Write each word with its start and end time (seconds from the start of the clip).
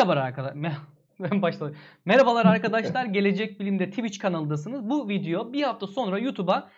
Merhaba 0.00 0.20
arkadaşlar. 0.20 0.72
Ben 1.20 1.42
başladım. 1.42 1.76
Merhabalar 2.04 2.46
arkadaşlar. 2.46 3.04
Gelecek 3.16 3.60
Bilim'de 3.60 3.90
Twitch 3.90 4.18
kanalındasınız. 4.18 4.90
Bu 4.90 5.08
video 5.08 5.52
bir 5.52 5.62
hafta 5.62 5.86
sonra 5.86 6.18
YouTube'a 6.18 6.70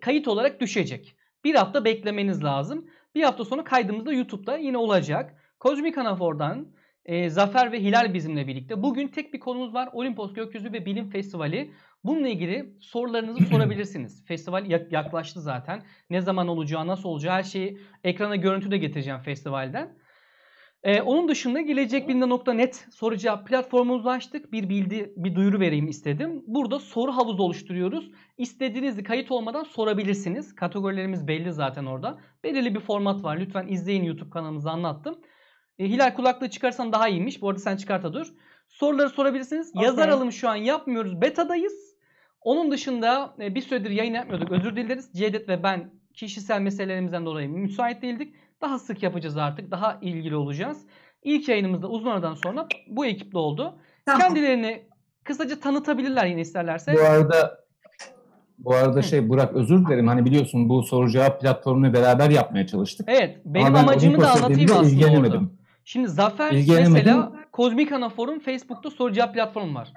kayıt 0.00 0.28
olarak 0.28 0.60
düşecek. 0.60 1.16
Bir 1.44 1.54
hafta 1.54 1.84
beklemeniz 1.84 2.44
lazım. 2.44 2.86
Bir 3.14 3.22
hafta 3.22 3.44
sonra 3.44 3.64
kaydımız 3.64 4.06
da 4.06 4.12
YouTube'da 4.12 4.56
yine 4.56 4.78
olacak. 4.78 5.34
Kozmik 5.60 5.98
Anafor'dan 5.98 6.72
e, 7.04 7.30
Zafer 7.30 7.72
ve 7.72 7.82
Hilal 7.82 8.14
bizimle 8.14 8.46
birlikte. 8.46 8.82
Bugün 8.82 9.08
tek 9.08 9.34
bir 9.34 9.40
konumuz 9.40 9.74
var. 9.74 9.88
Olimpos 9.92 10.34
Gökyüzü 10.34 10.72
ve 10.72 10.86
Bilim 10.86 11.10
Festivali. 11.10 11.70
Bununla 12.04 12.28
ilgili 12.28 12.74
sorularınızı 12.80 13.44
sorabilirsiniz. 13.50 14.24
Festival 14.26 14.70
yaklaştı 14.90 15.40
zaten. 15.40 15.82
Ne 16.10 16.20
zaman 16.20 16.48
olacağı, 16.48 16.86
nasıl 16.86 17.08
olacağı 17.08 17.34
her 17.34 17.42
şeyi 17.42 17.78
ekrana 18.04 18.36
görüntü 18.36 18.70
de 18.70 18.78
getireceğim 18.78 19.20
festivalden. 19.20 19.96
Ee, 20.82 21.00
onun 21.00 21.28
dışında 21.28 21.60
gelecekbilinde.net 21.60 22.86
soru 22.90 23.16
cevap 23.16 23.48
platformumuzu 23.48 24.08
açtık. 24.08 24.52
Bir 24.52 24.68
bildi, 24.68 25.12
bir 25.16 25.34
duyuru 25.34 25.60
vereyim 25.60 25.88
istedim. 25.88 26.44
Burada 26.46 26.78
soru 26.78 27.12
havuzu 27.12 27.42
oluşturuyoruz. 27.42 28.10
İstediğinizi 28.38 29.02
kayıt 29.02 29.30
olmadan 29.30 29.62
sorabilirsiniz. 29.64 30.54
Kategorilerimiz 30.54 31.28
belli 31.28 31.52
zaten 31.52 31.86
orada. 31.86 32.18
Belirli 32.44 32.74
bir 32.74 32.80
format 32.80 33.24
var. 33.24 33.36
Lütfen 33.36 33.68
izleyin 33.68 34.04
YouTube 34.04 34.30
kanalımızı 34.30 34.70
anlattım. 34.70 35.18
E, 35.78 35.88
Hilal 35.88 36.14
kulaklığı 36.14 36.50
çıkarsan 36.50 36.92
daha 36.92 37.08
iyiymiş. 37.08 37.42
Bu 37.42 37.48
arada 37.48 37.60
sen 37.60 37.76
çıkarta 37.76 38.12
dur. 38.12 38.32
Soruları 38.68 39.08
sorabilirsiniz. 39.10 39.72
Okay. 39.74 39.84
Yazar 39.84 40.08
alımı 40.08 40.32
şu 40.32 40.48
an 40.48 40.56
yapmıyoruz. 40.56 41.20
Beta'dayız. 41.20 41.96
Onun 42.40 42.70
dışında 42.70 43.36
e, 43.40 43.54
bir 43.54 43.60
süredir 43.60 43.90
yayın 43.90 44.14
yapmıyorduk. 44.14 44.52
Özür 44.52 44.76
dileriz. 44.76 45.12
Cevdet 45.12 45.48
ve 45.48 45.62
ben 45.62 45.90
kişisel 46.14 46.60
meselelerimizden 46.60 47.26
dolayı 47.26 47.48
müsait 47.48 48.02
değildik. 48.02 48.34
Daha 48.60 48.78
sık 48.78 49.02
yapacağız 49.02 49.36
artık. 49.36 49.70
Daha 49.70 49.98
ilgili 50.02 50.36
olacağız. 50.36 50.78
İlk 51.22 51.48
yayınımızda 51.48 51.88
uzun 51.88 52.10
aradan 52.10 52.34
sonra 52.34 52.66
bu 52.88 53.06
ekiple 53.06 53.38
oldu. 53.38 53.74
Tamam. 54.06 54.20
Kendilerini 54.20 54.82
kısaca 55.24 55.60
tanıtabilirler 55.60 56.26
yine 56.26 56.40
isterlerse. 56.40 56.94
Bu 56.94 57.00
arada 57.00 57.60
bu 58.58 58.74
arada 58.74 59.02
şey 59.02 59.28
Burak 59.28 59.52
özür 59.52 59.86
dilerim. 59.86 60.08
Hani 60.08 60.24
biliyorsun 60.24 60.68
bu 60.68 60.82
soru 60.82 61.10
cevap 61.10 61.40
platformunu 61.40 61.92
beraber 61.92 62.30
yapmaya 62.30 62.66
çalıştık. 62.66 63.08
Evet. 63.08 63.38
Benim 63.44 63.74
amacımı 63.74 64.20
da 64.20 64.30
anlatayım 64.30 64.70
aslında 64.72 65.20
orada. 65.20 65.40
Şimdi 65.84 66.08
Zafer 66.08 66.52
mesela 66.52 67.32
Kozmik 67.52 67.92
Anafor'un 67.92 68.38
Facebook'ta 68.38 68.90
soru 68.90 69.12
cevap 69.12 69.34
platformu 69.34 69.74
var. 69.74 69.92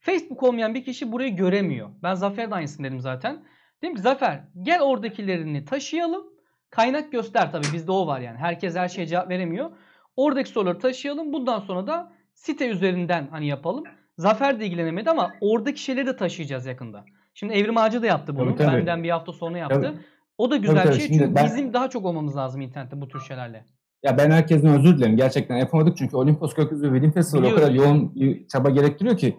Facebook 0.00 0.42
olmayan 0.42 0.74
bir 0.74 0.84
kişi 0.84 1.12
burayı 1.12 1.36
göremiyor. 1.36 1.88
Ben 2.02 2.14
Zafer'e 2.14 2.50
de 2.50 2.54
aynısını 2.54 2.86
dedim 2.86 3.00
zaten. 3.00 3.44
Dedim 3.82 3.94
ki 3.94 4.00
Zafer 4.02 4.44
gel 4.62 4.80
oradakilerini 4.80 5.64
taşıyalım. 5.64 6.33
Kaynak 6.70 7.12
göster 7.12 7.52
tabii 7.52 7.66
bizde 7.72 7.92
o 7.92 8.06
var 8.06 8.20
yani. 8.20 8.38
Herkes 8.38 8.76
her 8.76 8.88
şeye 8.88 9.06
cevap 9.06 9.28
veremiyor. 9.28 9.70
Oradaki 10.16 10.50
soruları 10.50 10.78
taşıyalım. 10.78 11.32
Bundan 11.32 11.60
sonra 11.60 11.86
da 11.86 12.12
site 12.34 12.68
üzerinden 12.68 13.28
hani 13.30 13.46
yapalım. 13.46 13.84
Zafer 14.18 14.60
de 14.60 14.66
ilgilenemedi 14.66 15.10
ama 15.10 15.32
oradaki 15.40 15.82
şeyleri 15.82 16.06
de 16.06 16.16
taşıyacağız 16.16 16.66
yakında. 16.66 17.04
Şimdi 17.34 17.52
Evrim 17.52 17.76
Ağacı 17.76 18.02
da 18.02 18.06
yaptı 18.06 18.36
bunu. 18.36 18.56
Tabii, 18.56 18.68
tabii. 18.68 18.76
Benden 18.76 19.02
bir 19.02 19.10
hafta 19.10 19.32
sonra 19.32 19.58
yaptı. 19.58 19.82
Tabii. 19.82 19.98
O 20.38 20.50
da 20.50 20.56
güzel 20.56 20.82
tabii, 20.82 20.88
bir 20.88 20.98
şey. 20.98 21.06
Şimdi 21.06 21.18
çünkü 21.18 21.34
ben... 21.34 21.46
bizim 21.46 21.72
daha 21.72 21.90
çok 21.90 22.04
olmamız 22.04 22.36
lazım 22.36 22.60
internette 22.60 23.00
bu 23.00 23.08
tür 23.08 23.20
şeylerle. 23.20 23.64
Ya 24.02 24.18
ben 24.18 24.30
herkesten 24.30 24.78
özür 24.78 24.98
dilerim. 24.98 25.16
Gerçekten 25.16 25.56
yapamadık 25.56 25.96
çünkü 25.96 26.16
Olimpos 26.16 26.54
Gökyüzü 26.54 26.92
ve 26.92 26.94
Bilim 26.94 27.12
Festivali 27.12 27.52
o 27.52 27.54
kadar 27.54 27.70
yoğun 27.70 28.14
çaba 28.52 28.70
gerektiriyor 28.70 29.16
ki 29.16 29.36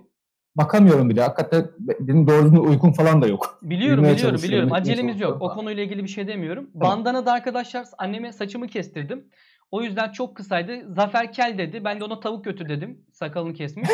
bakamıyorum 0.56 1.09
bile. 1.09 1.22
Hakikaten 1.22 1.67
benim 1.80 2.28
doğru 2.28 2.61
uykum 2.61 2.94
falan 2.94 3.22
da 3.22 3.28
yok. 3.28 3.59
Biliyorum 3.61 4.03
Bilmeye 4.03 4.17
biliyorum 4.17 4.44
biliyorum. 4.44 4.73
Acelemiz 4.73 5.22
yok. 5.22 5.42
O 5.42 5.53
konuyla 5.53 5.84
ilgili 5.84 6.03
bir 6.03 6.09
şey 6.09 6.28
demiyorum. 6.28 6.70
Tamam. 6.73 6.97
Bandana 6.97 7.25
da 7.25 7.31
arkadaşlar 7.31 7.86
anneme 7.97 8.34
saçımı 8.34 8.67
kestirdim. 8.67 9.25
O 9.72 9.81
yüzden 9.81 10.12
çok 10.12 10.36
kısaydı. 10.38 10.94
Zafer 10.94 11.34
kel 11.34 11.58
dedi. 11.58 11.84
Ben 11.84 12.00
de 12.00 12.03
ona 12.03 12.20
tavuk 12.20 12.45
götür 12.45 12.70
dedim. 12.70 13.02
Sakalını 13.12 13.53
kesmiş. 13.53 13.89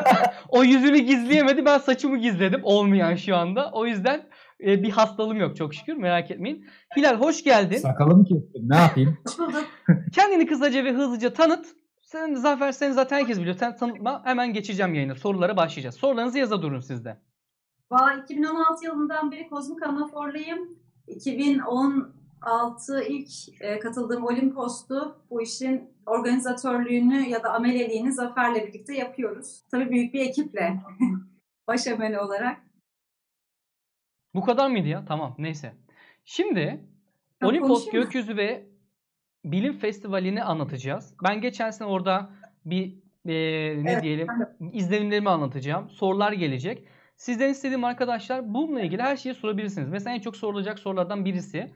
o 0.48 0.64
yüzünü 0.64 0.98
gizleyemedi. 0.98 1.64
Ben 1.64 1.78
saçımı 1.78 2.18
gizledim. 2.18 2.60
Olmayan 2.64 3.14
şu 3.14 3.36
anda. 3.36 3.70
O 3.72 3.86
yüzden 3.86 4.22
e, 4.66 4.82
bir 4.82 4.90
hastalığım 4.90 5.40
yok 5.40 5.56
çok 5.56 5.74
şükür. 5.74 5.96
Merak 5.96 6.30
etmeyin. 6.30 6.66
Hilal 6.96 7.16
hoş 7.16 7.44
geldin. 7.44 7.76
Sakalımı 7.76 8.24
kestim. 8.24 8.68
Ne 8.68 8.76
yapayım? 8.76 9.18
Kendini 10.12 10.46
kısaca 10.46 10.84
ve 10.84 10.92
hızlıca 10.92 11.32
tanıt. 11.32 11.66
Sen 12.06 12.34
Zafer 12.34 12.72
seni 12.72 12.92
zaten 12.92 13.16
herkes 13.18 13.38
biliyor. 13.38 13.56
Sen 13.56 13.76
tanıtma. 13.76 14.24
Hemen 14.24 14.52
geçeceğim 14.52 14.94
yayına. 14.94 15.14
Sorulara 15.14 15.56
başlayacağız. 15.56 15.94
Sorularınızı 15.94 16.38
yaza 16.38 16.62
durun 16.62 16.80
sizde. 16.80 17.16
Valla 17.90 18.14
2016 18.14 18.84
yılından 18.84 19.32
beri 19.32 19.48
Kozmik 19.48 19.82
Anafor'layım. 19.82 20.78
2016 21.06 23.02
ilk 23.08 23.28
e, 23.60 23.78
katıldığım 23.78 24.24
Olimpos'tu. 24.24 25.18
Bu 25.30 25.42
işin 25.42 25.90
organizatörlüğünü 26.06 27.28
ya 27.28 27.42
da 27.42 27.52
ameleliğini 27.52 28.12
Zafer'le 28.12 28.66
birlikte 28.66 28.94
yapıyoruz. 28.94 29.62
Tabii 29.70 29.90
büyük 29.90 30.14
bir 30.14 30.20
ekiple. 30.20 30.80
Baş 31.68 31.86
ameli 31.86 32.20
olarak. 32.20 32.60
Bu 34.34 34.44
kadar 34.44 34.70
mıydı 34.70 34.88
ya? 34.88 35.04
Tamam 35.04 35.34
neyse. 35.38 35.74
Şimdi 36.24 36.84
ya, 37.42 37.48
Olimpos 37.48 37.90
gökyüzü 37.90 38.36
ve 38.36 38.75
bilim 39.52 39.78
festivalini 39.78 40.42
anlatacağız. 40.42 41.14
Ben 41.24 41.40
geçen 41.40 41.70
sene 41.70 41.88
orada 41.88 42.30
bir 42.64 42.94
e, 43.26 43.34
ne 43.84 43.90
evet, 43.90 44.02
diyelim 44.02 44.26
izlenimlerimi 44.72 45.30
anlatacağım. 45.30 45.90
Sorular 45.90 46.32
gelecek. 46.32 46.84
Sizden 47.16 47.50
istediğim 47.50 47.84
arkadaşlar 47.84 48.54
bununla 48.54 48.80
ilgili 48.80 49.02
her 49.02 49.16
şeyi 49.16 49.34
sorabilirsiniz. 49.34 49.88
Mesela 49.88 50.16
en 50.16 50.20
çok 50.20 50.36
sorulacak 50.36 50.78
sorulardan 50.78 51.24
birisi 51.24 51.72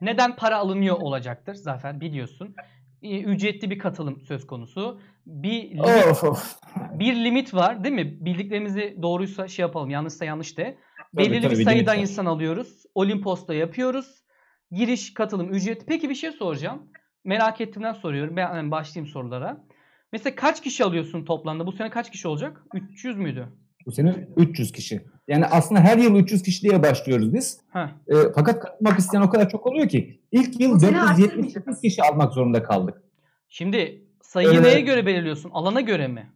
neden 0.00 0.36
para 0.36 0.56
alınıyor 0.56 0.96
olacaktır 1.00 1.54
Zafer 1.54 2.00
biliyorsun. 2.00 2.54
E, 3.02 3.20
ücretli 3.20 3.70
bir 3.70 3.78
katılım 3.78 4.20
söz 4.20 4.46
konusu. 4.46 5.00
Bir 5.26 5.70
limit, 5.70 6.06
of, 6.10 6.24
of. 6.24 6.58
bir 6.92 7.14
limit 7.24 7.54
var 7.54 7.84
değil 7.84 7.94
mi? 7.94 8.24
Bildiklerimizi 8.24 8.96
doğruysa 9.02 9.48
şey 9.48 9.62
yapalım 9.62 9.90
yanlışsa 9.90 10.24
yanlış 10.24 10.58
de. 10.58 10.78
Belirli 11.14 11.42
tabii, 11.42 11.58
bir 11.58 11.64
sayıda 11.64 11.94
insan 11.94 12.26
alıyoruz. 12.26 12.82
Olimpos'ta 12.94 13.54
yapıyoruz. 13.54 14.24
Giriş 14.70 15.14
katılım 15.14 15.52
ücret. 15.52 15.86
Peki 15.86 16.10
bir 16.10 16.14
şey 16.14 16.32
soracağım 16.32 16.90
merak 17.24 17.60
ettiğimden 17.60 17.92
soruyorum. 17.92 18.36
Ben 18.36 18.54
yani 18.54 18.70
başlayayım 18.70 19.12
sorulara. 19.12 19.64
Mesela 20.12 20.34
kaç 20.34 20.62
kişi 20.62 20.84
alıyorsun 20.84 21.24
toplamda? 21.24 21.66
Bu 21.66 21.72
sene 21.72 21.90
kaç 21.90 22.10
kişi 22.10 22.28
olacak? 22.28 22.64
300 22.74 23.16
müydü? 23.16 23.48
Bu 23.86 23.92
sene 23.92 24.28
300 24.36 24.72
kişi. 24.72 25.00
Yani 25.28 25.46
aslında 25.46 25.80
her 25.80 25.98
yıl 25.98 26.16
300 26.16 26.42
kişi 26.42 26.62
diye 26.62 26.82
başlıyoruz 26.82 27.34
biz. 27.34 27.60
E, 28.08 28.14
fakat 28.34 28.60
katılmak 28.60 28.98
isteyen 28.98 29.22
o 29.22 29.30
kadar 29.30 29.48
çok 29.48 29.66
oluyor 29.66 29.88
ki 29.88 30.20
ilk 30.32 30.60
yıl 30.60 30.80
478 30.80 31.80
kişi 31.80 32.02
almak 32.02 32.32
zorunda 32.32 32.62
kaldık. 32.62 33.02
Şimdi 33.48 34.04
sayıyı 34.22 34.60
ee, 34.60 34.62
neye 34.62 34.80
göre 34.80 35.06
belirliyorsun? 35.06 35.50
Alana 35.50 35.80
göre 35.80 36.08
mi? 36.08 36.32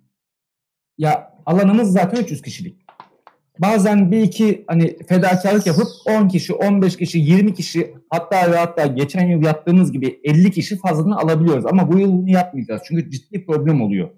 Ya 0.99 1.39
alanımız 1.47 1.93
zaten 1.93 2.23
300 2.23 2.43
kişilik 2.43 2.84
bazen 3.59 4.11
bir 4.13 4.23
iki 4.23 4.65
hani 4.67 4.97
fedakarlık 5.09 5.67
yapıp 5.67 5.87
10 6.07 6.29
kişi, 6.29 6.55
15 6.55 6.97
kişi, 6.97 7.19
20 7.19 7.55
kişi 7.55 7.95
hatta 8.11 8.53
ve 8.53 8.57
hatta 8.57 8.87
geçen 8.87 9.29
yıl 9.29 9.43
yaptığımız 9.43 9.93
gibi 9.93 10.21
50 10.25 10.51
kişi 10.51 10.79
fazlasını 10.79 11.19
alabiliyoruz. 11.19 11.67
Ama 11.67 11.93
bu 11.93 11.99
yıl 11.99 12.13
bunu 12.13 12.31
yapmayacağız. 12.31 12.83
Çünkü 12.89 13.11
ciddi 13.11 13.47
problem 13.47 13.83
oluyor. 13.83 14.11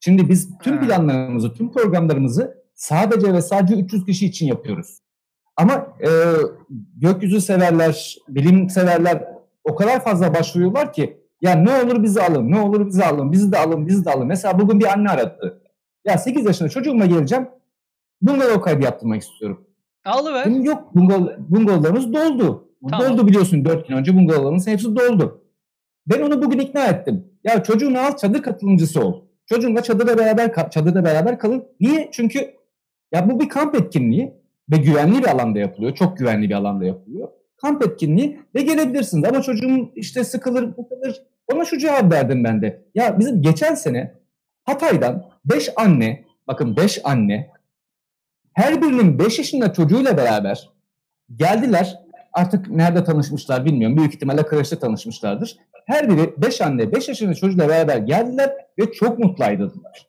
Şimdi 0.00 0.28
biz 0.28 0.58
tüm 0.62 0.80
planlarımızı, 0.80 1.54
tüm 1.54 1.72
programlarımızı 1.72 2.64
sadece 2.74 3.32
ve 3.32 3.42
sadece 3.42 3.74
300 3.74 4.04
kişi 4.04 4.26
için 4.26 4.46
yapıyoruz. 4.46 4.98
Ama 5.56 5.96
e, 6.00 6.08
gökyüzü 6.96 7.40
severler, 7.40 8.16
bilim 8.28 8.70
severler 8.70 9.24
o 9.64 9.74
kadar 9.74 10.04
fazla 10.04 10.34
başvuruyorlar 10.34 10.92
ki 10.92 11.16
ya 11.40 11.54
ne 11.54 11.70
olur 11.82 12.02
bizi 12.02 12.22
alın, 12.22 12.50
ne 12.50 12.60
olur 12.60 12.86
bizi 12.86 13.04
alın, 13.04 13.32
bizi 13.32 13.52
de 13.52 13.58
alın, 13.58 13.86
bizi 13.86 14.04
de 14.04 14.10
alın. 14.10 14.26
Mesela 14.26 14.58
bugün 14.58 14.80
bir 14.80 14.92
anne 14.92 15.10
aradı. 15.10 15.62
Ya 16.04 16.18
8 16.18 16.46
yaşında 16.46 16.68
çocuğuma 16.68 17.06
geleceğim, 17.06 17.48
bungalov 18.22 18.60
kaydı 18.60 18.84
yaptırmak 18.84 19.22
istiyorum. 19.22 19.66
Alıver. 20.04 20.46
Dedim 20.50 20.64
yok 20.64 20.94
bungalov, 20.94 21.28
bungalovlarımız 21.38 22.12
doldu. 22.12 22.68
Tamam. 22.90 23.08
Doldu 23.08 23.26
biliyorsun 23.26 23.64
4 23.64 23.88
gün 23.88 23.96
önce 23.96 24.16
bungalovlarımız 24.16 24.66
hepsi 24.66 24.96
doldu. 24.96 25.44
Ben 26.06 26.22
onu 26.22 26.42
bugün 26.42 26.58
ikna 26.58 26.86
ettim. 26.86 27.24
Ya 27.44 27.62
çocuğunu 27.62 27.98
al 27.98 28.16
çadır 28.16 28.42
katılımcısı 28.42 29.04
ol. 29.04 29.24
Çocuğunla 29.46 29.82
çadırda 29.82 30.18
beraber 30.18 30.70
çadırda 30.70 31.04
beraber 31.04 31.38
kalın. 31.38 31.64
Niye? 31.80 32.08
Çünkü 32.12 32.54
ya 33.12 33.30
bu 33.30 33.40
bir 33.40 33.48
kamp 33.48 33.74
etkinliği 33.74 34.34
ve 34.70 34.76
güvenli 34.76 35.18
bir 35.18 35.28
alanda 35.28 35.58
yapılıyor. 35.58 35.94
Çok 35.94 36.16
güvenli 36.16 36.48
bir 36.48 36.54
alanda 36.54 36.84
yapılıyor. 36.84 37.28
Kamp 37.56 37.86
etkinliği 37.86 38.40
ve 38.54 38.62
gelebilirsiniz. 38.62 39.28
Ama 39.28 39.42
çocuğum 39.42 39.92
işte 39.94 40.24
sıkılır, 40.24 40.68
sıkılır. 40.68 41.22
Ona 41.52 41.64
şu 41.64 41.78
cevap 41.78 42.12
verdim 42.12 42.44
ben 42.44 42.62
de. 42.62 42.82
Ya 42.94 43.18
bizim 43.18 43.42
geçen 43.42 43.74
sene 43.74 44.14
Hatay'dan 44.64 45.24
5 45.44 45.70
anne, 45.76 46.24
bakın 46.46 46.76
5 46.76 47.00
anne 47.04 47.50
her 48.56 48.82
birinin 48.82 49.18
5 49.18 49.38
yaşında 49.38 49.72
çocuğuyla 49.72 50.16
beraber 50.16 50.70
geldiler. 51.36 51.98
Artık 52.32 52.70
nerede 52.70 53.04
tanışmışlar 53.04 53.64
bilmiyorum. 53.64 53.96
Büyük 53.96 54.14
ihtimalle 54.14 54.46
kreşte 54.46 54.78
tanışmışlardır. 54.78 55.56
Her 55.86 56.08
biri 56.08 56.34
5 56.36 56.60
anne 56.60 56.92
5 56.92 57.08
yaşında 57.08 57.34
çocuğuyla 57.34 57.68
beraber 57.68 57.96
geldiler 57.96 58.52
ve 58.78 58.92
çok 58.92 59.18
mutluydular. 59.18 60.06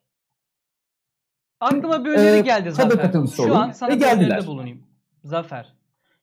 Aklıma 1.60 2.04
böyle 2.04 2.36
ee, 2.36 2.40
geldi 2.40 2.72
Zafer. 2.72 3.12
Şu 3.36 3.56
an 3.56 3.70
sana 3.70 3.90
bir 3.90 4.06
öneride 4.06 4.46
bulunayım. 4.46 4.82
Zafer. 5.24 5.74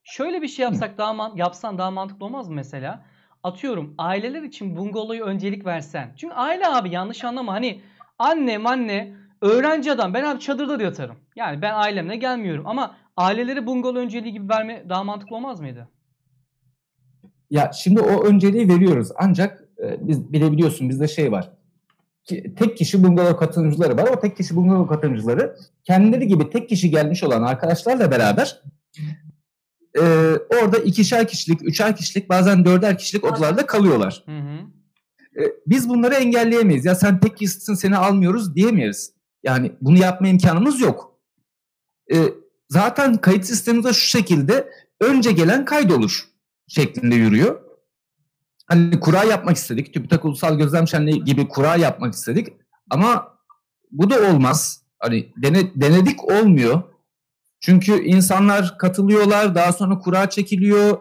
Şöyle 0.04 0.42
bir 0.42 0.48
şey 0.48 0.64
yapsak 0.64 0.98
daha 0.98 1.14
man 1.14 1.36
yapsan 1.36 1.78
daha 1.78 1.92
mantıklı 1.92 2.26
olmaz 2.26 2.48
mı 2.48 2.56
mesela? 2.56 3.06
Atıyorum 3.44 3.96
aileler 3.98 4.42
için 4.42 4.78
bungaloyu 4.78 5.24
öncelik 5.24 5.66
versen. 5.66 6.14
Çünkü 6.18 6.34
aile 6.34 6.68
abi 6.68 6.90
yanlış 6.90 7.24
anlama 7.24 7.54
hani 7.54 7.82
Annem 8.20 8.68
anne 8.68 9.14
öğrenci 9.42 9.92
adam 9.92 10.14
ben 10.14 10.24
abi 10.24 10.40
çadırda 10.40 10.80
da 10.80 10.84
yatarım. 10.84 11.16
Yani 11.36 11.62
ben 11.62 11.74
ailemle 11.74 12.16
gelmiyorum 12.16 12.68
ama 12.68 12.96
aileleri 13.18 13.66
bungalov 13.66 14.00
önceliği 14.00 14.34
gibi 14.34 14.50
verme 14.50 14.86
daha 14.90 15.04
mantıklı 15.04 15.36
olmaz 15.36 15.60
mıydı? 15.60 15.90
Ya 17.50 17.72
şimdi 17.74 18.02
o 18.02 18.24
önceliği 18.24 18.70
veriyoruz 18.70 19.10
ancak 19.16 19.64
e, 19.84 20.08
biz 20.08 20.34
bilebiliyorsun 20.34 20.90
bizde 20.90 21.08
şey 21.08 21.32
var. 21.32 21.52
Ki, 22.24 22.56
tek 22.58 22.78
kişi 22.78 23.04
bungalov 23.04 23.38
katılımcıları 23.38 23.98
var. 23.98 24.08
O 24.18 24.20
tek 24.20 24.38
kişi 24.38 24.56
bungalov 24.56 24.88
katılımcıları 24.88 25.56
kendileri 25.84 26.28
gibi 26.28 26.50
tek 26.50 26.70
kişi 26.70 26.92
gelmiş 26.92 27.24
olan 27.24 27.44
arkadaşlarla 27.44 28.12
beraber 28.12 28.62
e, 29.98 30.02
orada 30.62 30.78
ikişer 30.78 31.28
kişilik, 31.28 31.68
üçer 31.68 31.96
kişilik 31.96 32.30
bazen 32.30 32.66
dörder 32.66 32.98
kişilik 32.98 33.24
odalarda 33.24 33.66
kalıyorlar. 33.66 34.24
Hı 34.26 34.38
hı. 34.38 34.58
E, 35.44 35.52
biz 35.68 35.90
bunları 35.90 36.14
engelleyemeyiz. 36.14 36.86
Ya 36.86 36.96
sen 36.96 37.20
tek 37.20 37.38
kişisin 37.38 37.74
seni 37.74 37.98
almıyoruz 37.98 38.56
diyemeyiz. 38.56 39.15
Yani 39.46 39.72
bunu 39.82 39.98
yapma 39.98 40.28
imkanımız 40.28 40.82
yok. 40.82 41.20
E, 42.14 42.18
zaten 42.70 43.18
kayıt 43.18 43.46
sistemi 43.46 43.84
de 43.84 43.94
şu 43.94 44.08
şekilde 44.08 44.70
önce 45.02 45.32
gelen 45.32 45.66
kaydolur 45.66 46.26
şeklinde 46.68 47.16
yürüyor. 47.16 47.62
Hani 48.68 49.00
kura 49.00 49.24
yapmak 49.24 49.58
istedik. 49.58 49.94
TÜBİTAK 49.94 50.26
Ulusal 50.26 50.58
Gözlem 50.58 50.88
Şenliği 50.88 51.24
gibi 51.24 51.48
kura 51.48 51.76
yapmak 51.76 52.14
istedik. 52.14 52.48
Ama 52.90 53.38
bu 53.92 54.10
da 54.10 54.30
olmaz. 54.30 54.82
Hani 55.00 55.34
dene, 55.38 55.72
denedik 55.76 56.24
olmuyor. 56.24 56.84
Çünkü 57.60 58.04
insanlar 58.04 58.78
katılıyorlar, 58.78 59.56
daha 59.56 59.74
sonra 59.74 60.00
kura 60.00 60.30
çekiliyor. 60.30 60.98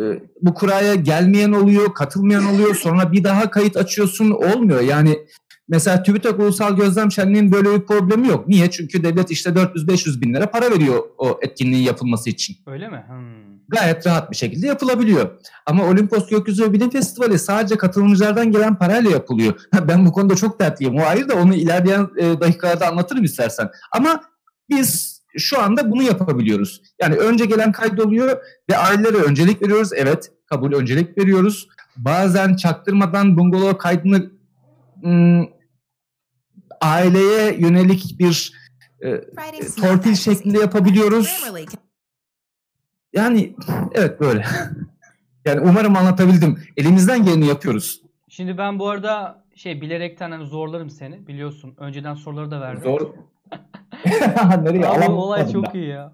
Ee, 0.00 0.22
bu 0.42 0.54
kuraya 0.54 0.94
gelmeyen 0.94 1.52
oluyor, 1.52 1.94
katılmayan 1.94 2.46
oluyor. 2.46 2.74
Sonra 2.74 3.12
bir 3.12 3.24
daha 3.24 3.50
kayıt 3.50 3.76
açıyorsun, 3.76 4.30
olmuyor. 4.30 4.80
Yani 4.80 5.26
mesela 5.68 6.02
TÜBİTAK 6.02 6.38
Ulusal 6.38 6.76
Gözlem 6.76 7.12
Şenliği'nin 7.12 7.52
böyle 7.52 7.74
bir 7.74 7.86
problemi 7.86 8.28
yok. 8.28 8.48
Niye? 8.48 8.70
Çünkü 8.70 9.04
devlet 9.04 9.30
işte 9.30 9.50
400-500 9.50 10.20
bin 10.20 10.34
lira 10.34 10.50
para 10.50 10.70
veriyor 10.70 11.02
o 11.18 11.38
etkinliğin 11.42 11.84
yapılması 11.84 12.30
için. 12.30 12.56
Öyle 12.66 12.88
mi? 12.88 13.04
Hmm. 13.08 13.58
Gayet 13.68 14.06
rahat 14.06 14.30
bir 14.30 14.36
şekilde 14.36 14.66
yapılabiliyor. 14.66 15.30
Ama 15.66 15.84
Olimpos 15.84 16.28
Gökyüzü 16.28 16.64
ve 16.64 16.72
Bilim 16.72 16.90
Festivali 16.90 17.38
sadece 17.38 17.76
katılımcılardan 17.76 18.52
gelen 18.52 18.78
parayla 18.78 19.10
yapılıyor. 19.10 19.60
Ben 19.88 20.06
bu 20.06 20.12
konuda 20.12 20.36
çok 20.36 20.60
dertliyim. 20.60 20.96
O 20.96 21.00
ayrı 21.02 21.28
da 21.28 21.34
onu 21.34 21.54
ilerleyen 21.54 22.08
e, 22.16 22.40
dakikalarda 22.40 22.88
anlatırım 22.88 23.24
istersen. 23.24 23.68
Ama 23.92 24.20
biz 24.70 25.18
şu 25.38 25.62
anda 25.62 25.90
bunu 25.90 26.02
yapabiliyoruz. 26.02 26.82
Yani 27.02 27.14
önce 27.14 27.44
gelen 27.44 27.72
kaydoluyor 27.72 28.38
ve 28.70 28.76
ailelere 28.76 29.16
öncelik 29.16 29.62
veriyoruz. 29.62 29.90
Evet 29.94 30.32
kabul 30.46 30.72
öncelik 30.72 31.18
veriyoruz. 31.18 31.68
Bazen 31.96 32.56
çaktırmadan 32.56 33.36
bungalov 33.36 33.74
kaydını 33.74 34.30
ım, 35.04 35.48
aileye 36.80 37.54
yönelik 37.58 38.18
bir 38.18 38.52
e, 39.00 39.20
torpil 39.80 40.14
şeklinde 40.14 40.58
yapabiliyoruz. 40.58 41.50
Yani 43.12 43.54
evet 43.94 44.20
böyle. 44.20 44.44
Yani 45.44 45.60
umarım 45.60 45.96
anlatabildim. 45.96 46.62
Elimizden 46.76 47.24
geleni 47.24 47.46
yapıyoruz. 47.46 48.02
Şimdi 48.28 48.58
ben 48.58 48.78
bu 48.78 48.88
arada 48.88 49.44
şey 49.54 49.80
bilerekten 49.80 50.30
hani 50.30 50.46
zorlarım 50.46 50.90
seni 50.90 51.26
biliyorsun. 51.26 51.74
Önceden 51.78 52.14
soruları 52.14 52.50
da 52.50 52.60
verdim. 52.60 52.82
Zor. 52.82 53.00
Nereye? 54.62 54.86
Abi, 54.86 55.10
olay 55.10 55.52
çok 55.52 55.74
iyi 55.74 55.88
ya. 55.88 56.12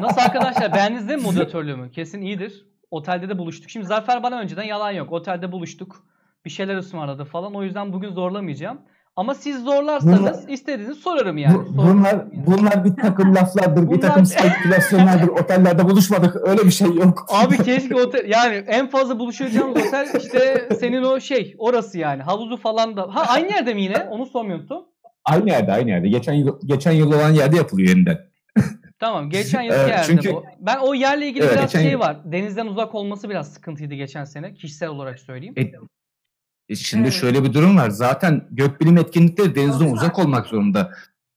Nasıl 0.00 0.20
arkadaşlar 0.20 0.74
beğendiniz 0.74 1.08
değil 1.08 1.18
mi 1.18 1.24
moderatörlüğümü? 1.24 1.90
Kesin 1.90 2.22
iyidir. 2.22 2.66
Otelde 2.90 3.28
de 3.28 3.38
buluştuk. 3.38 3.70
Şimdi 3.70 3.86
Zafer 3.86 4.22
bana 4.22 4.40
önceden 4.40 4.62
yalan 4.62 4.90
yok. 4.90 5.12
Otelde 5.12 5.52
buluştuk. 5.52 6.06
Bir 6.44 6.50
şeyler 6.50 6.76
ısmarladı 6.76 7.24
falan. 7.24 7.54
O 7.54 7.62
yüzden 7.62 7.92
bugün 7.92 8.10
zorlamayacağım. 8.10 8.80
Ama 9.16 9.34
siz 9.34 9.64
zorlarsanız 9.64 10.20
Bunlar- 10.20 10.48
istediğinizi 10.48 10.94
sorarım 11.00 11.38
yani. 11.38 11.54
Bu- 11.54 11.72
Sorarım 11.72 11.98
bunlar 11.98 12.12
yani. 12.12 12.46
bunlar 12.46 12.84
bir 12.84 12.96
takım 12.96 13.34
laflardır, 13.34 13.82
bir 13.82 13.86
Bunlar- 13.88 14.00
takım 14.00 14.26
spekülasyonlardır. 14.26 15.28
Otellerde 15.42 15.84
buluşmadık. 15.84 16.36
Öyle 16.48 16.64
bir 16.64 16.70
şey 16.70 16.88
yok. 16.94 17.26
Abi 17.28 17.56
keşke 17.64 17.94
otel 17.94 18.28
yani 18.30 18.54
en 18.66 18.86
fazla 18.90 19.18
buluşacağımız 19.18 19.86
otel 19.86 20.08
işte 20.20 20.68
senin 20.80 21.02
o 21.02 21.20
şey 21.20 21.54
orası 21.58 21.98
yani 21.98 22.22
havuzu 22.22 22.56
falan 22.56 22.96
da. 22.96 23.02
Ha 23.14 23.24
aynı 23.28 23.48
yerde 23.52 23.74
mi 23.74 23.82
yine? 23.82 23.98
Onu 24.10 24.26
sormuyorsun. 24.26 24.86
Aynı 25.24 25.50
yerde, 25.50 25.72
aynı 25.72 25.90
yerde. 25.90 26.08
Geçen 26.08 26.32
yıl 26.34 26.58
geçen 26.64 26.92
yıl 26.92 27.12
olan 27.12 27.30
yerde 27.30 27.56
yapılıyor 27.56 27.88
yeniden. 27.88 28.18
Tamam 28.98 29.30
geçen 29.30 29.62
yılki 29.62 29.78
Evet, 29.78 29.88
yerde 29.88 30.06
çünkü- 30.06 30.32
bu. 30.32 30.44
Ben 30.60 30.76
o 30.82 30.94
yerle 30.94 31.26
ilgili 31.28 31.44
Evet, 31.44 31.54
biraz 31.58 31.72
şey 31.72 31.90
yıl- 31.90 32.00
var. 32.00 32.16
Denizden 32.24 32.66
uzak 32.66 32.94
olması 32.94 33.30
biraz 33.30 33.52
sıkıntıydı 33.52 33.94
geçen 33.94 34.24
sene. 34.24 34.54
Kişisel 34.54 34.88
olarak 34.88 35.18
söyleyeyim. 35.18 35.54
E 35.58 35.62
şimdi 36.76 37.02
Evet. 37.02 37.12
şöyle 37.12 37.44
bir 37.44 37.52
durum 37.52 37.76
var. 37.76 37.90
Zaten 37.90 38.48
gökbilim 38.50 38.98
etkinlikleri 38.98 39.54
denizden 39.54 39.86
Doğru. 39.88 39.94
uzak 39.94 40.18
olmak 40.18 40.46
zorunda. 40.46 40.92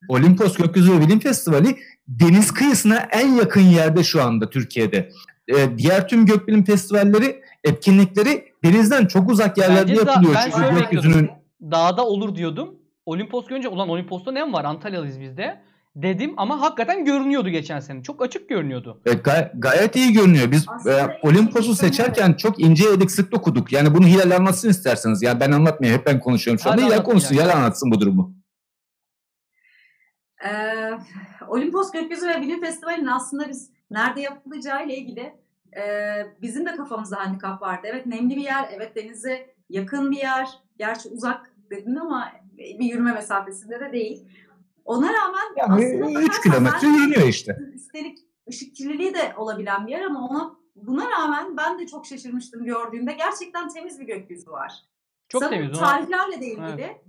Olimpos 0.10 0.58
Gökyüzü 0.58 0.94
ve 0.94 1.02
Bilim 1.02 1.20
Festivali 1.20 1.78
deniz 2.08 2.52
kıyısına 2.54 2.98
en 2.98 3.28
yakın 3.34 3.62
yerde 3.62 4.04
şu 4.04 4.24
anda 4.24 4.50
Türkiye'de. 4.50 5.10
E, 5.48 5.78
diğer 5.78 6.08
tüm 6.08 6.26
gökbilim 6.26 6.64
festivalleri, 6.66 7.42
etkinlikleri 7.64 8.46
denizden 8.64 9.06
çok 9.06 9.30
uzak 9.32 9.58
yerlerde 9.58 9.92
Bence 9.92 10.06
da- 10.06 10.12
yapılıyor. 10.12 10.36
ben 10.36 10.52
Çünkü 10.52 10.58
şöyle 10.68 10.80
gökyüzünün 10.80 11.30
Dağda 11.62 12.06
olur 12.06 12.36
diyordum. 12.36 12.76
Olimpos 13.06 13.48
görünce 13.48 13.68
ulan 13.68 13.90
Olimpos'ta 13.90 14.32
ne 14.32 14.52
var? 14.54 14.66
Antalyalıyız 14.66 15.20
biz 15.22 15.38
de. 15.38 15.62
Dedim 16.02 16.34
ama 16.38 16.62
hakikaten 16.62 17.06
görünüyordu 17.06 17.50
geçen 17.50 17.80
sene. 17.80 18.04
Çok 18.04 18.22
açık 18.22 18.50
görünüyordu. 18.50 19.02
E, 19.06 19.14
gay- 19.14 19.52
gayet 19.54 19.96
iyi 19.96 20.14
görünüyor. 20.14 20.52
Biz 20.52 20.66
Aslında 20.68 21.00
e, 21.00 21.20
Olimpos'u 21.22 21.72
bir 21.72 21.76
seçerken 21.76 22.34
çok 22.34 22.60
ince 22.60 22.90
yedik 22.90 23.12
sık 23.12 23.32
dokuduk. 23.32 23.74
Yani 23.74 23.96
bunu 23.96 24.06
Hilal 24.08 24.32
anlatsın 24.36 24.70
isterseniz. 24.70 25.22
Yani 25.22 25.40
ben 25.40 25.52
anlatmayayım. 25.52 26.00
Hep 26.00 26.08
ben 26.08 26.20
konuşuyorum 26.20 26.60
şu 26.60 26.70
anda. 26.70 26.82
Hilal 26.86 27.04
konuşsun. 27.04 27.36
Hilal. 27.36 27.44
Hilal 27.46 27.58
anlatsın 27.58 27.92
bu 27.92 28.02
durumu. 28.02 28.36
Ee, 30.46 30.92
Olimpos 31.48 31.92
Gökyüzü 31.92 32.28
ve 32.28 32.42
Bilim 32.42 32.62
Festivali'nin 32.62 33.08
aslında 33.08 33.50
biz 33.50 33.72
nerede 33.92 34.22
yapılacağı 34.22 34.86
ile 34.86 34.98
ilgili 34.98 35.34
e, 35.78 35.84
bizim 36.42 36.66
de 36.66 36.76
kafamızda 36.76 37.18
handikap 37.18 37.62
vardı. 37.62 37.88
Evet 37.92 38.06
nemli 38.06 38.36
bir 38.36 38.44
yer, 38.44 38.70
evet 38.72 38.96
denize 38.96 39.56
yakın 39.70 40.12
bir 40.12 40.18
yer. 40.18 40.48
Gerçi 40.78 41.10
uzak 41.10 41.52
dedin 41.72 41.96
ama 41.96 42.32
bir 42.58 42.86
yürüme 42.86 43.14
mesafesinde 43.14 43.80
de 43.80 43.92
değil. 43.92 44.28
Ona 44.88 45.14
rağmen 45.14 45.44
Yani 45.56 45.74
aslında 45.74 46.20
3 46.22 46.26
bakarsan 46.26 46.42
kilometre 46.44 46.88
ben- 46.88 46.94
yürünüyor 46.94 47.28
işte. 47.28 47.58
Üstelik 47.74 48.18
ışık 48.50 48.76
kirliliği 48.76 49.14
de 49.14 49.34
olabilen 49.38 49.88
bir 49.88 49.92
yer 49.92 50.02
ama 50.02 50.28
ona 50.28 50.56
buna 50.76 51.10
rağmen 51.12 51.58
ben 51.58 51.80
de 51.80 51.88
çok 51.88 52.06
şaşırmıştım 52.06 52.66
gördüğümde. 52.66 53.14
Gerçekten 53.14 53.70
temiz 53.70 54.00
bir 54.00 54.06
gökyüzü 54.06 54.52
var. 54.52 54.74
Çok 55.30 55.44
Sanırım 55.44 55.62
temiz. 55.62 55.80
Tarihlerle 55.80 56.42
de 56.42 56.46
ilgili. 56.46 57.02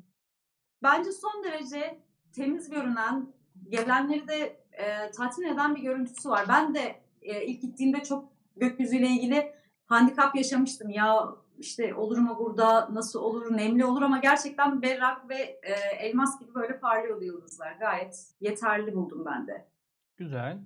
Bence 0.83 1.13
son 1.13 1.45
derece 1.45 2.01
temiz 2.33 2.71
görünen, 2.71 3.33
gelenleri 3.69 4.29
de 4.29 4.61
e, 4.73 5.11
tatmin 5.11 5.49
eden 5.49 5.77
bir 5.77 5.81
görüntüsü 5.81 6.29
var. 6.29 6.45
Ben 6.49 6.75
de 6.75 7.01
e, 7.23 7.47
ilk 7.47 7.63
gittiğimde 7.63 8.03
çok 8.05 8.29
gökyüzüyle 8.57 9.07
ilgili 9.07 9.53
handikap 9.87 10.37
yaşamıştım. 10.37 10.91
Ya 10.91 11.29
işte 11.59 11.95
olur 11.95 12.19
mu 12.19 12.37
burada, 12.41 12.89
nasıl 12.93 13.21
olur, 13.21 13.57
nemli 13.57 13.85
olur 13.85 14.03
ama 14.03 14.19
gerçekten 14.19 14.83
berrak 14.83 15.29
ve 15.29 15.61
e, 15.63 15.73
elmas 15.99 16.41
gibi 16.41 16.55
böyle 16.55 16.79
parlıyordu 16.81 17.25
yıldızlar. 17.25 17.73
Gayet 17.73 18.27
yeterli 18.41 18.95
buldum 18.95 19.25
ben 19.27 19.47
de. 19.47 19.69
Güzel. 20.17 20.59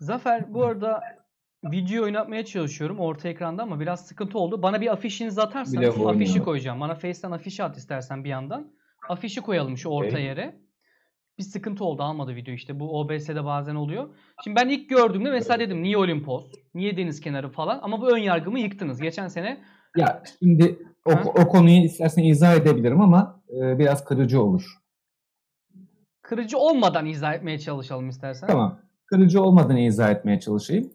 Zafer 0.00 0.54
bu 0.54 0.64
arada 0.64 1.02
video 1.64 2.04
oynatmaya 2.04 2.44
çalışıyorum 2.44 3.00
orta 3.00 3.28
ekranda 3.28 3.62
ama 3.62 3.80
biraz 3.80 4.06
sıkıntı 4.06 4.38
oldu. 4.38 4.62
Bana 4.62 4.80
bir 4.80 4.92
afişinizi 4.92 5.42
atarsanız 5.42 6.06
afişi 6.06 6.42
koyacağım. 6.42 6.80
Bana 6.80 6.94
Face'ten 6.94 7.30
afişi 7.30 7.64
at 7.64 7.76
istersen 7.76 8.24
bir 8.24 8.28
yandan. 8.28 8.72
Afişi 9.08 9.40
koyalım 9.40 9.76
şu 9.76 9.88
orta 9.88 10.08
Okey. 10.08 10.24
yere. 10.24 10.61
Bir 11.38 11.42
sıkıntı 11.42 11.84
oldu 11.84 12.02
almadı 12.02 12.34
video 12.36 12.54
işte. 12.54 12.80
Bu 12.80 13.00
OBS'de 13.00 13.44
bazen 13.44 13.74
oluyor. 13.74 14.08
Şimdi 14.44 14.56
ben 14.56 14.68
ilk 14.68 14.88
gördüğümde 14.90 15.30
mesela 15.30 15.58
dedim 15.60 15.82
niye 15.82 15.96
Olimpos? 15.98 16.44
Niye 16.74 16.96
deniz 16.96 17.20
kenarı 17.20 17.50
falan? 17.50 17.80
Ama 17.82 18.00
bu 18.00 18.10
ön 18.12 18.18
yargımı 18.18 18.60
yıktınız. 18.60 19.00
Geçen 19.00 19.28
sene 19.28 19.60
Ya 19.96 20.22
şimdi 20.38 20.78
o, 21.04 21.10
Ha? 21.12 21.22
o 21.26 21.48
konuyu 21.48 21.82
istersen 21.84 22.22
izah 22.22 22.54
edebilirim 22.56 23.00
ama 23.00 23.42
e, 23.50 23.78
biraz 23.78 24.04
kırıcı 24.04 24.42
olur. 24.42 24.78
kırıcı 26.22 26.58
olmadan 26.58 27.06
izah 27.06 27.34
etmeye 27.34 27.58
çalışalım 27.58 28.08
istersen. 28.08 28.46
Tamam. 28.46 28.78
Kırıcı 29.06 29.42
olmadan 29.42 29.76
izah 29.76 30.10
etmeye 30.10 30.40
çalışayım. 30.40 30.90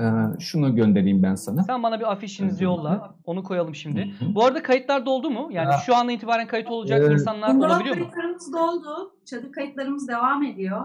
Ee, 0.00 0.02
şunu 0.40 0.76
göndereyim 0.76 1.22
ben 1.22 1.34
sana. 1.34 1.62
Sen 1.62 1.82
bana 1.82 2.00
bir 2.00 2.12
afişinizi 2.12 2.64
yolla. 2.64 3.14
Onu 3.24 3.42
koyalım 3.42 3.74
şimdi. 3.74 4.14
Hı 4.18 4.24
hı. 4.24 4.34
Bu 4.34 4.44
arada 4.44 4.62
kayıtlar 4.62 5.06
doldu 5.06 5.30
mu? 5.30 5.48
Yani 5.52 5.70
Ya. 5.72 5.78
şu 5.86 5.94
andan 5.96 6.14
itibaren 6.14 6.46
kayıt 6.46 6.70
olacak 6.70 7.10
Ee, 7.10 7.12
insanlar 7.12 7.54
olabiliyor 7.54 7.96
mu? 7.96 8.02
kayıtlarımız 8.02 8.52
doldu. 8.52 9.14
Çadır 9.26 9.52
kayıtlarımız 9.52 10.08
devam 10.08 10.42
ediyor. 10.42 10.82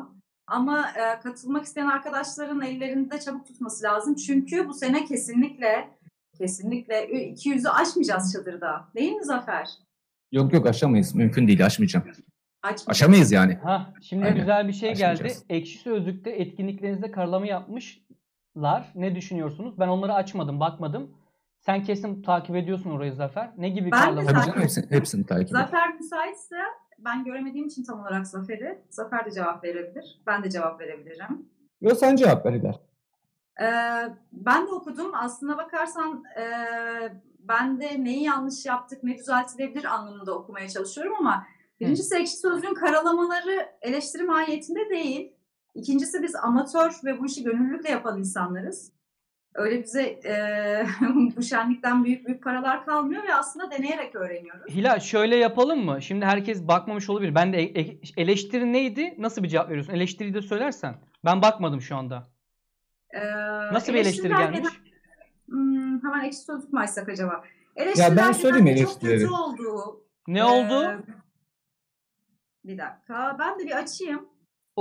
Ama 0.47 0.81
e, 0.89 1.19
katılmak 1.19 1.63
isteyen 1.63 1.87
arkadaşların 1.87 2.61
ellerinde 2.61 3.19
çabuk 3.19 3.47
tutması 3.47 3.83
lazım. 3.83 4.15
Çünkü 4.15 4.67
bu 4.67 4.73
sene 4.73 5.05
kesinlikle 5.05 5.89
kesinlikle 6.37 7.05
200'ü 7.05 7.69
aşmayacağız 7.69 8.33
çadırda. 8.33 8.85
Değil 8.95 9.11
mi 9.11 9.25
Zafer? 9.25 9.67
Yok 10.31 10.53
yok 10.53 10.65
aşamayız. 10.67 11.15
Mümkün 11.15 11.47
değil 11.47 11.65
aşmayacağım. 11.65 12.05
Açmayacağız. 12.63 12.89
Aşamayız 12.89 13.31
yani. 13.31 13.53
Ha, 13.63 13.93
şimdi 14.01 14.25
Aynen. 14.25 14.37
güzel 14.39 14.67
bir 14.67 14.73
şey 14.73 14.95
geldi. 14.95 15.33
Ekşi 15.49 15.77
Sözlük'te 15.79 16.29
etkinliklerinizde 16.29 17.11
karalama 17.11 17.45
yapmışlar. 18.55 18.91
Ne 18.95 19.15
düşünüyorsunuz? 19.15 19.79
Ben 19.79 19.87
onları 19.87 20.13
açmadım, 20.13 20.59
bakmadım. 20.59 21.15
Sen 21.59 21.83
kesin 21.83 22.21
takip 22.21 22.55
ediyorsun 22.55 22.91
orayı 22.91 23.13
Zafer. 23.13 23.51
Ne 23.57 23.69
gibi 23.69 23.91
Ben 23.91 24.17
de 24.17 24.25
takip 24.25 24.45
canım 24.45 24.61
hepsini, 24.61 24.91
hepsini 24.91 25.25
takip 25.25 25.47
ediyorum. 25.47 25.65
Zafer 25.65 25.95
müsaitse 25.95 26.55
ben 26.99 27.23
göremediğim 27.23 27.67
için 27.67 27.83
tam 27.83 27.99
olarak 27.99 28.27
Zafer'i. 28.27 28.81
Zafer 28.89 29.25
de 29.25 29.31
cevap 29.31 29.63
verebilir. 29.63 30.21
Ben 30.27 30.43
de 30.43 30.49
cevap 30.49 30.81
verebilirim. 30.81 31.49
Yo 31.81 31.95
sen 31.95 32.15
cevap 32.15 32.45
ver 32.45 32.53
Hilal. 32.53 32.73
Ee, 33.61 34.13
ben 34.31 34.67
de 34.67 34.71
okudum. 34.71 35.11
Aslına 35.13 35.57
bakarsan 35.57 36.23
e, 36.39 36.43
ben 37.39 37.81
de 37.81 38.03
neyi 38.03 38.23
yanlış 38.23 38.65
yaptık, 38.65 39.03
ne 39.03 39.17
düzeltilebilir 39.17 39.83
anlamında 39.83 40.35
okumaya 40.35 40.69
çalışıyorum 40.69 41.13
ama 41.19 41.45
birincisi 41.79 42.15
ekşi 42.15 42.37
sözlüğün 42.37 42.73
karalamaları 42.73 43.69
eleştiri 43.81 44.23
mahiyetinde 44.23 44.89
değil. 44.89 45.33
İkincisi 45.75 46.23
biz 46.23 46.35
amatör 46.35 46.91
ve 47.05 47.19
bu 47.19 47.25
işi 47.25 47.43
gönüllülükle 47.43 47.89
yapan 47.89 48.19
insanlarız. 48.19 48.91
Öyle 49.55 49.83
bize 49.83 50.01
e, 50.03 50.85
bu 51.37 51.41
şenlikten 51.41 52.05
büyük 52.05 52.27
büyük 52.27 52.43
paralar 52.43 52.85
kalmıyor 52.85 53.23
ve 53.23 53.35
aslında 53.35 53.71
deneyerek 53.71 54.15
öğreniyoruz. 54.15 54.73
Hilal 54.73 54.99
şöyle 54.99 55.35
yapalım 55.35 55.85
mı? 55.85 56.01
Şimdi 56.01 56.25
herkes 56.25 56.67
bakmamış 56.67 57.09
olabilir. 57.09 57.35
Ben 57.35 57.53
de 57.53 57.57
e- 57.57 57.81
e- 57.81 57.99
eleştiri 58.17 58.73
neydi? 58.73 59.15
Nasıl 59.17 59.43
bir 59.43 59.47
cevap 59.47 59.69
veriyorsun? 59.69 59.93
Eleştiriyi 59.93 60.33
de 60.33 60.41
söylersen. 60.41 60.95
Ben 61.25 61.41
bakmadım 61.41 61.81
şu 61.81 61.95
anda. 61.95 62.29
Ee, 63.13 63.19
Nasıl 63.73 63.93
bir 63.93 63.97
eleştiri 63.97 64.27
eleştiriler 64.27 64.51
gelmiş? 64.53 64.73
Hmm, 65.49 66.03
hemen 66.03 66.23
ekşi 66.25 66.39
sözlük 66.39 66.73
mü 66.73 66.79
açsak 66.79 67.09
acaba? 67.09 67.33
Ya 67.33 67.43
ben 67.75 67.83
Eleştiriler 67.83 68.33
söyleyeyim 68.33 68.65
genelde 68.65 68.81
çok 68.81 68.89
eleştirileri. 69.03 69.19
kötü 69.19 69.33
olduğu. 69.33 70.03
Ne 70.27 70.39
Ee, 70.39 70.43
oldu? 70.43 71.03
Bir 72.65 72.77
dakika. 72.77 73.35
Ben 73.39 73.59
de 73.59 73.63
bir 73.63 73.77
açayım. 73.77 74.28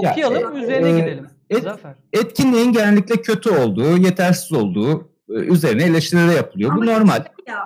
Ya, 0.02 0.10
Okuyalım, 0.12 0.56
e- 0.56 0.62
üzerine 0.62 0.88
e- 0.88 1.00
gidelim. 1.00 1.26
et- 1.50 1.62
Zafer. 1.62 1.94
Etkinliğin 2.12 2.72
genellikle 2.72 3.16
kötü 3.22 3.50
olduğu, 3.50 3.96
yetersiz 3.96 4.52
olduğu 4.52 5.08
e, 5.30 5.32
üzerine 5.32 5.82
eleştiriler 5.84 6.34
yapılıyor. 6.36 6.70
Bu 6.70 6.74
Ama 6.82 6.84
normal. 6.84 7.16
şey 7.16 7.24
Ya, 7.48 7.64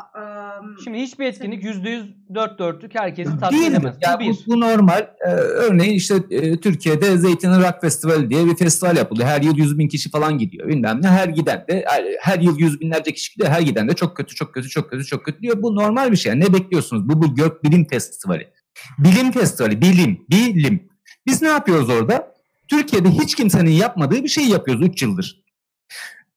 ım, 0.63 0.77
Şimdi 0.85 0.99
hiçbir 0.99 1.25
etkinlik 1.27 1.65
%100 1.65 2.15
dört 2.35 2.59
dörtlük 2.59 2.95
herkesi 2.95 3.39
tatmin 3.41 3.59
Değil 3.61 3.71
edemez. 3.73 3.97
Ya 4.01 4.17
bu 4.17 4.21
bir. 4.21 4.31
bu, 4.31 4.37
bu 4.47 4.61
normal. 4.61 5.07
Ee, 5.27 5.31
örneğin 5.35 5.93
işte 5.95 6.15
e, 6.31 6.57
Türkiye'de 6.61 7.19
Zeytin'in 7.19 7.59
Rock 7.61 7.81
Festivali 7.81 8.31
diye 8.31 8.47
bir 8.47 8.57
festival 8.57 8.97
yapılıyor. 8.97 9.29
Her 9.29 9.43
yıl 9.43 9.57
100 9.57 9.79
bin 9.79 9.89
kişi 9.89 10.11
falan 10.11 10.39
gidiyor. 10.39 10.69
Bilmem 10.69 11.03
ne. 11.03 11.09
Her 11.09 11.29
giden 11.29 11.65
de 11.69 11.85
her, 11.89 12.05
her 12.21 12.39
yıl 12.41 12.59
yüz 12.59 12.81
binlerce 12.81 13.13
kişi 13.13 13.35
gidiyor. 13.35 13.51
Her 13.53 13.61
giden 13.61 13.89
de 13.89 13.93
çok 13.95 14.17
kötü, 14.17 14.35
çok 14.35 14.55
kötü, 14.55 14.69
çok 14.69 14.91
kötü, 14.91 15.05
çok 15.05 15.25
kötü 15.25 15.43
diyor. 15.43 15.63
Bu 15.63 15.75
normal 15.77 16.11
bir 16.13 16.17
şey. 16.17 16.41
Ne 16.41 16.53
bekliyorsunuz? 16.53 17.09
Bu 17.09 17.23
bu 17.23 17.35
gök 17.35 17.65
bilim 17.65 17.89
festivali. 17.89 18.49
Bilim 18.99 19.33
festivali, 19.33 19.81
bilim, 19.81 20.21
bilim. 20.31 20.92
Biz 21.27 21.43
ne 21.43 21.49
yapıyoruz 21.49 21.91
orada? 21.91 22.33
Türkiye'de 22.69 23.11
hiç 23.11 23.35
kimsenin 23.35 23.71
yapmadığı 23.71 24.23
bir 24.23 24.29
şey 24.29 24.45
yapıyoruz 24.49 24.87
3 24.87 25.03
yıldır. 25.03 25.43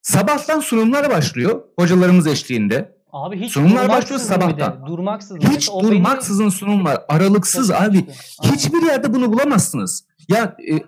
Sabahtan 0.02 0.60
sunumlar 0.60 1.10
başlıyor 1.10 1.62
hocalarımız 1.80 2.28
eşliğinde. 2.28 2.96
Abi 3.12 3.40
hiç 3.40 3.52
Sunumlar 3.54 3.90
başlıyor 3.90 4.20
bir 4.20 4.26
de. 4.26 4.28
sabahtan. 4.30 4.88
Durmaksızın. 4.88 5.40
Hiç 5.40 5.70
o 5.70 5.84
durmaksızın 5.84 6.50
sunum 6.50 6.86
var. 6.86 7.04
Aralıksız 7.10 7.68
çok 7.68 7.82
abi. 7.82 8.06
Aynen. 8.40 8.54
Hiçbir 8.56 8.82
yerde 8.86 9.14
bunu 9.14 9.34
bulamazsınız. 9.34 10.08
Ya 10.30 10.58
e, 10.72 10.80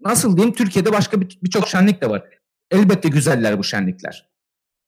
nasıl 0.00 0.36
diyeyim 0.36 0.54
Türkiye'de 0.54 0.92
başka 0.92 1.20
bir- 1.20 1.38
birçok 1.42 1.68
şenlik 1.68 2.00
de 2.02 2.10
var. 2.10 2.22
Elbette 2.70 3.08
güzeller 3.08 3.58
bu 3.58 3.64
şenlikler. 3.64 4.30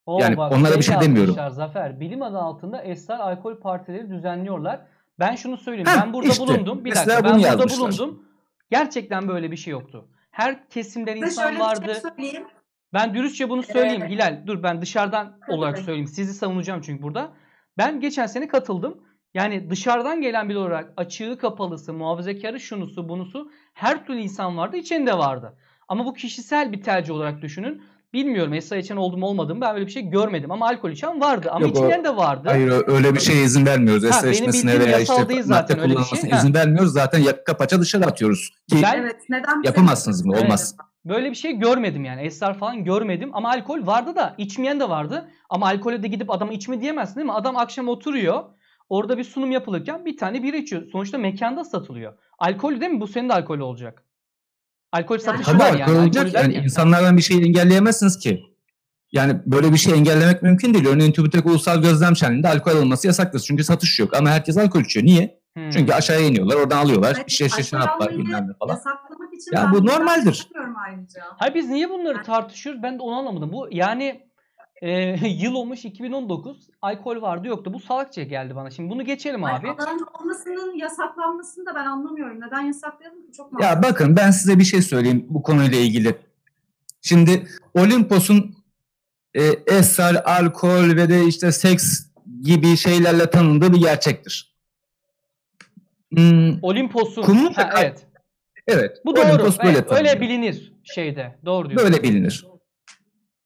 Oo, 0.07 0.21
Yani 0.21 0.37
onlara 0.41 0.77
bir 0.77 0.83
şey 0.83 1.01
demiyorum. 1.01 1.37
Zafer. 1.51 2.01
Bilim 2.01 2.23
adı 2.23 2.39
altında 2.39 2.83
esrar 2.83 3.19
alkol 3.19 3.57
partileri 3.61 4.11
düzenliyorlar. 4.11 4.81
Ben 5.19 5.35
şunu 5.37 5.57
söyleyeyim. 5.57 5.89
Heh, 5.89 6.03
ben 6.03 6.13
burada 6.13 6.29
işte. 6.29 6.43
bulundum. 6.47 6.85
Bir 6.85 6.95
dakika. 6.95 7.25
Ben 7.25 7.25
burada 7.35 7.39
yazmışlar. 7.49 7.79
bulundum. 7.81 8.23
Gerçekten 8.71 9.29
böyle 9.29 9.51
bir 9.51 9.57
şey 9.57 9.71
yoktu. 9.71 10.09
Her 10.31 10.69
kesimden 10.69 11.15
size 11.15 11.27
insan 11.27 11.43
şöyle 11.43 11.59
vardı. 11.59 11.85
şey 11.85 11.95
söyleyeyim. 11.95 12.47
Ben 12.93 13.15
dürüstçe 13.15 13.51
bunu 13.51 13.63
söyleyeyim 13.63 14.03
Ee, 14.03 14.09
Hilal. 14.09 14.43
Dur 14.47 14.63
ben 14.63 14.83
dışarıdan 14.83 15.41
olarak 15.49 15.79
söyleyeyim. 15.79 16.07
Sizi 16.07 16.35
savunacağım 16.35 16.81
çünkü 16.81 17.03
burada. 17.03 17.33
Ben 17.79 18.01
geçen 18.01 18.27
sene 18.27 18.49
katıldım. 18.49 19.03
Yani 19.35 19.71
dışarıdan 19.71 20.21
gelen 20.21 20.49
biri 20.49 20.59
olarak 20.59 20.93
açığı 20.97 21.39
kapalısı, 21.39 21.93
muhafazakarı 21.93 22.61
şunusu 22.61 23.09
bunusu 23.09 23.51
her 23.75 24.07
türlü 24.07 24.21
insan 24.21 24.57
vardı. 24.57 24.77
içinde 24.77 25.19
vardı. 25.19 25.59
Ama 25.89 26.05
bu 26.07 26.15
kişisel 26.15 26.73
bir 26.73 26.83
tercih 26.83 27.15
olarak 27.15 27.43
düşünün. 27.43 27.83
Bilmiyorum 28.17 28.53
Esra 28.55 28.77
içen 28.77 28.97
oldu 28.97 29.17
mu 29.17 29.27
olmadı 29.27 29.55
mı 29.55 29.61
ben 29.61 29.75
böyle 29.75 29.87
bir 29.87 29.93
şey 29.93 30.03
görmedim. 30.03 30.51
Ama 30.51 30.67
alkol 30.67 30.91
içen 30.91 31.21
vardı. 31.21 31.49
Ama 31.51 31.67
Yok, 31.67 31.77
o- 31.77 31.79
içmeyen 31.79 32.05
de 32.05 32.17
vardı. 32.17 32.49
Hayır 32.49 32.83
öyle 32.87 33.15
bir 33.15 33.21
şeye 33.21 33.43
izin 33.45 33.67
vermiyoruz. 33.67 34.05
Ha, 34.11 34.21
benim 34.23 34.33
içmesine 34.33 34.81
veya 34.81 34.99
işte 34.99 35.27
madde 35.47 35.81
öyle 35.81 35.97
bir 35.97 36.05
şey. 36.05 36.31
Ha. 36.31 36.37
izin 36.39 36.55
vermiyoruz. 36.55 36.93
Zaten 36.93 37.19
yaka 37.19 37.57
paça 37.57 37.81
dışarı 37.81 38.05
atıyoruz. 38.07 38.51
Ki 38.71 38.77
Ben- 38.83 38.99
Evet. 39.01 39.17
Neden 39.29 39.63
bize- 39.63 39.69
yapamazsınız 39.69 40.25
mı? 40.25 40.33
Evet. 40.35 40.45
Olmaz. 40.45 40.77
Böyle 41.05 41.31
bir 41.31 41.35
şey 41.35 41.53
görmedim 41.53 42.05
yani. 42.05 42.21
Esrar 42.23 42.59
falan 42.59 42.85
görmedim. 42.85 43.31
Ama 43.33 43.49
alkol 43.51 43.87
vardı 43.87 44.17
da 44.17 44.35
içmeyen 44.39 44.81
de 44.81 44.89
vardı. 44.89 45.31
Ama 45.51 45.67
alkole 45.67 46.03
de 46.03 46.09
gidip 46.09 46.31
adama 46.31 46.53
içme 46.53 46.81
diyemezsin 46.81 47.17
değil 47.17 47.27
mi? 47.27 47.33
Adam 47.33 47.57
akşam 47.57 47.89
oturuyor. 47.89 48.43
Orada 48.89 49.19
bir 49.19 49.25
sunum 49.25 49.51
yapılırken 49.51 50.05
bir 50.05 50.17
tane 50.17 50.43
bira 50.43 50.57
içiyor. 50.57 50.83
Sonuçta 50.93 51.19
mekanda 51.19 51.65
satılıyor. 51.65 52.13
Alkol 52.39 52.81
değil 52.81 52.93
mi? 52.93 53.01
Bu 53.01 53.07
senin 53.09 53.29
de 53.29 53.33
alkol 53.35 53.59
olacak. 53.59 54.03
Alkol 54.93 55.19
satışı 55.19 55.45
Tabii 55.45 55.59
var 55.59 55.67
alkol 55.67 55.79
yani. 55.79 55.99
olacak. 55.99 56.27
Alkolü 56.27 56.43
Yani 56.43 56.55
insanlardan 56.55 57.17
bir 57.17 57.23
şey 57.23 57.37
engelleyemezsiniz 57.37 58.19
ki. 58.19 58.43
Yani 59.13 59.41
böyle 59.47 59.73
bir 59.73 59.79
şey 59.79 59.95
engellemek 59.95 60.43
mümkün 60.43 60.75
değil. 60.75 60.87
Örneğin 60.87 61.13
TÜBİTAK 61.13 61.47
Ulusal 61.47 61.83
Gözlem 61.83 62.17
Şenliği'nde 62.17 62.49
alkol 62.49 62.71
alınması 62.71 63.07
yasaktır. 63.07 63.41
Çünkü 63.41 63.65
satış 63.65 63.99
yok. 64.01 64.17
Ama 64.17 64.31
herkes 64.31 64.57
alkol 64.59 64.81
içiyor. 64.81 65.07
Niye? 65.07 65.41
Hmm. 65.57 65.71
Çünkü 65.71 65.93
aşağıya 65.93 66.27
iniyorlar. 66.27 66.57
Oradan 66.57 66.77
alıyorlar. 66.79 67.13
Evet, 67.17 67.27
Bir 67.27 67.33
şey 67.33 67.49
şişe 67.49 67.77
alkol 67.77 67.87
şarap 67.87 68.01
var 68.01 68.07
almayı 68.07 68.19
bilmem 68.19 68.49
ne 68.49 68.53
falan. 68.59 68.75
Yasaklamak 68.75 69.35
için 69.35 69.53
Ya 69.57 69.71
bu 69.75 69.87
normaldir. 69.87 70.49
Hayır 71.39 71.55
biz 71.55 71.69
niye 71.69 71.91
bunları 71.91 72.23
tartışıyoruz? 72.23 72.83
Ben 72.83 72.99
de 72.99 73.03
onu 73.03 73.15
anlamadım. 73.17 73.53
Bu 73.53 73.69
yani 73.71 74.26
e, 74.83 74.91
yıl 75.29 75.55
olmuş 75.55 75.85
2019. 75.85 76.69
Alkol 76.83 77.23
vardı 77.23 77.49
yoktu. 77.49 77.73
Bu 77.73 77.81
salakça 77.81 78.23
geldi 78.23 78.57
bana. 78.57 78.71
Şimdi 78.71 78.91
bunu 78.91 79.05
geçelim 79.05 79.45
abi. 79.45 79.71
Adanın 79.71 80.07
olmasının 80.21 80.77
yasaklanmasını 80.79 81.67
da 81.67 81.75
ben 81.75 81.87
anlamıyorum. 81.87 82.41
Neden 82.41 82.61
yasaklayalım 82.61 83.27
ki? 83.27 83.33
Çok 83.33 83.53
Ya 83.63 83.69
mantıklı. 83.69 83.91
bakın 83.93 84.17
ben 84.17 84.31
size 84.31 84.59
bir 84.59 84.65
şey 84.65 84.83
söyleyeyim 84.83 85.27
bu 85.29 85.43
konuyla 85.43 85.79
ilgili. 85.79 86.15
Şimdi 87.03 87.47
Olimpos'un 87.75 88.57
e, 89.35 89.43
esrar, 89.67 90.15
alkol 90.25 90.89
ve 90.97 91.09
de 91.09 91.25
işte 91.25 91.53
seks 91.53 92.07
gibi 92.43 92.77
şeylerle 92.77 93.31
tanındığı 93.31 93.73
bir 93.73 93.81
gerçektir. 93.81 94.57
Hmm, 96.15 96.63
Olimpos'un. 96.63 97.23
Kumlu 97.23 97.57
Ha, 97.57 97.71
evet. 97.79 98.07
evet. 98.69 98.97
Bu 99.05 99.17
doğru. 99.17 99.27
Olimpos 99.27 99.59
böyle 99.59 99.79
Evet, 99.79 99.93
öyle 99.93 100.21
bilinir 100.21 100.73
şeyde. 100.85 101.39
Doğru 101.45 101.71
diyorsun. 101.71 101.93
Böyle 101.93 102.03
bilinir. 102.03 102.47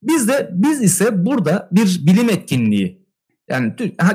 Biz 0.02 0.28
de 0.28 0.50
biz 0.52 0.82
ise 0.82 1.26
burada 1.26 1.68
bir 1.72 2.06
bilim 2.06 2.30
etkinliği 2.30 3.00
yani 3.50 3.74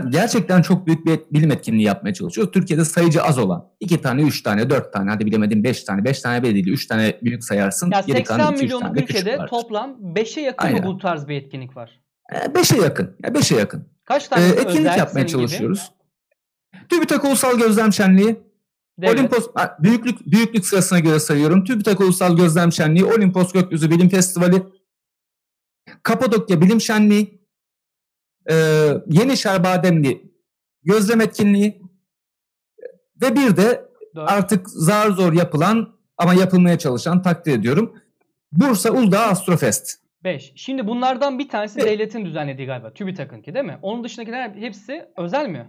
gerçekten 0.10 0.62
çok 0.62 0.88
büyük 0.88 1.06
bir 1.06 1.20
bilim 1.32 1.52
etkinliği 1.52 1.86
yapmaya 1.86 2.14
çalışıyoruz. 2.14 2.52
Türkiye'de 2.54 2.86
sayıcı 2.86 3.24
az 3.24 3.38
olan 3.38 3.68
iki 3.80 4.02
tane, 4.02 4.22
üç 4.22 4.44
tane, 4.44 4.70
dört 4.70 4.94
tane 4.94 5.10
hadi 5.10 5.26
bilemedim 5.26 5.64
beş 5.64 5.84
tane, 5.84 6.04
beş 6.06 6.22
tane 6.22 6.44
bile 6.44 6.54
değil. 6.54 6.68
Üç 6.68 6.88
tane 6.88 7.20
büyük 7.24 7.44
sayarsın. 7.44 7.92
Ya 7.92 8.04
geri 8.08 8.24
kalan 8.24 8.40
80 8.40 8.54
iki, 8.54 8.56
üç 8.56 8.62
milyonluk 8.62 8.88
tane 8.88 9.02
ülkede 9.02 9.38
toplam 9.50 9.92
5'e 10.16 10.42
yakın 10.42 10.68
Aynen. 10.68 10.84
bu 10.84 10.98
tarz 10.98 11.28
bir 11.28 11.36
etkinlik 11.36 11.78
var? 11.78 12.02
E, 12.36 12.56
Beşe 12.56 12.78
yakın. 12.78 13.16
Ya 13.24 13.34
beşe 13.34 13.56
yakın. 13.56 13.88
Kaç 14.06 14.28
tane 14.28 14.46
etkinlik 14.46 14.68
özel 14.68 14.98
yapmaya 14.98 15.14
senin 15.14 15.28
gibi? 15.28 15.32
çalışıyoruz. 15.32 15.92
TÜBİTAK 16.90 17.26
Ulusal 17.26 17.58
Gözlem 17.58 17.94
Şenliği, 17.94 18.40
Devlet. 19.00 19.20
Olimpos 19.20 19.48
büyüklük 19.80 20.32
büyüklük 20.32 20.68
sırasına 20.68 21.00
göre 21.00 21.20
sayıyorum. 21.20 21.64
TÜBİTAK 21.64 22.00
Ulusal 22.00 22.38
Gözlem 22.38 22.72
Şenliği, 22.72 23.06
Olimpos 23.06 23.54
Gökyüzü 23.54 23.92
Bilim 23.92 24.10
Festivali, 24.10 24.64
Kapadokya 26.10 26.62
Bilim 26.62 26.82
Şenliği, 26.82 27.42
e, 28.50 28.54
Yenişehir 29.08 29.64
Bademli 29.64 30.32
Gözlem 30.84 31.22
Etkinliği 31.22 31.82
ve 33.22 33.36
bir 33.36 33.58
de 33.58 33.86
artık 34.16 34.70
zar 34.70 35.10
zor 35.12 35.34
yapılan 35.34 35.96
ama 36.18 36.34
yapılmaya 36.34 36.78
çalışan 36.80 37.22
takdir 37.22 37.60
ediyorum. 37.60 38.02
Bursa 38.52 38.92
Uludağ 38.92 39.20
Astrofest. 39.22 40.00
5. 40.24 40.54
Şimdi 40.56 40.88
bunlardan 40.88 41.40
bir 41.40 41.50
tanesi 41.50 41.80
Evet. 41.80 41.92
devletin 41.92 42.26
düzenlediği 42.26 42.68
galiba. 42.68 42.94
TÜBİTAK'ınki 42.94 43.54
değil 43.54 43.66
mi? 43.66 43.80
Onun 43.82 44.04
dışındakiler 44.04 44.50
hepsi 44.56 45.06
özel 45.18 45.50
mi? 45.50 45.68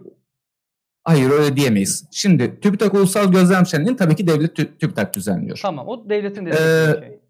Hayır 1.04 1.30
öyle 1.30 1.56
diyemeyiz. 1.56 2.08
Şimdi 2.12 2.60
TÜBİTAK 2.60 2.94
Ulusal 2.94 3.32
Gözlem 3.32 3.66
Şenliği'ni 3.66 3.96
tabii 3.96 4.16
ki 4.16 4.26
devlet 4.26 4.58
tü- 4.58 4.78
TÜBİTAK 4.78 5.14
düzenliyor. 5.14 5.58
Tamam. 5.62 5.88
O 5.88 6.08
devletin 6.08 6.46
Ee, 6.46 6.52
dediği 6.52 7.00
şey. 7.00 7.20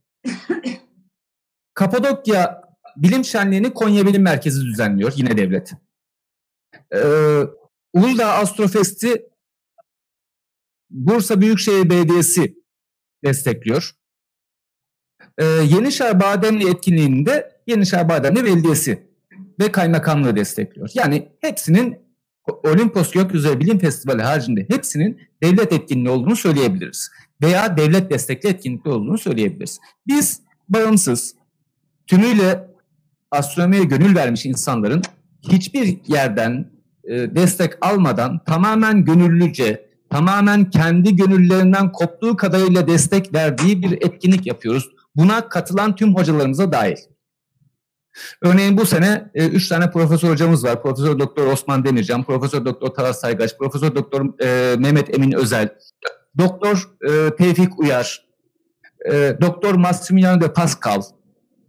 Kapadokya 1.75 2.66
Bilim 2.97 3.25
Şenliği'ni 3.25 3.75
Konya 3.75 4.07
Bilim 4.07 4.23
Merkezi 4.23 4.61
düzenliyor. 4.61 5.13
Yine 5.17 5.37
devlet. 5.37 5.73
Ee, 6.95 7.43
Uludağ 7.93 8.33
Astrofest'i 8.35 9.27
Bursa 10.91 11.41
Büyükşehir 11.41 11.91
Belediyesi 11.91 12.57
destekliyor. 13.25 13.93
Ee, 15.39 15.45
Yenişehir 15.45 16.21
Bademli 16.21 16.71
etkinliğini 16.71 17.27
de 17.27 17.61
Yenişehir 17.67 18.09
Bademli 18.09 18.45
Belediyesi 18.45 19.07
ve 19.61 19.73
Kaymakamlığı 19.73 20.37
destekliyor. 20.37 20.91
Yani 20.95 21.29
hepsinin 21.41 22.07
Olimpos 22.65 23.11
Gökyüzü 23.11 23.61
Bilim 23.61 23.79
Festivali 23.79 24.23
haricinde 24.23 24.67
hepsinin 24.71 25.21
devlet 25.43 25.73
etkinliği 25.73 26.09
olduğunu 26.09 26.37
söyleyebiliriz. 26.37 27.11
Veya 27.43 27.77
devlet 27.77 28.11
destekli 28.11 28.49
etkinlikli 28.49 28.91
olduğunu 28.91 29.19
söyleyebiliriz. 29.19 29.81
Biz 30.07 30.41
bağımsız, 30.69 31.35
tümüyle 32.07 32.76
astronomiye 33.37 33.85
gönül 33.85 34.17
vermiş 34.17 34.47
insanların 34.47 35.03
hiçbir 35.49 35.99
yerden 36.07 36.71
e, 37.05 37.37
destek 37.37 37.73
almadan 37.81 38.45
tamamen 38.45 39.05
gönüllüce, 39.05 39.87
tamamen 40.11 40.71
kendi 40.71 41.17
gönüllerinden 41.17 41.93
koptuğu 41.93 42.37
kadarıyla 42.37 42.89
destek 42.89 43.35
verdiği 43.35 43.83
bir 43.83 43.93
etkinlik 43.93 44.47
yapıyoruz. 44.47 44.89
Buna 45.17 45.49
katılan 45.49 45.97
tüm 45.97 46.15
hocalarımıza 46.15 46.73
dahil. 46.73 46.97
Örneğin 48.43 48.79
bu 48.79 48.87
sene 48.87 49.31
e, 49.35 49.47
üç 49.47 49.69
tane 49.69 49.91
profesör 49.91 50.31
hocamız 50.31 50.65
var. 50.65 50.83
Profesör 50.83 51.19
Doktor 51.19 51.47
Osman 51.47 51.85
Demircan, 51.85 52.25
Profesör 52.25 52.65
Doktor 52.65 52.89
Taras 52.89 53.21
Saygaç, 53.21 53.59
Profesör 53.59 53.95
Doktor 53.95 54.43
e, 54.43 54.77
Mehmet 54.77 55.15
Emin 55.15 55.33
Özel, 55.33 55.69
Doktor 56.39 56.91
e, 57.09 57.37
Tevfik 57.37 57.79
Uyar, 57.79 58.27
e, 59.13 59.37
Doktor 59.41 59.75
Massimiliano 59.75 60.41
de 60.41 60.53
Pascal. 60.53 61.03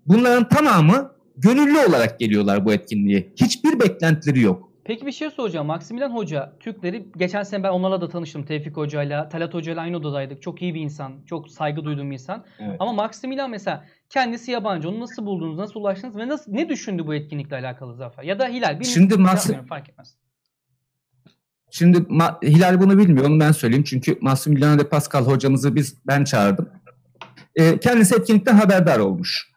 Bunların 0.06 0.50
tamamı 0.50 1.17
gönüllü 1.38 1.78
olarak 1.90 2.20
geliyorlar 2.20 2.66
bu 2.66 2.74
etkinliğe. 2.74 3.34
Hiçbir 3.36 3.80
beklentileri 3.80 4.40
yok. 4.42 4.68
Peki 4.84 5.06
bir 5.06 5.12
şey 5.12 5.30
soracağım. 5.30 5.68
Maximilian 5.68 6.16
Hoca 6.16 6.54
Türkleri 6.60 7.08
geçen 7.18 7.44
sene 7.44 7.64
ben 7.64 7.70
onlarla 7.70 8.02
da 8.02 8.10
tanıştım. 8.10 8.46
Tevfik 8.46 8.78
Hoca'yla, 8.78 9.30
Talat 9.30 9.54
Hoca'yla 9.54 9.82
aynı 9.82 9.98
odadaydık. 9.98 10.42
Çok 10.42 10.62
iyi 10.62 10.76
bir 10.76 10.82
insan. 10.82 11.14
Çok 11.26 11.50
saygı 11.50 11.86
duyduğum 11.86 12.10
bir 12.10 12.14
insan. 12.14 12.46
Evet. 12.60 12.76
Ama 12.80 12.94
Maximilian 12.94 13.50
mesela 13.50 13.86
kendisi 14.10 14.52
yabancı. 14.52 14.90
Onu 14.90 15.00
nasıl 15.00 15.26
buldunuz? 15.26 15.58
Nasıl 15.58 15.80
ulaştınız? 15.80 16.16
Ve 16.16 16.28
nasıl 16.28 16.52
ne 16.52 16.70
düşündü 16.70 17.08
bu 17.08 17.16
etkinlikle 17.16 17.56
alakalı 17.56 17.96
Zafer? 17.96 18.24
Ya 18.24 18.40
da 18.40 18.48
Hilal. 18.48 18.84
Şimdi 18.84 19.14
Maxi- 19.14 19.36
yapmıyorum, 19.36 19.66
fark 19.68 19.90
etmez. 19.90 20.16
Şimdi 21.72 21.98
Ma- 21.98 22.46
Hilal 22.48 22.82
bunu 22.82 22.98
bilmiyor, 22.98 23.26
onu 23.26 23.40
ben 23.40 23.52
söyleyeyim. 23.52 23.84
Çünkü 23.84 24.18
Massimiliano 24.22 24.80
de 24.80 24.90
Pascal 24.90 25.26
hocamızı 25.26 25.76
biz 25.76 25.98
ben 26.08 26.24
çağırdım. 26.24 26.70
Ee, 27.56 27.80
kendisi 27.80 28.16
etkinlikten 28.16 28.56
haberdar 28.56 29.00
olmuş. 29.00 29.57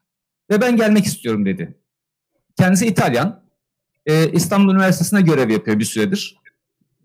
Ve 0.51 0.61
ben 0.61 0.77
gelmek 0.77 1.05
istiyorum 1.07 1.47
dedi. 1.47 1.75
Kendisi 2.59 2.87
İtalyan. 2.87 3.43
Ee, 4.07 4.31
İstanbul 4.33 4.75
Üniversitesi'ne 4.75 5.21
görev 5.21 5.51
yapıyor 5.51 5.79
bir 5.79 5.85
süredir. 5.85 6.37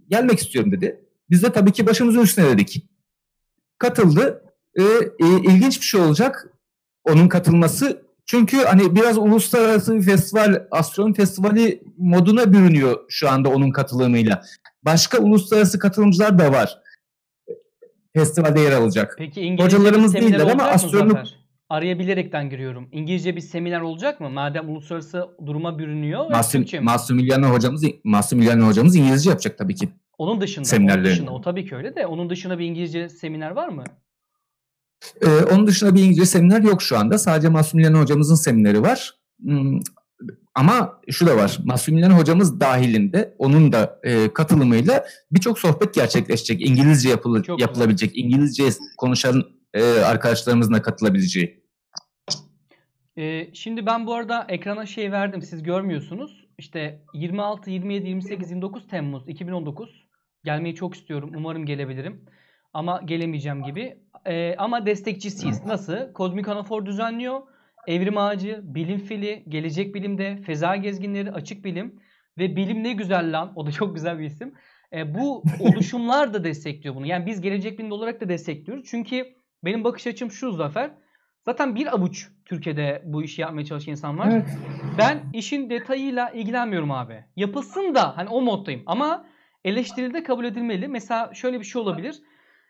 Gelmek 0.10 0.40
istiyorum 0.40 0.72
dedi. 0.72 1.06
Biz 1.30 1.44
de 1.44 1.52
tabii 1.52 1.72
ki 1.72 1.86
başımızın 1.88 2.20
üstüne 2.22 2.50
dedik. 2.50 2.86
Katıldı. 3.78 4.44
Ee, 4.76 4.84
e, 5.20 5.28
ilginç 5.44 5.80
bir 5.80 5.86
şey 5.86 6.02
olacak 6.02 6.50
onun 7.04 7.28
katılması. 7.28 8.06
Çünkü 8.26 8.58
hani 8.58 8.96
biraz 8.96 9.18
uluslararası 9.18 9.96
bir 9.96 10.02
festival, 10.02 10.68
astronomi 10.72 11.14
festivali 11.14 11.84
moduna 11.98 12.54
bürünüyor 12.54 13.00
şu 13.10 13.30
anda 13.30 13.50
onun 13.50 13.72
katılımıyla. 13.72 14.44
Başka 14.84 15.18
uluslararası 15.18 15.80
katılımcılar 15.80 16.40
da 16.40 16.52
var. 16.52 16.82
Festivalde 18.14 18.60
yer 18.60 18.72
alacak. 18.72 19.16
Peki 19.18 19.42
İngilizce 19.42 19.78
Hocalarımız 19.78 20.14
değiller 20.14 20.48
ama 20.52 20.64
astronom- 20.64 21.28
Zafer? 21.70 21.78
Araya 21.78 22.00
bilerekten 22.00 22.50
giriyorum. 22.50 22.90
İngilizce 22.92 23.36
bir 23.36 23.42
seminer 23.42 23.82
olacak 23.82 24.20
mı? 24.20 24.30
Madem 24.30 24.70
uluslararası 24.70 25.26
duruma 25.46 25.80
bürünüyor. 25.80 26.26
Masumiliano 26.82 27.50
hocamız 27.54 27.84
Masumiliano 28.04 28.68
hocamız 28.68 28.96
İngilizce 28.96 29.30
yapacak 29.30 29.58
tabii 29.58 29.76
ki. 29.76 29.90
onun 30.18 30.42
dışında, 30.42 30.60
onun 30.62 30.70
seminerleri. 30.70 31.06
dışında. 31.06 31.32
O 31.32 31.42
tabii 31.42 31.66
ki 31.66 31.76
öyle 31.76 31.96
de. 31.96 32.06
Onun 32.06 32.30
dışında 32.30 32.60
bir 32.60 32.66
İngilizce 32.66 33.10
seminer 33.10 33.52
var 33.52 33.68
mı? 33.68 33.84
Ee, 35.22 35.28
onun 35.28 35.68
dışında 35.68 35.96
bir 35.96 36.00
İngilizce 36.02 36.26
seminer 36.26 36.62
yok 36.62 36.82
şu 36.82 36.98
anda. 36.98 37.18
Sadece 37.18 37.50
Masumiliano 37.50 38.00
hocamızın 38.02 38.36
semineri 38.36 38.82
var. 38.82 39.14
Hmm, 39.42 39.80
ama 40.56 41.02
şu 41.10 41.28
da 41.28 41.38
var. 41.38 41.58
Masumiliano 41.66 42.18
hocamız 42.18 42.60
dahilinde 42.60 43.36
onun 43.38 43.72
da 43.72 44.00
e, 44.04 44.34
katılımıyla 44.34 45.06
birçok 45.32 45.60
sohbet 45.60 45.94
gerçekleşecek. 45.94 46.62
İngilizce 46.70 47.10
yapılı, 47.10 47.44
Çok 47.44 47.58
güzel. 47.58 47.68
yapılabilecek. 47.70 48.18
İngilizce 48.18 48.64
konuşan 48.98 49.44
e, 49.76 49.84
arkadaşlarımızın 49.84 50.74
da 50.74 50.82
katılabileceği. 50.82 51.66
Ee, 53.18 53.48
şimdi 53.54 53.86
ben 53.86 54.08
bu 54.08 54.14
arada 54.14 54.46
ekrana 54.50 54.86
şey 54.86 55.12
verdim 55.12 55.42
siz 55.42 55.64
görmüyorsunuz. 55.64 56.46
İşte 56.58 57.02
26, 57.14 57.72
27, 57.72 58.08
28, 58.08 58.50
29 58.50 58.88
Temmuz 58.88 59.30
2019 59.30 60.06
gelmeyi 60.44 60.76
çok 60.76 60.96
istiyorum. 60.96 61.32
Umarım 61.38 61.66
gelebilirim. 61.66 62.26
Ama 62.74 63.02
gelemeyeceğim 63.06 63.64
gibi. 63.64 63.98
Ee, 64.26 64.56
ama 64.58 64.86
destekçisiyiz. 64.86 65.66
Nasıl? 65.66 66.14
Kozmik 66.14 66.48
Anafor 66.48 66.86
düzenliyor. 66.86 67.42
Evrim 67.88 68.18
Ağacı, 68.18 68.62
Bilim 68.64 69.00
Fili, 69.00 69.44
Gelecek 69.48 69.96
Bilim'de, 69.96 70.42
Feza 70.46 70.76
Gezginleri, 70.76 71.32
Açık 71.32 71.66
Bilim 71.66 72.00
ve 72.38 72.56
Bilim 72.56 72.84
Ne 72.84 72.94
Güzel 72.94 73.40
Lan. 73.40 73.54
O 73.56 73.66
da 73.66 73.72
çok 73.72 73.96
güzel 73.96 74.20
bir 74.20 74.26
isim. 74.26 74.54
Ee, 74.94 75.16
bu 75.16 75.44
oluşumlar 75.60 76.34
da 76.34 76.44
destekliyor 76.44 76.96
bunu. 76.96 77.08
Yani 77.08 77.26
biz 77.26 77.42
Gelecek 77.42 77.80
Bilim'de 77.80 77.94
olarak 77.94 78.22
da 78.22 78.30
destekliyoruz. 78.30 78.86
Çünkü 78.90 79.36
benim 79.66 79.84
bakış 79.84 80.08
açım 80.08 80.32
şu 80.32 80.52
Zafer. 80.52 80.92
Zaten 81.46 81.76
bir 81.76 81.96
avuç 81.96 82.28
Türkiye'de 82.46 83.02
bu 83.06 83.24
işi 83.24 83.42
yapmaya 83.42 83.66
çalışan 83.66 83.92
insan 83.92 84.20
var. 84.20 84.30
Evet. 84.32 84.58
Ben 84.98 85.24
işin 85.34 85.70
detayıyla 85.70 86.30
ilgilenmiyorum 86.30 86.92
abi. 86.92 87.24
Yapılsın 87.36 87.96
da 87.96 88.18
hani 88.18 88.30
o 88.30 88.42
moddayım 88.42 88.84
ama 88.86 89.26
eleştirilde 89.66 90.24
kabul 90.24 90.46
edilmeli. 90.46 90.88
Mesela 90.88 91.34
şöyle 91.34 91.60
bir 91.60 91.66
şey 91.66 91.82
olabilir. 91.82 92.22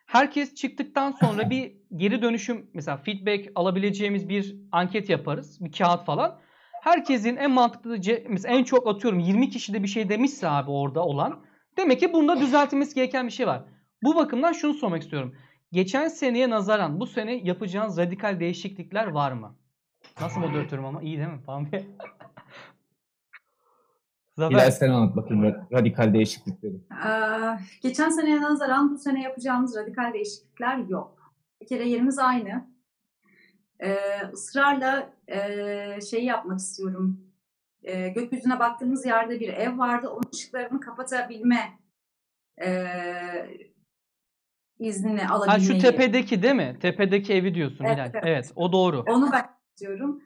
Herkes 0.05 0.55
çıktıktan 0.55 1.11
sonra 1.11 1.49
bir 1.49 1.73
geri 1.95 2.21
dönüşüm 2.21 2.69
mesela 2.73 2.97
feedback 2.97 3.51
alabileceğimiz 3.55 4.29
bir 4.29 4.55
anket 4.71 5.09
yaparız. 5.09 5.57
Bir 5.61 5.71
kağıt 5.71 6.05
falan. 6.05 6.39
Herkesin 6.83 7.35
en 7.35 7.51
mantıklı 7.51 7.97
mesela 8.29 8.55
en 8.55 8.63
çok 8.63 8.87
atıyorum 8.87 9.19
20 9.19 9.49
kişi 9.49 9.73
de 9.73 9.83
bir 9.83 9.87
şey 9.87 10.09
demişse 10.09 10.49
abi 10.49 10.71
orada 10.71 11.05
olan. 11.05 11.45
Demek 11.77 11.99
ki 11.99 12.13
bunda 12.13 12.39
düzeltilmesi 12.39 12.95
gereken 12.95 13.27
bir 13.27 13.31
şey 13.31 13.47
var. 13.47 13.63
Bu 14.03 14.15
bakımdan 14.15 14.51
şunu 14.51 14.73
sormak 14.73 15.01
istiyorum. 15.01 15.35
Geçen 15.75 16.07
seneye 16.07 16.49
nazaran 16.49 16.99
bu 16.99 17.07
sene 17.07 17.35
yapacağınız 17.35 17.97
radikal 17.97 18.39
değişiklikler 18.39 19.07
var 19.07 19.31
mı? 19.31 19.55
Nasıl 20.21 20.39
moderatörüm 20.39 20.85
ama 20.85 21.01
iyi 21.01 21.17
değil 21.17 21.29
mi. 21.29 21.39
Hilal 24.37 24.49
Zafer 24.49 24.71
sen 24.71 24.89
anlat 24.89 25.15
bakayım 25.15 25.43
ra- 25.43 25.71
radikal 25.73 26.13
değişiklikleri. 26.13 26.75
Ee, 26.75 27.09
geçen 27.81 28.09
seneye 28.09 28.41
nazaran 28.41 28.91
bu 28.91 28.97
sene 28.97 29.21
yapacağımız 29.21 29.75
radikal 29.75 30.13
değişiklikler 30.13 30.77
yok. 30.77 31.33
Bir 31.61 31.67
kere 31.67 31.89
yerimiz 31.89 32.19
aynı. 32.19 32.67
Ee, 33.79 33.97
ısrarla 34.33 35.09
e, 35.27 36.01
şeyi 36.01 36.25
yapmak 36.25 36.59
istiyorum. 36.59 37.19
Ee, 37.83 38.09
gökyüzüne 38.09 38.59
baktığımız 38.59 39.05
yerde 39.05 39.39
bir 39.39 39.49
ev 39.49 39.77
vardı. 39.77 40.09
Onun 40.09 40.31
ışıklarını 40.33 40.79
kapatabilme 40.79 41.79
e, 42.61 42.67
iznini 44.79 45.21
ha 45.21 45.35
alabilmeyi. 45.35 45.67
şu 45.67 45.77
tepedeki 45.79 46.43
değil 46.43 46.55
mi? 46.55 46.77
Tepedeki 46.81 47.33
evi 47.33 47.55
diyorsun 47.55 47.85
Evet, 47.85 47.95
Hilal. 47.95 48.09
evet. 48.13 48.23
Evet 48.25 48.51
o 48.55 48.71
doğru. 48.71 49.03
Onu 49.07 49.31
ben 49.31 49.45
istiyorum. 49.73 50.23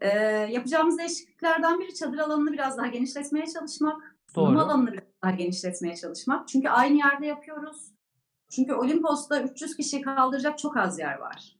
Ee, 0.00 0.08
yapacağımız 0.50 0.98
değişikliklerden 0.98 1.80
biri 1.80 1.94
çadır 1.94 2.18
alanını 2.18 2.52
biraz 2.52 2.78
daha 2.78 2.86
genişletmeye 2.86 3.46
çalışmak. 3.46 4.16
Sunum 4.34 4.54
Doğru. 4.54 4.62
alanını 4.64 4.92
biraz 4.92 5.04
daha 5.22 5.30
genişletmeye 5.30 5.96
çalışmak. 5.96 6.48
Çünkü 6.48 6.68
aynı 6.68 6.96
yerde 6.96 7.26
yapıyoruz. 7.26 7.94
Çünkü 8.50 8.74
Olimpos'ta 8.74 9.42
300 9.42 9.76
kişi 9.76 10.00
kaldıracak 10.00 10.58
çok 10.58 10.76
az 10.76 10.98
yer 10.98 11.18
var. 11.18 11.56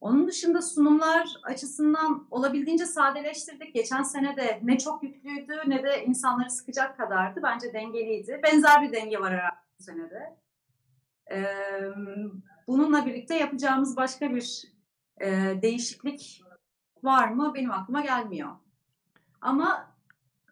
Onun 0.00 0.28
dışında 0.28 0.62
sunumlar 0.62 1.28
açısından 1.42 2.26
olabildiğince 2.30 2.86
sadeleştirdik. 2.86 3.74
Geçen 3.74 4.02
sene 4.02 4.36
de 4.36 4.60
ne 4.62 4.78
çok 4.78 5.02
yüklüydü 5.02 5.56
ne 5.66 5.82
de 5.82 6.04
insanları 6.04 6.50
sıkacak 6.50 6.96
kadardı. 6.96 7.40
Bence 7.42 7.72
dengeliydi. 7.72 8.40
Benzer 8.42 8.82
bir 8.82 8.92
denge 8.92 9.20
var 9.20 9.32
herhalde 9.32 9.56
bu 9.78 9.82
senede. 9.82 10.36
Bununla 12.66 13.06
birlikte 13.06 13.36
yapacağımız 13.36 13.96
başka 13.96 14.34
bir 14.34 14.62
değişiklik 15.62 16.42
var 17.02 17.28
mı? 17.28 17.52
Benim 17.54 17.70
aklıma 17.70 18.00
gelmiyor. 18.00 18.48
Ama 19.40 19.86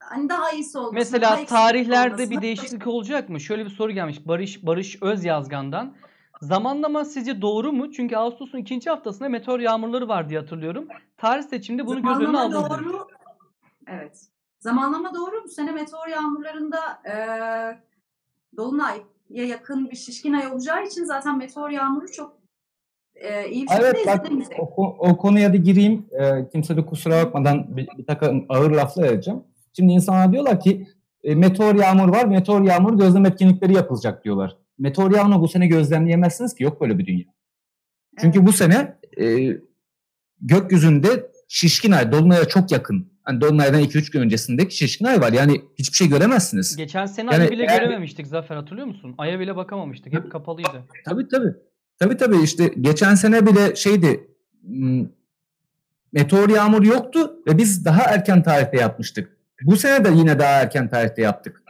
hani 0.01 0.29
daha 0.29 0.51
iyisi 0.51 0.79
olması. 0.79 0.95
daha 0.95 1.01
Mesela 1.01 1.27
eksiklik 1.33 1.49
tarihlerde 1.49 2.15
olmasına- 2.15 2.31
bir 2.37 2.43
değişiklik 2.43 2.87
olacak 2.87 3.29
mı? 3.29 3.41
Şöyle 3.41 3.65
bir 3.65 3.71
soru 3.71 3.93
gelmiş 3.93 4.27
Barış 4.27 4.67
Barış 4.67 5.03
Özyazgan'dan. 5.03 5.95
Zamanlama 6.41 7.05
sizce 7.05 7.43
doğru 7.43 7.73
mu? 7.73 7.93
Çünkü 7.93 8.17
Ağustos'un 8.17 8.59
ikinci 8.59 8.91
haftasında 8.91 9.29
meteor 9.29 9.61
yağmurları 9.61 10.09
var 10.09 10.29
diye 10.29 10.41
hatırlıyorum. 10.41 10.89
Tarih 11.17 11.43
seçiminde 11.43 11.87
bunu 11.87 12.03
göz 12.03 12.21
önüne 12.21 12.39
aldınız. 12.39 12.71
doğru. 12.71 13.09
Evet. 13.87 14.27
Zamanlama 14.61 15.15
doğru. 15.15 15.45
Bu 15.45 15.49
sene 15.49 15.73
meteor 15.73 16.07
yağmurlarında 16.09 17.03
e, 17.09 17.15
Dolunay'a 18.57 19.03
yakın 19.31 19.91
bir 19.91 19.97
şişkin 19.97 20.33
ay 20.33 20.47
olacağı 20.47 20.87
için 20.87 21.05
zaten 21.05 21.39
meteor 21.39 21.71
yağmuru 21.71 22.13
çok 22.13 22.37
e, 23.15 23.49
iyi 23.49 23.65
bir 23.65 23.69
şekilde 23.69 23.87
Evet 23.87 24.07
bak 24.07 24.27
o, 24.79 24.97
o 24.99 25.17
konuya 25.17 25.53
da 25.53 25.57
gireyim. 25.57 26.07
Ee, 26.21 26.49
kimse 26.53 26.77
de 26.77 26.87
kusura 26.87 27.25
bakmadan 27.25 27.77
bir, 27.77 27.89
bir 27.99 28.07
takım 28.07 28.47
ağır 28.49 28.71
laflar 28.71 29.05
edeceğim. 29.05 29.43
Şimdi 29.77 29.93
insanlar 29.93 30.33
diyorlar 30.33 30.61
ki 30.61 30.89
e, 31.25 31.35
meteor 31.35 31.75
yağmur 31.75 32.09
var. 32.09 32.25
Meteor 32.25 32.63
yağmur 32.63 32.99
gözlem 32.99 33.27
etkinlikleri 33.27 33.75
yapılacak 33.75 34.25
diyorlar. 34.25 34.57
Meteor 34.79 35.11
yağmuru 35.11 35.41
bu 35.41 35.49
sene 35.49 35.67
gözlemleyemezsiniz 35.67 36.55
ki 36.55 36.65
yok 36.65 36.81
böyle 36.81 36.99
bir 36.99 37.07
dünya. 37.07 37.25
Çünkü 38.21 38.47
bu 38.47 38.53
sene 38.53 38.97
e, 39.21 39.49
gökyüzünde 40.41 41.31
şişkin 41.49 41.93
ay, 41.93 42.13
dolunaya 42.13 42.45
çok 42.45 42.73
yakın. 42.73 43.16
Hani 43.27 43.41
dolunaydan 43.41 43.81
2-3 43.83 44.13
gün 44.13 44.21
öncesindeki 44.21 44.77
şişkin 44.77 45.05
ay 45.05 45.21
var. 45.21 45.33
Yani 45.33 45.61
hiçbir 45.79 45.97
şey 45.97 46.09
göremezsiniz. 46.09 46.77
Geçen 46.77 47.07
sene 47.07 47.33
Yani 47.33 47.43
ayı 47.43 47.51
bile 47.51 47.63
eğer- 47.63 47.79
görememiştik 47.81 48.27
Zafer 48.27 48.57
hatırlıyor 48.57 48.87
musun? 48.87 49.15
Aya 49.19 49.41
bile 49.41 49.57
bakamamıştık. 49.57 50.13
Hep 50.13 50.33
kapalıydı. 50.33 50.85
Tabii 51.05 51.29
tabii. 51.29 51.55
Tabii 51.99 52.17
tabii 52.17 52.43
işte 52.43 52.73
geçen 52.81 53.15
sene 53.15 53.47
bile 53.47 53.77
şeydi 53.77 54.31
m, 54.63 55.07
meteor 56.13 56.49
yağmur 56.49 56.83
yoktu 56.83 57.33
ve 57.47 57.59
biz 57.59 57.85
daha 57.85 58.03
erken 58.03 58.43
tarihte 58.43 58.77
yapmıştık. 58.77 59.37
Bu 59.63 59.77
sene 59.77 60.05
de 60.05 60.09
yine 60.15 60.39
daha 60.39 60.51
erken 60.51 60.89
tarihte 60.91 61.23
yaptık. 61.23 61.63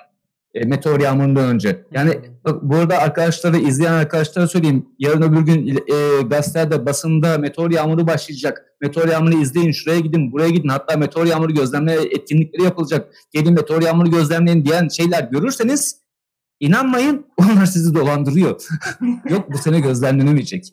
E, 0.56 0.64
meteor 0.64 1.00
yağmurundan 1.00 1.44
önce. 1.44 1.84
Yani 1.92 2.20
bak, 2.44 2.62
bu 2.62 2.76
arada 2.76 2.98
arkadaşlara, 2.98 3.56
izleyen 3.56 3.92
arkadaşlara 3.92 4.48
söyleyeyim. 4.48 4.86
Yarın 4.98 5.22
öbür 5.22 5.40
gün 5.40 5.76
e, 5.76 6.22
gazetelerde, 6.22 6.86
basında 6.86 7.38
meteor 7.38 7.70
yağmuru 7.70 8.06
başlayacak. 8.06 8.64
Meteor 8.80 9.08
yağmuru 9.08 9.42
izleyin, 9.42 9.72
şuraya 9.72 10.00
gidin, 10.00 10.32
buraya 10.32 10.50
gidin. 10.50 10.68
Hatta 10.68 10.96
meteor 10.96 11.26
yağmuru 11.26 11.54
gözlemle 11.54 11.92
etkinlikleri 11.92 12.62
yapılacak. 12.62 13.14
Gelin 13.32 13.54
meteor 13.54 13.82
yağmuru 13.82 14.10
gözlemleyin 14.10 14.64
diyen 14.64 14.88
şeyler 14.88 15.22
görürseniz 15.22 16.00
inanmayın 16.60 17.26
onlar 17.38 17.66
sizi 17.66 17.94
dolandırıyor. 17.94 18.60
Yok 19.30 19.52
bu 19.52 19.58
sene 19.58 19.80
gözlemlenemeyecek. 19.80 20.72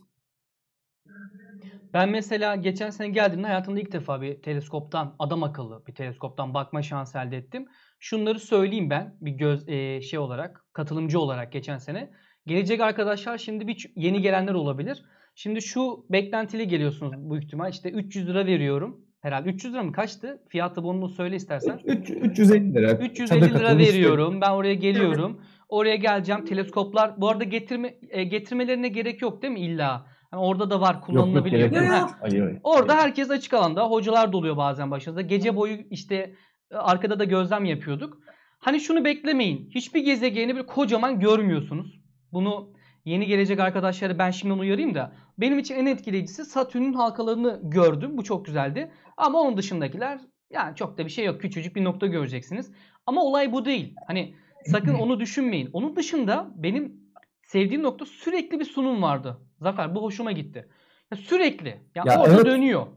Ben 1.93 2.09
mesela 2.09 2.55
geçen 2.55 2.89
sene 2.89 3.09
geldiğimde 3.09 3.47
hayatımda 3.47 3.79
ilk 3.79 3.91
defa 3.91 4.21
bir 4.21 4.41
teleskoptan, 4.41 5.15
adam 5.19 5.43
akıllı 5.43 5.83
bir 5.87 5.95
teleskoptan 5.95 6.53
bakma 6.53 6.81
şansı 6.81 7.17
elde 7.17 7.37
ettim. 7.37 7.67
Şunları 8.03 8.39
söyleyeyim 8.39 8.89
ben 8.89 9.15
bir 9.21 9.31
göz 9.31 9.69
e, 9.69 10.01
şey 10.01 10.19
olarak, 10.19 10.65
katılımcı 10.73 11.19
olarak 11.19 11.51
geçen 11.51 11.77
sene. 11.77 12.09
Gelecek 12.45 12.81
arkadaşlar 12.81 13.37
şimdi 13.37 13.67
bir 13.67 13.91
yeni 13.95 14.21
gelenler 14.21 14.53
olabilir. 14.53 15.03
Şimdi 15.35 15.61
şu 15.61 16.05
beklentili 16.09 16.67
geliyorsunuz 16.67 17.13
bu 17.17 17.37
ihtimal. 17.37 17.71
İşte 17.71 17.89
300 17.89 18.27
lira 18.27 18.45
veriyorum. 18.45 19.01
Herhalde 19.21 19.49
300 19.49 19.73
lira 19.73 19.83
mı 19.83 19.91
kaçtı? 19.91 20.41
Fiyatı 20.49 20.83
bunu 20.83 21.09
söyle 21.09 21.35
istersen. 21.35 21.79
Üç- 21.85 22.09
350 22.09 22.73
lira. 22.73 22.91
350 22.91 23.27
Çadır 23.27 23.59
lira 23.59 23.77
veriyorum. 23.77 24.41
Ben 24.41 24.51
oraya 24.51 24.75
geliyorum. 24.75 25.41
Oraya 25.69 25.95
geleceğim. 25.95 26.45
Teleskoplar 26.45 27.21
bu 27.21 27.29
arada 27.29 27.43
getirme 27.43 27.95
e, 28.09 28.23
getirmelerine 28.23 28.87
gerek 28.87 29.21
yok 29.21 29.41
değil 29.41 29.53
mi 29.53 29.59
illa? 29.59 30.05
Hani 30.31 30.41
orada 30.41 30.69
da 30.69 30.81
var 30.81 31.01
kullanılabiliyor. 31.01 31.71
Yok, 31.71 31.75
yok. 31.75 31.99
Yok. 31.99 32.17
Hayır, 32.21 32.41
hayır. 32.41 32.59
Orada 32.63 32.95
herkes 32.95 33.29
açık 33.29 33.53
alanda. 33.53 33.89
Hocalar 33.89 34.33
doluyor 34.33 34.57
bazen 34.57 34.91
başınızda. 34.91 35.21
Gece 35.21 35.55
boyu 35.55 35.77
işte 35.89 36.33
arkada 36.73 37.19
da 37.19 37.23
gözlem 37.23 37.65
yapıyorduk. 37.65 38.17
Hani 38.59 38.79
şunu 38.79 39.05
beklemeyin. 39.05 39.69
Hiçbir 39.69 40.05
gezegeni 40.05 40.55
bir 40.55 40.63
kocaman 40.63 41.19
görmüyorsunuz. 41.19 41.99
Bunu 42.33 42.73
yeni 43.05 43.25
gelecek 43.25 43.59
arkadaşları 43.59 44.19
ben 44.19 44.31
şimdiden 44.31 44.59
uyarayım 44.59 44.95
da. 44.95 45.11
Benim 45.37 45.59
için 45.59 45.75
en 45.75 45.85
etkileyicisi 45.85 46.45
Satürn'ün 46.45 46.93
halkalarını 46.93 47.59
gördüm. 47.63 48.17
Bu 48.17 48.23
çok 48.23 48.45
güzeldi. 48.45 48.91
Ama 49.17 49.41
onun 49.41 49.57
dışındakiler 49.57 50.19
yani 50.51 50.75
çok 50.75 50.97
da 50.97 51.05
bir 51.05 51.09
şey 51.09 51.25
yok. 51.25 51.41
Küçücük 51.41 51.75
bir 51.75 51.83
nokta 51.83 52.07
göreceksiniz. 52.07 52.71
Ama 53.05 53.23
olay 53.23 53.51
bu 53.51 53.65
değil. 53.65 53.95
Hani 54.07 54.35
sakın 54.65 54.93
onu 54.93 55.19
düşünmeyin. 55.19 55.69
Onun 55.73 55.95
dışında 55.95 56.51
benim 56.55 57.03
sevdiğim 57.47 57.83
nokta 57.83 58.05
sürekli 58.05 58.59
bir 58.59 58.65
sunum 58.65 59.01
vardı. 59.01 59.37
Zafer 59.59 59.95
bu 59.95 60.03
hoşuma 60.03 60.31
gitti. 60.31 60.69
Ya 61.11 61.17
sürekli. 61.17 61.69
Ya, 61.95 62.03
Ya 62.05 62.21
orada 62.21 62.35
evet. 62.35 62.45
dönüyor. 62.45 62.87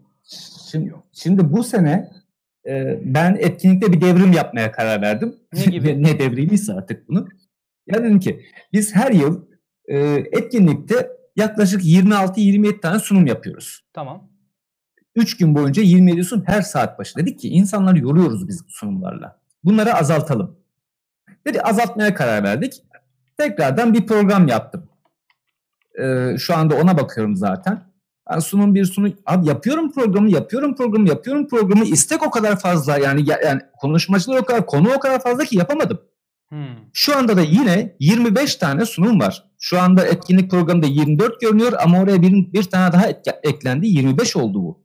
Şimdi, 0.70 0.94
şimdi 1.12 1.52
bu 1.52 1.64
sene 1.64 2.08
e, 2.68 3.00
ben 3.04 3.36
etkinlikte 3.40 3.92
bir 3.92 4.00
devrim 4.00 4.32
yapmaya 4.32 4.72
karar 4.72 5.02
verdim. 5.02 5.36
Ne 5.52 5.64
gibi? 5.64 6.02
ne 6.02 6.18
devrimiyse 6.18 6.72
artık 6.72 7.08
bunu. 7.08 7.28
Ya 7.86 8.04
dedim 8.04 8.20
ki 8.20 8.46
biz 8.72 8.94
her 8.94 9.10
yıl 9.10 9.44
e, 9.88 9.98
etkinlikte 10.32 11.10
yaklaşık 11.36 11.82
26-27 11.82 12.80
tane 12.80 12.98
sunum 12.98 13.26
yapıyoruz. 13.26 13.84
Tamam. 13.92 14.30
3 15.14 15.36
gün 15.36 15.54
boyunca 15.54 15.82
27 15.82 16.24
sunum 16.24 16.44
her 16.46 16.62
saat 16.62 16.98
başı. 16.98 17.16
Dedik 17.16 17.38
ki 17.40 17.48
insanları 17.48 17.98
yoruyoruz 17.98 18.48
biz 18.48 18.64
sunumlarla. 18.68 19.40
Bunları 19.64 19.94
azaltalım. 19.94 20.56
Dedi 21.46 21.60
azaltmaya 21.60 22.14
karar 22.14 22.44
verdik. 22.44 22.82
Tekrardan 23.38 23.94
bir 23.94 24.06
program 24.06 24.48
yaptım. 24.48 24.88
E, 26.00 26.34
şu 26.38 26.56
anda 26.56 26.76
ona 26.76 26.98
bakıyorum 26.98 27.36
zaten. 27.36 27.82
Ben 28.30 28.38
sunum 28.38 28.74
bir 28.74 28.84
sunum 28.84 29.14
abi 29.26 29.48
yapıyorum 29.48 29.92
programı, 29.92 30.30
yapıyorum 30.30 30.74
programı, 30.74 31.08
yapıyorum 31.08 31.48
programı. 31.48 31.84
İstek 31.84 32.26
o 32.26 32.30
kadar 32.30 32.58
fazla 32.58 32.98
yani 32.98 33.24
yani 33.44 33.60
konuşmacılar 33.80 34.38
o 34.38 34.44
kadar, 34.44 34.66
konu 34.66 34.92
o 34.96 34.98
kadar 34.98 35.22
fazla 35.22 35.44
ki 35.44 35.58
yapamadım. 35.58 36.00
Hmm. 36.48 36.66
Şu 36.92 37.16
anda 37.16 37.36
da 37.36 37.40
yine 37.40 37.96
25 38.00 38.56
tane 38.56 38.86
sunum 38.86 39.20
var. 39.20 39.44
Şu 39.60 39.80
anda 39.80 40.06
etkinlik 40.06 40.50
programında 40.50 40.86
24 40.86 41.40
görünüyor 41.40 41.72
ama 41.82 42.00
oraya 42.00 42.22
bir, 42.22 42.52
bir 42.52 42.62
tane 42.62 42.92
daha 42.92 43.06
etke- 43.06 43.40
eklendi. 43.42 43.86
25 43.86 44.36
oldu 44.36 44.62
bu. 44.62 44.84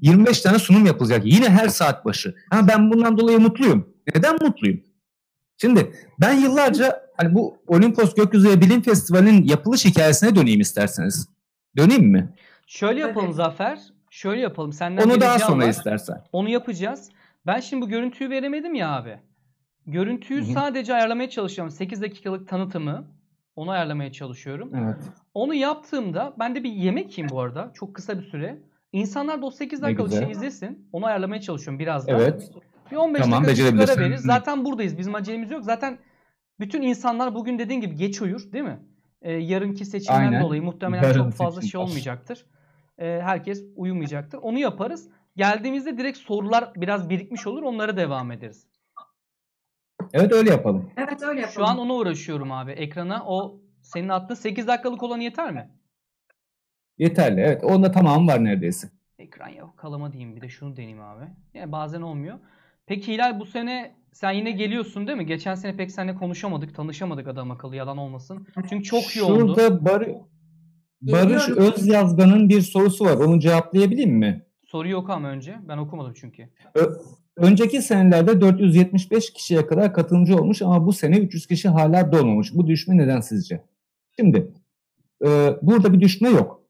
25 0.00 0.40
tane 0.40 0.58
sunum 0.58 0.86
yapılacak. 0.86 1.22
Yine 1.24 1.48
her 1.48 1.68
saat 1.68 2.04
başı. 2.04 2.34
Ha, 2.50 2.68
ben 2.68 2.90
bundan 2.90 3.18
dolayı 3.18 3.40
mutluyum. 3.40 3.88
Neden 4.14 4.36
mutluyum? 4.42 4.80
Şimdi 5.60 5.92
ben 6.20 6.32
yıllarca 6.32 7.00
hani 7.16 7.34
bu 7.34 7.58
Olimpos 7.66 8.14
Gökyüzü 8.14 8.48
ve 8.50 8.60
Bilim 8.60 8.82
Festivali'nin 8.82 9.44
yapılış 9.44 9.84
hikayesine 9.84 10.36
döneyim 10.36 10.60
isterseniz. 10.60 11.28
Döneyim 11.76 12.04
mi? 12.04 12.28
Şöyle 12.66 13.00
yapalım 13.00 13.26
Evet. 13.26 13.36
Zafer. 13.36 13.78
Şöyle 14.10 14.40
yapalım. 14.40 14.72
Senden 14.72 15.04
Onu 15.04 15.20
daha 15.20 15.38
sonra 15.38 15.64
var. 15.64 15.70
istersen. 15.70 16.22
Onu 16.32 16.48
yapacağız. 16.48 17.10
Ben 17.46 17.60
şimdi 17.60 17.82
bu 17.82 17.88
görüntüyü 17.88 18.30
veremedim 18.30 18.74
ya 18.74 18.90
abi. 18.96 19.18
Görüntüyü 19.86 20.40
Hı 20.40 20.44
hı. 20.44 20.52
sadece 20.52 20.94
ayarlamaya 20.94 21.30
çalışıyorum. 21.30 21.70
8 21.74 22.02
dakikalık 22.02 22.48
tanıtımı. 22.48 23.04
Onu 23.56 23.70
ayarlamaya 23.70 24.12
çalışıyorum. 24.12 24.72
Evet. 24.74 24.96
Onu 25.34 25.54
yaptığımda 25.54 26.34
ben 26.38 26.54
de 26.54 26.64
bir 26.64 26.72
yemek 26.72 27.18
yiyeyim 27.18 27.36
bu 27.36 27.40
arada. 27.40 27.70
Çok 27.74 27.94
kısa 27.94 28.18
bir 28.18 28.24
süre. 28.24 28.58
İnsanlar 28.92 29.42
da 29.42 29.46
o 29.46 29.50
8 29.50 29.78
Ne 29.80 29.86
dakikalık 29.86 30.12
şeyi 30.12 30.30
izlesin. 30.30 30.88
Onu 30.92 31.06
ayarlamaya 31.06 31.40
çalışıyorum 31.40 31.78
biraz 31.78 32.06
da. 32.06 32.12
Evet. 32.12 32.50
Bir 32.90 32.96
15 32.96 33.22
Tamam, 33.22 33.44
dakika 33.44 33.68
ara 33.68 34.00
veririz. 34.00 34.20
Zaten 34.20 34.64
buradayız. 34.64 34.98
Bizim 34.98 35.14
acelemiz 35.14 35.50
yok. 35.50 35.64
Zaten 35.64 35.98
bütün 36.60 36.82
insanlar 36.82 37.34
bugün 37.34 37.58
dediğin 37.58 37.80
gibi 37.80 37.94
geç 37.94 38.22
uyur 38.22 38.52
değil 38.52 38.64
mi? 38.64 38.78
Ee, 39.22 39.32
yarınki 39.32 39.84
seçimden 39.84 40.18
Aynen. 40.20 40.42
dolayı 40.42 40.62
muhtemelen 40.62 41.02
Yarın 41.02 41.22
çok 41.24 41.32
fazla 41.32 41.62
şey 41.62 41.80
olmayacaktır. 41.80 42.46
Ee, 42.98 43.20
herkes 43.22 43.64
uyumayacaktır. 43.76 44.38
Onu 44.38 44.58
yaparız. 44.58 45.08
Geldiğimizde 45.36 45.98
direkt 45.98 46.18
sorular 46.18 46.72
biraz 46.76 47.10
birikmiş 47.10 47.46
olur. 47.46 47.62
Onlara 47.62 47.96
devam 47.96 48.32
ederiz. 48.32 48.66
Evet 50.12 50.32
öyle 50.32 50.50
yapalım. 50.50 50.90
Evet 50.96 51.22
öyle 51.22 51.40
yapalım. 51.40 51.54
Şu 51.54 51.64
an 51.66 51.78
ona 51.78 51.94
uğraşıyorum 51.94 52.52
abi. 52.52 52.72
Ekrana 52.72 53.24
o 53.26 53.60
senin 53.82 54.08
attığın 54.08 54.34
8 54.34 54.66
dakikalık 54.66 55.02
olan 55.02 55.20
yeter 55.20 55.52
mi? 55.52 55.70
Yeterli. 56.98 57.40
Evet. 57.40 57.64
Onda 57.64 57.90
tamam 57.92 58.28
var 58.28 58.44
neredeyse. 58.44 58.88
Ekran 59.18 59.48
yok. 59.48 59.76
Kalama 59.76 60.12
diyeyim 60.12 60.36
bir 60.36 60.40
de 60.40 60.48
şunu 60.48 60.76
deneyeyim 60.76 61.00
abi. 61.00 61.24
Yani 61.54 61.72
bazen 61.72 62.02
olmuyor. 62.02 62.38
Peki 62.86 63.12
Hilal 63.12 63.40
bu 63.40 63.46
sene 63.46 63.94
sen 64.16 64.32
yine 64.32 64.50
geliyorsun 64.50 65.06
değil 65.06 65.18
mi? 65.18 65.26
Geçen 65.26 65.54
sene 65.54 65.76
pek 65.76 65.90
seninle 65.90 66.14
konuşamadık, 66.14 66.74
tanışamadık 66.74 67.28
adam 67.28 67.50
akıllı 67.50 67.76
yalan 67.76 67.98
olmasın. 67.98 68.46
Çünkü 68.68 68.84
çok 68.84 69.16
yoğundu. 69.16 69.54
Şurada 69.54 69.84
Bar 69.84 70.08
Barış. 71.02 71.48
Özyazgan'ın 71.48 72.48
bir 72.48 72.60
sorusu 72.60 73.04
var. 73.04 73.16
Onu 73.16 73.40
cevaplayabileyim 73.40 74.12
mi? 74.18 74.46
Soruyu 74.64 74.96
oku 74.96 75.12
ama 75.12 75.28
önce. 75.28 75.56
Ben 75.68 75.78
okumadım 75.78 76.12
çünkü. 76.16 76.48
Ö- 76.74 76.96
Önceki 77.36 77.82
senelerde 77.82 78.40
475 78.40 79.32
kişiye 79.32 79.66
kadar 79.66 79.94
katılımcı 79.94 80.36
olmuş 80.36 80.62
ama 80.62 80.86
bu 80.86 80.92
sene 80.92 81.18
300 81.18 81.46
kişi 81.46 81.68
hala 81.68 82.12
dolmamış. 82.12 82.54
Bu 82.54 82.66
düşme 82.66 82.96
neden 82.96 83.20
sizce? 83.20 83.64
Şimdi 84.18 84.52
e, 85.26 85.56
burada 85.62 85.92
bir 85.92 86.00
düşme 86.00 86.28
yok. 86.28 86.62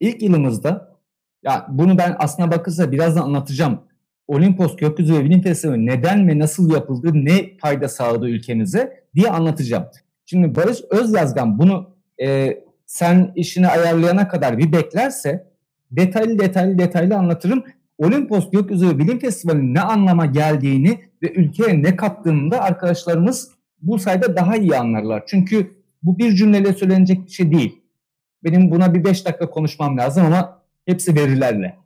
İlk 0.00 0.22
yılımızda 0.22 0.96
ya 1.42 1.66
bunu 1.70 1.98
ben 1.98 2.16
aslına 2.18 2.50
bakırsa 2.50 2.92
birazdan 2.92 3.22
anlatacağım. 3.22 3.80
Olimpos 4.28 4.76
Gökyüzü 4.76 5.14
ve 5.14 5.24
Bilim 5.24 5.42
Festivali 5.42 5.86
neden 5.86 6.28
ve 6.28 6.38
nasıl 6.38 6.72
yapıldı, 6.74 7.10
ne 7.14 7.56
fayda 7.58 7.88
sağladı 7.88 8.28
ülkemize 8.28 9.04
diye 9.14 9.30
anlatacağım. 9.30 9.84
Şimdi 10.24 10.54
Barış 10.54 10.78
Özyazgan 10.90 11.58
bunu 11.58 11.90
e, 12.22 12.58
sen 12.86 13.32
işini 13.36 13.68
ayarlayana 13.68 14.28
kadar 14.28 14.58
bir 14.58 14.72
beklerse 14.72 15.46
detaylı 15.90 16.38
detaylı 16.38 16.78
detaylı 16.78 17.16
anlatırım. 17.16 17.64
Olimpos 17.98 18.50
Gökyüzü 18.50 18.88
ve 18.88 18.98
Bilim 18.98 19.18
Festivali'nin 19.18 19.74
ne 19.74 19.80
anlama 19.80 20.26
geldiğini 20.26 21.00
ve 21.22 21.32
ülkeye 21.32 21.82
ne 21.82 21.96
kattığını 21.96 22.50
da 22.50 22.62
arkadaşlarımız 22.62 23.50
bu 23.82 23.98
sayede 23.98 24.36
daha 24.36 24.56
iyi 24.56 24.76
anlarlar. 24.76 25.22
Çünkü 25.26 25.70
bu 26.02 26.18
bir 26.18 26.34
cümleyle 26.34 26.72
söylenecek 26.72 27.26
bir 27.26 27.30
şey 27.30 27.52
değil. 27.52 27.82
Benim 28.44 28.70
buna 28.70 28.94
bir 28.94 29.04
beş 29.04 29.26
dakika 29.26 29.50
konuşmam 29.50 29.98
lazım 29.98 30.26
ama 30.26 30.62
hepsi 30.86 31.14
verilerle. 31.14 31.76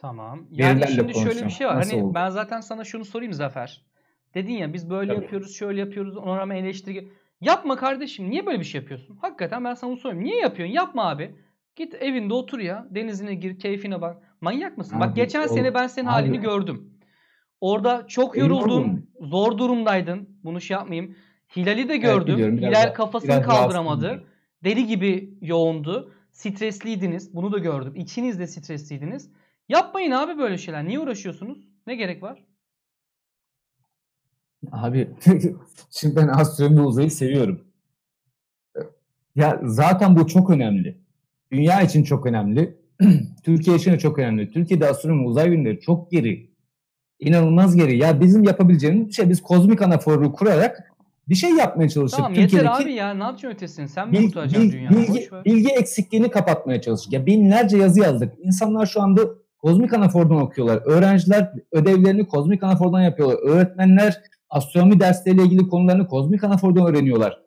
Tamam. 0.00 0.46
Yani 0.50 0.80
Verilerle 0.80 0.94
şimdi 0.94 1.14
şöyle 1.14 1.44
bir 1.46 1.50
şey 1.50 1.66
var. 1.66 1.76
Nasıl 1.76 1.90
Hani 1.92 2.02
oldu? 2.04 2.14
ben 2.14 2.30
zaten 2.30 2.60
sana 2.60 2.84
şunu 2.84 3.04
sorayım 3.04 3.32
Zafer. 3.32 3.82
Dedin 4.34 4.52
ya 4.52 4.72
biz 4.72 4.90
böyle 4.90 5.12
Tabii. 5.14 5.22
yapıyoruz, 5.22 5.54
şöyle 5.56 5.80
yapıyoruz, 5.80 6.16
ona 6.16 6.36
rağmen 6.38 6.56
eleştiri. 6.56 7.08
Yapma 7.40 7.76
kardeşim. 7.76 8.30
Niye 8.30 8.46
böyle 8.46 8.58
bir 8.60 8.64
şey 8.64 8.80
yapıyorsun? 8.80 9.16
Hakikaten 9.20 9.64
ben 9.64 9.74
sana 9.74 9.90
bunu 9.90 9.98
soruyorum. 9.98 10.24
Niye 10.24 10.40
yapıyorsun? 10.40 10.74
Yapma 10.74 11.08
abi. 11.10 11.34
Git 11.76 11.94
evinde 11.94 12.34
otur 12.34 12.58
ya. 12.58 12.86
Denizine 12.90 13.34
gir, 13.34 13.58
keyfine 13.58 14.00
bak. 14.00 14.22
Manyak 14.40 14.78
mısın? 14.78 15.00
Bak 15.00 15.08
Abi, 15.08 15.14
geçen 15.14 15.44
o- 15.44 15.48
sene 15.48 15.74
ben 15.74 15.86
senin 15.86 16.06
abi. 16.06 16.12
halini 16.12 16.40
gördüm. 16.40 16.94
Orada 17.60 18.06
çok 18.08 18.36
yoruldun. 18.36 19.10
Zor 19.20 19.58
durumdaydın. 19.58 20.28
Bunu 20.44 20.60
şey 20.60 20.74
yapmayayım. 20.74 21.16
Hilal'i 21.56 21.88
de 21.88 21.92
Evet, 21.92 22.02
gördüm. 22.02 22.34
biliyorum. 22.34 22.56
Biraz 22.58 22.82
Hilal 22.84 22.94
kafasını 22.94 23.30
biraz 23.30 23.46
kaldıramadı. 23.46 24.24
Deli 24.64 24.86
gibi 24.86 25.34
yoğundu. 25.40 26.12
Stresliydiniz. 26.30 27.34
Bunu 27.34 27.52
da 27.52 27.58
gördüm. 27.58 27.92
İkiniz 27.96 28.38
de 28.38 28.46
stresliydiniz. 28.46 29.30
Yapmayın 29.68 30.10
abi 30.10 30.38
böyle 30.38 30.58
şeyler. 30.58 30.84
Niye 30.84 31.00
uğraşıyorsunuz? 31.00 31.58
Ne 31.86 31.96
gerek 31.96 32.22
var? 32.22 32.44
Abi 34.72 35.10
şimdi 35.90 36.16
ben 36.16 36.28
astronomi 36.28 36.80
uzayı 36.80 37.10
seviyorum. 37.10 37.64
Ya 39.34 39.60
zaten 39.64 40.16
bu 40.16 40.26
çok 40.26 40.50
önemli. 40.50 40.98
Dünya 41.52 41.82
için 41.82 42.02
çok 42.04 42.26
önemli. 42.26 42.78
Türkiye 43.44 43.76
için 43.76 43.92
de 43.92 43.98
çok 43.98 44.18
önemli. 44.18 44.50
Türkiye'de 44.50 44.88
astronomi 44.88 45.26
uzay 45.26 45.50
bilimleri 45.50 45.80
çok 45.80 46.10
geri. 46.10 46.50
İnanılmaz 47.18 47.76
geri. 47.76 47.98
Ya 47.98 48.20
bizim 48.20 48.44
yapabileceğimiz 48.44 49.16
şey 49.16 49.30
biz 49.30 49.42
kozmik 49.42 49.82
anaforu 49.82 50.32
kurarak 50.32 50.92
bir 51.28 51.34
şey 51.34 51.50
yapmaya 51.50 51.88
çalıştık. 51.88 52.18
Tamam 52.18 52.34
yeter 52.34 52.48
Türkiye'deki 52.48 52.82
abi 52.84 52.92
ya 52.92 53.14
ne 53.14 53.22
yapacaksın 53.22 53.56
ötesini? 53.56 53.88
Sen 53.88 54.08
mi 54.08 54.24
kurtaracaksın 54.24 54.72
dünyayı? 54.72 54.90
bilgi, 54.90 55.30
bilgi 55.44 55.68
eksikliğini 55.68 56.30
kapatmaya 56.30 56.80
çalıştık. 56.80 57.12
Ya 57.12 57.26
binlerce 57.26 57.76
yazı 57.76 58.00
yazdık. 58.00 58.34
İnsanlar 58.42 58.86
şu 58.86 59.02
anda 59.02 59.20
kozmik 59.58 59.92
anafordan 59.94 60.40
okuyorlar. 60.40 60.82
Öğrenciler 60.84 61.52
ödevlerini 61.72 62.26
kozmik 62.26 62.62
anafordan 62.62 63.00
yapıyorlar. 63.02 63.38
Öğretmenler 63.42 64.22
astronomi 64.50 65.00
dersleriyle 65.00 65.42
ilgili 65.42 65.68
konularını 65.68 66.06
kozmik 66.06 66.44
anafordan 66.44 66.86
öğreniyorlar. 66.86 67.40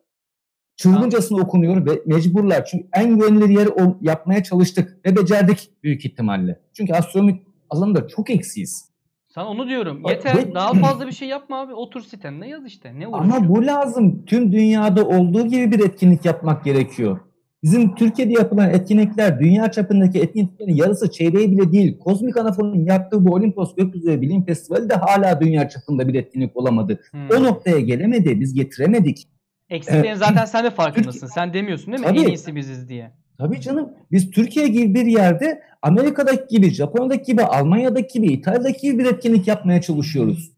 Çılgıncasına 0.76 1.40
okunuyor 1.42 1.86
ve 1.86 2.02
mecburlar. 2.06 2.64
Çünkü 2.64 2.86
en 2.96 3.18
güvenilir 3.18 3.48
yeri 3.48 3.68
o- 3.68 3.98
yapmaya 4.00 4.42
çalıştık 4.42 5.06
ve 5.06 5.16
becerdik 5.16 5.70
büyük 5.82 6.04
ihtimalle. 6.04 6.60
Çünkü 6.76 6.92
astronomi 6.92 7.42
alanında 7.70 8.08
çok 8.08 8.30
eksiyiz. 8.30 8.92
Sana 9.28 9.48
onu 9.48 9.68
diyorum. 9.68 10.02
Yeter. 10.08 10.36
ve- 10.36 10.54
Daha 10.54 10.74
fazla 10.74 11.06
bir 11.06 11.12
şey 11.12 11.28
yapma 11.28 11.60
abi. 11.60 11.74
Otur 11.74 12.00
sitende 12.00 12.46
yaz 12.46 12.66
işte. 12.66 12.98
Ne 12.98 13.08
uğraşıyorsun? 13.08 13.36
Ama 13.36 13.48
bu 13.48 13.66
lazım. 13.66 14.24
Tüm 14.26 14.52
dünyada 14.52 15.06
olduğu 15.06 15.46
gibi 15.46 15.72
bir 15.72 15.80
etkinlik 15.80 16.24
yapmak 16.24 16.64
gerekiyor. 16.64 17.20
Bizim 17.62 17.94
Türkiye'de 17.94 18.32
yapılan 18.32 18.70
etkinlikler 18.70 19.40
dünya 19.40 19.70
çapındaki 19.70 20.20
etkinliklerin 20.20 20.74
yarısı 20.74 21.10
çeyreği 21.10 21.50
bile 21.50 21.72
değil. 21.72 21.98
Kozmik 21.98 22.36
Anafon'un 22.36 22.84
yaptığı 22.84 23.24
bu 23.26 23.34
Olimpos 23.34 23.74
Gökyüzü 23.74 24.20
Bilim 24.20 24.44
Festivali 24.44 24.90
de 24.90 24.94
hala 24.94 25.40
dünya 25.40 25.68
çapında 25.68 26.08
bir 26.08 26.14
etkinlik 26.14 26.56
olamadı. 26.56 27.00
Hmm. 27.10 27.30
O 27.30 27.42
noktaya 27.42 27.80
gelemedi. 27.80 28.40
Biz 28.40 28.54
getiremedik. 28.54 29.28
Eksiklerin 29.70 30.14
zaten 30.14 30.44
sen 30.44 30.64
de 30.64 30.70
farkındasın. 30.70 31.26
Sen 31.26 31.54
demiyorsun 31.54 31.92
değil 31.92 32.00
mi? 32.00 32.06
En 32.06 32.16
Tabii. 32.16 32.28
iyisi 32.28 32.56
biziz 32.56 32.88
diye. 32.88 33.10
Tabii 33.38 33.60
canım. 33.60 33.92
Biz 34.12 34.30
Türkiye 34.30 34.68
gibi 34.68 34.94
bir 34.94 35.06
yerde 35.06 35.62
Amerika'daki 35.82 36.56
gibi, 36.56 36.70
Japonya'daki 36.70 37.32
gibi, 37.32 37.42
Almanya'daki 37.42 38.20
gibi, 38.20 38.32
İtalya'daki 38.32 38.80
gibi 38.80 38.98
bir 38.98 39.04
etkinlik 39.04 39.48
yapmaya 39.48 39.80
çalışıyoruz. 39.80 40.52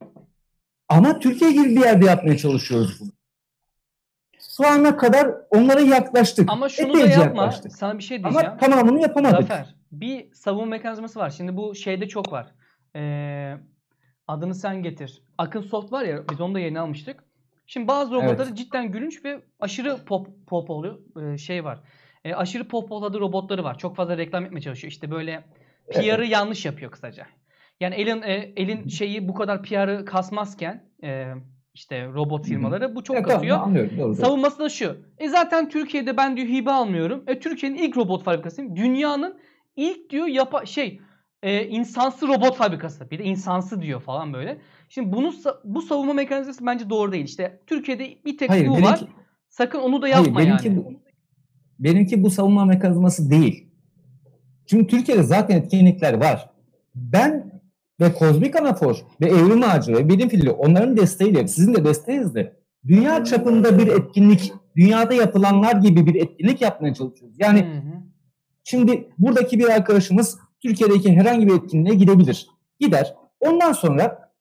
Ama 0.89 1.19
Türkiye 1.19 1.53
gibi 1.53 1.65
bir 1.65 1.81
yerde 1.81 2.07
yapmaya 2.07 2.37
çalışıyoruz 2.37 3.01
bunu. 3.01 3.11
Şu 4.57 4.67
ana 4.69 4.97
kadar 4.97 5.35
onlara 5.51 5.81
yaklaştık. 5.81 6.53
Ama 6.53 6.69
şunu 6.69 6.95
da 6.95 6.99
yapma. 6.99 7.25
yaklaştık. 7.25 7.73
Sana 7.73 7.99
bir 7.99 8.03
şey 8.03 8.25
diyeceğim. 8.25 8.49
Ama 8.49 8.57
tamamını 8.57 9.01
yapamadık. 9.01 9.41
Zafer, 9.41 9.75
bir 9.93 10.33
savunma 10.33 10.67
mekanizması 10.67 11.19
var. 11.19 11.31
Şimdi 11.31 11.57
bu 11.57 11.75
şeyde 11.75 12.09
çok 12.09 12.33
var. 12.33 12.47
Ee, 12.97 13.55
adını 14.29 14.55
sen 14.55 14.83
getir. 14.83 15.23
Akın 15.39 15.61
Soft 15.61 15.93
var 15.93 16.05
ya 16.05 16.29
biz 16.31 16.41
onu 16.41 16.55
da 16.55 16.61
yeni 16.61 16.81
almıştık. 16.81 17.25
Şimdi 17.67 17.89
bazı 17.89 18.15
robotları 18.15 18.55
cidden 18.55 18.93
gülünç 18.93 19.25
ve 19.25 19.43
aşırı 19.61 20.05
pop 20.05 20.27
pop 20.47 20.71
oluyor. 20.71 20.99
Ee, 21.23 21.39
şey 21.39 21.65
var. 21.65 21.81
Ee, 22.25 22.35
aşırı 22.35 22.69
pop 22.69 22.93
oladığı 22.93 23.21
robotları 23.21 23.65
var. 23.65 23.79
Çok 23.79 23.97
fazla 23.97 24.19
reklam 24.19 24.45
etmeye 24.45 24.61
çalışıyor. 24.61 24.91
İşte 24.91 25.11
böyle 25.11 25.45
PR'ı 25.93 26.27
yanlış 26.27 26.65
yapıyor 26.65 26.91
kısaca. 26.91 27.27
Yani 27.81 27.95
elin 27.95 28.23
e, 28.23 28.53
elin 28.57 28.89
şeyi 28.89 29.29
bu 29.29 29.35
kadar 29.35 29.63
PR'ı 29.63 30.05
kasmazken 30.05 30.85
e, 31.05 31.35
işte 31.75 32.07
robot 32.07 32.47
firmaları 32.47 32.95
bu 32.97 33.05
çok 33.05 33.17
Evet, 33.17 33.27
tamam, 33.27 33.39
kasıyor. 33.41 33.59
anlıyorum. 33.59 33.91
Doğru, 33.99 34.07
doğru. 34.09 34.15
Savunması 34.15 34.59
da 34.59 34.69
şu. 34.69 34.97
E 35.19 35.29
zaten 35.29 35.69
Türkiye'de 35.69 36.17
ben 36.17 36.37
diyor 36.37 36.49
hibe 36.49 36.71
almıyorum. 36.71 37.25
E 37.27 37.41
Türkiye'nin 37.41 37.79
ilk 37.79 37.97
robot 37.97 38.25
fabrikasıyım. 38.25 38.77
Dünyanın 38.77 39.39
ilk 39.77 40.11
diyor 40.11 40.27
yapa 40.27 40.67
şey 40.67 41.01
e, 41.43 41.67
insansı 41.67 42.29
robot 42.29 42.57
fabrikası. 42.57 43.11
Bir 43.11 43.19
de 43.19 43.25
insansı 43.25 43.83
diyor 43.83 44.01
falan 44.01 44.33
böyle. 44.33 44.59
Şimdi 44.89 45.13
bunu 45.13 45.33
bu 45.65 45.83
savunma 45.83 46.13
mekanizması 46.13 46.67
bence 46.67 46.91
doğru 46.91 47.13
değil. 47.13 47.25
İşte 47.25 47.61
Türkiye'de 47.67 48.09
bir 48.25 48.39
tek 48.39 48.51
Hayır, 48.51 48.69
bu 48.69 48.73
benimki- 48.73 48.85
var. 48.85 49.01
Sakın 49.49 49.79
onu 49.79 50.03
da 50.03 50.07
Hayır, 50.07 50.17
yapma 50.27 50.41
benimki 50.41 50.69
yani. 50.69 50.77
bu, 50.79 50.93
benimki 51.79 52.23
bu 52.23 52.31
savunma 52.31 52.65
mekanizması 52.65 53.31
değil. 53.31 53.67
Çünkü 54.67 54.87
Türkiye'de 54.87 55.23
zaten 55.23 55.57
etkinlikler 55.57 56.15
var. 56.15 56.51
Ben 56.95 57.54
ve 58.01 58.13
Kozmik 58.13 58.57
Anafor 58.57 58.97
ve 59.21 59.27
Evrim 59.27 59.63
Ağacı 59.63 59.93
ve 59.93 60.09
Bilim 60.09 60.29
Fili 60.29 60.51
onların 60.51 60.97
desteğiyle, 60.97 61.49
sizin 61.49 61.75
de 61.75 61.85
desteğinizle 61.85 62.57
dünya 62.87 63.25
çapında 63.25 63.79
bir 63.79 63.87
etkinlik, 63.87 64.53
dünyada 64.77 65.15
yapılanlar 65.15 65.75
gibi 65.77 66.07
bir 66.07 66.15
etkinlik 66.15 66.63
yapmaya 66.63 66.95
çalışıyoruz. 66.95 67.37
Yani 67.39 67.61
Hı 67.61 67.65
hı. 67.65 68.05
Şimdi 68.65 69.09
buradaki 69.19 69.59
bir 69.59 69.69
arkadaşımız 69.69 70.39
Türkiye'deki 70.63 71.17
herhangi 71.17 71.47
bir 71.47 71.55
etkinliğe 71.55 71.95
gidebilir. 71.95 72.47
Gider. 72.81 73.15
Ondan 73.41 73.73
sonra 73.73 74.33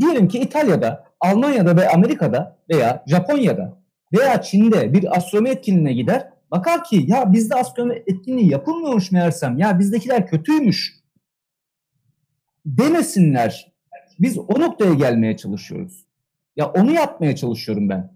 diyelim 0.00 0.28
ki 0.28 0.38
İtalya'da, 0.38 1.04
Almanya'da 1.20 1.76
ve 1.76 1.88
Amerika'da 1.88 2.58
veya 2.70 3.04
Japonya'da 3.06 3.78
veya 4.12 4.42
Çin'de 4.42 4.92
bir 4.92 5.16
astronomi 5.16 5.48
etkinliğine 5.48 5.92
gider. 5.92 6.28
Bakar 6.50 6.84
ki 6.84 7.04
ya 7.06 7.32
bizde 7.32 7.54
astronomi 7.54 8.02
etkinliği 8.06 8.50
yapılmıyormuş 8.50 9.12
meğersem. 9.12 9.58
Ya 9.58 9.78
bizdekiler 9.78 10.26
kötüymüş. 10.26 11.03
Demesinler. 12.66 13.72
Biz 14.18 14.38
o 14.38 14.60
noktaya 14.60 14.94
gelmeye 14.94 15.36
çalışıyoruz. 15.36 16.06
Ya 16.56 16.66
onu 16.70 16.90
yapmaya 16.90 17.36
çalışıyorum 17.36 17.88
ben. 17.88 18.14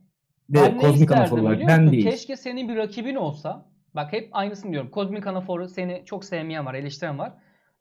Ve 0.50 0.54
Ben 0.62 0.78
kozmik 0.78 1.12
anafor 1.12 1.38
olarak 1.38 1.60
ben 1.68 1.80
musun? 1.82 1.92
değil. 1.92 2.10
Keşke 2.10 2.36
senin 2.36 2.68
bir 2.68 2.76
rakibin 2.76 3.14
olsa. 3.14 3.66
Bak 3.94 4.12
hep 4.12 4.28
aynısını 4.32 4.72
diyorum. 4.72 4.90
Kozmik 4.90 5.26
Anafor'u 5.26 5.68
seni 5.68 6.02
çok 6.04 6.24
sevmeyen 6.24 6.66
var, 6.66 6.74
eleştiren 6.74 7.18
var. 7.18 7.32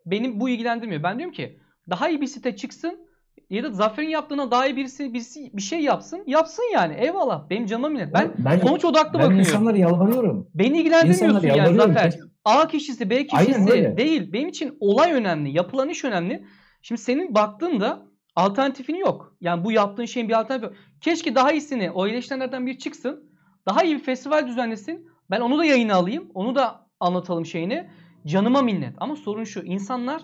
Benim 0.05 0.39
bu 0.39 0.49
ilgilendirmiyor. 0.49 1.03
Ben 1.03 1.17
diyorum 1.17 1.33
ki 1.35 1.59
daha 1.89 2.09
iyi 2.09 2.21
bir 2.21 2.27
site 2.27 2.55
çıksın 2.55 3.06
ya 3.49 3.63
da 3.63 3.71
Zafer'in 3.71 4.09
yaptığına 4.09 4.65
iyi 4.65 4.75
birisi, 4.75 5.13
birisi 5.13 5.51
bir 5.53 5.61
şey 5.61 5.79
yapsın. 5.79 6.23
Yapsın 6.27 6.63
yani. 6.73 6.95
Eyvallah. 6.99 7.49
Benim 7.49 7.65
canıma 7.65 7.89
minnet. 7.89 8.13
Ben 8.13 8.33
ben, 8.37 8.59
sonuç 8.59 8.85
odaklı 8.85 9.13
ben 9.13 9.13
bakıyorum. 9.13 9.39
insanlara 9.39 9.77
yalvarıyorum. 9.77 10.49
Beni 10.53 10.77
ilgilendirmiyorsun 10.77 11.47
yani. 11.47 11.75
Zafer. 11.75 12.19
A 12.45 12.67
kişisi, 12.67 13.09
B 13.09 13.27
kişisi 13.27 13.67
değil. 13.97 14.33
Benim 14.33 14.47
için 14.47 14.77
olay 14.79 15.11
önemli. 15.11 15.57
Yapılan 15.57 15.89
iş 15.89 16.05
önemli. 16.05 16.45
Şimdi 16.81 17.01
senin 17.01 17.35
baktığında 17.35 18.07
alternatifin 18.35 18.95
yok. 18.95 19.35
Yani 19.41 19.63
bu 19.63 19.71
yaptığın 19.71 20.05
şeyin 20.05 20.29
bir 20.29 20.33
alternatifi 20.33 20.65
yok. 20.65 20.83
Keşke 21.01 21.35
daha 21.35 21.51
iyisini 21.51 21.91
o 21.91 22.07
eleştirenlerden 22.07 22.65
bir 22.65 22.77
çıksın. 22.77 23.29
Daha 23.65 23.83
iyi 23.83 23.95
bir 23.95 24.03
festival 24.03 24.47
düzenlesin. 24.47 25.07
Ben 25.29 25.41
onu 25.41 25.57
da 25.57 25.65
yayına 25.65 25.95
alayım. 25.95 26.31
Onu 26.33 26.55
da 26.55 26.87
anlatalım 26.99 27.45
şeyini. 27.45 27.89
Canıma 28.25 28.61
minnet. 28.61 28.93
Ama 28.97 29.15
sorun 29.15 29.43
şu. 29.43 29.61
insanlar 29.61 30.21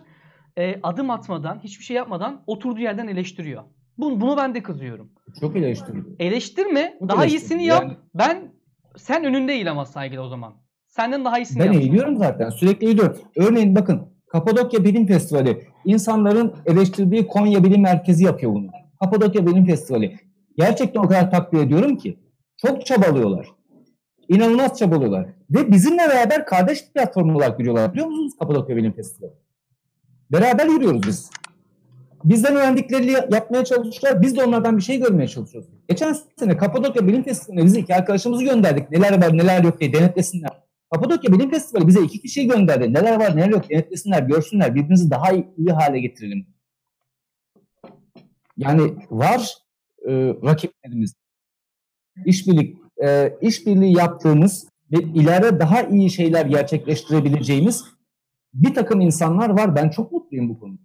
e, 0.57 0.79
adım 0.83 1.09
atmadan, 1.09 1.59
hiçbir 1.63 1.83
şey 1.83 1.95
yapmadan 1.97 2.43
oturduğu 2.47 2.79
yerden 2.79 3.07
eleştiriyor. 3.07 3.63
Bunu, 3.97 4.21
bunu 4.21 4.37
ben 4.37 4.55
de 4.55 4.63
kızıyorum. 4.63 5.11
Çok 5.39 5.55
eleştiriyor. 5.55 6.05
Eleştirme. 6.19 6.95
Çok 6.99 7.09
daha 7.09 7.23
eleştiriyor. 7.25 7.41
iyisini 7.41 7.65
yap. 7.65 7.83
Yani- 7.83 7.97
Ben 8.15 8.51
sen 8.97 9.23
önünde 9.25 9.53
eğil 9.53 9.71
ama 9.71 9.85
saygılı 9.85 10.21
o 10.21 10.27
zaman. 10.27 10.53
Senden 10.87 11.25
daha 11.25 11.39
iyisini 11.39 11.59
Ben 11.59 11.65
yap. 11.65 11.75
eğiliyorum 11.75 12.17
zaten. 12.17 12.49
Sürekli 12.49 12.85
eğiliyorum. 12.87 13.17
Örneğin 13.37 13.75
bakın 13.75 14.01
Kapadokya 14.27 14.83
Bilim 14.83 15.07
Festivali. 15.07 15.67
insanların 15.85 16.53
eleştirdiği 16.65 17.27
Konya 17.27 17.63
Bilim 17.63 17.81
Merkezi 17.81 18.23
yapıyor 18.25 18.53
bunu. 18.53 18.67
Kapadokya 18.99 19.47
Bilim 19.47 19.65
Festivali. 19.65 20.17
Gerçekten 20.57 20.99
o 20.99 21.07
kadar 21.07 21.31
takdir 21.31 21.57
ediyorum 21.59 21.95
ki. 21.97 22.19
Çok 22.57 22.85
çabalıyorlar. 22.85 23.47
İnanılmaz 24.29 24.79
çabalıyorlar. 24.79 25.25
Ve 25.49 25.71
bizimle 25.71 25.97
beraber 26.09 26.45
kardeş 26.45 26.91
platform 26.93 27.35
olarak 27.35 27.59
yürüyorlar. 27.59 27.93
Biliyor 27.93 28.07
musunuz 28.07 28.33
Kapadokya 28.39 28.75
Bilim 28.75 28.91
Festivali? 28.93 29.33
Beraber 30.31 30.65
yürüyoruz 30.65 31.03
biz. 31.07 31.29
Bizden 32.23 32.55
öğrendiklerini 32.55 33.12
yapmaya 33.12 33.65
çalışıyorlar. 33.65 34.21
Biz 34.21 34.38
de 34.38 34.43
onlardan 34.43 34.77
bir 34.77 34.81
şey 34.81 34.99
görmeye 34.99 35.27
çalışıyoruz. 35.27 35.69
Geçen 35.89 36.15
sene 36.39 36.57
Kapadokya 36.57 37.07
Bilim 37.07 37.23
Festivali'ne 37.23 37.65
biz 37.65 37.77
iki 37.77 37.95
arkadaşımızı 37.95 38.43
gönderdik. 38.43 38.91
Neler 38.91 39.21
var 39.21 39.38
neler 39.38 39.63
yok 39.63 39.79
diye 39.79 39.93
denetlesinler. 39.93 40.51
Kapadokya 40.91 41.33
Bilim 41.33 41.49
Festivali 41.49 41.88
bize 41.88 42.01
iki 42.01 42.21
kişiyi 42.21 42.47
gönderdi. 42.47 42.93
Neler 42.93 43.19
var 43.19 43.38
neler 43.38 43.49
yok 43.49 43.69
denetlesinler, 43.69 44.23
görsünler. 44.23 44.75
Birbirimizi 44.75 45.12
daha 45.12 45.31
iyi, 45.31 45.47
iyi 45.57 45.71
hale 45.71 45.99
getirelim. 45.99 46.47
Yani 48.57 48.95
var 49.12 49.57
e, 50.07 50.12
rakiplerimiz. 50.43 51.13
İşbirlik, 52.25 52.77
e, 53.03 53.33
işbirliği 53.41 53.97
yaptığımız 53.97 54.67
ve 54.91 54.97
ileride 54.97 55.59
daha 55.59 55.81
iyi 55.81 56.09
şeyler 56.09 56.45
gerçekleştirebileceğimiz 56.45 57.83
bir 58.53 58.73
takım 58.73 59.01
insanlar 59.01 59.49
var. 59.49 59.75
Ben 59.75 59.89
çok 59.89 60.11
mutluyum 60.11 60.49
bu 60.49 60.59
konuda. 60.59 60.81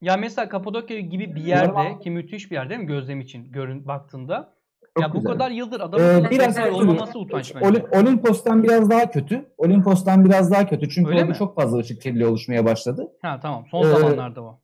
Ya 0.00 0.16
mesela 0.16 0.48
Kapadokya 0.48 1.00
gibi 1.00 1.34
bir 1.34 1.44
yerde 1.44 1.72
ama- 1.72 1.98
ki 1.98 2.10
müthiş 2.10 2.50
bir 2.50 2.56
yer 2.56 2.70
değil 2.70 2.80
mi 2.80 2.86
gözlem 2.86 3.20
için 3.20 3.52
görün 3.52 3.86
baktığında. 3.88 4.56
Çok 4.94 5.02
ya 5.02 5.10
bu 5.10 5.14
güzel. 5.18 5.32
kadar 5.32 5.50
yıldır 5.50 5.80
Ee, 5.80 5.82
adamın 5.82 6.30
biraz 6.30 6.56
biraz 6.56 6.74
olmaması 6.74 7.18
utanç 7.18 7.54
bence. 7.54 7.66
Oli- 7.66 8.00
Olimpos'tan 8.00 8.62
biraz 8.62 8.90
daha 8.90 9.10
kötü. 9.10 9.46
Olimpos'tan 9.58 10.24
biraz 10.24 10.50
daha 10.50 10.66
kötü. 10.66 10.88
Çünkü 10.88 11.08
Öyle 11.10 11.18
orada 11.20 11.30
mi? 11.30 11.36
çok 11.38 11.56
fazla 11.56 11.78
ışık 11.78 12.02
kirliliği 12.02 12.26
oluşmaya 12.26 12.64
başladı. 12.64 13.08
Ha 13.22 13.38
tamam 13.42 13.64
son 13.70 13.84
Ee, 13.86 13.90
zamanlarda 13.90 14.42
o. 14.42 14.60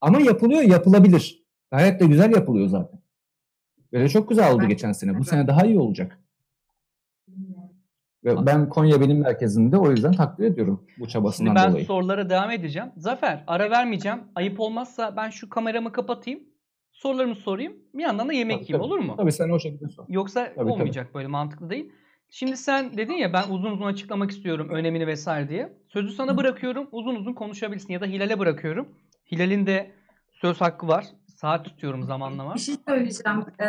Ama 0.00 0.20
yapılıyor, 0.20 0.62
yapılabilir. 0.62 1.42
Gayet 1.70 2.00
de 2.00 2.06
güzel 2.06 2.34
yapılıyor 2.34 2.68
zaten. 2.68 3.00
Böyle 3.92 4.08
çok 4.08 4.28
güzel 4.28 4.52
oldu 4.54 4.66
geçen 4.66 4.92
sene. 4.92 5.18
Bu 5.18 5.24
sene 5.24 5.46
daha 5.46 5.66
iyi 5.66 5.78
olacak. 5.78 6.18
Ve 8.26 8.46
ben 8.46 8.68
Konya 8.68 9.00
Bilim 9.00 9.20
Merkezi'nde 9.20 9.76
o 9.78 9.90
yüzden 9.90 10.12
takdir 10.12 10.44
ediyorum 10.44 10.82
bu 10.86 10.94
Şimdi 10.96 11.08
çabasından 11.08 11.54
ben 11.54 11.70
dolayı. 11.70 11.84
sorulara 11.84 12.30
devam 12.30 12.50
edeceğim. 12.50 12.88
Zafer 12.96 13.44
ara 13.46 13.70
vermeyeceğim. 13.70 14.18
Ayıp 14.34 14.60
olmazsa 14.60 15.16
ben 15.16 15.30
şu 15.30 15.48
kameramı 15.48 15.92
kapatayım. 15.92 16.40
Sorularımı 16.92 17.34
sorayım. 17.34 17.72
Bir 17.94 18.02
yandan 18.02 18.28
da 18.28 18.32
yemek 18.32 18.56
Tabii, 18.56 18.64
yiyeyim 18.64 18.82
tabii. 18.82 18.92
olur 18.92 18.98
mu? 18.98 19.14
Tabii 19.16 19.32
sen 19.32 19.48
o 19.50 19.58
şekilde 19.60 19.88
sor. 19.88 20.04
Yoksa 20.08 20.52
tabii. 20.56 20.70
olmayacak 20.70 21.14
böyle 21.14 21.28
mantıklı 21.28 21.70
değil. 21.70 21.92
Şimdi 22.30 22.56
sen 22.56 22.96
dedin 22.96 23.12
ya 23.14 23.32
ben 23.32 23.44
uzun 23.50 23.70
uzun 23.72 23.86
açıklamak 23.86 24.30
istiyorum 24.30 24.68
önemini 24.70 25.06
vesaire 25.06 25.48
diye. 25.48 25.72
Sözü 25.88 26.12
sana 26.12 26.36
bırakıyorum 26.36 26.88
uzun 26.92 27.14
uzun 27.14 27.32
konuşabilirsin 27.32 27.92
ya 27.92 28.00
da 28.00 28.06
Hilal'e 28.06 28.38
bırakıyorum. 28.38 28.88
Hilal'in 29.32 29.66
de 29.66 29.90
söz 30.32 30.60
hakkı 30.60 30.88
var. 30.88 31.06
Saat 31.36 31.64
tutuyorum 31.64 32.04
zamanlama. 32.04 32.54
Bir 32.54 32.60
şey 32.60 32.74
söyleyeceğim. 32.88 33.44
Ee, 33.60 33.66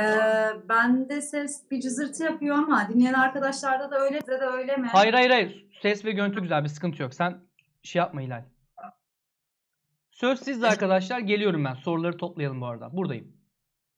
bende 0.70 1.22
ses 1.22 1.72
bir 1.72 1.82
cızırtı 1.82 2.24
yapıyor 2.24 2.56
ama 2.56 2.90
dinleyen 2.90 3.14
arkadaşlarda 3.14 3.92
da 3.92 4.00
öyle, 4.00 4.20
size 4.20 4.40
de 4.42 4.46
öyle 4.46 4.78
mi? 4.78 4.88
Hayır 4.88 5.14
hayır 5.14 5.30
hayır. 5.30 5.66
Ses 5.82 6.06
ve 6.06 6.12
görüntü 6.12 6.42
güzel 6.42 6.64
bir 6.64 6.70
sıkıntı 6.70 7.02
yok. 7.02 7.14
Sen 7.14 7.38
şey 7.84 8.00
yapma 8.00 8.22
Hilal. 8.22 8.44
Söz 10.12 10.40
sizde 10.40 10.68
arkadaşlar. 10.68 11.20
Geliyorum 11.20 11.66
ben. 11.66 11.74
Soruları 11.74 12.18
toplayalım 12.18 12.62
bu 12.62 12.66
arada. 12.66 12.98
Buradayım. 12.98 13.28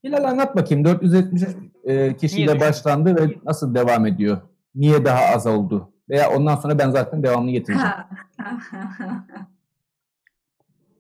Hilal 0.03 0.23
anlat 0.23 0.55
bakayım 0.55 0.86
470 0.86 1.43
e, 1.84 2.15
kişiyle 2.15 2.51
Niye 2.51 2.60
başlandı 2.60 3.15
ve 3.15 3.38
nasıl 3.45 3.75
devam 3.75 4.05
ediyor? 4.05 4.41
Niye 4.75 5.05
daha 5.05 5.36
az 5.36 5.47
oldu? 5.47 5.93
Veya 6.10 6.29
ondan 6.32 6.55
sonra 6.55 6.79
ben 6.79 6.89
zaten 6.89 7.23
devamını 7.23 7.51
getireceğim. 7.51 7.93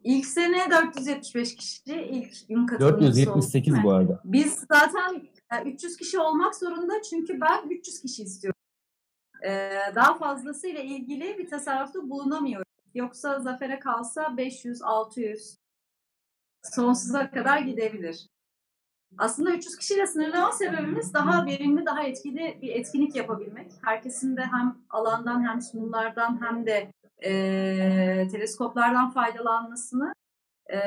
ilk 0.03 0.25
sene 0.25 0.71
475 0.71 1.55
kişi, 1.55 1.81
ilk 1.85 2.47
gün 2.47 2.65
katılımcısı 2.65 3.25
478 3.25 3.73
oldu. 3.73 3.83
bu 3.83 3.91
arada. 3.93 4.21
Biz 4.25 4.65
zaten 4.71 5.29
e, 5.65 5.71
300 5.71 5.97
kişi 5.97 6.19
olmak 6.19 6.55
zorunda 6.55 7.01
çünkü 7.09 7.41
ben 7.41 7.69
300 7.69 8.01
kişi 8.01 8.23
istiyorum. 8.23 8.59
Ee, 9.45 9.71
daha 9.95 10.17
fazlasıyla 10.17 10.81
ilgili 10.81 11.37
bir 11.37 11.49
tasarrufta 11.49 12.09
bulunamıyorum. 12.09 12.65
Yoksa 12.95 13.39
zafere 13.39 13.79
kalsa 13.79 14.37
500, 14.37 14.81
600 14.81 15.57
sonsuza 16.63 17.31
kadar 17.31 17.59
gidebilir. 17.59 18.27
Aslında 19.17 19.51
300 19.51 19.77
kişiyle 19.77 20.07
sınırlama 20.07 20.51
sebebimiz 20.51 21.13
daha 21.13 21.45
verimli, 21.45 21.85
daha 21.85 22.03
etkili 22.03 22.59
bir 22.61 22.69
etkinlik 22.69 23.15
yapabilmek. 23.15 23.71
Herkesin 23.81 24.37
de 24.37 24.41
hem 24.41 24.77
alandan 24.89 25.47
hem 25.49 25.61
sunumlardan 25.61 26.41
hem 26.41 26.65
de 26.65 26.93
e, 27.25 28.27
teleskoplardan 28.31 29.09
faydalanmasını 29.09 30.13
e, 30.69 30.79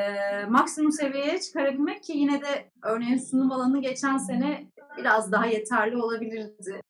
maksimum 0.44 0.92
seviyeye 0.92 1.40
çıkarabilmek 1.40 2.02
ki 2.02 2.12
yine 2.12 2.42
de 2.42 2.70
örneğin 2.82 3.18
sunum 3.18 3.52
alanı 3.52 3.80
geçen 3.80 4.18
sene 4.18 4.66
biraz 4.96 5.32
daha 5.32 5.46
yeterli 5.46 5.96
olabilirdi. 5.96 6.80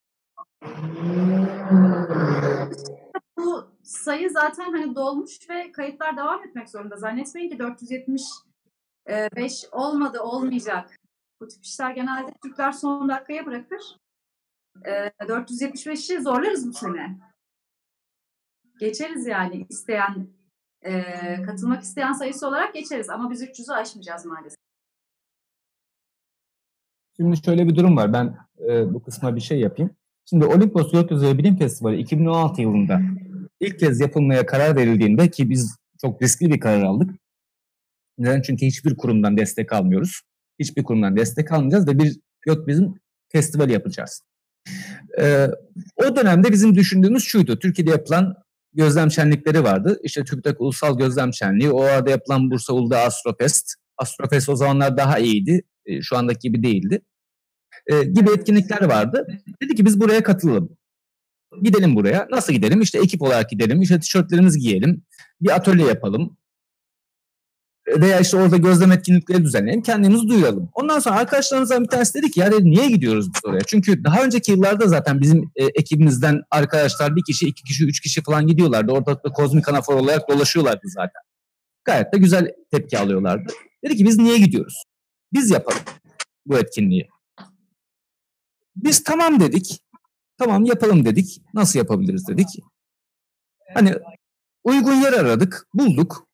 Bu 3.38 3.72
sayı 3.82 4.30
zaten 4.30 4.72
hani 4.72 4.94
dolmuş 4.94 5.50
ve 5.50 5.72
kayıtlar 5.72 6.16
devam 6.16 6.44
etmek 6.44 6.70
zorunda. 6.70 6.96
Zannetmeyin 6.96 7.50
ki 7.50 7.58
475 7.58 9.64
olmadı, 9.72 10.20
olmayacak. 10.20 10.96
Bu 11.40 11.48
tip 11.48 11.64
işler 11.64 11.90
genelde 11.90 12.32
Türkler 12.42 12.72
son 12.72 13.08
dakikaya 13.08 13.46
bırakır. 13.46 13.96
E, 14.84 14.90
475'i 15.20 16.20
zorlarız 16.20 16.68
bu 16.68 16.72
sene. 16.72 17.18
Geçeriz 18.82 19.26
yani 19.26 19.66
isteyen, 19.68 20.28
e, 20.82 21.02
katılmak 21.42 21.82
isteyen 21.82 22.12
sayısı 22.12 22.48
olarak 22.48 22.74
geçeriz. 22.74 23.10
Ama 23.10 23.30
biz 23.30 23.42
300'ü 23.42 23.72
aşmayacağız 23.72 24.26
maalesef. 24.26 24.56
Şimdi 27.16 27.36
şöyle 27.44 27.68
bir 27.68 27.74
durum 27.74 27.96
var. 27.96 28.12
Ben 28.12 28.36
e, 28.68 28.94
bu 28.94 29.02
kısma 29.02 29.36
bir 29.36 29.40
şey 29.40 29.60
yapayım. 29.60 29.90
Şimdi 30.24 30.44
Olimpos 30.44 30.92
Gökyüzü 30.92 31.38
Bilim 31.38 31.56
Festivali 31.56 31.98
2016 31.98 32.62
yılında 32.62 33.00
ilk 33.60 33.78
kez 33.78 34.00
yapılmaya 34.00 34.46
karar 34.46 34.76
verildiğinde 34.76 35.30
ki 35.30 35.50
biz 35.50 35.76
çok 36.00 36.22
riskli 36.22 36.50
bir 36.50 36.60
karar 36.60 36.82
aldık. 36.82 37.10
Neden? 38.18 38.42
Çünkü 38.42 38.66
hiçbir 38.66 38.96
kurumdan 38.96 39.36
destek 39.36 39.72
almıyoruz. 39.72 40.22
Hiçbir 40.58 40.84
kurumdan 40.84 41.16
destek 41.16 41.52
almayacağız 41.52 41.88
ve 41.88 41.98
bir 41.98 42.20
bizim 42.46 42.94
festival 43.28 43.70
yapacağız. 43.70 44.22
Ee, 45.18 45.48
o 45.96 46.16
dönemde 46.16 46.52
bizim 46.52 46.74
düşündüğümüz 46.74 47.24
şuydu. 47.24 47.58
Türkiye'de 47.58 47.90
yapılan 47.90 48.42
gözlem 48.74 49.10
şenlikleri 49.10 49.64
vardı. 49.64 50.00
İşte 50.02 50.24
TÜBİTAK 50.24 50.60
Ulusal 50.60 50.98
Gözlem 50.98 51.34
Şenliği, 51.34 51.70
o 51.70 51.82
arada 51.82 52.10
yapılan 52.10 52.50
Bursa 52.50 52.72
Uludağ 52.72 53.00
Astrofest. 53.00 53.74
Astrofest 53.98 54.48
o 54.48 54.56
zamanlar 54.56 54.96
daha 54.96 55.18
iyiydi. 55.18 55.62
E, 55.86 56.02
şu 56.02 56.16
andaki 56.16 56.38
gibi 56.40 56.62
değildi. 56.62 57.02
E, 57.86 58.04
gibi 58.04 58.30
etkinlikler 58.30 58.82
vardı. 58.82 59.26
Dedi 59.62 59.74
ki 59.74 59.84
biz 59.84 60.00
buraya 60.00 60.22
katılalım. 60.22 60.76
Gidelim 61.62 61.96
buraya. 61.96 62.28
Nasıl 62.30 62.52
gidelim? 62.52 62.80
İşte 62.80 62.98
ekip 62.98 63.22
olarak 63.22 63.50
gidelim. 63.50 63.82
İşte 63.82 64.00
tişörtlerimizi 64.00 64.58
giyelim. 64.58 65.02
Bir 65.40 65.50
atölye 65.50 65.86
yapalım. 65.86 66.36
Veya 67.88 68.20
işte 68.20 68.36
orada 68.36 68.56
gözlem 68.56 68.92
etkinlikleri 68.92 69.44
düzenleyelim. 69.44 69.82
Kendimizi 69.82 70.28
duyuralım. 70.28 70.68
Ondan 70.74 70.98
sonra 70.98 71.16
arkadaşlarımızdan 71.16 71.82
bir 71.82 71.88
tanesi 71.88 72.14
dedi 72.14 72.30
ki 72.30 72.40
ya 72.40 72.52
dedi, 72.52 72.64
niye 72.64 72.88
gidiyoruz 72.88 73.34
biz 73.34 73.40
oraya? 73.44 73.64
Çünkü 73.66 74.04
daha 74.04 74.24
önceki 74.24 74.50
yıllarda 74.50 74.88
zaten 74.88 75.20
bizim 75.20 75.50
e, 75.56 75.64
ekibimizden 75.64 76.42
arkadaşlar 76.50 77.16
bir 77.16 77.22
kişi, 77.24 77.46
iki 77.46 77.62
kişi, 77.62 77.84
üç 77.84 78.00
kişi 78.00 78.22
falan 78.22 78.46
gidiyorlardı. 78.46 78.92
Ortalıkta 78.92 79.32
kozmik 79.32 79.68
anafor 79.68 79.94
olarak 79.94 80.28
dolaşıyorlardı 80.28 80.82
zaten. 80.84 81.22
Gayet 81.84 82.12
de 82.12 82.18
güzel 82.18 82.52
tepki 82.70 82.98
alıyorlardı. 82.98 83.52
Dedi 83.84 83.96
ki 83.96 84.04
biz 84.04 84.18
niye 84.18 84.38
gidiyoruz? 84.38 84.84
Biz 85.32 85.50
yapalım 85.50 85.80
bu 86.46 86.58
etkinliği. 86.58 87.08
Biz 88.76 89.04
tamam 89.04 89.40
dedik. 89.40 89.80
Tamam 90.38 90.64
yapalım 90.64 91.04
dedik. 91.04 91.42
Nasıl 91.54 91.78
yapabiliriz 91.78 92.28
dedik. 92.28 92.46
Hani 93.74 93.94
uygun 94.64 94.94
yer 94.94 95.12
aradık, 95.12 95.66
bulduk. 95.74 96.31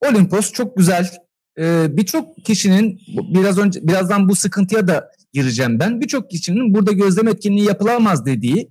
Olimpos 0.00 0.52
çok 0.52 0.76
güzel. 0.76 1.10
Ee, 1.58 1.86
birçok 1.96 2.44
kişinin 2.44 3.00
biraz 3.08 3.58
önce 3.58 3.80
birazdan 3.82 4.28
bu 4.28 4.36
sıkıntıya 4.36 4.88
da 4.88 5.10
gireceğim 5.32 5.80
ben. 5.80 6.00
Birçok 6.00 6.30
kişinin 6.30 6.74
burada 6.74 6.92
gözlem 6.92 7.28
etkinliği 7.28 7.66
yapılamaz 7.66 8.26
dediği 8.26 8.70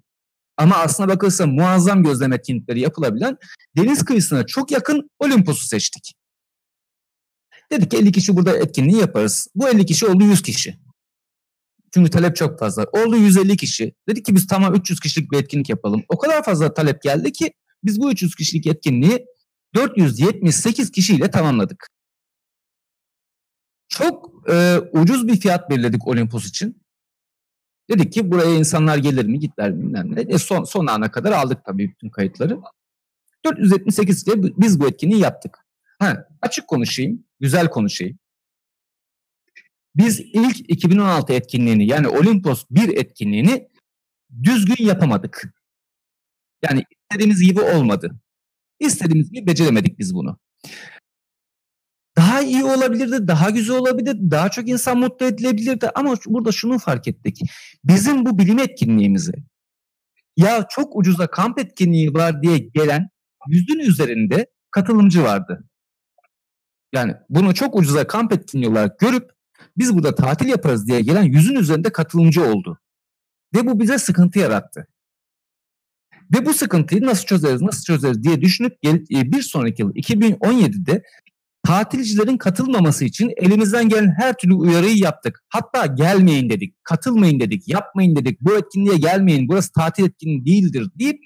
ama 0.58 0.76
aslına 0.76 1.10
bakılırsa 1.10 1.48
muazzam 1.48 2.04
gözlem 2.04 2.34
etkinlikleri 2.34 2.80
yapılabilen 2.80 3.38
deniz 3.78 4.06
kıyısına 4.06 4.46
çok 4.46 4.72
yakın 4.72 5.10
Olimpos'u 5.20 5.68
seçtik. 5.68 6.14
Dedik 7.72 7.92
ki 7.92 7.98
50 7.98 8.12
kişi 8.12 8.36
burada 8.36 8.58
etkinliği 8.58 9.00
yaparız. 9.00 9.48
Bu 9.56 9.70
50 9.70 9.86
kişi 9.86 10.06
oldu 10.06 10.24
100 10.24 10.42
kişi. 10.42 10.78
Çünkü 11.94 12.12
talep 12.12 12.36
çok 12.36 12.60
fazla. 12.60 12.84
Oldu 12.84 13.18
150 13.18 13.58
kişi. 13.58 13.94
Dedik 14.10 14.26
ki 14.26 14.36
biz 14.36 14.48
tamam 14.48 14.76
300 14.76 15.00
kişilik 15.00 15.32
bir 15.32 15.38
etkinlik 15.38 15.70
yapalım. 15.70 16.04
O 16.10 16.18
kadar 16.18 16.44
fazla 16.44 16.74
talep 16.74 17.02
geldi 17.02 17.32
ki 17.32 17.54
biz 17.84 18.02
bu 18.02 18.12
300 18.12 18.36
kişilik 18.36 18.68
etkinliği 18.68 19.26
478 19.76 20.92
kişiyle 20.92 21.32
tamamladık. 21.32 21.88
Çok 23.90 24.44
e, 24.50 24.78
ucuz 24.92 25.28
bir 25.28 25.40
fiyat 25.40 25.70
belirledik 25.70 26.08
Olimpos 26.08 26.46
için. 26.46 26.82
Dedik 27.90 28.14
ki 28.14 28.32
buraya 28.32 28.56
insanlar 28.56 28.98
gelir 28.98 29.26
mi 29.26 29.40
gitler 29.40 29.72
mi 29.72 29.84
bilmem 29.84 30.16
ne. 30.16 30.22
E 30.22 30.38
son, 30.38 30.64
son 30.64 30.88
ana 30.88 31.12
kadar 31.12 31.32
aldık 31.32 31.66
tabii 31.66 31.90
bütün 31.90 32.10
kayıtları. 32.10 32.60
478 33.46 34.28
ile 34.28 34.34
biz 34.58 34.80
bu 34.80 34.88
etkinliği 34.88 35.22
yaptık. 35.22 35.58
Ha, 36.00 36.28
açık 36.42 36.68
konuşayım, 36.68 37.26
güzel 37.40 37.70
konuşayım. 37.70 38.20
Biz 39.96 40.20
ilk 40.20 40.70
2016 40.70 41.34
etkinliğini 41.34 41.88
yani 41.88 42.08
Olimpos 42.08 42.66
1 42.72 42.98
etkinliğini 42.98 43.70
düzgün 44.44 44.86
yapamadık. 44.86 45.54
Yani 46.64 46.84
istediğimiz 47.02 47.42
gibi 47.42 47.62
olmadı. 47.62 48.20
İstediğimiz 48.80 49.32
gibi 49.32 49.48
beceremedik 49.48 50.00
biz 50.00 50.16
bunu. 50.16 50.38
Daha 52.18 52.42
iyi 52.42 52.64
olabilirdi, 52.64 53.28
daha 53.28 53.50
güzel 53.50 53.78
olabilirdi, 53.78 54.32
daha 54.32 54.50
çok 54.50 54.70
insan 54.70 54.98
mutlu 54.98 55.26
edilebilirdi 55.26 55.90
ama 55.96 56.16
burada 56.28 56.52
şunu 56.52 56.80
fark 56.80 57.08
ettik. 57.08 57.42
Bizim 57.84 58.26
bu 58.26 58.38
bilim 58.38 58.60
etkinliğimizi 58.60 59.34
ya 60.38 60.66
çok 60.70 60.96
ucuza 60.96 61.28
kamp 61.28 61.60
etkinliği 61.60 62.14
var 62.14 62.42
diye 62.42 62.58
gelen 62.58 63.10
yüzün 63.48 63.80
üzerinde 63.80 64.48
katılımcı 64.72 65.24
vardı. 65.24 65.64
Yani 66.94 67.16
bunu 67.30 67.54
çok 67.54 67.76
ucuza 67.76 68.08
kamp 68.08 68.34
etkinliği 68.34 68.72
olarak 68.72 69.00
görüp 69.00 69.32
biz 69.78 69.96
burada 69.96 70.16
tatil 70.16 70.48
yaparız 70.48 70.88
diye 70.88 71.02
gelen 71.02 71.24
yüzün 71.24 71.56
üzerinde 71.56 71.92
katılımcı 71.92 72.44
oldu. 72.44 72.80
Ve 73.56 73.68
bu 73.68 73.80
bize 73.80 73.98
sıkıntı 73.98 74.40
yarattı. 74.40 74.88
Ve 76.34 76.46
bu 76.46 76.54
sıkıntıyı 76.54 77.02
nasıl 77.02 77.26
çözeriz, 77.26 77.62
nasıl 77.62 77.84
çözeriz 77.84 78.24
diye 78.24 78.42
düşünüp 78.42 78.74
e, 78.86 79.32
bir 79.32 79.42
sonraki 79.42 79.82
yıl 79.82 79.96
2017'de 79.96 81.04
tatilcilerin 81.64 82.38
katılmaması 82.38 83.06
için 83.06 83.34
elimizden 83.38 83.90
gelen 83.90 84.14
her 84.18 84.38
türlü 84.38 84.54
uyarıyı 84.54 84.98
yaptık. 84.98 85.44
Hatta 85.50 85.86
gelmeyin 85.86 86.50
dedik, 86.50 86.84
katılmayın 86.84 87.40
dedik, 87.40 87.68
yapmayın 87.68 88.16
dedik, 88.16 88.42
bu 88.42 88.58
etkinliğe 88.58 88.98
gelmeyin, 88.98 89.48
burası 89.48 89.72
tatil 89.72 90.04
etkinliği 90.04 90.46
değildir 90.46 90.90
deyip 91.00 91.20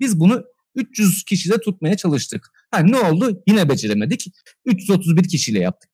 biz 0.00 0.20
bunu 0.20 0.44
300 0.74 1.24
kişide 1.24 1.60
tutmaya 1.60 1.96
çalıştık. 1.96 2.50
Ha, 2.70 2.78
ne 2.78 2.96
oldu? 2.96 3.42
Yine 3.46 3.68
beceremedik. 3.68 4.26
331 4.64 5.28
kişiyle 5.28 5.58
yaptık. 5.58 5.90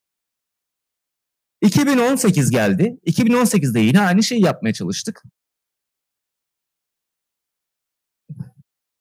2018 1.62 2.50
geldi. 2.50 2.98
2018'de 3.06 3.80
yine 3.80 4.00
aynı 4.00 4.22
şeyi 4.22 4.44
yapmaya 4.44 4.72
çalıştık. 4.72 5.22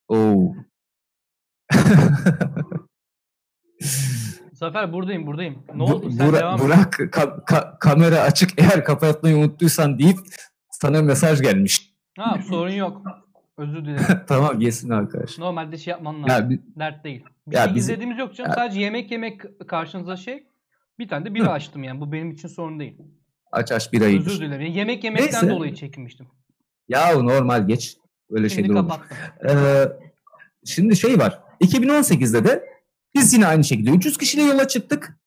Oo. 0.07 0.55
Zafer 4.53 4.93
buradayım 4.93 5.27
buradayım. 5.27 5.63
Ne 5.75 5.83
oldu? 5.83 6.11
Sen 6.11 6.27
Burak, 6.29 6.41
devam 6.41 6.55
et. 6.59 6.65
Burak 6.65 6.93
ka- 6.93 7.43
ka- 7.45 7.79
kamera 7.79 8.19
açık 8.19 8.49
eğer 8.61 8.83
kapatmayı 8.83 9.37
unuttuysan 9.37 9.99
deyip 9.99 10.17
sana 10.71 11.01
mesaj 11.01 11.41
gelmiş. 11.41 11.93
Ha 12.17 12.39
sorun 12.49 12.71
yok. 12.71 13.01
Özür 13.57 13.85
dilerim. 13.85 14.05
tamam 14.27 14.59
yesin 14.59 14.89
arkadaş. 14.89 15.37
Normalde 15.39 15.77
şey 15.77 15.91
yapman 15.91 16.23
lazım. 16.23 16.29
Ya, 16.43 16.49
bi- 16.49 16.61
Dert 16.79 17.03
değil. 17.03 17.23
Bir 17.47 17.55
Ya 17.55 17.65
şey 17.65 17.75
bizim- 17.75 17.93
izlediğimiz 17.93 18.17
yok 18.19 18.35
canım. 18.35 18.49
Ya- 18.49 18.55
Sadece 18.55 18.79
yemek 18.79 19.11
yemek 19.11 19.41
karşınıza 19.67 20.17
şey. 20.17 20.47
Bir 20.99 21.07
tane 21.07 21.25
de 21.25 21.33
bira 21.33 21.45
Hı. 21.45 21.49
açtım 21.51 21.83
yani. 21.83 22.01
Bu 22.01 22.11
benim 22.11 22.31
için 22.31 22.47
sorun 22.47 22.79
değil. 22.79 22.97
Aç 23.51 23.71
aç 23.71 23.93
birayı. 23.93 24.19
Özür 24.19 24.41
dilerim. 24.41 24.71
Yemek 24.73 25.03
yemekten 25.03 25.43
Neyse. 25.43 25.49
dolayı 25.49 25.75
çekinmiştim. 25.75 26.27
Yahu 26.87 27.27
normal 27.27 27.67
geç. 27.67 27.97
Öyle 28.33 28.49
şeyler 28.49 28.69
olur. 28.69 28.93
Ee, 29.49 29.87
şimdi 30.65 30.95
şey 30.95 31.19
var. 31.19 31.39
2018'de 31.61 32.43
de 32.43 32.63
biz 33.15 33.33
yine 33.33 33.47
aynı 33.47 33.63
şekilde 33.63 33.91
300 33.91 34.17
kişiyle 34.17 34.43
yola 34.43 34.67
çıktık. 34.67 35.17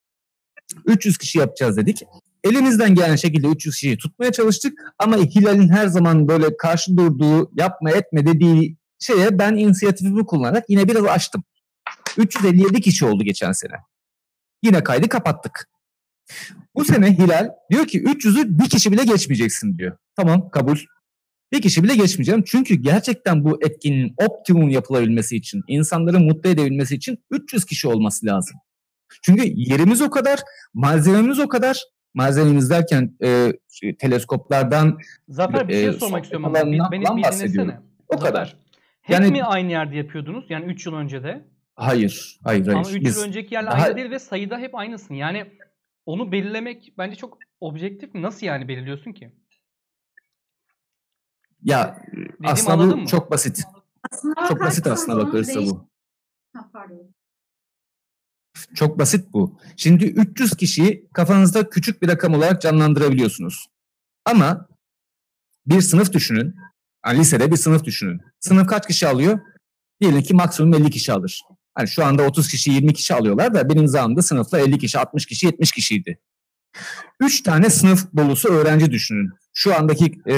300 0.86 1.18
kişi 1.18 1.38
yapacağız 1.38 1.76
dedik. 1.76 2.02
Elimizden 2.44 2.94
gelen 2.94 3.16
şekilde 3.16 3.46
300 3.46 3.74
kişiyi 3.74 3.98
tutmaya 3.98 4.32
çalıştık. 4.32 4.78
Ama 4.98 5.16
Hilal'in 5.16 5.68
her 5.68 5.86
zaman 5.86 6.28
böyle 6.28 6.56
karşı 6.56 6.96
durduğu, 6.96 7.50
yapma 7.54 7.90
etme 7.90 8.26
dediği 8.26 8.76
şeye 8.98 9.38
ben 9.38 9.56
inisiyatifimi 9.56 10.26
kullanarak 10.26 10.64
yine 10.68 10.88
biraz 10.88 11.04
açtım. 11.04 11.44
357 12.16 12.80
kişi 12.80 13.06
oldu 13.06 13.24
geçen 13.24 13.52
sene. 13.52 13.74
Yine 14.62 14.84
kaydı 14.84 15.08
kapattık. 15.08 15.68
Bu 16.74 16.84
sene 16.84 17.18
Hilal 17.18 17.48
diyor 17.70 17.86
ki 17.86 18.02
300'ü 18.02 18.58
bir 18.58 18.68
kişi 18.68 18.92
bile 18.92 19.04
geçmeyeceksin 19.04 19.78
diyor. 19.78 19.96
Tamam 20.16 20.50
kabul. 20.50 20.78
Bir 21.52 21.62
kişi 21.62 21.82
bile 21.84 21.96
geçmeyeceğim. 21.96 22.42
Çünkü 22.46 22.74
gerçekten 22.74 23.44
bu 23.44 23.58
etkinin 23.66 24.14
optimum 24.28 24.68
yapılabilmesi 24.68 25.36
için, 25.36 25.62
insanları 25.68 26.20
mutlu 26.20 26.50
edebilmesi 26.50 26.94
için 26.94 27.18
300 27.30 27.64
kişi 27.64 27.88
olması 27.88 28.26
lazım. 28.26 28.56
Çünkü 29.22 29.42
yerimiz 29.54 30.02
o 30.02 30.10
kadar, 30.10 30.40
malzememiz 30.74 31.38
o 31.38 31.48
kadar. 31.48 31.82
Malzememiz 32.14 32.70
derken 32.70 33.16
e, 33.24 33.52
şey, 33.72 33.96
teleskoplardan 33.96 34.98
Zafer 35.28 35.68
bir 35.68 35.72
şey 35.72 35.86
e, 35.86 35.92
sormak 35.92 36.24
istiyorum 36.24 36.44
ama. 36.44 36.54
Beni 36.92 37.02
bir 37.16 37.22
bahsediyorum. 37.22 37.74
o 38.08 38.18
kadar. 38.18 38.56
Hep 39.02 39.14
Yani- 39.14 39.30
mi 39.30 39.44
aynı 39.44 39.70
yerde 39.70 39.96
yapıyordunuz? 39.96 40.44
Yani 40.48 40.64
3 40.64 40.86
yıl 40.86 40.94
önce 40.94 41.22
de. 41.22 41.44
Hayır, 41.74 42.38
hayır, 42.44 42.66
hayır. 42.66 42.78
Ama 42.78 42.90
3 42.90 43.04
Biz- 43.04 43.16
yıl 43.16 43.24
önceki 43.24 43.54
yerle 43.54 43.66
daha- 43.70 43.84
aynı 43.84 43.96
değil 43.96 44.10
ve 44.10 44.18
sayıda 44.18 44.58
hep 44.58 44.74
aynısın. 44.74 45.14
Yani 45.14 45.44
onu 46.06 46.32
belirlemek 46.32 46.92
bence 46.98 47.16
çok 47.16 47.38
objektif 47.60 48.14
mi? 48.14 48.22
Nasıl 48.22 48.46
yani 48.46 48.68
belirliyorsun 48.68 49.12
ki? 49.12 49.32
Ya 51.66 52.02
Dediğimi 52.12 52.34
aslında 52.44 52.78
bu 52.78 52.96
mı? 52.96 53.06
çok 53.06 53.30
basit. 53.30 53.64
Aslına 54.12 54.48
Çok 54.48 54.60
basit 54.60 54.86
aslında 54.86 55.26
bakılırsa 55.26 55.60
bu. 55.60 55.88
Ha, 56.56 56.70
pardon. 56.72 57.14
Çok 58.74 58.98
basit 58.98 59.32
bu. 59.32 59.58
Şimdi 59.76 60.04
300 60.04 60.56
kişiyi 60.56 61.08
kafanızda 61.12 61.70
küçük 61.70 62.02
bir 62.02 62.08
rakam 62.08 62.34
olarak 62.34 62.62
canlandırabiliyorsunuz. 62.62 63.66
Ama 64.24 64.68
bir 65.66 65.80
sınıf 65.80 66.12
düşünün. 66.12 66.54
Yani 67.06 67.18
lisede 67.18 67.50
bir 67.50 67.56
sınıf 67.56 67.84
düşünün. 67.84 68.20
Sınıf 68.40 68.66
kaç 68.68 68.86
kişi 68.86 69.08
alıyor? 69.08 69.38
Diyelim 70.00 70.22
ki 70.22 70.34
maksimum 70.34 70.74
50 70.74 70.90
kişi 70.90 71.12
alır. 71.12 71.42
Hani 71.74 71.88
şu 71.88 72.04
anda 72.04 72.22
30 72.22 72.48
kişi 72.48 72.70
20 72.70 72.92
kişi 72.92 73.14
alıyorlar 73.14 73.54
da 73.54 73.68
benim 73.68 73.88
zamanımda 73.88 74.22
sınıfta 74.22 74.58
50 74.58 74.78
kişi 74.78 74.98
60 74.98 75.26
kişi 75.26 75.46
70 75.46 75.72
kişiydi. 75.72 76.18
3 77.20 77.42
tane 77.42 77.70
sınıf 77.70 78.06
dolusu 78.16 78.48
öğrenci 78.48 78.90
düşünün. 78.90 79.30
Şu 79.54 79.74
andaki 79.74 80.18
e, 80.28 80.34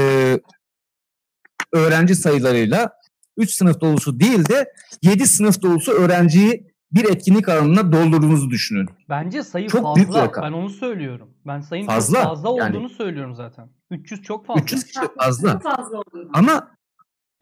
öğrenci 1.73 2.15
sayılarıyla 2.15 2.93
3 3.37 3.51
sınıf 3.51 3.81
dolusu 3.81 4.21
değil 4.21 4.49
de 4.49 4.73
7 5.03 5.27
sınıf 5.27 5.63
dolusu 5.63 5.93
öğrenciyi 5.93 6.69
bir 6.93 7.05
etkinlik 7.05 7.49
alanına 7.49 7.93
doldurduğunuzu 7.93 8.51
düşünün. 8.51 8.89
Bence 9.09 9.43
sayı 9.43 9.69
Çok 9.69 9.97
büyük 9.97 10.09
fazla. 10.09 10.23
rakam. 10.23 10.45
Ben 10.45 10.53
onu 10.53 10.71
söylüyorum. 10.71 11.35
Ben 11.47 11.61
sayının 11.61 11.87
Fazla, 11.87 12.23
çok 12.23 12.25
fazla 12.25 12.49
yani. 12.59 12.77
olduğunu 12.77 12.89
söylüyorum 12.89 13.35
zaten. 13.35 13.71
300 13.91 14.23
çok 14.23 14.47
fazla. 14.47 14.63
300 14.63 14.85
kişi 14.85 15.01
fazla. 15.19 15.53
Çok 15.53 15.63
fazla. 15.63 16.03
Ama 16.33 16.71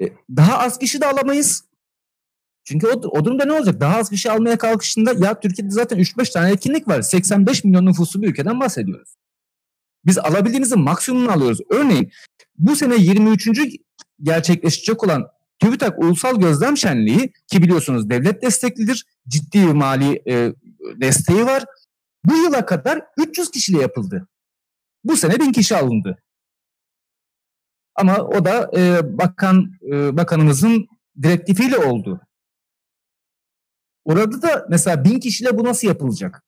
e, 0.01 0.05
daha 0.37 0.59
az 0.59 0.79
kişi 0.79 1.01
de 1.01 1.07
alamayız. 1.07 1.65
Çünkü 2.65 2.87
o, 2.87 2.91
o 2.91 3.25
durumda 3.25 3.45
ne 3.45 3.53
olacak? 3.53 3.81
Daha 3.81 3.97
az 3.97 4.11
kişi 4.11 4.31
almaya 4.31 4.59
kalkışında 4.59 5.13
ya 5.27 5.41
Türkiye'de 5.41 5.71
zaten 5.71 5.99
3-5 5.99 6.33
tane 6.33 6.51
etkinlik 6.51 6.89
var. 6.89 7.03
85 7.03 7.65
milyon 7.65 7.87
nüfuslu 7.87 8.23
bir 8.23 8.29
ülkeden 8.29 8.61
bahsediyoruz. 8.61 9.17
Biz 10.05 10.19
alabildiğimizin 10.19 10.81
maksimumunu 10.81 11.33
alıyoruz. 11.33 11.59
Örneğin 11.71 12.11
bu 12.59 12.77
sene 12.77 12.97
23. 12.97 13.49
gerçekleşecek 14.23 15.05
olan 15.05 15.29
TÜBİTAK 15.59 15.99
Ulusal 15.99 16.41
Gözlem 16.41 16.77
Şenliği 16.77 17.33
ki 17.47 17.63
biliyorsunuz 17.63 18.11
devlet 18.11 18.43
desteklidir. 18.43 19.07
Ciddi 19.29 19.67
mali 19.67 20.23
e, 20.29 20.53
desteği 21.01 21.47
var. 21.47 21.65
Bu 22.25 22.37
yıla 22.37 22.67
kadar 22.67 23.03
300 23.17 23.51
kişiyle 23.51 23.81
yapıldı. 23.81 24.29
Bu 25.05 25.17
sene 25.17 25.41
1000 25.41 25.53
kişi 25.53 25.77
alındı. 25.77 26.23
Ama 27.95 28.19
o 28.19 28.45
da 28.45 28.71
e, 28.77 29.19
bakan 29.19 29.73
e, 29.93 30.17
bakanımızın 30.17 30.89
direktifiyle 31.23 31.79
oldu. 31.79 32.21
Orada 34.05 34.43
da 34.43 34.67
mesela 34.71 35.05
bin 35.05 35.21
kişiyle 35.21 35.59
bu 35.59 35.65
nasıl 35.65 35.89
yapılacak? 35.89 36.43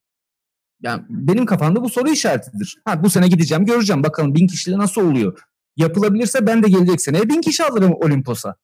Yani 0.82 1.02
benim 1.08 1.46
kafamda 1.46 1.82
bu 1.82 1.88
soru 1.88 2.08
işaretidir. 2.08 2.78
Ha 2.84 3.04
bu 3.04 3.10
sene 3.10 3.28
gideceğim 3.28 3.64
göreceğim 3.66 4.02
bakalım 4.02 4.34
bin 4.34 4.46
kişiyle 4.46 4.78
nasıl 4.78 5.10
oluyor. 5.10 5.42
Yapılabilirse 5.78 6.46
ben 6.46 6.62
de 6.62 6.68
gelecek 6.68 7.02
seneye 7.02 7.28
bin 7.28 7.40
kişi 7.40 7.64
alırım 7.64 7.92
Olimpos'a. 7.92 8.56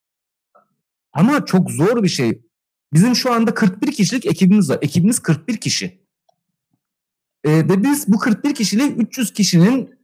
Ama 1.12 1.44
çok 1.44 1.70
zor 1.70 2.02
bir 2.02 2.08
şey. 2.08 2.42
Bizim 2.92 3.16
şu 3.16 3.32
anda 3.32 3.54
41 3.54 3.92
kişilik 3.92 4.26
ekibimiz 4.26 4.70
var. 4.70 4.78
Ekibimiz 4.82 5.18
41 5.18 5.56
kişi. 5.56 6.04
Ee, 7.44 7.50
ve 7.50 7.82
biz 7.82 8.08
bu 8.08 8.18
41 8.18 8.54
kişiyle 8.54 8.86
300 8.88 9.32
kişinin 9.32 9.98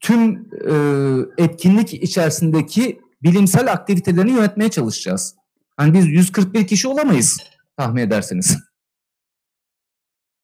tüm 0.00 0.48
e, 0.70 1.44
etkinlik 1.44 1.94
içerisindeki 1.94 3.00
bilimsel 3.22 3.72
aktivitelerini 3.72 4.30
yönetmeye 4.30 4.70
çalışacağız. 4.70 5.34
Hani 5.76 5.94
biz 5.94 6.06
141 6.06 6.66
kişi 6.66 6.88
olamayız 6.88 7.38
tahmin 7.76 8.02
ederseniz. 8.02 8.58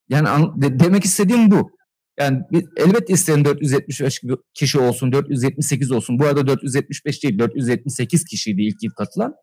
Yani 0.09 0.29
an- 0.29 0.63
de- 0.63 0.81
demek 0.81 1.05
istediğim 1.05 1.51
bu. 1.51 1.74
Yani 2.19 2.43
elbette 2.77 3.12
isteyen 3.12 3.45
475 3.45 4.21
kişi 4.55 4.79
olsun, 4.79 5.12
478 5.12 5.93
olsun. 5.93 6.19
Bu 6.19 6.25
arada 6.25 6.47
475 6.47 7.23
değil, 7.23 7.39
478 7.39 8.25
kişiydi 8.25 8.62
ilk 8.62 8.83
yıl 8.83 8.93
katılan. 8.93 9.35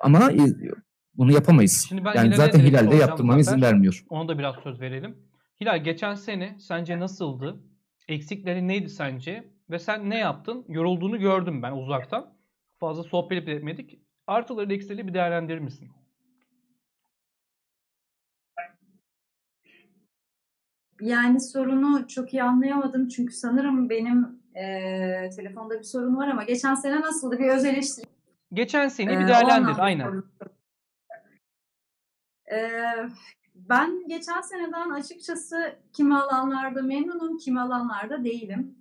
Ama 0.00 0.30
bunu 1.14 1.32
yapamayız. 1.32 1.86
Şimdi 1.88 2.04
ben 2.04 2.14
Yani 2.14 2.26
Hilal'e 2.26 2.36
zaten 2.36 2.60
Hilal'de 2.60 2.96
yaptırmama 2.96 3.40
izin 3.40 3.62
vermiyor. 3.62 4.04
Ona 4.08 4.28
da 4.28 4.38
biraz 4.38 4.54
söz 4.64 4.80
verelim. 4.80 5.16
Hilal 5.60 5.84
geçen 5.84 6.14
sene 6.14 6.56
sence 6.60 7.00
nasıldı? 7.00 7.60
Eksikleri 8.08 8.68
neydi 8.68 8.88
sence? 8.88 9.52
Ve 9.70 9.78
sen 9.78 10.10
ne 10.10 10.18
yaptın? 10.18 10.64
Yorulduğunu 10.68 11.18
gördüm 11.18 11.62
ben 11.62 11.72
uzaktan. 11.72 12.34
Fazla 12.80 13.02
sohbet 13.02 13.48
etmedik. 13.48 13.98
Artıları 14.26 14.74
eksileri 14.74 15.06
bir 15.06 15.14
değerlendirir 15.14 15.58
misin? 15.58 15.90
Yani 21.02 21.40
sorunu 21.40 22.08
çok 22.08 22.32
iyi 22.34 22.42
anlayamadım 22.42 23.08
çünkü 23.08 23.34
sanırım 23.34 23.90
benim 23.90 24.42
eee, 24.54 25.30
telefonda 25.36 25.78
bir 25.78 25.84
sorun 25.84 26.16
var 26.16 26.28
ama 26.28 26.44
geçen 26.44 26.74
sene 26.74 27.00
nasıldı 27.00 27.38
bir 27.38 27.48
öz 27.48 27.64
eleştiri. 27.64 28.06
Geçen 28.52 28.88
sene 28.88 29.18
bir 29.18 29.24
o 29.24 29.28
değerlendir. 29.28 29.52
anlamda 29.68 29.82
Aynen. 29.82 30.22
Eee, 32.50 33.08
ben 33.54 34.08
geçen 34.08 34.40
seneden 34.40 34.90
açıkçası 34.90 35.76
kimi 35.92 36.16
alanlarda 36.16 36.82
memnunum, 36.82 37.36
kimi 37.38 37.60
alanlarda 37.60 38.24
değilim. 38.24 38.74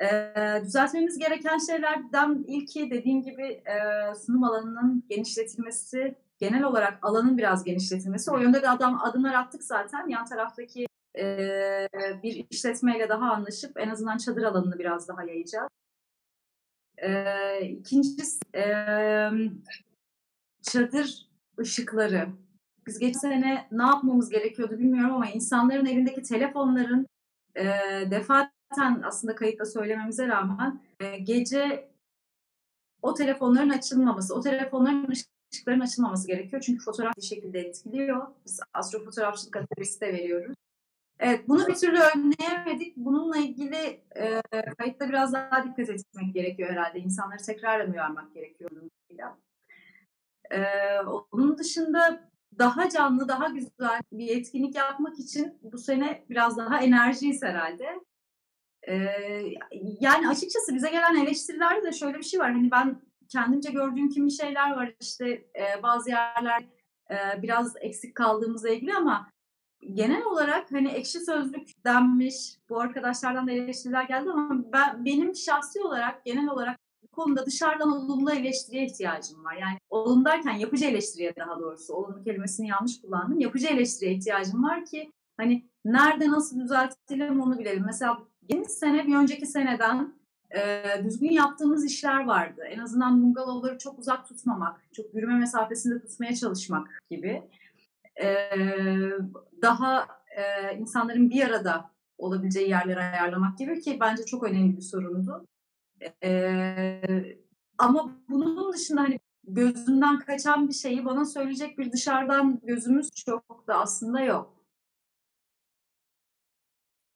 Eee, 0.00 0.62
düzeltmemiz 0.64 1.18
gereken 1.18 1.58
şeylerden 1.58 2.44
ilki 2.48 2.90
dediğim 2.90 3.22
gibi 3.22 3.62
eee, 3.66 4.14
sunum 4.26 4.44
alanının 4.44 5.04
genişletilmesi, 5.08 6.14
genel 6.38 6.62
olarak 6.62 6.98
alanın 7.02 7.38
biraz 7.38 7.64
genişletilmesi. 7.64 8.30
O 8.30 8.38
yönde 8.38 8.62
de 8.62 8.68
adam 8.70 9.00
adımlar 9.02 9.34
attık 9.34 9.64
zaten. 9.64 10.08
Yan 10.08 10.24
taraftaki 10.24 10.86
eee, 11.16 11.88
bir 12.22 12.46
işletmeyle 12.50 13.08
daha 13.08 13.32
anlaşıp 13.32 13.80
en 13.80 13.88
azından 13.90 14.18
çadır 14.18 14.42
alanını 14.42 14.78
biraz 14.78 15.08
daha 15.08 15.22
yayacağız. 15.24 15.68
Eee 17.02 17.76
ikincisi 17.80 18.38
eee, 18.54 19.30
çadır 20.62 21.28
ışıkları. 21.60 22.28
Biz 22.86 22.98
geçen 22.98 23.18
sene 23.20 23.68
ne 23.72 23.82
yapmamız 23.82 24.30
gerekiyordu 24.30 24.78
bilmiyorum 24.78 25.14
ama 25.14 25.26
insanların 25.30 25.86
elindeki 25.86 26.22
telefonların 26.22 27.06
eee 27.56 28.08
defaten 28.10 29.02
aslında 29.04 29.34
kayıtla 29.34 29.64
söylememize 29.64 30.28
rağmen 30.28 30.80
eee, 31.00 31.18
gece 31.18 31.90
o 33.02 33.14
telefonların 33.14 33.70
açılmaması, 33.70 34.34
o 34.34 34.40
telefonların 34.40 35.08
ışıkların 35.52 35.80
açılmaması 35.80 36.26
gerekiyor. 36.28 36.62
Çünkü 36.66 36.84
fotoğraf 36.84 37.16
bir 37.16 37.22
şekilde 37.22 37.60
etkiliyor. 37.60 38.26
Biz 38.46 38.60
astrofotoğrafçılık 38.74 39.52
kategorisi 39.54 40.00
de 40.00 40.06
veriyoruz. 40.12 40.56
Evet, 41.22 41.48
bunu 41.48 41.66
bir 41.68 41.74
türlü 41.74 41.98
önleyemedik. 41.98 42.96
Bununla 42.96 43.38
ilgili 43.38 44.02
e, 44.16 44.40
kayıtta 44.78 45.08
biraz 45.08 45.32
daha 45.32 45.64
dikkat 45.64 45.88
etmek 45.88 46.34
gerekiyor 46.34 46.70
herhalde. 46.70 46.98
İnsanları 46.98 47.42
tekrar 47.42 47.88
uyarmak 47.88 48.34
gerekiyor. 48.34 48.70
E, 50.50 50.60
onun 51.32 51.58
dışında 51.58 52.30
daha 52.58 52.88
canlı, 52.88 53.28
daha 53.28 53.48
güzel 53.48 54.00
bir 54.12 54.36
etkinlik 54.36 54.74
yapmak 54.74 55.18
için 55.18 55.58
bu 55.62 55.78
sene 55.78 56.24
biraz 56.30 56.56
daha 56.56 56.80
enerjiyiz 56.80 57.42
herhalde. 57.42 58.00
E, 58.88 58.94
yani 60.00 60.28
açıkçası 60.28 60.74
bize 60.74 60.90
gelen 60.90 61.16
eleştirilerde 61.16 61.86
de 61.86 61.92
şöyle 61.92 62.18
bir 62.18 62.22
şey 62.22 62.40
var. 62.40 62.52
Hani 62.52 62.70
ben 62.70 63.02
kendimce 63.28 63.70
gördüğüm 63.70 64.08
kimi 64.08 64.32
şeyler 64.32 64.70
var. 64.70 64.94
İşte 65.00 65.28
e, 65.30 65.82
bazı 65.82 66.10
yerler 66.10 66.62
e, 67.10 67.42
biraz 67.42 67.74
eksik 67.80 68.14
kaldığımızla 68.14 68.68
ilgili 68.68 68.94
ama 68.94 69.30
genel 69.94 70.24
olarak 70.24 70.72
hani 70.72 70.88
ekşi 70.88 71.20
sözlük 71.20 71.84
denmiş, 71.84 72.56
bu 72.68 72.80
arkadaşlardan 72.80 73.46
da 73.46 73.52
eleştiriler 73.52 74.04
geldi 74.04 74.30
ama 74.30 74.64
ben 74.72 75.04
benim 75.04 75.34
şahsi 75.34 75.80
olarak 75.80 76.24
genel 76.24 76.48
olarak 76.48 76.78
bu 77.02 77.08
konuda 77.08 77.46
dışarıdan 77.46 77.92
olumlu 77.92 78.32
eleştiriye 78.32 78.86
ihtiyacım 78.86 79.44
var. 79.44 79.54
Yani 79.54 79.78
olumlu 79.90 80.24
derken 80.24 80.52
yapıcı 80.52 80.86
eleştiriye 80.86 81.36
daha 81.36 81.60
doğrusu. 81.60 81.94
Olumlu 81.94 82.24
kelimesini 82.24 82.68
yanlış 82.68 83.00
kullandım. 83.00 83.40
Yapıcı 83.40 83.66
eleştiriye 83.66 84.16
ihtiyacım 84.16 84.64
var 84.64 84.84
ki 84.84 85.12
hani 85.36 85.64
nerede 85.84 86.28
nasıl 86.28 86.60
düzeltelim 86.60 87.40
onu 87.40 87.58
bilelim. 87.58 87.82
Mesela 87.86 88.18
yeni 88.48 88.64
sene 88.64 89.06
bir 89.06 89.16
önceki 89.16 89.46
seneden 89.46 90.14
e, 90.50 90.84
düzgün 91.04 91.30
yaptığımız 91.30 91.84
işler 91.84 92.24
vardı. 92.24 92.62
En 92.70 92.78
azından 92.78 93.22
bungalovları 93.22 93.78
çok 93.78 93.98
uzak 93.98 94.28
tutmamak, 94.28 94.80
çok 94.92 95.14
yürüme 95.14 95.38
mesafesinde 95.38 96.00
tutmaya 96.00 96.34
çalışmak 96.34 96.88
gibi. 97.10 97.42
E, 98.20 98.50
daha 99.62 100.06
e, 100.36 100.76
insanların 100.76 101.30
bir 101.30 101.44
arada 101.44 101.90
olabileceği 102.18 102.68
yerleri 102.68 103.00
ayarlamak 103.00 103.58
gibi 103.58 103.80
ki 103.80 103.98
bence 104.00 104.24
çok 104.24 104.42
önemli 104.42 104.76
bir 104.76 104.82
sorundu. 104.82 105.46
E, 106.24 107.02
ama 107.78 108.16
bunun 108.28 108.72
dışında 108.72 109.00
hani 109.00 109.20
gözünden 109.44 110.18
kaçan 110.18 110.68
bir 110.68 110.72
şeyi 110.72 111.04
bana 111.04 111.24
söyleyecek 111.24 111.78
bir 111.78 111.92
dışarıdan 111.92 112.60
gözümüz 112.62 113.10
çok 113.26 113.66
da 113.68 113.80
aslında 113.80 114.20
yok. 114.20 114.60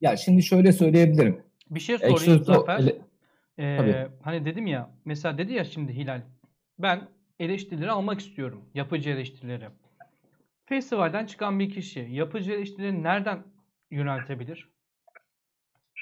Ya 0.01 0.17
şimdi 0.17 0.43
şöyle 0.43 0.73
söyleyebilirim. 0.73 1.43
Bir 1.71 1.81
şey 1.81 1.99
sorayım 1.99 2.45
Zafer. 2.45 2.79
Ele... 2.79 3.05
Ee, 3.59 4.09
hani 4.23 4.45
dedim 4.45 4.67
ya 4.67 4.91
mesela 5.05 5.39
dedi 5.39 5.53
ya 5.53 5.65
şimdi 5.65 5.93
Hilal 5.93 6.23
ben 6.79 7.09
eleştirileri 7.39 7.91
almak 7.91 8.21
istiyorum. 8.21 8.65
Yapıcı 8.75 9.11
eleştirileri. 9.11 9.69
Festivalden 10.67 11.27
çıkan 11.27 11.59
bir 11.59 11.71
kişi 11.71 12.09
yapıcı 12.11 12.53
eleştirileri 12.53 13.03
nereden 13.03 13.43
yöneltebilir? 13.91 14.69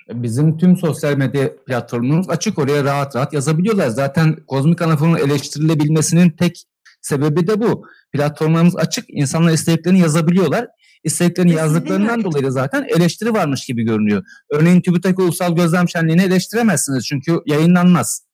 Bizim 0.08 0.58
tüm 0.58 0.76
sosyal 0.76 1.16
medya 1.16 1.56
platformumuz 1.66 2.30
açık 2.30 2.58
oraya 2.58 2.84
rahat 2.84 3.16
rahat 3.16 3.32
yazabiliyorlar. 3.32 3.88
Zaten 3.88 4.36
kozmik 4.46 4.82
anafonun 4.82 5.18
eleştirilebilmesinin 5.18 6.30
tek 6.30 6.64
sebebi 7.00 7.46
de 7.46 7.60
bu. 7.60 7.86
Platformlarımız 8.12 8.76
açık, 8.76 9.04
insanlar 9.08 9.52
istediklerini 9.52 10.00
yazabiliyorlar. 10.00 10.68
İstediklerini 11.04 11.52
yazdıklarından 11.52 12.24
dolayı 12.24 12.44
da 12.44 12.50
zaten 12.50 12.86
eleştiri 12.96 13.32
varmış 13.32 13.66
gibi 13.66 13.82
görünüyor. 13.82 14.24
Örneğin 14.50 14.80
TÜBİTAK 14.80 15.18
Ulusal 15.18 15.54
Gözlem 15.56 15.88
Şenliği'ni 15.88 16.22
eleştiremezsiniz 16.22 17.06
çünkü 17.06 17.40
yayınlanmaz. 17.46 18.26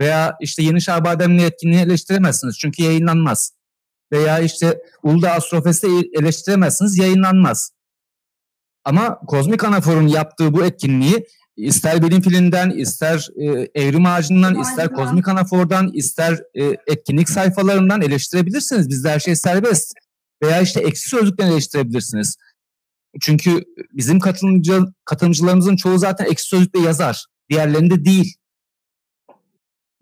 Veya 0.00 0.36
işte 0.40 0.62
Yeni 0.62 0.80
Şahbademli 0.80 1.42
etkinliğini 1.42 1.82
eleştiremezsiniz 1.82 2.58
çünkü 2.58 2.82
yayınlanmaz. 2.82 3.52
Veya 4.12 4.38
işte 4.38 4.82
Uludağ 5.02 5.32
Astrofest'i 5.32 6.10
eleştiremezsiniz 6.12 6.98
yayınlanmaz. 6.98 7.70
Ama 8.84 9.18
Kozmik 9.18 9.64
Anafor'un 9.64 10.06
yaptığı 10.06 10.54
bu 10.54 10.64
etkinliği 10.64 11.26
ister 11.56 12.02
bilim 12.02 12.20
filinden, 12.20 12.70
ister 12.70 13.28
e, 13.36 13.70
evrim 13.74 14.06
ağacından, 14.06 14.60
ister 14.60 14.92
Kozmik 14.92 15.28
Anafor'dan, 15.28 15.92
ister 15.92 16.40
e, 16.54 16.64
etkinlik 16.86 17.30
sayfalarından 17.30 18.02
eleştirebilirsiniz. 18.02 18.88
Bizde 18.88 19.10
her 19.10 19.20
şey 19.20 19.36
serbest. 19.36 19.94
Veya 20.42 20.60
işte 20.60 20.80
eksi 20.80 21.08
sözlükten 21.08 21.46
eleştirebilirsiniz. 21.46 22.36
Çünkü 23.20 23.64
bizim 23.92 24.20
katılımcı, 24.20 24.80
katılımcılarımızın 25.04 25.76
çoğu 25.76 25.98
zaten 25.98 26.24
eksi 26.24 26.48
sözlükle 26.48 26.80
yazar. 26.80 27.26
Diğerlerinde 27.50 28.04
değil. 28.04 28.34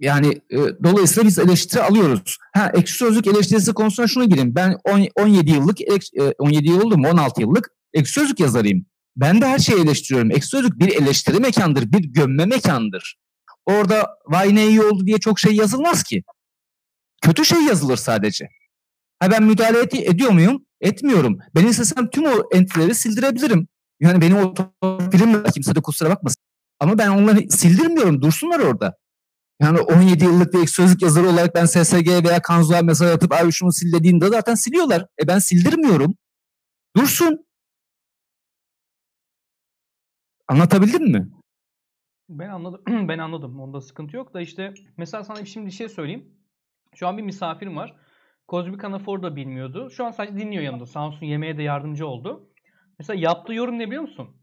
Yani 0.02 0.40
e, 0.50 0.56
dolayısıyla 0.84 1.28
biz 1.28 1.38
eleştiri 1.38 1.82
alıyoruz. 1.82 2.38
Ha 2.54 2.70
ekşi 2.74 2.94
sözlük 2.94 3.26
eleştirisi 3.26 3.72
konusuna 3.72 4.06
şunu 4.06 4.28
gireyim. 4.28 4.54
Ben 4.54 4.76
10, 4.84 5.06
17 5.16 5.50
yıllık, 5.50 5.80
e, 5.80 6.34
17 6.38 6.68
yıl 6.68 6.80
oldu 6.80 6.98
mu 6.98 7.08
16 7.08 7.40
yıllık 7.40 7.70
ekşi 7.94 8.12
sözlük 8.12 8.40
yazarıyım. 8.40 8.86
Ben 9.16 9.40
de 9.40 9.46
her 9.46 9.58
şeyi 9.58 9.80
eleştiriyorum. 9.80 10.30
Ekşi 10.30 10.48
sözlük 10.48 10.78
bir 10.78 10.88
eleştiri 10.88 11.38
mekandır, 11.38 11.92
bir 11.92 12.04
gömme 12.04 12.46
mekandır. 12.46 13.18
Orada 13.66 14.16
vay 14.26 14.54
ne 14.54 14.66
iyi 14.66 14.82
oldu 14.82 15.06
diye 15.06 15.18
çok 15.18 15.38
şey 15.38 15.52
yazılmaz 15.52 16.02
ki. 16.02 16.22
Kötü 17.22 17.44
şey 17.44 17.62
yazılır 17.62 17.96
sadece. 17.96 18.48
Ha 19.20 19.30
ben 19.30 19.42
müdahale 19.42 19.78
et, 19.78 19.94
ediyor 19.94 20.30
muyum? 20.30 20.66
Etmiyorum. 20.80 21.38
Ben 21.54 21.66
istesem 21.66 22.10
tüm 22.10 22.24
o 22.24 22.48
entry'leri 22.54 22.94
sildirebilirim. 22.94 23.68
Yani 24.00 24.20
benim 24.20 24.36
o 24.36 24.54
film 25.10 25.42
kimse 25.42 25.74
de 25.74 25.80
kusura 25.80 26.10
bakmasın. 26.10 26.42
Ama 26.80 26.98
ben 26.98 27.08
onları 27.08 27.50
sildirmiyorum. 27.50 28.22
Dursunlar 28.22 28.60
orada. 28.60 29.01
Yani 29.62 29.80
17 29.80 30.24
yıllık 30.24 30.54
bir 30.54 30.66
sözlük 30.66 31.02
yazarı 31.02 31.28
olarak 31.28 31.54
ben 31.54 31.64
SSG 31.64 32.08
veya 32.08 32.42
Kanzu'a 32.42 32.82
mesaj 32.82 33.10
atıp 33.10 33.32
abi 33.32 33.52
şunu 33.52 33.72
sil 33.78 33.88
dediğimde 33.92 34.28
zaten 34.28 34.54
siliyorlar. 34.54 35.06
E 35.22 35.28
ben 35.28 35.38
sildirmiyorum. 35.38 36.14
Dursun. 36.96 37.46
Anlatabildim 40.48 41.02
mi? 41.02 41.28
Ben 42.28 42.48
anladım. 42.48 42.82
ben 43.08 43.18
anladım. 43.18 43.60
Onda 43.60 43.80
sıkıntı 43.80 44.16
yok 44.16 44.34
da 44.34 44.40
işte 44.40 44.74
mesela 44.96 45.24
sana 45.24 45.44
şimdi 45.44 45.66
bir 45.66 45.72
şey 45.72 45.88
söyleyeyim. 45.88 46.34
Şu 46.94 47.08
an 47.08 47.18
bir 47.18 47.22
misafirim 47.22 47.76
var. 47.76 47.96
Kozmik 48.48 48.84
Anafor 48.84 49.22
da 49.22 49.36
bilmiyordu. 49.36 49.90
Şu 49.90 50.04
an 50.04 50.10
sadece 50.10 50.36
dinliyor 50.36 50.62
yanımda. 50.62 50.86
Samsun 50.86 51.26
yemeğe 51.26 51.58
de 51.58 51.62
yardımcı 51.62 52.06
oldu. 52.06 52.50
Mesela 52.98 53.20
yaptığı 53.20 53.54
yorum 53.54 53.78
ne 53.78 53.86
biliyor 53.86 54.02
musun? 54.02 54.36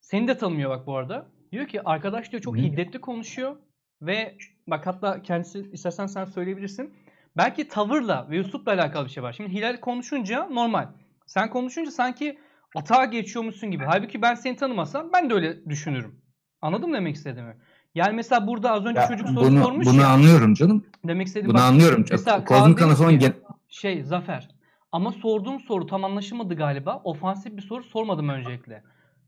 Seni 0.00 0.28
de 0.28 0.38
tanımıyor 0.38 0.70
bak 0.70 0.86
bu 0.86 0.96
arada. 0.96 1.32
Diyor 1.52 1.68
ki 1.68 1.82
arkadaş 1.82 2.32
diyor 2.32 2.42
çok 2.42 2.56
hiddetli 2.56 3.00
konuşuyor. 3.00 3.56
Ve 4.02 4.36
bak 4.66 4.86
hatta 4.86 5.22
kendisi 5.22 5.70
istersen 5.72 6.06
sen 6.06 6.24
söyleyebilirsin. 6.24 6.94
Belki 7.36 7.68
tavırla 7.68 8.26
ve 8.30 8.36
üslupla 8.36 8.72
alakalı 8.72 9.04
bir 9.04 9.10
şey 9.10 9.22
var. 9.22 9.32
Şimdi 9.32 9.52
Hilal 9.52 9.76
konuşunca 9.76 10.48
normal. 10.50 10.88
Sen 11.26 11.50
konuşunca 11.50 11.90
sanki 11.90 12.38
atağa 12.76 13.04
geçiyormuşsun 13.04 13.70
gibi. 13.70 13.84
Halbuki 13.84 14.22
ben 14.22 14.34
seni 14.34 14.56
tanımasam 14.56 15.10
ben 15.12 15.30
de 15.30 15.34
öyle 15.34 15.64
düşünürüm. 15.64 16.20
Anladın 16.62 16.88
mı 16.90 16.96
demek 16.96 17.16
istediğimi? 17.16 17.56
Yani 17.94 18.16
mesela 18.16 18.46
burada 18.46 18.72
az 18.72 18.84
önce 18.84 19.00
ya 19.00 19.08
çocuk 19.08 19.28
soru 19.28 19.46
bunu, 19.46 19.62
sormuş 19.62 19.86
Bunu 19.86 20.00
ya. 20.00 20.08
anlıyorum 20.08 20.54
canım. 20.54 20.86
Demek 21.04 21.26
istediğim 21.26 21.48
Bunu 21.48 21.58
bak, 21.58 21.64
anlıyorum. 21.64 22.04
Mesela 22.10 22.44
Kozmik 22.44 22.78
kanasının 22.78 23.18
gen... 23.18 23.34
şey 23.68 24.02
Zafer. 24.02 24.48
Ama 24.92 25.12
sorduğum 25.12 25.60
soru 25.60 25.86
tam 25.86 26.04
anlaşılmadı 26.04 26.54
galiba. 26.54 27.00
Ofansif 27.04 27.56
bir 27.56 27.62
soru 27.62 27.84
sormadım 27.84 28.28
öncelikle. 28.28 28.82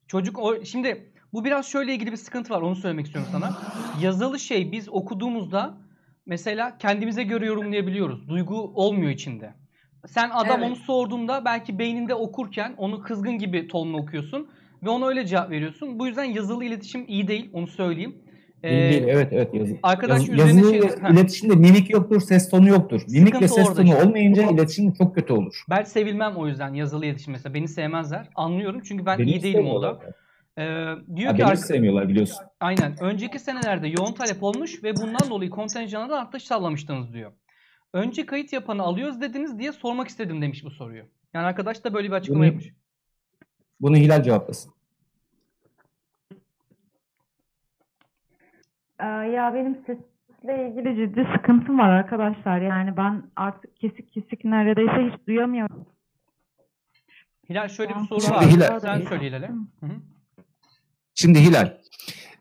Çocuk 0.07 0.39
o 0.39 0.65
şimdi 0.65 1.13
bu 1.33 1.45
biraz 1.45 1.67
şöyle 1.67 1.95
ilgili 1.95 2.13
bir 2.13 2.17
sıkıntı 2.17 2.55
var. 2.55 2.63
Onu 2.63 2.77
söylemek 2.77 3.07
istiyorum 3.07 3.31
sana. 3.33 3.59
Yazılı 4.03 4.39
şey 4.41 4.73
biz 4.73 4.89
okuduğumuzda 4.89 5.75
mesela 6.27 6.79
kendimize 6.79 7.23
göre 7.23 7.47
yorumlayabiliyoruz. 7.47 8.29
Duygu 8.29 8.73
olmuyor 8.75 9.11
içinde. 9.11 9.55
Sen 10.07 10.31
adam 10.35 10.59
Evet. 10.61 10.69
onu 10.69 10.77
sorduğunda 10.77 11.45
belki 11.45 11.79
beyninde 11.79 12.15
okurken 12.15 12.75
onu 12.77 13.03
kızgın 13.03 13.39
gibi 13.39 13.69
tonla 13.69 13.97
okuyorsun 13.97 14.49
ve 14.83 14.91
ona 14.91 15.07
öyle 15.07 15.27
cevap 15.27 15.51
veriyorsun. 15.51 15.99
Bu 15.99 16.07
yüzden 16.07 16.25
yazılı 16.25 16.65
iletişim 16.65 17.05
iyi 17.09 17.29
değil. 17.29 17.51
Onu 17.53 17.67
söyleyeyim. 17.67 18.15
Değil, 18.63 18.93
değil. 18.93 19.03
Evet 19.09 19.29
evet 19.33 19.55
yazılı. 19.55 19.79
Arkadaş 19.83 20.19
Yaz- 20.19 20.29
üzerine 20.29 20.61
yazılı 20.61 20.71
şey- 20.71 20.81
Heh. 21.03 21.11
iletişimde 21.13 21.55
mimik 21.55 21.91
yoktur, 21.91 22.21
ses 22.21 22.51
tonu 22.51 22.69
yoktur. 22.69 23.03
Mimik 23.09 23.43
ve 23.43 23.49
ses 23.49 23.75
tonu 23.75 23.85
işte. 23.87 24.05
olmayınca 24.05 24.51
iletişim 24.51 24.93
çok 24.93 25.15
kötü 25.15 25.33
olur. 25.33 25.65
Ben 25.71 25.83
sevilmem 25.83 26.37
o 26.37 26.49
yüzden 26.49 26.75
yazılı 26.75 27.07
iletişim 27.07 27.33
mesela. 27.33 27.55
Beni 27.55 27.69
sevmezler. 27.69 28.29
Anlıyorum 28.35 28.81
çünkü 28.85 29.07
ben 29.07 29.19
Beni 29.19 29.31
iyi 29.31 29.43
değilim 29.43 29.67
orada. 29.67 29.99
Ee, 30.59 30.63
diyor 31.17 31.31
Ha, 31.31 31.37
ki 31.37 31.45
arka- 31.45 31.57
sevmiyorlar 31.57 32.09
biliyorsun. 32.09 32.47
Aynen. 32.61 32.95
Önceki 33.01 33.39
senelerde 33.39 33.89
yoğun 33.89 34.13
talep 34.13 34.43
olmuş 34.43 34.83
ve 34.85 34.97
bundan 34.97 35.31
dolayı 35.31 35.51
kontenjana 35.51 36.09
da 36.09 36.21
artış 36.21 36.43
sağlamıştınız 36.43 37.13
diyor. 37.15 37.33
Önce 37.93 38.27
kayıt 38.27 38.53
yapanı 38.53 38.83
alıyoruz 38.83 39.21
dediniz 39.21 39.59
diye 39.59 39.73
sormak 39.73 40.09
istedim 40.09 40.43
demiş 40.43 40.65
bu 40.65 40.71
soruyu. 40.71 41.05
Yani 41.35 41.47
arkadaş 41.47 41.85
da 41.85 41.95
böyle 41.95 42.09
bir 42.09 42.13
açıklama 42.15 42.39
Bunu- 42.39 42.47
yapmış. 42.47 42.73
Bunu 43.81 43.97
Hilal 43.97 44.23
cevaplasın. 44.23 44.73
Ee, 49.01 49.05
Ya 49.07 49.55
benim 49.55 49.75
sesle 49.87 50.69
ilgili 50.69 50.97
ciddi 50.97 51.29
sıkıntım 51.37 51.79
var 51.79 51.89
arkadaşlar. 51.91 52.61
Yani 52.61 52.97
ben 52.97 53.23
artık 53.37 53.77
kesik 53.77 54.13
kesik 54.13 54.45
neredeyse 54.45 55.11
hiç 55.13 55.27
duyamıyorum. 55.27 55.87
Hilal 57.51 57.69
şöyle 57.69 57.91
bir 57.95 58.01
soru 58.01 58.35
var. 58.35 58.45
Hilal- 58.45 58.81
Sen 58.81 59.01
söyle 59.01 59.27
Hilal'e. 59.27 59.49
Hı 59.49 59.87
hı. 59.87 59.93
Şimdi 61.15 61.39
Hilal, 61.39 61.79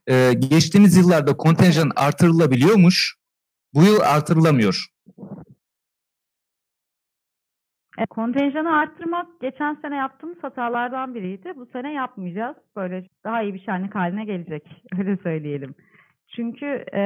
e, 0.07 0.33
geçtiğimiz 0.33 0.97
yıllarda 0.97 1.37
kontenjan 1.37 1.91
artırılabiliyormuş. 1.95 3.15
Bu 3.73 3.83
yıl 3.83 3.99
artırılamıyor. 3.99 4.87
E, 7.97 8.05
kontenjanı 8.05 8.77
arttırmak 8.77 9.41
geçen 9.41 9.77
sene 9.81 9.95
yaptığımız 9.95 10.37
hatalardan 10.41 11.15
biriydi. 11.15 11.53
Bu 11.55 11.65
sene 11.65 11.93
yapmayacağız. 11.93 12.55
Böyle 12.75 13.07
daha 13.23 13.43
iyi 13.43 13.53
bir 13.53 13.63
şenlik 13.65 13.95
haline 13.95 14.25
gelecek. 14.25 14.83
Öyle 14.97 15.17
söyleyelim. 15.23 15.75
Çünkü 16.35 16.65
e, 16.93 17.01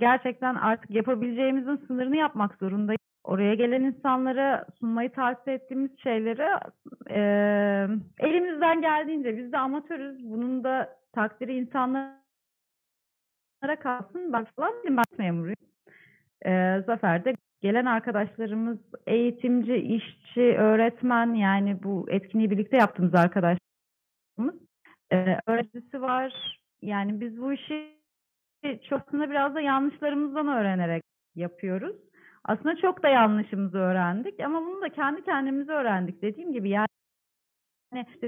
gerçekten 0.00 0.54
artık 0.54 0.90
yapabileceğimizin 0.90 1.86
sınırını 1.86 2.16
yapmak 2.16 2.58
zorundayız. 2.58 3.05
Oraya 3.26 3.54
gelen 3.54 3.82
insanlara 3.82 4.66
sunmayı 4.78 5.12
tavsiye 5.12 5.56
ettiğimiz 5.56 5.98
şeyleri 5.98 6.60
e, 7.10 7.20
elimizden 8.18 8.80
geldiğince 8.80 9.36
biz 9.36 9.52
de 9.52 9.58
amatörüz. 9.58 10.30
Bunun 10.30 10.64
da 10.64 10.98
takdiri 11.12 11.54
insanlara 11.56 12.16
kalsın. 13.80 14.32
Ben 14.32 14.44
falan 14.44 14.72
değilim, 14.82 14.96
ben 14.96 15.04
memuruyum. 15.18 15.56
E, 16.46 16.82
Zafer 16.86 17.24
de 17.24 17.34
gelen 17.60 17.84
arkadaşlarımız 17.84 18.78
eğitimci, 19.06 19.74
işçi, 19.74 20.56
öğretmen 20.58 21.34
yani 21.34 21.82
bu 21.82 22.06
etkinliği 22.10 22.50
birlikte 22.50 22.76
yaptığımız 22.76 23.14
arkadaşlarımız 23.14 24.54
e, 25.12 25.38
öğreticisi 25.46 26.02
var. 26.02 26.60
Yani 26.82 27.20
biz 27.20 27.40
bu 27.40 27.52
işi 27.52 27.96
çok 28.88 29.00
aslında 29.06 29.30
biraz 29.30 29.54
da 29.54 29.60
yanlışlarımızdan 29.60 30.48
öğrenerek 30.48 31.02
yapıyoruz. 31.34 32.05
Aslında 32.48 32.76
çok 32.76 33.02
da 33.02 33.08
yanlışımızı 33.08 33.78
öğrendik 33.78 34.40
ama 34.40 34.62
bunu 34.62 34.82
da 34.82 34.88
kendi 34.88 35.24
kendimize 35.24 35.72
öğrendik. 35.72 36.22
Dediğim 36.22 36.52
gibi 36.52 36.68
yani 36.70 36.86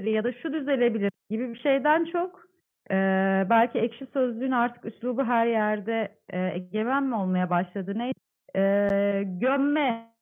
ya 0.03 0.23
da 0.23 0.33
şu 0.33 0.53
düzelebilir 0.53 1.11
gibi 1.29 1.53
bir 1.53 1.59
şeyden 1.59 2.05
çok 2.05 2.39
e, 2.91 2.95
belki 3.49 3.79
ekşi 3.79 4.07
sözlüğün 4.13 4.51
artık 4.51 4.85
üslubu 4.85 5.23
her 5.23 5.47
yerde 5.47 6.17
e, 6.29 6.39
egemen 6.39 7.03
mi 7.03 7.15
olmaya 7.15 7.49
başladı 7.49 7.93
ne 7.95 8.13
e, 8.55 9.23
gömme 9.23 10.13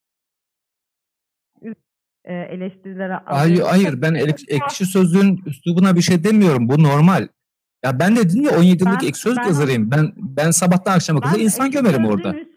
e, 2.26 2.34
eleştirilere 2.34 3.14
Hayır, 3.26 3.62
hayır 3.62 4.02
ben 4.02 4.14
ek- 4.14 4.56
ekşi 4.56 4.86
sözlüğün 4.86 5.44
üslubuna 5.46 5.96
bir 5.96 6.02
şey 6.02 6.24
demiyorum. 6.24 6.70
Bu 6.70 6.84
normal. 6.84 7.28
Ya 7.86 8.00
ben 8.00 8.16
de 8.16 8.20
dedim 8.20 8.44
ya 8.44 8.60
17 8.60 8.84
yıllık 8.84 9.04
ekşi 9.04 9.22
sözlük 9.22 9.44
ben- 9.44 9.48
yazarıyım. 9.48 9.92
Ben 9.92 10.14
ben 10.18 10.52
sabahtan 10.52 10.96
akşama 10.96 11.22
kadar 11.22 11.40
insan 11.40 11.72
gömerim 11.72 12.06
orada. 12.06 12.30
ekşi 12.30 12.57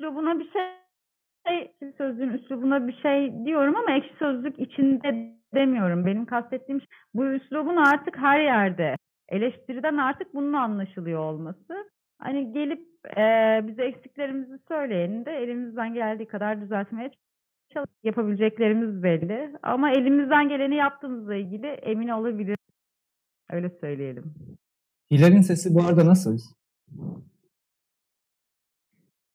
sözlüğün 2.00 2.30
üslubuna 2.30 2.88
bir 2.88 2.96
şey 3.02 3.44
diyorum 3.44 3.76
ama 3.76 3.96
ekşi 3.96 4.14
sözlük 4.18 4.58
içinde 4.58 5.36
demiyorum. 5.54 6.06
Benim 6.06 6.26
kastettiğim 6.26 6.80
şey, 6.80 6.88
bu 7.14 7.26
üslubun 7.26 7.76
artık 7.76 8.18
her 8.18 8.40
yerde 8.40 8.96
eleştiriden 9.28 9.96
artık 9.96 10.34
bunun 10.34 10.52
anlaşılıyor 10.52 11.20
olması. 11.20 11.90
Hani 12.18 12.52
gelip 12.52 12.80
e, 13.16 13.24
bize 13.68 13.84
eksiklerimizi 13.84 14.58
söyleyenin 14.68 15.24
de 15.24 15.32
elimizden 15.32 15.94
geldiği 15.94 16.26
kadar 16.26 16.60
düzeltmeye 16.60 17.10
çalış 17.74 17.90
yapabileceklerimiz 18.02 19.02
belli. 19.02 19.56
Ama 19.62 19.90
elimizden 19.90 20.48
geleni 20.48 20.74
yaptığımızla 20.74 21.34
ilgili 21.34 21.66
emin 21.66 22.08
olabilir. 22.08 22.56
Öyle 23.50 23.70
söyleyelim. 23.80 24.34
Hilal'in 25.10 25.40
sesi 25.40 25.74
bu 25.74 25.82
arada 25.82 26.06
nasıl? 26.06 26.38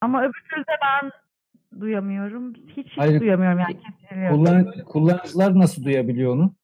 Ama 0.00 0.22
öbür 0.22 0.44
türlü 0.50 0.62
de 0.62 0.76
ben 0.82 1.10
duyamıyorum. 1.80 2.54
Hiç, 2.54 2.86
hiç 2.86 2.98
Hayır. 2.98 3.20
duyamıyorum 3.20 3.58
yani 3.58 3.80
kesiliyor. 3.80 4.30
Kullan 4.30 4.84
kullanıcılar 4.84 5.58
nasıl 5.58 5.84
duyabiliyor 5.84 6.32
onu? 6.34 6.54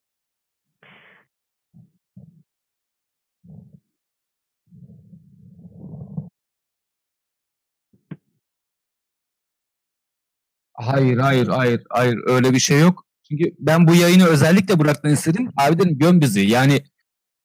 Hayır, 10.73 11.17
hayır, 11.17 11.47
hayır, 11.47 11.83
hayır. 11.89 12.19
Öyle 12.25 12.51
bir 12.53 12.59
şey 12.59 12.79
yok. 12.79 13.05
Çünkü 13.29 13.55
ben 13.59 13.87
bu 13.87 13.95
yayını 13.95 14.25
özellikle 14.25 14.79
bırakmanı 14.79 15.13
istedim. 15.13 15.49
Abi 15.57 15.79
dedim 15.79 15.99
göm 15.99 16.21
bizi. 16.21 16.39
Yani 16.41 16.83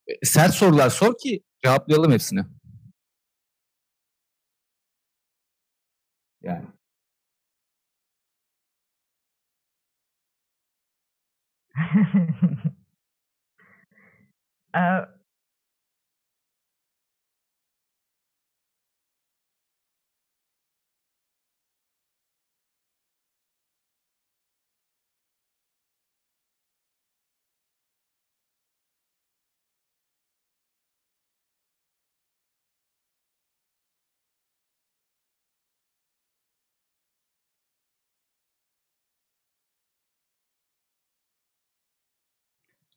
e, 0.07 0.27
sert 0.27 0.55
sorular 0.55 0.91
sor 0.91 1.19
ki 1.19 1.43
cevaplayalım 1.65 2.13
hepsini. 2.13 2.41
Yani. 6.43 6.78
Ee, 14.75 15.07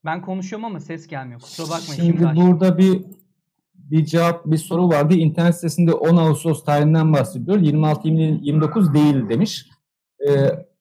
Ben 0.05 0.21
konuşuyorum 0.21 0.65
ama 0.65 0.79
ses 0.79 1.07
gelmiyor. 1.07 1.41
Kusura 1.41 1.69
bakmayın. 1.69 2.03
Şimdi 2.03 2.27
açtım. 2.27 2.47
burada 2.47 2.77
bir 2.77 3.01
bir 3.91 4.05
cevap, 4.05 4.45
bir 4.45 4.57
soru 4.57 4.89
vardı. 4.89 5.13
İnternet 5.13 5.55
sitesinde 5.55 5.93
10 5.93 6.17
Ağustos 6.17 6.65
tarihinden 6.65 7.13
bahsediyor. 7.13 7.57
26-29 7.57 8.93
değil 8.93 9.29
demiş. 9.29 9.65
Ee, 10.27 10.31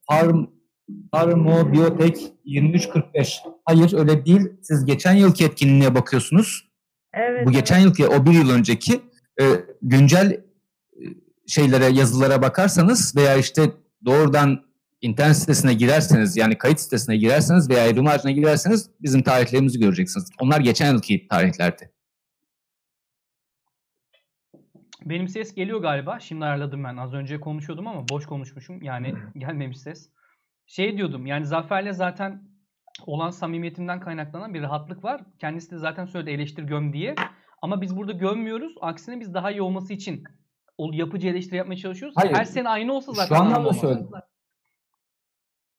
Farm, 0.09 0.45
Farmo 1.11 1.73
Biotech 1.73 2.21
2345. 2.45 3.41
Hayır 3.65 3.93
öyle 3.93 4.25
değil. 4.25 4.49
Siz 4.61 4.85
geçen 4.85 5.13
yılki 5.13 5.45
etkinliğe 5.45 5.95
bakıyorsunuz. 5.95 6.69
evet. 7.13 7.47
Bu 7.47 7.51
geçen 7.51 7.79
yılki, 7.79 8.07
o 8.07 8.25
bir 8.25 8.31
yıl 8.31 8.49
önceki 8.49 9.01
e, 9.41 9.43
güncel 9.81 10.31
e, 10.31 10.41
şeylere, 11.47 11.85
yazılara 11.85 12.41
bakarsanız 12.41 13.15
veya 13.15 13.35
işte 13.35 13.71
doğrudan 14.05 14.63
internet 15.01 15.37
sitesine 15.37 15.73
girerseniz 15.73 16.37
yani 16.37 16.57
kayıt 16.57 16.79
sitesine 16.79 17.17
girerseniz 17.17 17.69
veya 17.69 17.87
evrim 17.87 18.07
ağacına 18.07 18.31
girerseniz 18.31 18.89
bizim 19.01 19.23
tarihlerimizi 19.23 19.79
göreceksiniz. 19.79 20.29
Onlar 20.39 20.59
geçen 20.59 20.91
yılki 20.93 21.27
tarihlerdi. 21.27 21.91
Benim 25.05 25.27
ses 25.27 25.55
geliyor 25.55 25.81
galiba. 25.81 26.19
Şimdi 26.19 26.45
ayarladım 26.45 26.83
ben. 26.83 26.97
Az 26.97 27.13
önce 27.13 27.39
konuşuyordum 27.39 27.87
ama 27.87 28.09
boş 28.09 28.25
konuşmuşum. 28.25 28.81
Yani 28.81 29.13
gelmemiş 29.37 29.77
ses. 29.77 30.09
Şey 30.65 30.97
diyordum 30.97 31.25
yani 31.25 31.45
Zafer'le 31.45 31.93
zaten 31.93 32.51
olan 33.05 33.29
samimiyetimden 33.29 33.99
kaynaklanan 33.99 34.53
bir 34.53 34.61
rahatlık 34.61 35.03
var. 35.03 35.21
Kendisi 35.39 35.71
de 35.71 35.77
zaten 35.77 36.05
söyledi 36.05 36.31
eleştir 36.31 36.63
göm 36.63 36.93
diye. 36.93 37.15
Ama 37.61 37.81
biz 37.81 37.97
burada 37.97 38.11
gömmüyoruz. 38.11 38.75
Aksine 38.81 39.19
biz 39.19 39.33
daha 39.33 39.51
iyi 39.51 39.61
olması 39.61 39.93
için 39.93 40.23
o 40.77 40.91
yapıcı 40.93 41.27
eleştiri 41.27 41.55
yapmaya 41.55 41.77
çalışıyoruz. 41.77 42.17
Hayır. 42.17 42.33
Her 42.33 42.45
sene 42.45 42.69
aynı 42.69 42.93
olsa 42.93 43.11
zaten 43.13 43.35
Şu 43.35 43.41
anlamda 43.41 43.69
anlamam. 43.69 44.21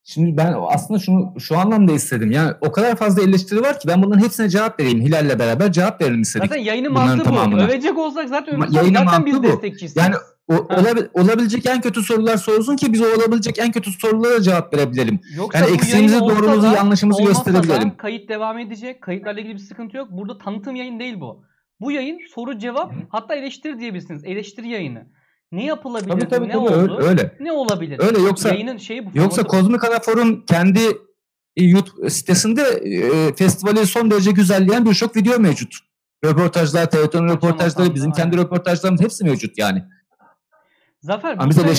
Şimdi 0.05 0.37
ben 0.37 0.55
aslında 0.69 1.01
şunu 1.01 1.35
şu 1.41 1.59
anlamda 1.59 1.93
istedim. 1.93 2.31
Yani 2.31 2.53
o 2.61 2.73
kadar 2.73 2.97
fazla 2.97 3.23
eleştiri 3.23 3.61
var 3.63 3.81
ki 3.81 3.89
ben 3.89 4.03
bunların 4.03 4.25
hepsine 4.25 4.49
cevap 4.49 4.81
vereyim. 4.81 5.01
Hilal'le 5.01 5.39
beraber 5.39 5.73
cevap 5.73 6.01
verelim 6.03 6.21
istedik. 6.23 6.47
Zaten 6.49 6.63
yayının 6.63 6.93
mantığı 6.93 7.21
bu. 7.21 7.25
tamamına. 7.25 7.65
Övecek 7.65 7.99
olsak 7.99 8.29
zaten 8.29 8.55
öveceğiz. 8.55 8.75
yayının 8.77 8.99
Zaten 9.11 9.27
biz 9.27 9.39
bu. 9.39 9.43
destekçiyiz. 9.43 9.97
Yani 9.97 10.15
o, 10.49 10.55
olabil- 10.55 11.09
olabilecek 11.15 11.67
en 11.67 11.81
kötü 11.81 12.03
sorular 12.03 12.37
sorulsun 12.37 12.77
ki 12.77 12.93
biz 12.93 13.03
o 13.03 13.05
olabilecek 13.07 13.59
en 13.59 13.73
kötü 13.73 13.91
sorulara 13.91 14.43
cevap 14.43 14.75
verebilelim. 14.75 15.21
Yoksa 15.37 15.59
Yani 15.59 15.75
eksiğimizi, 15.75 16.21
doğrumuzu, 16.21 16.63
da, 16.63 16.73
yanlışımızı 16.73 17.23
olmasa 17.23 17.45
da 17.45 17.51
gösterebilelim. 17.51 17.97
kayıt 17.97 18.29
devam 18.29 18.59
edecek. 18.59 19.03
Kayıtlarla 19.03 19.41
ilgili 19.41 19.55
bir 19.55 19.59
sıkıntı 19.59 19.97
yok. 19.97 20.09
Burada 20.11 20.39
tanıtım 20.39 20.77
yayın 20.77 20.99
değil 21.01 21.21
bu. 21.21 21.45
Bu 21.81 21.93
yayın 21.93 22.19
soru 22.35 22.59
cevap 22.59 22.93
hatta 23.09 23.35
eleştiri 23.35 23.79
diyebilirsiniz. 23.81 24.25
Eleştiri 24.25 24.69
yayını. 24.69 25.07
Ne 25.53 25.65
yapılabilir? 25.65 26.11
Tabii 26.11 26.29
tabii 26.29 26.49
ne 26.49 26.53
tabii 26.53 26.63
oldu? 26.63 26.99
öyle. 27.03 27.37
Ne 27.41 27.53
olabilir? 27.53 28.01
Öyle 28.03 28.21
yoksa 28.21 28.49
Yayının 28.49 28.77
şeyi 28.77 29.07
bu. 29.07 29.19
yoksa. 29.19 29.43
Kozmik 29.43 29.85
Anafor'un 29.85 30.45
kendi 30.47 30.81
e, 31.57 31.65
YouTube 31.65 32.11
sitesinde 32.11 32.63
e, 32.63 33.35
festivali 33.35 33.87
son 33.87 34.11
derece 34.11 34.31
güzelleyen 34.31 34.87
birçok 34.87 35.17
video 35.17 35.39
mevcut. 35.39 35.75
Röportajlar, 36.25 36.91
televizyon 36.91 37.29
röportajları, 37.29 37.95
bizim 37.95 38.13
kendi 38.13 38.37
aynen. 38.37 38.45
röportajlarımız 38.45 39.01
hepsi 39.01 39.25
mevcut 39.25 39.59
yani. 39.59 39.85
Zafer 41.01 41.39
bu 41.49 41.53
sene, 41.53 41.75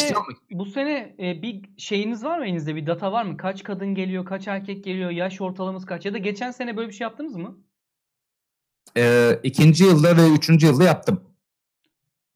bu 0.52 0.66
sene 0.66 1.16
e, 1.20 1.42
bir 1.42 1.62
şeyiniz 1.78 2.24
var 2.24 2.40
mı 2.40 2.46
elinizde? 2.46 2.76
Bir 2.76 2.88
data 2.88 3.12
var 3.12 3.24
mı? 3.24 3.38
Kaç 3.38 3.64
kadın 3.64 3.96
geliyor? 3.96 4.26
Kaç 4.26 4.48
erkek 4.48 4.84
geliyor? 4.84 5.10
Yaş 5.10 5.42
ortalaması 5.42 5.86
kaç? 5.86 6.06
Ya 6.06 6.14
da 6.14 6.18
geçen 6.18 6.52
sene 6.52 6.78
böyle 6.78 6.90
bir 6.90 6.94
şey 6.94 7.06
yaptınız 7.06 7.36
mı? 7.36 7.58
e, 8.98 9.32
ikinci 9.44 9.84
yılda 9.84 10.18
ve 10.18 10.30
üçüncü 10.30 10.68
yılda 10.68 10.84
yaptım. 10.84 11.22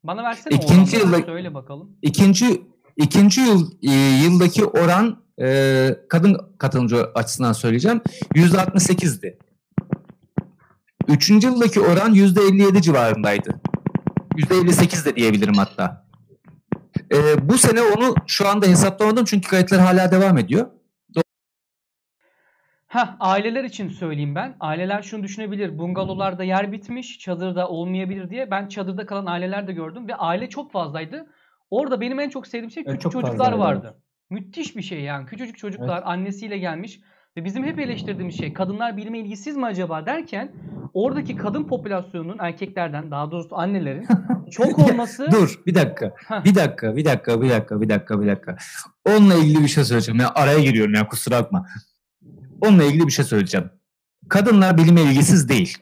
Bana 0.04 0.22
versene 0.22 0.54
İkinci 0.54 0.96
o 0.96 1.00
yılda- 1.00 1.26
Söyle 1.26 1.54
bakalım. 1.54 1.90
İkinci 2.02 2.62
ikinci 2.96 3.40
yıl 3.40 3.70
e, 3.82 3.90
yıldaki 4.24 4.64
oran 4.64 5.22
e, 5.40 5.88
kadın 6.08 6.36
katılımcı 6.58 7.04
açısından 7.14 7.52
söyleyeceğim 7.52 8.00
yüzde 8.34 8.56
68'di. 8.56 9.38
Üçüncü 11.08 11.46
yıldaki 11.48 11.80
oran 11.80 12.12
yüzde 12.14 12.40
57 12.42 12.82
civarındaydı. 12.82 13.60
Yüzde 14.36 14.56
58 14.56 15.04
de 15.06 15.16
diyebilirim 15.16 15.54
hatta. 15.54 16.06
E, 17.12 17.48
bu 17.48 17.58
sene 17.58 17.82
onu 17.82 18.14
şu 18.26 18.48
anda 18.48 18.66
hesaplamadım 18.66 19.24
çünkü 19.24 19.48
kayıtlar 19.48 19.80
hala 19.80 20.12
devam 20.12 20.38
ediyor. 20.38 20.66
Ha 22.88 23.16
aileler 23.20 23.64
için 23.64 23.88
söyleyeyim 23.88 24.34
ben. 24.34 24.56
Aileler 24.60 25.02
şunu 25.02 25.22
düşünebilir. 25.22 25.78
Bungalovlarda 25.78 26.44
yer 26.44 26.72
bitmiş, 26.72 27.18
çadırda 27.18 27.68
olmayabilir 27.68 28.30
diye. 28.30 28.50
Ben 28.50 28.68
çadırda 28.68 29.06
kalan 29.06 29.26
aileler 29.26 29.66
de 29.66 29.72
gördüm 29.72 30.08
ve 30.08 30.14
aile 30.14 30.48
çok 30.48 30.72
fazlaydı. 30.72 31.26
Orada 31.70 32.00
benim 32.00 32.20
en 32.20 32.28
çok 32.28 32.46
sevdiğim 32.46 32.70
şey 32.70 32.82
Evet, 32.86 32.96
küçük 32.96 33.12
çok 33.12 33.22
çocuklar 33.22 33.52
vardı. 33.52 34.02
Müthiş 34.30 34.76
bir 34.76 34.82
şey 34.82 35.00
yani. 35.00 35.26
Küçücük 35.26 35.58
çocuklar 35.58 36.02
annesiyle 36.04 36.58
gelmiş 36.58 37.00
ve 37.36 37.44
bizim 37.44 37.64
hep 37.64 37.78
eleştirdiğimiz 37.78 38.38
şey 38.38 38.52
kadınlar 38.52 38.96
bilime 38.96 39.18
ilgisiz 39.18 39.56
mi 39.56 39.66
acaba 39.66 40.06
derken 40.06 40.52
oradaki 40.94 41.36
kadın 41.36 41.64
popülasyonunun 41.64 42.36
erkeklerden 42.40 43.10
daha 43.10 43.30
doğrusu 43.30 43.56
annelerin 43.56 44.06
çok 44.50 44.78
olması 44.78 45.28
Dur 45.32 45.60
bir 45.66 45.74
dakika. 45.74 46.14
Bir 46.44 46.54
dakika, 46.54 46.96
bir 46.96 47.04
dakika, 47.04 47.42
bir 47.42 47.50
dakika, 47.50 47.80
bir 47.80 47.88
dakika, 47.88 48.22
bir 48.22 48.26
dakika. 48.26 48.56
Onunla 49.04 49.34
ilgili 49.34 49.62
bir 49.62 49.68
şey 49.68 49.84
söyleyeceğim. 49.84 50.20
Ya 50.20 50.32
araya 50.34 50.60
giriyorum 50.60 50.94
ya 50.94 51.08
kusura 51.08 51.40
bakma. 51.40 51.66
Onunla 52.60 52.84
ilgili 52.84 53.06
bir 53.06 53.12
şey 53.12 53.24
söyleyeceğim. 53.24 53.70
Kadınlar 54.28 54.78
bilime 54.78 55.02
ilgisiz 55.02 55.48
değil. 55.48 55.78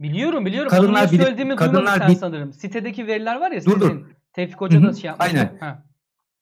biliyorum 0.00 0.46
biliyorum. 0.46 0.70
Kadınlar 0.70 1.10
bilip- 1.12 1.22
söylediğimi 1.24 1.56
kadınlar 1.56 1.98
sen 1.98 2.08
bilip- 2.08 2.18
sanırım. 2.18 2.52
Sitedeki 2.52 3.06
veriler 3.06 3.40
var 3.40 3.50
ya 3.50 3.64
Dur, 3.64 3.80
dur. 3.80 3.88
sizin. 3.90 4.04
Tevfik 4.32 4.60
Hoca 4.60 4.82
da 4.82 4.92
şey 4.94 5.08
yapmış. 5.08 5.26
aynen. 5.28 5.56
Ha. 5.60 5.82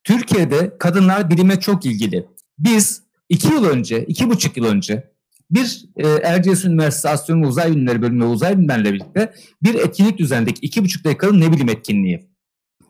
Türkiye'de 0.05 0.79
kadınlar 0.79 1.31
bilime 1.31 1.61
çok 1.61 1.87
ilgili. 1.87 2.27
Biz 2.59 3.03
iki 3.29 3.49
yıl 3.53 3.64
önce, 3.64 4.05
iki 4.05 4.31
buçuk 4.31 4.57
yıl 4.57 4.64
önce 4.64 5.11
bir 5.51 5.85
e, 5.97 6.09
Erciyes 6.09 6.64
Üniversitesi 6.64 7.09
Astronomi 7.09 7.47
Uzay 7.47 7.70
Bilimleri 7.70 8.03
bölümü 8.03 8.25
uzay 8.25 8.59
bilimlerle 8.59 8.93
birlikte 8.93 9.33
bir 9.62 9.75
etkinlik 9.75 10.18
düzenledik. 10.18 10.59
İki 10.62 10.85
buçuk 10.85 11.05
dakikalık 11.05 11.35
ne 11.35 11.53
bilim 11.53 11.68
etkinliği. 11.68 12.29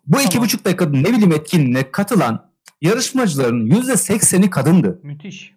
Bu 0.07 0.21
iki 0.21 0.29
Tamam. 0.31 0.45
buçuk 0.45 0.65
dakikalık 0.65 0.95
ne 0.95 1.05
bilim 1.19 1.33
etkinliğine 1.33 1.91
katılan 1.91 2.51
yarışmacıların 2.83 3.67
yüzde 3.67 3.97
sekseni 3.97 4.51
kadındı. 4.51 5.01
Müthiş. 5.03 5.54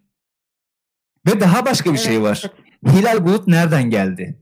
Ve 1.27 1.39
daha 1.39 1.65
başka 1.65 1.93
bir 1.93 1.97
şey 1.97 2.15
Evet, 2.15 2.25
var. 2.25 2.43
Hilal 2.87 3.25
Bulut 3.25 3.47
nereden 3.47 3.89
geldi? 3.89 4.39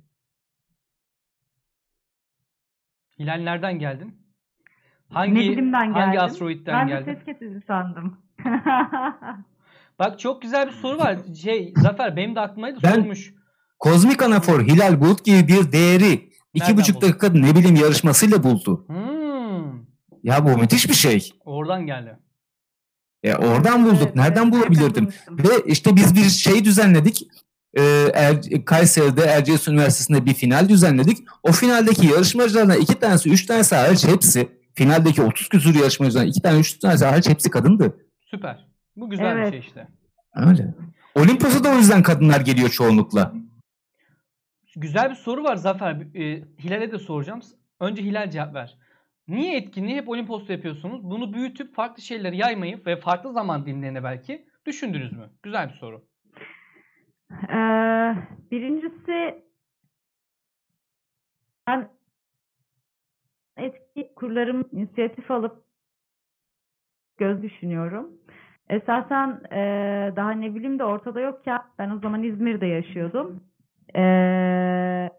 Hilal 3.20 3.38
nereden 3.44 3.80
geldin? 3.80 4.16
Hangi 5.10 5.36
ne 5.36 5.40
bilimden 5.40 5.92
hangi 5.94 6.12
geldim? 6.14 6.20
asteroitten 6.26 6.76
Ben 6.80 6.88
geldin? 6.88 7.14
ses 7.14 7.26
kesici 7.26 7.62
sandım. 7.68 8.18
Bak 10.00 10.20
çok 10.20 10.42
güzel 10.42 10.68
bir 10.68 10.72
soru 10.72 10.98
var. 10.98 11.18
Şey 11.42 11.74
Zafer 11.78 12.16
benim 12.16 12.36
de 12.36 12.40
aklımdaydı 12.40 12.80
Ben- 12.84 12.96
sormuş. 12.96 13.34
Kozmik 13.80 14.22
anafor 14.24 14.62
Hilal 14.62 15.02
Bulut 15.02 15.26
gibi 15.26 15.48
bir 15.48 15.72
değeri 15.72 16.30
iki 16.54 16.78
buçuk 16.78 17.02
dakika 17.02 17.30
ne 17.30 17.56
bilim 17.56 17.76
yarışmasıyla 17.76 18.44
buldu. 18.44 18.86
Hmm, 18.88 19.86
Ya 20.24 20.46
bu 20.46 20.58
müthiş 20.58 20.90
bir 20.90 20.94
şey. 20.94 21.30
oradan 21.46 21.86
geldi. 21.86 22.18
E 23.26 23.36
oradan 23.36 23.86
bulduk. 23.86 24.00
Evet, 24.04 24.16
Nereden 24.16 24.44
evet, 24.44 24.54
bulabilirdim? 24.54 25.10
Ve 25.30 25.50
işte 25.66 25.96
biz 25.96 26.16
bir 26.16 26.24
şey 26.30 26.66
düzenledik. 26.66 27.28
Er- 28.14 28.66
Kayseri'de 28.66 29.22
Erciyes 29.22 29.68
Üniversitesi'nde 29.68 30.26
bir 30.26 30.34
final 30.34 30.70
düzenledik. 30.70 31.18
O 31.44 31.52
finaldeki 31.52 32.08
yarışmacılardan 32.08 32.80
iki 32.82 33.00
tanesi, 33.00 33.30
üç 33.30 33.46
tanesi 33.46 33.76
hariç 33.76 34.06
hepsi 34.08 34.50
finaldeki 34.76 35.22
30 35.22 35.50
küsur 35.50 35.76
yarışmacılardan 35.76 36.30
iki 36.30 36.42
tane, 36.42 36.60
üç 36.60 36.80
tanesi 36.80 37.06
hariç 37.06 37.30
hepsi 37.30 37.50
kadındı. 37.50 37.98
Süper. 38.32 38.68
Bu 38.96 39.10
güzel 39.10 39.36
bir 39.36 39.42
Evet. 39.42 39.52
şey 39.52 39.60
işte. 39.60 39.88
Öyle. 40.36 40.74
Olimpos'a 41.16 41.64
da 41.64 41.70
o 41.70 41.78
yüzden 41.78 42.04
kadınlar 42.04 42.42
geliyor 42.42 42.70
çoğunlukla. 42.70 43.34
Güzel 44.76 45.10
bir 45.10 45.16
soru 45.16 45.44
var 45.44 45.56
Zafer. 45.56 45.92
E, 46.16 46.44
Hilal'e 46.64 46.92
de 46.92 47.00
soracağım. 47.00 47.40
Önce 47.80 48.02
Hilal 48.04 48.32
cevap 48.32 48.54
ver. 48.56 48.78
Niye 49.28 49.58
etkinliği 49.58 49.96
hep 49.98 50.10
Olimpos'ta 50.10 50.54
yapıyorsunuz? 50.54 51.04
Bunu 51.04 51.34
büyütüp 51.34 51.76
farklı 51.76 52.04
şeyleri 52.04 52.38
yaymayıp 52.38 52.88
ve 52.88 52.96
farklı 52.96 53.34
zaman 53.34 53.66
dilimlerine 53.66 54.04
belki 54.04 54.46
düşündünüz 54.66 55.14
mü? 55.14 55.30
Güzel 55.44 55.70
bir 55.70 55.74
soru. 55.74 56.06
Ee, 57.50 58.16
birincisi 58.52 59.44
ben 61.68 61.90
etki 63.58 64.14
kurlarım 64.16 64.70
inisiyatif 64.72 65.32
alıp 65.32 65.66
göz 67.18 67.42
düşünüyorum. 67.44 68.10
Esasen 68.70 69.42
eee, 69.52 70.14
daha 70.16 70.32
ne 70.32 70.56
bileyim 70.56 70.80
de 70.80 70.84
ortada 70.84 71.20
yokken 71.20 71.62
ben 71.80 71.90
o 71.90 72.00
zaman 72.00 72.24
İzmir'de 72.24 72.66
yaşıyordum. 72.66 73.44
Eee, 73.96 75.10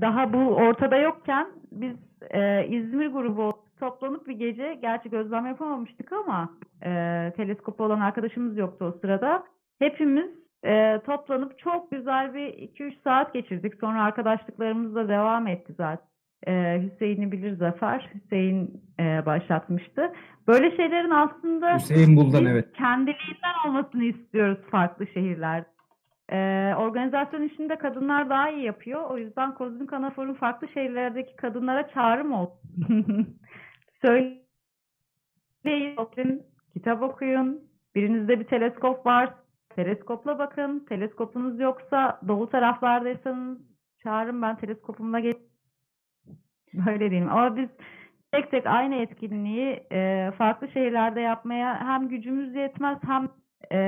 daha 0.00 0.32
bu 0.32 0.38
ortada 0.54 0.96
yokken 0.96 1.46
biz 1.72 1.96
eee, 2.34 2.66
İzmir 2.70 3.06
grubu 3.06 3.52
toplanıp 3.80 4.28
bir 4.28 4.32
gece 4.34 4.74
gerçi 4.82 5.10
gözlem 5.10 5.46
yapamamıştık 5.46 6.12
ama 6.12 6.48
eee 6.84 7.32
teleskopu 7.36 7.84
olan 7.84 8.00
arkadaşımız 8.00 8.56
yoktu 8.58 8.84
o 8.84 8.98
sırada. 9.00 9.44
Hepimiz 9.78 10.30
eee, 10.64 11.00
toplanıp 11.06 11.58
çok 11.58 11.90
güzel 11.90 12.34
bir 12.34 12.46
2-3 12.46 12.94
saat 13.04 13.34
geçirdik. 13.34 13.74
Sonra 13.80 14.02
arkadaşlıklarımız 14.02 14.94
da 14.94 15.08
devam 15.08 15.46
etti 15.46 15.72
zaten. 15.76 16.06
Eee, 16.46 16.82
Hüseyin'i 16.82 17.32
bilir 17.32 17.56
Zafer. 17.56 18.10
Hüseyin 18.14 18.80
eee, 18.98 19.22
başlatmıştı. 19.26 20.12
Böyle 20.48 20.76
şeylerin 20.76 21.10
aslında 21.10 21.74
Hüseyin 21.74 22.16
Buldan 22.16 22.44
evet. 22.46 22.72
kendiliğinden 22.72 23.68
olmasını 23.68 24.04
istiyoruz 24.04 24.58
farklı 24.70 25.06
şehirlerde. 25.06 25.73
Ee, 26.34 26.74
organizasyon 26.78 27.42
işinde 27.42 27.78
kadınlar 27.78 28.30
daha 28.30 28.50
iyi 28.50 28.64
yapıyor. 28.64 29.10
O 29.10 29.18
yüzden 29.18 29.54
Kozmik 29.54 29.92
Anafor'un 29.92 30.34
farklı 30.34 30.68
şehirlerdeki 30.68 31.36
kadınlara 31.36 31.88
çağrım 31.88 32.32
olsun. 32.32 32.58
Söyleyin, 34.02 35.96
oturun, 35.96 36.42
kitap 36.72 37.02
okuyun. 37.02 37.60
Birinizde 37.94 38.40
bir 38.40 38.44
teleskop 38.44 39.06
var. 39.06 39.34
Teleskopla 39.68 40.38
bakın. 40.38 40.86
Teleskopunuz 40.88 41.60
yoksa 41.60 42.20
doğu 42.28 42.50
taraflardaysanız 42.50 43.58
çağırın 44.02 44.42
ben 44.42 44.56
teleskopumla 44.56 45.20
gel. 45.20 45.34
Böyle 46.74 47.10
diyeyim. 47.10 47.30
Ama 47.30 47.56
biz 47.56 47.68
tek 48.32 48.50
tek 48.50 48.66
aynı 48.66 48.94
etkinliği 48.94 49.86
e, 49.92 50.30
farklı 50.38 50.68
şehirlerde 50.68 51.20
yapmaya 51.20 51.80
hem 51.80 52.08
gücümüz 52.08 52.54
yetmez 52.54 52.98
hem 53.06 53.28
e, 53.72 53.78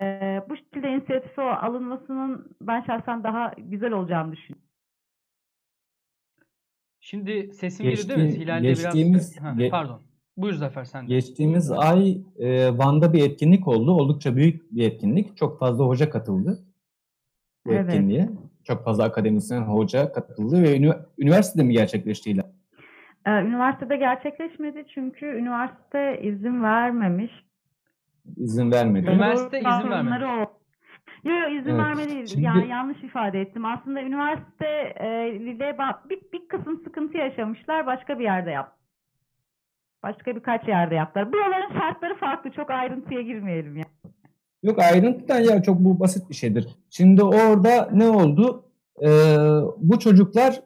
e, 0.00 0.42
bu 0.48 0.56
şekilde 0.56 0.88
inisiyatife 0.88 1.42
alınmasının 1.42 2.56
ben 2.60 2.80
şahsen 2.80 3.24
daha 3.24 3.52
güzel 3.58 3.92
olacağını 3.92 4.32
düşünüyorum. 4.32 4.66
Şimdi 7.00 7.52
sesim 7.54 7.86
Geçti- 7.86 8.08
geliyor 8.08 8.28
değil 8.28 8.38
mi? 8.38 8.44
Hilal'de 8.44 8.68
geçtiğimiz- 8.68 9.36
biraz... 9.40 9.44
Ha, 9.44 9.70
pardon. 9.70 10.02
Buyur 10.36 10.54
Zafer 10.54 10.84
sen. 10.84 11.02
de. 11.02 11.06
Geçtiğimiz 11.08 11.70
ay 11.70 12.18
e, 12.38 12.78
Van'da 12.78 13.12
bir 13.12 13.24
etkinlik 13.30 13.68
oldu. 13.68 13.92
Oldukça 13.92 14.36
büyük 14.36 14.72
bir 14.74 14.86
etkinlik. 14.86 15.36
Çok 15.36 15.58
fazla 15.58 15.84
hoca 15.84 16.10
katıldı 16.10 16.58
bu 17.66 17.72
Evet. 17.72 17.88
etkinliğe. 17.88 18.28
Çok 18.64 18.84
fazla 18.84 19.04
akademisyen 19.04 19.62
hoca 19.62 20.12
katıldı 20.12 20.62
ve 20.62 20.76
üniversitede 21.18 21.62
mi 21.64 21.72
gerçekleşti 21.72 22.30
ilan? 22.30 22.46
Üniversitede 23.26 23.96
gerçekleşmedi 23.96 24.84
çünkü 24.94 25.26
üniversite 25.26 26.20
izin 26.22 26.62
vermemiş. 26.62 27.32
İzin 28.36 28.72
vermedi. 28.72 29.10
Üniversite 29.10 29.58
izin 29.58 29.90
vermemiş. 29.90 30.22
o. 30.22 30.56
Yok 31.28 31.38
yok 31.42 31.60
izin 31.60 31.70
Evet. 31.70 31.80
vermedi. 31.80 32.28
Şimdi- 32.28 32.42
Yani 32.44 32.68
yanlış 32.68 33.02
ifade 33.04 33.40
ettim. 33.40 33.64
Aslında 33.64 34.02
üniversite 34.02 34.66
e, 35.00 35.32
bir, 36.10 36.18
bir 36.32 36.48
kısım 36.48 36.80
sıkıntı 36.84 37.18
yaşamışlar. 37.18 37.86
Başka 37.86 38.18
bir 38.18 38.24
yerde 38.24 38.50
yap. 38.50 38.76
Başka 40.02 40.36
birkaç 40.36 40.68
yerde 40.68 40.94
yaptılar. 40.94 41.32
Buraların 41.32 41.78
şartları 41.78 42.16
farklı. 42.16 42.50
Çok 42.50 42.70
ayrıntıya 42.70 43.20
girmeyelim 43.20 43.76
ya. 43.76 43.84
Yok 44.62 44.78
ayrıntıdan 44.78 45.38
ya 45.38 45.62
çok 45.62 45.78
bu 45.78 46.00
basit 46.00 46.30
bir 46.30 46.34
şeydir. 46.34 46.68
Şimdi 46.90 47.22
orada 47.22 47.88
ne 47.92 48.08
oldu? 48.08 48.64
Ee, 49.02 49.08
bu 49.78 49.98
çocuklar 49.98 50.60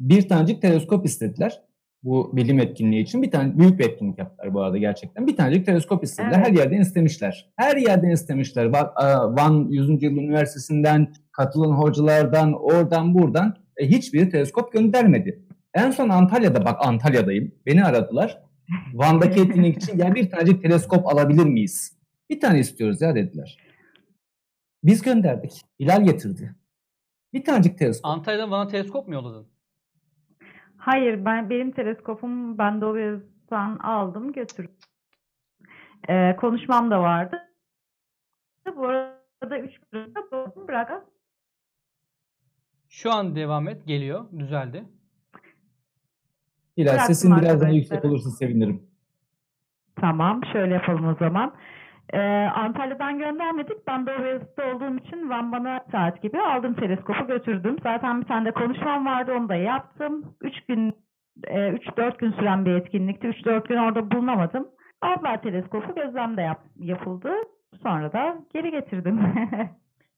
bir 0.00 0.28
tanecik 0.28 0.62
teleskop 0.62 1.06
istediler. 1.06 1.62
Bu 2.02 2.36
bilim 2.36 2.60
etkinliği 2.60 3.02
için 3.02 3.22
bir 3.22 3.30
tane 3.30 3.58
büyük 3.58 3.78
bir 3.78 3.84
etkinlik 3.84 4.18
yaptılar 4.18 4.54
bu 4.54 4.62
arada 4.62 4.78
gerçekten. 4.78 5.26
Bir 5.26 5.36
tanecik 5.36 5.66
teleskop 5.66 6.04
istediler. 6.04 6.32
Evet. 6.36 6.46
Her 6.46 6.52
yerden 6.52 6.80
istemişler. 6.80 7.50
Her 7.56 7.76
yerden 7.76 8.10
istemişler. 8.10 8.72
Bak 8.72 8.96
Van 9.38 9.66
100. 9.70 10.02
Yıl 10.02 10.12
Üniversitesi'nden, 10.12 11.12
katılan 11.32 11.72
hocalardan, 11.72 12.52
oradan 12.52 13.14
buradan 13.14 13.56
e, 13.76 13.88
hiçbiri 13.88 14.30
teleskop 14.30 14.72
göndermedi. 14.72 15.44
En 15.74 15.90
son 15.90 16.08
Antalya'da 16.08 16.64
bak 16.64 16.76
Antalya'dayım. 16.86 17.54
Beni 17.66 17.84
aradılar. 17.84 18.42
Van'daki 18.94 19.40
etkinlik 19.40 19.82
için 19.82 19.98
ya 19.98 20.14
bir 20.14 20.30
tanecik 20.30 20.62
teleskop 20.62 21.06
alabilir 21.06 21.44
miyiz? 21.44 21.98
Bir 22.30 22.40
tane 22.40 22.58
istiyoruz 22.58 23.00
ya 23.00 23.14
dediler. 23.14 23.58
Biz 24.84 25.02
gönderdik. 25.02 25.62
Hilal 25.80 26.04
getirdi. 26.04 26.54
Bir 27.32 27.44
tanecik 27.44 27.78
teleskop. 27.78 28.10
Antalya'dan 28.10 28.50
bana 28.50 28.68
teleskop 28.68 29.08
mu 29.08 29.14
yolladın? 29.14 29.46
Hayır, 30.78 31.24
ben 31.24 31.50
benim 31.50 31.72
teleskopum 31.72 32.58
ben 32.58 32.80
Doğu'dan 32.80 33.78
aldım 33.78 34.32
götürdüm. 34.32 34.76
Ee, 36.08 36.36
konuşmam 36.36 36.90
da 36.90 37.00
vardı. 37.00 37.38
Bu 38.76 38.86
arada 38.86 39.58
üç 39.58 39.72
bırakıp 39.92 40.68
bırak. 40.68 41.02
Şu 42.88 43.12
an 43.12 43.36
devam 43.36 43.68
et. 43.68 43.86
Geliyor. 43.86 44.24
Düzeldi. 44.38 44.84
Bıraktım 46.78 47.06
sesin 47.06 47.36
biraz 47.36 47.60
daha 47.60 47.70
yüksek 47.70 48.04
olursa 48.04 48.30
sevinirim. 48.30 48.90
Tamam, 50.00 50.40
şöyle 50.52 50.74
yapalım 50.74 51.08
o 51.08 51.14
zaman. 51.14 51.54
Ee, 52.12 52.18
Antalya'dan 52.54 53.18
göndermedik. 53.18 53.86
Ben 53.86 54.06
Doğu 54.06 54.24
Beyazıt'ta 54.24 54.62
olduğum 54.74 54.96
için 54.98 55.30
Van 55.30 55.52
bana 55.52 55.80
saat 55.92 56.22
gibi 56.22 56.38
aldım 56.40 56.74
teleskopu 56.74 57.26
götürdüm. 57.26 57.76
Zaten 57.82 58.20
bir 58.20 58.26
tane 58.26 58.44
de 58.46 58.50
konuşmam 58.52 59.06
vardı 59.06 59.32
onu 59.38 59.48
da 59.48 59.54
yaptım. 59.54 60.24
Üç 60.40 60.54
gün, 60.68 60.92
e, 61.46 61.68
üç 61.68 61.82
dört 61.96 62.18
gün 62.18 62.32
süren 62.32 62.64
bir 62.64 62.70
etkinlikti. 62.74 63.26
Üç 63.26 63.44
dört 63.44 63.68
gün 63.68 63.76
orada 63.76 64.10
bulunamadım. 64.10 64.68
Aldılar 65.02 65.42
teleskopu 65.42 65.94
gözlem 65.94 66.36
de 66.36 66.42
yap, 66.42 66.60
yapıldı. 66.78 67.28
Sonra 67.82 68.12
da 68.12 68.36
geri 68.54 68.70
getirdim. 68.70 69.20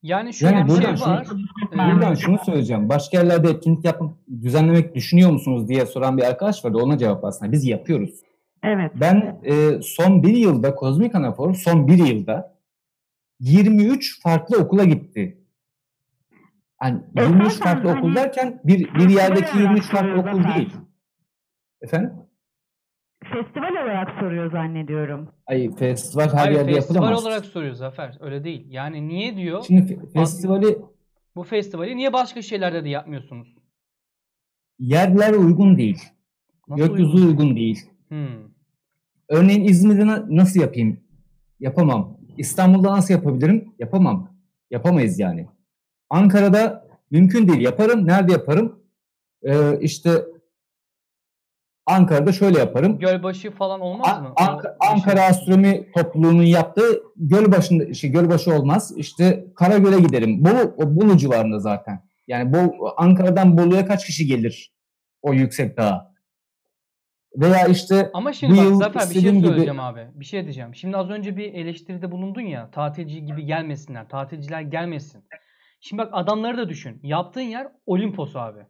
Yani 0.03 0.35
şöyle 0.35 0.55
Yani 0.57 0.69
bir 0.69 0.83
şey 0.83 0.97
şunu- 0.97 1.09
var. 1.15 1.27
Ee, 1.73 1.95
Buradan 1.95 2.15
şunu 2.15 2.39
söyleyeceğim. 2.39 2.89
Başka 2.89 3.19
yerlerde 3.19 3.49
etkinlik 3.49 3.85
yapıp 3.85 4.11
düzenlemek 4.43 4.95
düşünüyor 4.95 5.31
musunuz 5.31 5.69
diye 5.69 5.87
soran 5.87 6.17
bir 6.17 6.23
arkadaş 6.23 6.65
vardı. 6.65 6.79
Ona 6.83 6.99
cevap 6.99 7.25
aslında. 7.25 7.53
Biz 7.53 7.69
yapıyoruz. 7.69 8.11
Evet. 8.63 8.93
Ben 8.95 9.41
e, 9.45 9.83
son 9.83 10.23
bir 10.23 10.37
yılda 10.37 10.75
Kozmik 10.75 11.15
Anafor 11.15 11.55
son 11.55 11.89
bir 11.89 12.07
yılda 12.07 12.59
23 13.41 14.23
farklı 14.23 14.57
okula 14.59 14.85
gitti. 14.85 15.39
Yani 16.83 17.01
E, 17.17 17.23
23 17.23 17.53
zaten 17.53 17.65
farklı 17.73 17.89
hani 17.89 17.99
okul 17.99 18.15
derken 18.15 18.61
bir, 18.65 18.79
bir 18.79 18.85
festival 18.85 19.11
yerdeki 19.11 19.59
23 19.59 19.85
farklı 19.85 20.21
okul 20.21 20.43
zaten. 20.43 20.55
değil. 20.59 20.71
Efendim? 21.81 22.13
Festival 23.25 23.71
olarak 23.73 24.21
soruyor 24.21 24.53
zannediyorum. 24.53 25.29
Ay 25.47 25.75
festival 25.77 26.25
her 26.29 26.39
Hayır, 26.39 26.57
yerde 26.59 26.73
festival 26.75 26.95
yapılamaz. 26.97 27.27
olarak 27.27 27.45
soruyor 27.45 27.75
Zafer. 27.75 28.17
Öyle 28.21 28.45
değil. 28.45 28.67
Yani 28.71 29.09
niye 29.09 29.37
diyor 29.37 29.65
Şimdi 29.67 29.93
fe- 29.93 30.13
festivali 30.13 30.79
bu 31.37 31.43
festivali 31.43 31.97
niye 31.97 32.13
başka 32.13 32.43
şeylerde 32.43 32.85
de 32.85 32.89
yapmıyorsunuz? 32.89 33.55
yerler 34.79 35.33
uygun 35.35 35.77
değil. 35.79 35.99
Nasıl 36.69 36.83
Gökyüzü 36.87 37.17
uygun? 37.17 37.27
uygun 37.29 37.57
değil. 37.57 37.91
Hmm. 38.09 38.50
Örneğin 39.31 39.65
İzmir'de 39.65 40.07
na- 40.07 40.25
nasıl 40.31 40.61
yapayım? 40.61 41.01
Yapamam. 41.61 42.17
İstanbul'da 42.39 42.93
nasıl 42.93 43.15
yapabilirim? 43.15 43.73
Yapamam. 43.79 44.31
Yapamayız 44.71 45.19
yani. 45.19 45.49
Ankara'da 46.11 46.87
mümkün 47.11 47.49
değil. 47.49 47.61
Yaparım. 47.61 48.07
Nerede 48.07 48.33
yaparım? 48.33 48.83
Ee, 49.43 49.79
işte 49.81 50.11
Ankara'da 51.87 52.33
şöyle 52.33 52.59
yaparım. 52.59 52.99
Gölbaşı 52.99 53.51
falan 53.51 53.81
olmaz 53.81 54.09
An- 54.17 54.23
mı? 54.23 54.33
Ank- 54.37 54.59
O- 54.59 54.63
şey- 54.63 54.93
Ankara 54.93 55.23
Astronomi 55.23 55.93
Topluluğu'nun 55.95 56.43
yaptığı 56.43 57.03
Gölbaşı'nda, 57.17 57.85
işte 57.85 58.09
Gölbaşı 58.09 58.55
olmaz. 58.55 58.93
İşte 58.97 59.47
Karagöl'e 59.57 60.01
giderim. 60.01 60.45
Bolu, 60.45 60.75
Bolu 60.97 61.17
civarında 61.17 61.59
zaten. 61.59 62.03
Yani 62.27 62.53
Bol, 62.53 62.91
Ankara'dan 62.97 63.59
Bolu'ya 63.59 63.87
kaç 63.87 64.07
kişi 64.07 64.27
gelir 64.27 64.73
o 65.23 65.33
yüksek 65.35 65.77
dağa? 65.77 66.10
Veya 67.37 67.67
işte 67.67 68.11
Ama 68.15 68.33
şimdi 68.33 68.55
Bu 68.55 68.57
bak 68.57 68.75
Zafer 68.75 68.95
bir 68.95 68.99
şey 69.01 69.07
istediğim 69.09 69.37
gibi- 69.37 69.47
söyleyeceğim 69.47 69.81
abi. 69.81 70.07
Bir 70.15 70.25
şey 70.25 70.43
diyeceğim. 70.43 70.75
Şimdi 70.75 70.97
az 70.97 71.11
önce 71.11 71.37
bir 71.37 71.55
eleştiride 71.55 72.11
bulundun 72.13 72.41
ya. 72.41 72.71
Tatilci 72.71 73.25
gibi 73.25 73.45
gelmesinler. 73.47 74.09
Tatilciler 74.09 74.61
gelmesin. 74.61 75.25
Şimdi 75.81 76.03
bak 76.03 76.09
adamları 76.13 76.59
da 76.59 76.69
düşün. 76.69 77.01
Yaptığın 77.03 77.41
yer 77.41 77.69
Olimpos 77.87 78.37
abi. 78.37 78.61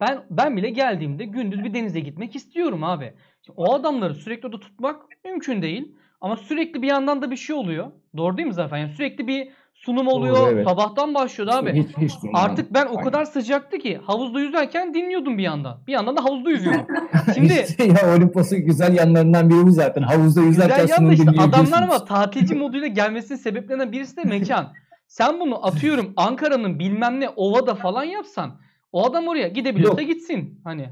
Ben 0.00 0.24
ben 0.30 0.56
bile 0.56 0.70
geldiğimde 0.70 1.24
gündüz 1.24 1.64
bir 1.64 1.74
denize 1.74 2.00
gitmek 2.00 2.36
istiyorum 2.36 2.84
abi. 2.84 3.12
Şimdi 3.46 3.60
o 3.60 3.74
adamları 3.74 4.14
sürekli 4.14 4.46
orada 4.46 4.60
tutmak 4.60 4.96
mümkün 5.24 5.62
değil. 5.62 5.94
Ama 6.20 6.36
sürekli 6.36 6.82
bir 6.82 6.88
yandan 6.88 7.22
da 7.22 7.30
bir 7.30 7.36
şey 7.36 7.56
oluyor. 7.56 7.92
Doğru 8.16 8.36
değil 8.36 8.48
mi 8.48 8.54
Zafer? 8.54 8.78
Yani 8.78 8.94
sürekli 8.94 9.26
bir 9.26 9.48
sunum 9.84 10.08
oluyor. 10.08 10.36
Doğru, 10.36 10.50
evet. 10.50 10.68
Sabahtan 10.68 11.14
başlıyordu 11.14 11.52
abi. 11.54 11.72
hiç, 11.72 11.96
hiç. 11.96 12.12
Artık 12.34 12.74
ben 12.74 12.86
o 12.86 12.90
Aynen. 12.90 13.04
kadar 13.04 13.24
sıcaktı 13.24 13.78
ki 13.78 14.00
havuzda 14.06 14.40
yüzerken 14.40 14.94
dinliyordum 14.94 15.38
bir 15.38 15.42
yandan. 15.42 15.80
Bir 15.86 15.92
yandan 15.92 16.16
da 16.16 16.24
havuzda 16.24 16.50
yüzüyordum. 16.50 16.86
Şimdi 17.34 17.64
İşte 17.68 17.84
ya 17.84 18.16
Olimpos'un 18.16 18.58
güzel 18.58 18.96
yanlarından 18.96 19.50
biri 19.50 19.66
bu 19.66 19.70
zaten. 19.70 20.02
Havuzda 20.02 20.40
yüzerken 20.40 20.80
Güzel 20.82 20.96
sunum 20.96 21.12
işte 21.12 21.30
adamlar 21.30 21.82
ama 21.82 22.04
tatilci 22.04 22.54
moduyla 22.54 22.86
gelmesinin 22.86 23.38
sebeplerinden 23.38 23.92
birisi 23.92 24.16
de 24.16 24.24
mekan. 24.24 24.72
Sen 25.08 25.40
bunu 25.40 25.66
atıyorum 25.66 26.12
Ankara'nın 26.16 26.78
bilmem 26.78 27.20
ne 27.20 27.28
Ova'da 27.28 27.74
falan 27.74 28.04
yapsan 28.04 28.60
o 28.92 29.06
adam 29.06 29.28
oraya 29.28 29.48
gidebiliyorsa 29.48 30.00
Yok. 30.00 30.10
gitsin. 30.10 30.60
Hani 30.64 30.88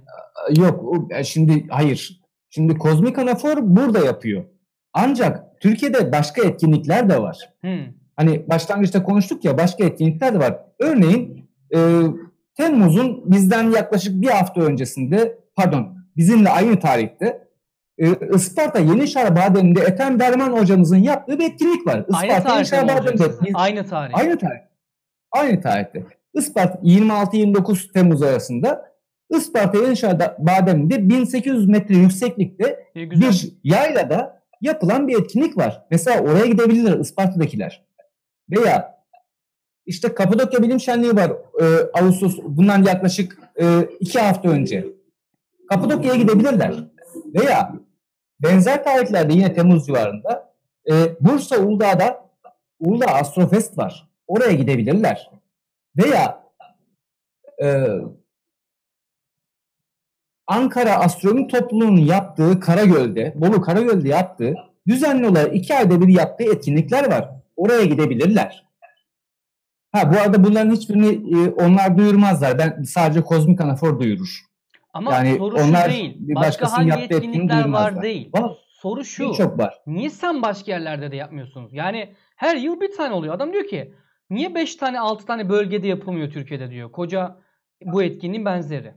Yok 0.57 0.85
e, 1.11 1.25
şimdi 1.25 1.67
hayır. 1.71 2.21
Şimdi 2.51 2.79
Kozmik 2.79 3.19
Anafor 3.19 3.57
burada 3.61 3.99
yapıyor. 3.99 4.45
Ancak 4.93 5.61
Türkiye'de 5.61 6.13
başka 6.13 6.43
etkinlikler 6.43 7.11
de 7.11 7.23
var. 7.23 7.39
hmm, 7.61 7.87
Hani 8.17 8.49
başlangıçta 8.49 9.03
konuştuk 9.03 9.45
ya 9.45 9.59
başka 9.59 9.85
etkinlikler 9.85 10.35
de 10.35 10.39
var. 10.39 10.59
Örneğin 10.79 11.51
e, 11.75 11.79
Temmuz'un 12.57 13.23
bizden 13.33 13.71
yaklaşık 13.71 14.23
bir 14.23 14.29
hafta 14.29 14.61
öncesinde 14.61 15.39
pardon 15.57 15.97
bizimle 16.17 16.49
aynı 16.49 16.81
tarihte 16.81 17.49
e, 17.99 18.35
Isparta 18.35 18.79
Yenişehir 18.79 19.37
Badem'de 19.37 19.81
Ethem 19.81 20.21
Derman 20.21 20.53
hocamızın 20.53 20.97
yaptığı 20.97 21.39
bir 21.39 21.53
etkinlik 21.53 21.87
var. 21.87 21.95
aynı 21.95 22.07
Isparta 22.09 22.49
tarihte 22.49 22.77
Yenişehir 22.77 22.83
mi 22.83 22.89
Badem'de. 22.89 23.51
Aynı 23.55 23.87
tarih. 23.87 24.15
Aynı 24.15 24.39
tarih. 24.39 24.61
Aynı 25.33 25.61
tarihte. 25.61 26.07
Isparta 26.35 26.79
26-29 26.79 27.93
Temmuz 27.93 28.23
arasında 28.23 28.93
Isparta 29.31 29.79
Yenişehir 29.79 30.17
Badem'de 30.39 31.09
1800 31.09 31.69
metre 31.69 31.95
yükseklikte 31.95 32.79
bir 32.95 33.53
yaylada 33.65 34.43
yapılan 34.61 35.09
bir 35.09 35.21
etkinlik 35.21 35.57
var. 35.57 35.83
Mesela 35.91 36.21
oraya 36.21 36.47
gidebilirler 36.47 36.99
Isparta'dakiler. 36.99 37.86
Veya 38.51 39.03
işte 39.87 40.15
Kapadokya 40.15 40.63
Bilim 40.63 40.81
Şenliği 40.81 41.17
var 41.17 41.33
e, 41.61 41.65
Ağustos 42.01 42.39
bundan 42.43 42.83
yaklaşık 42.83 43.39
e, 43.61 43.83
iki 44.01 44.21
hafta 44.21 44.49
önce. 44.49 44.87
Kapadokya'ya 45.69 46.17
gidebilirler. 46.17 46.75
Veya 47.35 47.73
benzer 48.41 48.85
tarihlerde 48.85 49.33
yine 49.33 49.55
Temmuz 49.55 49.87
civarında 49.87 50.55
e, 50.91 50.93
Bursa 51.21 51.59
Uludağ'da 51.59 52.31
Uludağ 52.81 53.07
Astrofest 53.07 53.79
var. 53.79 54.09
Oraya 54.27 54.53
gidebilirler. 54.53 55.31
Veya 55.97 56.45
e, 57.63 57.87
Ankara 60.47 60.97
Astronomi 60.97 61.49
Topluluğu'nun 61.49 62.01
yaptığı 62.01 62.61
Karagöl'de, 62.61 63.33
Bolu 63.37 63.61
Karagöl'de 63.61 64.09
yaptığı 64.09 64.55
düzenli 64.89 65.27
olarak 65.27 65.57
iki 65.57 65.75
ayda 65.75 66.01
bir 66.01 66.09
yaptığı 66.09 66.45
etkinlikler 66.45 67.11
var. 67.11 67.36
Oraya 67.57 67.85
gidebilirler. 67.85 68.67
Ha 69.93 70.13
bu 70.13 70.19
arada 70.19 70.45
bunların 70.45 70.71
hiçbirini 70.71 71.37
e, 71.39 71.51
onlar 71.51 71.99
duyurmazlar. 71.99 72.59
Ben 72.59 72.83
sadece 72.83 73.21
Kozmik 73.21 73.61
Anafor 73.61 74.01
duyurur. 74.01 74.41
Ama 74.93 75.13
yani 75.15 75.37
soru 75.39 75.59
şu 75.59 75.65
onlar 75.65 75.91
değil. 75.91 76.17
bir 76.19 76.35
Başka 76.35 76.73
hangi 76.73 76.93
etkinlikler 76.93 77.69
var 77.69 78.03
değil. 78.03 78.33
Var. 78.33 78.53
Soru 78.69 79.05
şu. 79.05 79.33
Çok 79.33 79.59
var. 79.59 79.75
Niye 79.87 80.11
sen 80.11 80.43
başka 80.43 80.73
yerlerde 80.73 81.11
de 81.11 81.17
yapmıyorsunuz? 81.17 81.75
Yani 81.75 82.15
her 82.37 82.57
yıl 82.57 82.81
bir 82.81 82.97
tane 82.97 83.15
oluyor. 83.15 83.35
Adam 83.35 83.53
diyor 83.53 83.67
ki 83.67 83.95
niye 84.31 84.55
5 84.55 84.77
tane 84.77 85.01
6 85.01 85.27
tane 85.27 85.49
bölgede 85.49 85.87
yapılmıyor 85.89 86.31
Türkiye'de 86.31 86.71
diyor. 86.71 86.93
Koca 86.93 87.37
bu 87.85 88.03
etkinliğin 88.03 88.45
benzeri. 88.45 88.95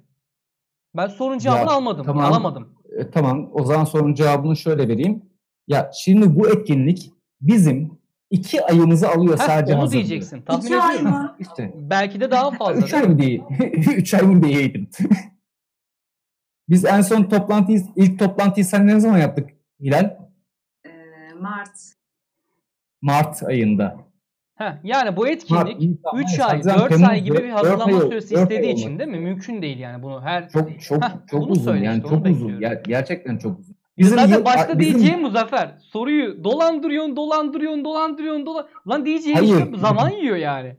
Ben 0.96 1.08
sorun 1.08 1.38
cevabını 1.38 1.70
Ya, 1.70 1.76
almadım. 1.76 2.06
tamam. 2.06 2.26
Alamadım. 2.26 2.76
E, 3.00 3.10
tamam 3.12 3.50
o 3.54 3.64
zaman 3.64 3.86
sorunun 3.86 4.14
cevabını 4.14 4.56
şöyle 4.58 4.88
vereyim. 4.88 5.24
Ya 5.68 5.92
şimdi 5.94 6.36
bu 6.40 6.50
etkinlik 6.50 7.12
bizim 7.42 7.99
iki 8.30 8.64
ayımızı 8.66 9.10
alıyor 9.10 9.40
Heh, 9.40 9.46
sadece 9.46 9.74
onu 9.74 9.82
hazırlığı. 9.82 10.00
diyeceksin. 10.08 10.42
Tahmin 10.42 10.66
İki 10.66 10.76
ay 10.78 10.96
ediyorum. 10.96 11.18
mı? 11.18 11.36
İşte 11.40 11.74
Belki 11.76 12.20
de 12.22 12.32
daha 12.32 12.52
fazla. 12.52 12.86
Üç 12.86 12.94
ay 12.94 13.04
mı 13.08 13.20
değil? 13.20 13.44
Üç 13.98 14.14
ay 14.14 14.22
mı 14.22 14.44
diyeydim. 14.44 14.90
Biz 16.70 16.86
en 16.86 17.02
son 17.02 17.24
toplantıyı, 17.24 17.82
ilk 17.96 18.20
toplantıyı 18.20 18.66
sen 18.66 18.88
ne 18.88 19.00
zaman 19.00 19.18
yaptık 19.18 19.50
Hilal? 19.82 20.18
Ee, 20.86 20.90
Mart. 21.40 21.70
Mart 23.02 23.44
ayında. 23.44 23.98
Heh, 24.56 24.74
yani 24.84 25.16
bu 25.18 25.22
Mart, 25.22 25.32
etkinlik 25.32 25.80
Nisan, 25.80 26.18
3 26.18 26.24
Mayıs, 26.24 26.40
ay, 26.40 26.58
Haziran, 26.58 26.80
4 26.80 26.90
Temmuz, 26.90 27.10
ay 27.10 27.22
gibi 27.24 27.38
bir 27.38 27.54
ay- 27.54 28.02
süresi 28.10 28.38
ay 28.38 28.44
istediği 28.44 28.74
için 28.74 29.00
değil 29.00 29.10
mi? 29.10 29.20
Mümkün 29.20 29.62
değil 29.62 29.80
yani 29.80 30.04
bunu 30.04 30.22
her 30.22 30.50
Çok 30.50 30.82
çok 30.82 31.04
Heh, 31.04 31.10
çok 31.32 31.50
uzun 31.50 31.78
yani 31.78 32.04
çok 32.04 32.26
uzun. 32.26 32.60
Ger- 32.62 32.84
gerçekten 32.88 33.38
çok 33.38 33.60
uzun. 33.60 33.76
Zaten 34.00 34.28
yıl- 34.28 34.46
başta 34.46 34.80
bizim- 34.80 34.94
diyeceğim 34.96 35.22
Muzaffer. 35.22 35.78
Soruyu 35.82 36.44
dolandırıyorsun, 36.44 37.16
dolandırıyorsun, 37.16 37.86
dolandırıyorsun, 37.86 38.46
dolan. 38.46 38.68
Lan 38.88 39.06
diyeceğin 39.06 39.38
Hayır. 39.38 39.54
işte 39.58 39.78
zaman 39.78 40.10
yiyor 40.10 40.36
yani. 40.36 40.76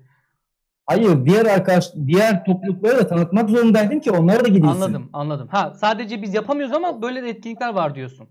Hayır 0.87 1.25
diğer 1.25 1.47
arkadaş 1.47 1.85
diğer 2.07 2.45
toplulukları 2.45 2.99
da 2.99 3.07
tanıtmak 3.07 3.51
zorundaydım 3.51 4.01
ki 4.01 4.11
onlara 4.11 4.45
da 4.45 4.49
gidilsin. 4.49 4.69
Anladım, 4.69 5.11
anladım. 5.13 5.49
Ha 5.51 5.73
sadece 5.81 6.23
biz 6.23 6.35
yapamıyoruz 6.35 6.75
ama 6.77 7.03
böyle 7.03 7.23
de 7.23 7.29
etkinlikler 7.29 7.75
var 7.75 7.95
diyorsun. 7.95 8.29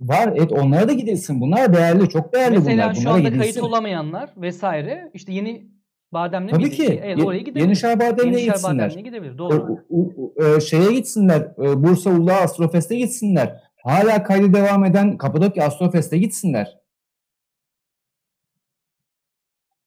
Var 0.00 0.32
et 0.36 0.52
onlara 0.52 0.88
da 0.88 0.92
gidilsin. 0.92 1.40
Bunlar 1.40 1.74
değerli, 1.74 2.08
çok 2.08 2.32
değerli 2.32 2.58
Mesela 2.58 2.72
bunlar. 2.84 2.94
şu 2.94 3.00
Bunlara 3.00 3.14
anda 3.14 3.38
kayıt 3.38 3.62
olamayanlar 3.62 4.30
vesaire 4.36 5.10
işte 5.14 5.32
yeni 5.32 5.66
bademle 6.12 6.50
Tabii 6.50 6.62
miydi? 6.64 6.76
ki. 6.76 7.00
Evet, 7.04 7.24
oraya 7.24 7.38
gidebilir. 7.38 7.64
Yenişehir 7.64 7.98
Badem'e 8.00 8.28
Yenişehir 8.30 8.52
gitsinler. 8.52 8.88
bademle 8.88 9.00
gidebilir. 9.02 9.34
E, 9.34 9.38
Doğru. 9.38 9.78
u- 9.88 10.34
e, 10.56 10.60
şeye 10.60 10.92
gitsinler. 10.92 11.40
e, 11.40 11.82
Bursa 11.82 12.10
Uludağ 12.10 12.34
Astrofest'e 12.36 12.96
gitsinler. 12.96 13.65
Hala 13.86 14.22
kaydı 14.22 14.52
devam 14.52 14.84
eden 14.84 15.16
Kapadokya 15.16 15.66
Astrofest'e 15.66 16.18
gitsinler. 16.18 16.78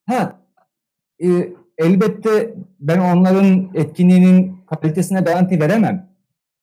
Ha, 0.06 0.41
e, 1.24 1.28
elbette 1.78 2.56
ben 2.80 3.00
onların 3.00 3.70
etkinliğinin 3.74 4.58
kalitesine 4.66 5.22
garanti 5.22 5.60
veremem. 5.60 6.10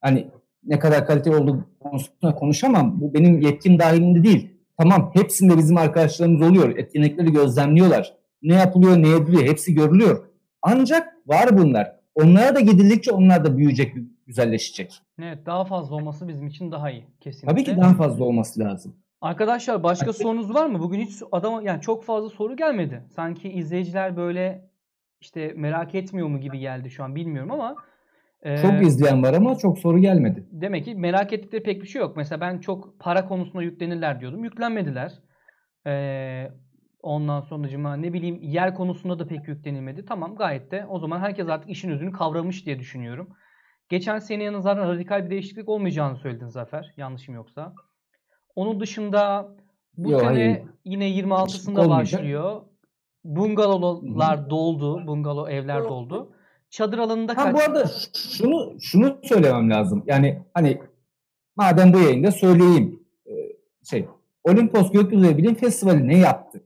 Hani 0.01 0.31
ne 0.65 0.79
kadar 0.79 1.07
kaliteli 1.07 1.37
olduğu 1.37 1.65
konusunda 1.81 2.35
konuşamam. 2.35 3.01
Bu 3.01 3.15
benim 3.15 3.41
yetkim 3.41 3.79
dahilinde 3.79 4.25
değil. 4.25 4.51
Tamam 4.79 5.11
hepsinde 5.15 5.59
bizim 5.59 5.77
arkadaşlarımız 5.77 6.43
oluyor. 6.43 6.77
Etkinlikleri 6.77 7.33
gözlemliyorlar. 7.33 8.15
Ne 8.43 8.55
yapılıyor, 8.55 8.97
ne 8.97 9.11
ediliyor 9.11 9.43
hepsi 9.43 9.75
görülüyor. 9.75 10.27
Ancak 10.63 11.09
var 11.27 11.59
bunlar. 11.59 11.97
Onlara 12.15 12.55
da 12.55 12.61
gidildikçe 12.61 13.13
onlar 13.13 13.45
da 13.45 13.57
büyüyecek, 13.57 13.95
güzelleşecek. 14.27 15.03
Evet 15.19 15.47
daha 15.47 15.65
fazla 15.65 15.95
olması 15.97 16.29
bizim 16.29 16.47
için 16.47 16.73
daha 16.73 16.91
iyi 16.91 17.05
kesinlikle. 17.21 17.53
Tabii 17.53 17.65
ki 17.65 17.77
daha 17.77 17.95
fazla 17.95 18.25
olması 18.25 18.61
lazım. 18.61 18.97
Arkadaşlar 19.21 19.83
başka 19.83 20.13
sorunuz 20.13 20.55
var 20.55 20.67
mı? 20.67 20.81
Bugün 20.81 21.01
hiç 21.01 21.23
adam 21.33 21.67
yani 21.67 21.81
çok 21.81 22.05
fazla 22.05 22.29
soru 22.29 22.57
gelmedi. 22.57 23.05
Sanki 23.17 23.49
izleyiciler 23.49 24.17
böyle 24.17 24.71
işte 25.21 25.53
merak 25.57 25.95
etmiyor 25.95 26.29
mu 26.29 26.41
gibi 26.41 26.59
geldi 26.59 26.91
şu 26.91 27.05
an 27.05 27.15
bilmiyorum 27.15 27.51
ama 27.51 27.77
e, 28.43 28.57
Çok 28.57 28.83
izleyen 28.87 29.23
var 29.23 29.35
ama 29.35 29.59
çok 29.59 29.79
soru 29.79 29.99
gelmedi. 29.99 30.47
demek 30.53 30.85
ki 30.85 30.95
merak 30.95 31.33
ettikleri 31.33 31.63
pek 31.63 31.83
bir 31.83 31.87
şey 31.87 32.01
yok. 32.03 32.17
Mesela 32.17 32.41
ben 32.41 32.59
çok 32.59 33.01
para 33.01 33.29
konusunda 33.29 33.63
yüklenirler 33.63 34.21
diyordum. 34.21 34.45
Yüklenmediler. 34.45 35.13
Ee, 35.87 36.51
ondan 37.03 37.41
sonracıma 37.41 37.97
ne 37.97 38.13
bileyim 38.13 38.39
yer 38.43 38.75
konusunda 38.75 39.19
da 39.19 39.27
pek 39.27 39.49
yüklenilmedi. 39.49 40.05
Tamam 40.05 40.37
gayet 40.37 40.71
de 40.71 40.87
o 40.89 40.99
zaman 40.99 41.21
herkes 41.21 41.49
artık 41.49 41.71
işin 41.71 41.91
özünü 41.91 42.13
kavramış 42.13 42.67
diye 42.67 42.79
düşünüyorum. 42.79 43.29
Geçen 43.89 44.19
seneye 44.19 44.53
nazaran 44.53 44.89
radikal 44.89 45.25
bir 45.25 45.31
değişiklik 45.31 45.69
olmayacağını 45.69 46.17
söyledin 46.17 46.49
Zafer. 46.49 46.95
Yanlışım 46.97 47.35
yoksa. 47.35 47.73
Onun 48.57 48.81
dışında 48.81 49.49
bu 49.97 50.11
Yo, 50.11 50.19
sene 50.19 50.29
hayır. 50.29 50.63
yine 50.85 51.05
26'sında 51.11 51.81
Olmayacak. 51.81 52.21
başlıyor. 52.21 52.63
Bungalovlar 53.25 54.51
doldu. 54.51 55.07
Bungalov 55.07 55.49
evler 55.49 55.85
doldu. 55.85 56.33
Çadır 56.71 56.99
alanında 56.99 57.33
Ha 57.37 57.43
kaç? 57.45 57.55
bu 57.55 57.59
arada 57.61 57.85
şunu 58.15 58.77
şunu 58.81 59.19
söylemem 59.23 59.71
lazım. 59.71 60.05
Yani 60.07 60.43
hani 60.55 60.83
madem 61.57 61.93
bu 61.93 61.99
yayında 61.99 62.31
söyleyeyim. 62.31 63.03
Ee, 63.27 63.33
Şey 63.85 64.07
Olimpos 64.45 64.93
Gökyüzü 64.93 65.39
Bilim 65.39 65.55
Festivali 65.55 66.09
ne 66.09 66.19
yaptı? 66.19 66.63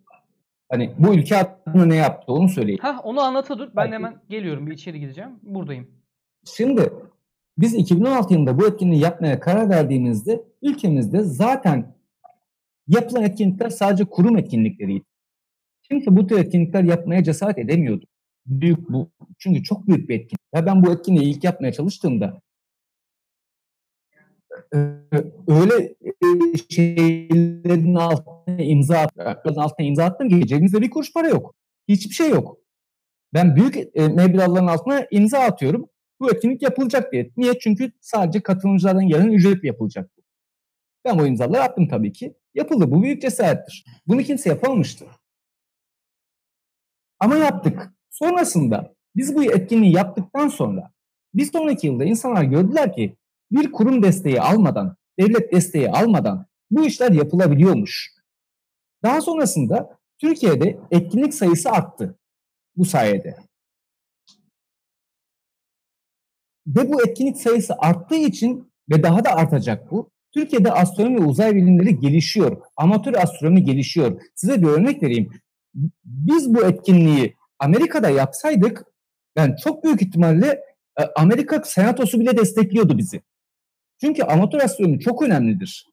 Hani 0.71 0.95
bu 0.99 1.15
ülke 1.15 1.37
adına 1.37 1.85
ne 1.87 1.97
yaptı 1.97 2.33
onu 2.33 2.49
söyleyeyim. 2.49 2.81
Hah 2.83 3.01
onu 3.07 3.21
anlata 3.21 3.59
dur. 3.59 3.67
Ben 3.67 3.73
Belki- 3.77 3.93
hemen 3.95 4.21
geliyorum. 4.29 4.67
Bir 4.67 4.73
içeri 4.73 5.01
gideceğim. 5.01 5.31
Buradayım. 5.43 5.91
Şimdi 6.45 6.93
biz 7.59 7.75
2016 7.75 8.35
yılında 8.35 8.59
bu 8.59 8.67
etkinliği 8.67 9.01
yapmaya 9.01 9.41
karar 9.41 9.71
verdiğimizde 9.71 10.45
ülkemizde 10.63 11.23
zaten 11.23 11.95
yapılan 12.89 13.23
etkinlikler 13.23 13.71
sadece 13.71 14.05
kurum 14.05 14.39
etkinlikleriydi. 14.39 15.05
Kimse 15.83 16.17
bu 16.17 16.27
tür 16.27 16.39
etkinlikler 16.39 16.83
yapmaya 16.83 17.25
cesaret 17.25 17.59
edemiyordu. 17.59 18.07
Büyük 18.47 18.91
bu. 18.91 19.11
Çünkü 19.39 19.63
çok 19.63 19.89
büyük 19.89 20.09
bir 20.09 20.15
etkinlik. 20.15 20.41
Ya 20.55 20.67
ben 20.67 20.85
bu 20.85 20.93
etkinliği 20.93 21.35
ilk 21.35 21.45
yapmaya 21.45 21.73
çalıştığımda 21.73 22.41
e, 24.75 24.79
öyle 25.49 25.95
e, 26.05 26.59
şeylerin 26.69 27.95
altına 27.95 28.57
imza 28.59 28.99
attım, 28.99 29.59
altına 29.59 29.87
imza 29.87 30.05
attım 30.05 30.29
ki 30.29 30.47
cebimizde 30.47 30.81
bir 30.81 30.91
kuruş 30.91 31.13
para 31.13 31.29
yok. 31.29 31.55
Hiçbir 31.89 32.15
şey 32.15 32.31
yok. 32.31 32.59
Ben 33.35 33.57
büyük 33.57 33.77
e, 33.77 34.09
meblağların 34.09 34.67
altına 34.67 35.07
imza 35.11 35.39
atıyorum 35.39 35.89
bu 36.21 36.31
etkinlik 36.31 36.63
yapılacak 36.63 37.13
diye. 37.13 37.31
Niye? 37.37 37.59
Çünkü 37.59 37.93
sadece 38.01 38.41
katılımcılardan 38.41 39.09
gelen 39.09 39.29
ücretle 39.33 39.69
yapılacak. 39.69 40.11
Ben 41.05 41.19
bu 41.19 41.27
imzaları 41.27 41.63
attım 41.63 41.89
tabii 41.89 42.13
ki. 42.13 42.35
Yapıldı. 42.55 42.91
Bu 42.91 43.03
büyük 43.03 43.23
cesarettir. 43.23 43.85
Bunu 44.07 44.23
kimse 44.23 44.49
yapamamıştı. 44.49 45.07
Ama 47.21 47.37
yaptık. 47.37 47.93
Sonrasında 48.11 48.95
biz 49.17 49.35
bu 49.35 49.45
etkinliği 49.45 49.95
yaptıktan 49.97 50.49
sonra 50.49 50.91
bir 51.35 51.53
sonraki 51.53 51.87
yılda 51.87 52.05
insanlar 52.05 52.45
gördüler 52.45 52.93
ki 52.93 53.17
bir 53.51 53.73
kurum 53.73 54.03
desteği 54.03 54.41
almadan, 54.41 54.97
devlet 55.19 55.53
desteği 55.53 55.91
almadan 55.91 56.47
bu 56.71 56.87
işler 56.87 57.13
yapılabiliyormuş. 57.13 58.11
Daha 59.03 59.21
sonrasında 59.21 59.99
Türkiye'de 60.19 60.79
etkinlik 60.91 61.35
sayısı 61.35 61.71
arttı 61.71 62.19
bu 62.77 62.85
sayede. 62.85 63.37
Ve 66.77 66.93
bu 66.93 67.03
etkinlik 67.03 67.37
sayısı 67.37 67.75
arttığı 67.79 68.17
için 68.17 68.73
ve 68.91 69.03
daha 69.03 69.25
da 69.25 69.35
artacak 69.37 69.91
bu. 69.91 70.11
Türkiye'de 70.35 70.73
astronomi 70.73 71.21
ve 71.21 71.25
uzay 71.25 71.55
bilimleri 71.57 71.99
gelişiyor. 71.99 72.63
Amatör 72.77 73.15
astronomi 73.15 73.65
gelişiyor. 73.65 74.21
Size 74.35 74.63
bir 74.63 74.67
örnek 74.67 75.03
vereyim. 75.03 75.31
Biz 76.05 76.55
bu 76.55 76.65
etkinliği 76.65 77.37
Amerika'da 77.59 78.11
yapsaydık 78.11 78.85
ben 79.37 79.57
çok 79.65 79.85
büyük 79.85 80.03
ihtimalle 80.03 80.47
e, 81.01 81.03
Amerika 81.17 81.63
senatosu 81.65 82.21
bile 82.21 82.37
destekliyordu 82.37 82.99
bizi. 82.99 83.21
Çünkü 84.01 84.23
amatör 84.23 84.61
astronomi 84.61 85.01
çok 85.01 85.23
önemlidir. 85.23 85.87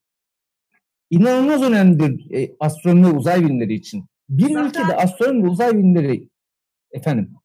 İnanılmaz 1.09 1.61
önemlidir 1.61 2.31
e, 2.35 2.55
astronomi 2.59 3.07
ve 3.07 3.17
uzay 3.17 3.41
bilimleri 3.45 3.73
için. 3.73 4.05
Bir 4.29 4.43
Zaten- 4.53 4.65
ülkede 4.65 4.95
astronomi 4.95 5.43
ve 5.43 5.47
uzay 5.47 5.73
bilimleri 5.73 6.29
efendim 6.91 7.35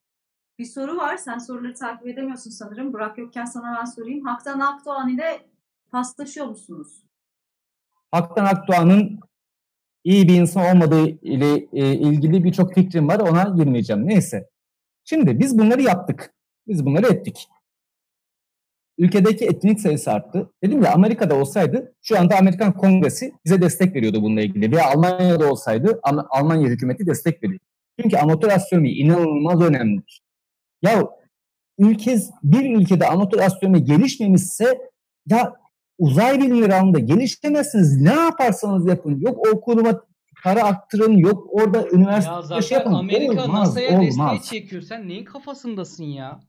Bir 0.63 0.67
soru 0.67 0.97
var. 0.97 1.17
Sen 1.17 1.39
soruları 1.39 1.75
takip 1.75 2.07
edemiyorsun 2.07 2.51
sanırım. 2.51 2.93
Burak 2.93 3.19
yokken 3.19 3.45
sana 3.45 3.79
ben 3.81 3.85
sorayım. 3.85 4.27
Haktan 4.27 4.61
Akdoğan 4.61 5.09
ile 5.09 5.41
paslaşıyor 5.91 6.47
musunuz? 6.47 7.03
Haktan 8.11 8.45
Akdoğan'ın 8.45 9.21
iyi 10.05 10.29
bir 10.29 10.35
insan 10.35 10.77
olmadığı 10.77 11.09
ile 11.09 11.69
e, 11.73 11.93
ilgili 11.93 12.45
birçok 12.45 12.75
fikrim 12.75 13.09
var. 13.09 13.21
Ona 13.21 13.43
girmeyeceğim. 13.43 14.07
Neyse. 14.07 14.49
Şimdi 15.05 15.39
biz 15.39 15.59
bunları 15.59 15.83
yaptık. 15.83 16.35
Biz 16.67 16.87
bunları 16.87 17.07
ettik. 17.07 17.49
Ülkedeki 18.99 19.45
etkinlik 19.45 19.81
sayısı 19.81 20.13
arttı. 20.13 20.51
Dedim 20.63 20.83
ya 20.83 20.93
Amerika'da 20.93 21.35
olsaydı 21.35 21.95
şu 22.03 22.19
anda 22.19 22.39
Amerikan 22.39 22.73
Kongresi 22.73 23.33
bize 23.45 23.63
destek 23.63 23.95
veriyordu 23.95 24.23
bununla 24.23 24.41
ilgili. 24.41 24.73
Veya 24.73 24.87
Almanya'da 24.87 25.51
olsaydı 25.51 26.01
Al- 26.03 26.27
Almanya 26.31 26.69
hükümeti 26.69 27.07
destek 27.07 27.43
veriyor. 27.43 27.61
Çünkü 28.01 28.17
amatör 28.17 28.49
astronomi 28.49 28.91
inanılmaz 28.93 29.63
önemlidir. 29.63 30.22
Ya 30.83 31.09
ülke, 31.79 32.19
bir 32.43 32.77
ülkede 32.77 33.07
amatör 33.09 33.39
astronomi 33.39 33.85
gelişmemişse 33.85 34.79
ya 35.29 35.55
uzay 35.99 36.39
bilimleri 36.41 36.75
alanında 36.75 36.99
gelişemezsiniz. 36.99 38.01
Ne 38.01 38.13
yaparsanız 38.15 38.87
yapın. 38.87 39.21
Yok 39.21 39.47
o 39.53 39.61
kuruma 39.61 40.01
para 40.45 40.63
aktarın. 40.65 41.13
Yok 41.17 41.47
orada 41.51 41.79
Ya 41.79 41.89
üniversite 41.93 42.35
zaten 42.43 42.61
şey 42.61 42.79
yapın. 42.79 42.93
Amerika 42.93 43.45
olmaz, 43.45 43.69
NASA'ya 43.69 44.01
desteği 44.01 44.43
çekiyor. 44.43 44.83
Sen 44.83 45.09
neyin 45.09 45.25
kafasındasın 45.25 46.05
ya? 46.05 46.41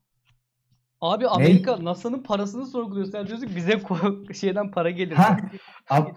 Abi 1.01 1.27
Amerika 1.27 1.83
NASA'nın 1.83 2.23
parasını 2.23 2.65
sorguluyor. 2.65 3.05
Sen 3.05 3.27
diyorsun 3.27 3.49
bize 3.55 3.81
şeyden 4.33 4.71
para 4.71 4.89
gelir. 4.89 5.15
Ha, 5.15 5.37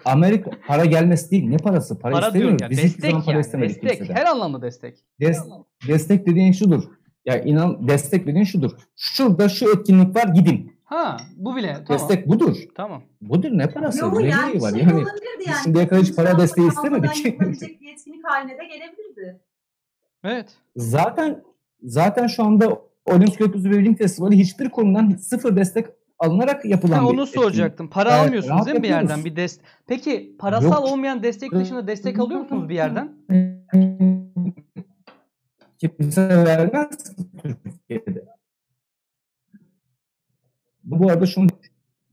Amerika 0.05 0.51
para 0.67 0.85
gelmesi 0.85 1.31
değil. 1.31 1.49
Ne 1.49 1.57
parası? 1.57 1.99
Para, 1.99 2.14
para 2.14 2.27
istemiyoruz. 2.27 2.62
ya. 2.62 2.71
Biz 2.71 2.79
hiçbir 2.79 3.03
zaman 3.03 3.14
Destek 3.17 3.25
para 3.27 3.33
yani. 3.37 3.41
istemedik 3.47 3.83
Destek. 3.83 3.97
kimseden. 3.99 4.21
Her 4.21 4.27
anlamda 4.27 4.62
destek. 4.62 4.99
Des- 5.21 5.62
destek 5.89 6.27
dediğin 6.27 6.53
şudur. 6.53 6.83
Ya 7.27 7.41
inan 7.43 7.89
destek 7.89 8.27
dediğin 8.27 8.45
şudur. 8.45 8.70
Şurada 8.97 9.49
şu 9.49 9.72
etkinlik 9.72 10.16
var 10.16 10.29
gidin. 10.29 10.72
Ha 10.85 11.16
bu 11.37 11.57
bile. 11.57 11.72
Tamam. 11.72 11.89
Destek 11.89 12.29
budur. 12.29 12.57
Tamam. 12.74 13.03
Budur 13.20 13.49
ne 13.53 13.66
parası? 13.70 13.99
Yok 14.01 14.20
ne 14.20 14.29
yani 14.29 14.62
var? 14.62 14.70
şey 14.70 14.81
Yani 14.81 15.05
yani. 15.47 15.57
şimdiye 15.64 15.89
kadar 15.89 16.03
hiç 16.03 16.16
para 16.16 16.39
desteği 16.39 16.68
istemedik. 16.68 17.24
yapılabilecek 17.27 17.81
bir 17.81 17.93
etkinlik 17.93 18.24
haline 18.24 18.53
de 18.53 18.64
gelebilirdi. 18.64 19.41
Evet. 20.24 20.49
zaten 20.77 21.43
zaten 21.83 22.27
şu 22.27 22.45
anda 22.45 22.79
Olimpos 23.07 23.37
Gökyüzü 23.37 23.70
ve 23.70 23.79
Bilim 23.79 23.95
Festivali 23.95 24.39
hiçbir 24.39 24.68
kurumdan 24.70 25.11
sıfır 25.11 25.57
destek 25.57 25.87
alınarak 26.18 26.64
yapılan 26.64 26.97
Ha, 26.97 27.03
bir 27.03 27.07
onu 27.14 27.22
etkinlik. 27.22 27.45
soracaktım. 27.45 27.91
Para 27.91 28.11
Evet, 28.16 28.27
almıyorsunuz 28.27 28.66
değil 28.66 28.77
mi 28.77 28.83
bir 28.83 28.89
yerden 28.89 29.24
bir 29.24 29.37
destek? 29.37 29.64
Peki 29.87 30.37
parasal 30.39 30.83
Yok. 30.83 30.93
olmayan 30.93 31.22
destek 31.22 31.53
dışında 31.53 31.87
destek 31.87 32.18
alıyor 32.18 32.41
musunuz 32.41 32.68
bir 32.68 32.74
yerden? 32.74 33.12
Kimse 35.79 36.29
vermez 36.29 37.16
ki 37.16 37.27
Türkiye'de. 37.43 38.24
Bu 40.85 41.11
arada 41.11 41.27
şunu 41.27 41.47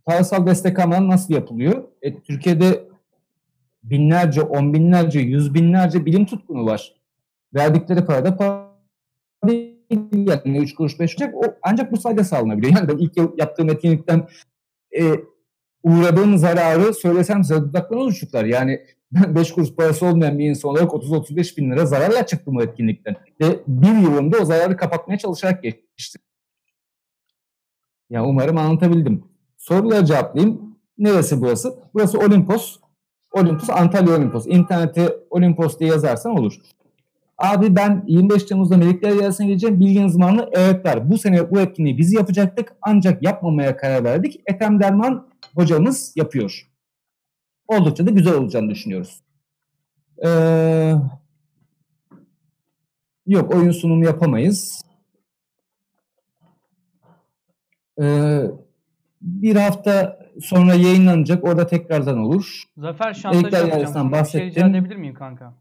parasal 0.06 0.48
destek 0.48 0.80
alman 0.80 1.08
nasıl 1.08 1.34
yapılıyor? 1.34 1.84
E, 2.02 2.22
Türkiye'de 2.22 2.88
binlerce, 3.84 4.42
on 4.42 4.74
binlerce, 4.74 5.20
yüz 5.20 5.54
binlerce 5.54 6.06
bilim 6.06 6.26
tutkunu 6.26 6.66
var. 6.66 6.96
Verdikleri 7.54 8.06
para 8.06 8.26
da 8.26 8.38
para 8.38 8.74
değil. 9.48 9.74
Yani 10.12 10.58
3 10.58 10.76
kuruş 10.76 11.00
5 11.00 11.16
kuruş. 11.16 11.34
O, 11.34 11.42
ancak 11.62 11.92
bu 11.92 11.98
sayede 11.98 12.24
sağlanabiliyor. 12.24 12.74
Yani 12.76 12.88
ben 12.88 12.98
ilk 12.98 13.40
yaptığım 13.40 13.70
etkinlikten 13.70 14.28
e, 15.00 15.04
uğradığım 15.84 16.38
zararı 16.38 16.94
söylesem 16.94 17.44
size 17.44 17.62
dudaklarına 17.62 18.04
uçuklar. 18.04 18.46
Yani 18.46 18.86
5 19.14 19.52
kuruş 19.52 19.76
parası 19.76 20.06
olmayan 20.06 20.40
bir 20.40 20.50
insan 20.50 20.72
olarak 20.72 20.92
30-35 20.92 21.58
bin 21.58 21.72
lira 21.72 21.86
zararla 21.86 22.26
çıktım 22.26 22.56
bu 22.56 22.64
etkinlikten. 22.64 23.16
Ve 23.42 23.60
bir 23.68 23.98
yılımda 23.98 24.38
o 24.38 24.46
zararı 24.46 24.78
kapatmaya 24.78 25.18
çalışarak 25.18 25.64
geçti. 25.64 26.20
Ya 28.10 28.26
umarım 28.26 28.58
anlatabildim. 28.58 29.24
Soruları 29.58 30.06
cevaplayayım. 30.06 30.78
Neresi 30.98 31.42
burası? 31.42 31.76
Burası 31.94 32.20
Olimpos. 32.20 32.78
Olimpos, 33.32 33.70
Antalya 33.70 34.16
Olimpos. 34.16 34.48
İnternete 34.48 35.16
Olimpos 35.30 35.80
diye 35.80 35.90
yazarsan 35.90 36.38
olur. 36.38 36.54
Abi 37.38 37.76
ben 37.76 38.04
25 38.08 38.44
Temmuz'da 38.44 38.78
Melekler 38.78 39.12
Yarısı'na 39.12 39.48
gideceğim. 39.48 39.80
Bilginiz 39.80 40.20
var 40.20 40.32
mı? 40.32 40.46
Evet 40.52 40.86
var. 40.86 41.10
Bu 41.10 41.18
sene 41.18 41.52
bu 41.52 41.60
etkinliği 41.60 41.98
biz 41.98 42.14
yapacaktık. 42.14 42.74
Ancak 42.82 43.24
yapmamaya 43.24 43.78
karar 43.78 44.04
verdik. 44.04 44.42
Ethem 44.46 44.80
Derman 44.80 45.28
hocamız 45.56 46.14
yapıyor. 46.16 46.73
Oldukça 47.68 48.06
da 48.06 48.12
güzel 48.12 48.34
olacağını 48.34 48.70
düşünüyoruz. 48.70 49.24
Ee, 50.26 50.94
yok 53.28 53.56
oyun 53.56 53.72
sunumu 53.72 54.06
yapamayız. 54.06 54.82
Ee, 58.02 58.42
bir 59.22 59.56
hafta 59.56 60.20
sonra 60.42 60.74
yayınlanacak. 60.74 61.44
Orada 61.44 61.68
tekrardan 61.68 62.18
olur. 62.18 62.64
Zafer 62.78 63.14
şantaj 63.14 63.54
yapacağım. 63.54 63.88
Sana. 63.88 64.06
Bir 64.06 64.12
şey 64.12 64.20
bahsettim. 64.20 64.66
edebilir 64.66 64.96
miyim 64.96 65.14
kanka? 65.14 65.54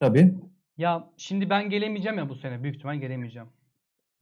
Tabii. 0.00 0.34
Ya 0.76 1.10
şimdi 1.16 1.50
ben 1.50 1.70
gelemeyeceğim 1.70 2.18
ya 2.18 2.28
bu 2.28 2.34
sene. 2.34 2.62
Büyük 2.62 2.76
ihtimal 2.76 2.96
gelemeyeceğim. 2.96 3.48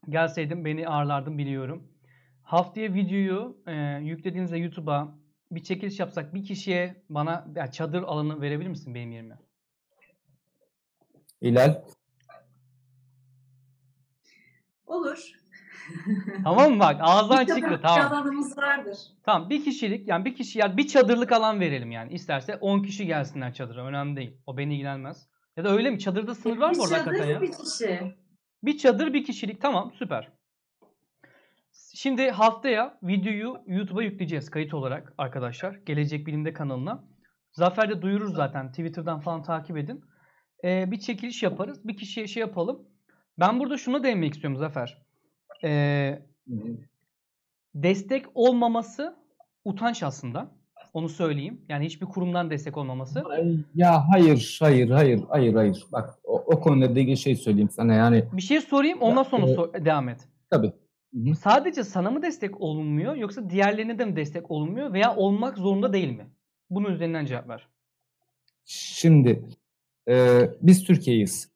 Gelseydim 0.09 0.65
beni 0.65 0.89
ağırlardım 0.89 1.39
biliyorum. 1.39 1.83
Haftaya 2.43 2.95
videoyu 2.95 3.57
e, 3.67 3.73
yüklediğinizde 4.03 4.59
YouTube'a 4.59 5.15
bir 5.55 5.63
çekiliş 5.63 6.01
yapsak 6.01 6.35
bir 6.35 6.45
kişiye 6.45 7.03
bana 7.11 7.47
ya 7.57 7.71
çadır 7.71 8.03
alanı 8.03 8.41
verebilir 8.41 8.69
misin 8.69 8.95
benim 8.95 9.13
yerime? 9.13 9.39
Hilal. 11.43 11.83
Olur. 14.87 15.33
Tamam 16.45 16.73
mı 16.73 16.81
bak 16.81 16.97
ağızdan 17.01 17.47
Bir 17.47 17.55
çıktı 17.55 17.81
tamam. 17.83 18.13
alanımız 18.13 18.59
vardır. 18.59 18.99
Tamam 19.23 19.51
bir 19.51 19.65
kişilik 19.65 20.09
yani 20.09 20.25
bir 20.25 20.35
kişi 20.35 20.59
ya 20.59 20.77
bir 20.77 20.87
çadırlık 20.89 21.33
alan 21.33 21.61
verelim 21.61 21.91
yani. 21.91 22.13
İsterse 22.13 22.57
10 22.57 22.83
kişi 22.83 23.07
gelsinler 23.07 23.55
çadıra 23.55 23.85
önemli 23.87 24.17
değil. 24.17 24.37
O 24.47 24.57
beni 24.57 24.75
ilgilenmez. 24.75 25.29
Ya 25.57 25.65
da 25.65 25.69
öyle 25.71 25.91
mi? 25.91 25.99
Çadırda 25.99 26.35
sınır 26.35 26.57
var 26.59 26.69
mı 26.71 26.75
Bir 26.75 26.81
orada 26.81 26.95
hakikaten 26.95 27.27
ya? 27.27 27.35
çadır 27.35 27.41
bir 27.49 27.53
kişi. 27.53 28.17
Bir 28.63 28.79
çadır 28.79 29.13
bir 29.15 29.25
kişilik 29.25 29.61
tamam 29.63 29.93
süper. 29.99 30.33
Şimdi 31.95 32.31
haftaya 32.31 32.99
videoyu 33.03 33.57
YouTube'a 33.67 34.03
yükleyeceğiz 34.03 34.51
kayıt 34.51 34.75
olarak 34.75 35.15
arkadaşlar. 35.19 35.75
Gelecek 35.87 36.27
Bilim'de 36.27 36.53
kanalına. 36.53 37.05
Zafer 37.53 37.91
de 37.91 38.03
duyurur 38.03 38.35
zaten. 38.35 38.71
Twitter'dan 38.71 39.21
falan 39.21 39.43
takip 39.43 39.77
edin. 39.77 40.05
Ee, 40.65 40.91
bir 40.91 41.01
çekiliş 41.01 41.43
yaparız. 41.43 41.89
Bir 41.89 41.97
kişiye 41.97 42.27
şey 42.27 42.41
yapalım. 42.41 42.83
Ben 43.39 43.61
burada 43.61 43.77
şuna 43.79 44.03
değinmek 44.05 44.35
istiyorum 44.35 44.59
Zafer. 44.59 45.03
Ee, 45.65 46.23
destek 47.75 48.27
olmaması 48.35 49.17
utanç 49.65 50.03
aslında. 50.03 50.51
Onu 50.93 51.09
söyleyeyim. 51.09 51.65
Yani 51.69 51.85
hiçbir 51.85 52.07
kurumdan 52.07 52.51
destek 52.51 52.77
olmaması. 52.77 53.25
Ya 53.75 54.05
hayır, 54.09 54.57
hayır, 54.61 54.91
hayır, 54.91 55.21
hayır, 55.29 55.55
hayır. 55.55 55.87
Bak 55.93 56.19
o, 56.25 56.37
o 56.37 56.61
konuyla 56.61 56.89
ilgili 57.01 57.17
şey 57.17 57.37
söyleyeyim 57.37 57.71
sana 57.71 57.95
yani. 57.95 58.25
Bir 58.33 58.43
şey 58.43 58.61
sorayım 58.61 58.99
ondan 59.01 59.23
sonra 59.23 59.47
e, 59.51 59.55
sor- 59.55 59.85
devam 59.85 60.09
et. 60.09 60.29
Tabii. 60.51 60.73
Sadece 61.41 61.85
sana 61.85 62.11
mı 62.11 62.23
destek 62.23 62.61
olunmuyor 62.61 63.17
yoksa 63.17 63.51
diğerlerine 63.51 63.99
de 63.99 64.05
mi 64.05 64.17
destek 64.17 64.51
olunmuyor 64.51 64.93
veya 64.93 65.17
olmak 65.17 65.59
zorunda 65.59 65.93
değil 65.93 66.17
mi? 66.17 66.27
Bunun 66.71 66.93
üzerinden 66.93 67.27
cevap 67.27 67.49
ver. 67.49 67.69
Şimdi 68.65 69.45
e, 70.09 70.41
biz 70.63 70.85
Türkiye'yiz. 70.85 71.53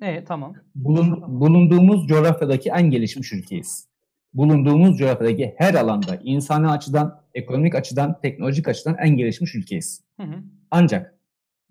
Evet 0.00 0.26
tamam. 0.26 0.54
Bulun, 0.74 1.40
bulunduğumuz 1.40 2.06
coğrafyadaki 2.06 2.70
en 2.70 2.90
gelişmiş 2.90 3.32
ülkeyiz. 3.32 3.88
Bulunduğumuz 4.34 4.98
coğrafyadaki 4.98 5.54
her 5.58 5.74
alanda 5.74 6.16
insani 6.22 6.68
açıdan, 6.68 7.22
ekonomik 7.34 7.74
açıdan, 7.74 8.20
teknolojik 8.20 8.68
açıdan 8.68 8.96
en 8.98 9.16
gelişmiş 9.16 9.54
ülkeyiz. 9.54 10.04
Hı 10.20 10.22
hı. 10.22 10.42
Ancak 10.70 11.18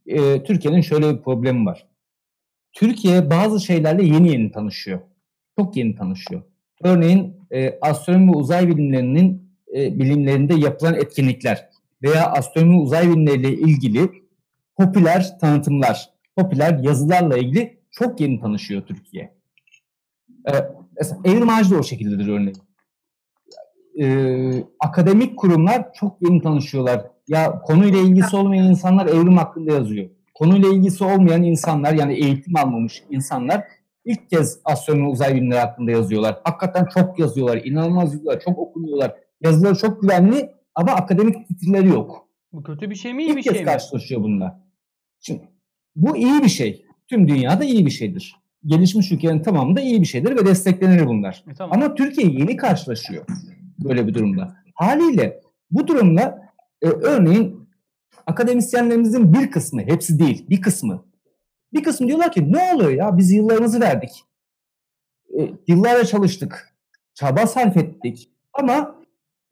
e, 0.05 0.43
Türkiye'nin 0.43 0.81
şöyle 0.81 1.17
bir 1.17 1.21
problemi 1.21 1.65
var. 1.65 1.87
Türkiye 2.73 3.29
bazı 3.29 3.59
şeylerle 3.59 4.03
yeni 4.03 4.31
yeni 4.31 4.51
tanışıyor. 4.51 4.99
Çok 5.57 5.77
yeni 5.77 5.95
tanışıyor. 5.95 6.41
Örneğin 6.83 7.35
e, 7.51 7.79
astronomi 7.81 8.31
ve 8.31 8.35
uzay 8.35 8.67
bilimlerinin 8.67 9.51
e, 9.75 9.99
bilimlerinde 9.99 10.53
yapılan 10.53 10.93
etkinlikler 10.93 11.69
veya 12.03 12.31
astronomi 12.31 12.77
uzay 12.77 13.09
bilimleriyle 13.09 13.53
ilgili 13.53 14.09
popüler 14.77 15.39
tanıtımlar, 15.39 16.09
popüler 16.35 16.79
yazılarla 16.83 17.37
ilgili 17.37 17.77
çok 17.91 18.21
yeni 18.21 18.39
tanışıyor 18.39 18.81
Türkiye. 18.81 19.33
E, 20.47 20.53
mesela 20.97 21.21
da 21.71 21.79
o 21.79 21.83
şekildedir 21.83 22.27
örneğin. 22.27 22.57
E, 23.99 24.63
akademik 24.79 25.37
kurumlar 25.37 25.93
çok 25.93 26.21
yeni 26.21 26.41
tanışıyorlar. 26.41 27.05
Ya 27.27 27.61
konuyla 27.61 27.99
ilgisi 27.99 28.35
olmayan 28.35 28.67
insanlar 28.67 29.05
evrim 29.05 29.37
hakkında 29.37 29.73
yazıyor. 29.73 30.09
Konuyla 30.33 30.69
ilgisi 30.69 31.03
olmayan 31.03 31.43
insanlar 31.43 31.93
yani 31.93 32.13
eğitim 32.13 32.55
almamış 32.55 33.03
insanlar 33.09 33.63
ilk 34.05 34.29
kez 34.29 34.59
astronomi 34.65 35.07
uzay 35.07 35.35
bilimleri 35.35 35.59
hakkında 35.59 35.91
yazıyorlar. 35.91 36.41
Hakikaten 36.43 36.85
çok 36.93 37.19
yazıyorlar, 37.19 37.61
inanılmaz 37.63 38.13
yazıyorlar, 38.13 38.41
çok 38.41 38.59
okunuyorlar. 38.59 39.15
Yazıları 39.41 39.75
çok 39.75 40.01
güvenli 40.01 40.51
ama 40.75 40.91
akademik 40.91 41.47
titirleri 41.47 41.87
yok. 41.87 42.27
Bu 42.53 42.63
kötü 42.63 42.89
bir 42.89 42.95
şey 42.95 43.13
mi 43.13 43.23
iyi 43.23 43.31
bir 43.31 43.37
İlk 43.37 43.43
kez 43.43 43.53
şey 43.53 43.61
mi? 43.61 43.65
karşılaşıyor 43.65 44.23
bununla. 44.23 44.63
Şimdi 45.19 45.41
bu 45.95 46.17
iyi 46.17 46.43
bir 46.43 46.49
şey. 46.49 46.85
Tüm 47.07 47.27
dünyada 47.27 47.63
iyi 47.63 47.85
bir 47.85 47.91
şeydir. 47.91 48.35
Gelişmiş 48.65 49.11
ülkelerin 49.11 49.39
tamamında 49.41 49.81
iyi 49.81 50.01
bir 50.01 50.05
şeydir 50.05 50.35
ve 50.35 50.45
desteklenir 50.45 51.07
bunlar. 51.07 51.43
E, 51.51 51.53
tamam. 51.53 51.77
Ama 51.77 51.95
Türkiye 51.95 52.27
yeni 52.27 52.57
karşılaşıyor 52.57 53.25
böyle 53.83 54.07
bir 54.07 54.13
durumda. 54.13 54.55
Haliyle 54.75 55.41
bu 55.71 55.87
durumla 55.87 56.41
e, 56.81 56.87
örneğin 56.87 57.69
akademisyenlerimizin 58.27 59.33
bir 59.33 59.51
kısmı, 59.51 59.81
hepsi 59.81 60.19
değil, 60.19 60.49
bir 60.49 60.61
kısmı. 60.61 61.05
Bir 61.73 61.83
kısmı 61.83 62.07
diyorlar 62.07 62.31
ki 62.31 62.51
ne 62.51 62.73
oluyor 62.73 62.91
ya 62.91 63.17
biz 63.17 63.31
yıllarımızı 63.31 63.79
verdik. 63.81 64.23
E, 65.39 65.51
yıllarca 65.67 66.05
çalıştık. 66.05 66.75
Çaba 67.13 67.47
sarf 67.47 67.77
ettik. 67.77 68.29
Ama 68.53 68.95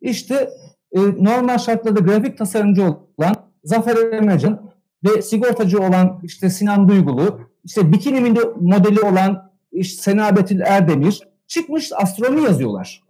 işte 0.02 0.50
e, 0.92 1.00
normal 1.00 1.58
şartlarda 1.58 2.00
grafik 2.00 2.38
tasarımcı 2.38 2.84
olan 3.18 3.36
Zafer 3.64 4.12
Emrecan 4.14 4.72
ve 5.04 5.22
sigortacı 5.22 5.80
olan 5.80 6.20
işte 6.24 6.50
Sinan 6.50 6.88
Duygulu, 6.90 7.42
işte 7.64 7.92
bikini 7.92 8.40
modeli 8.62 9.02
olan 9.02 9.52
işte 9.72 10.02
Sena 10.02 10.36
Betül 10.36 10.60
Erdemir 10.60 11.28
çıkmış 11.48 11.92
astronomi 11.96 12.44
yazıyorlar. 12.44 13.04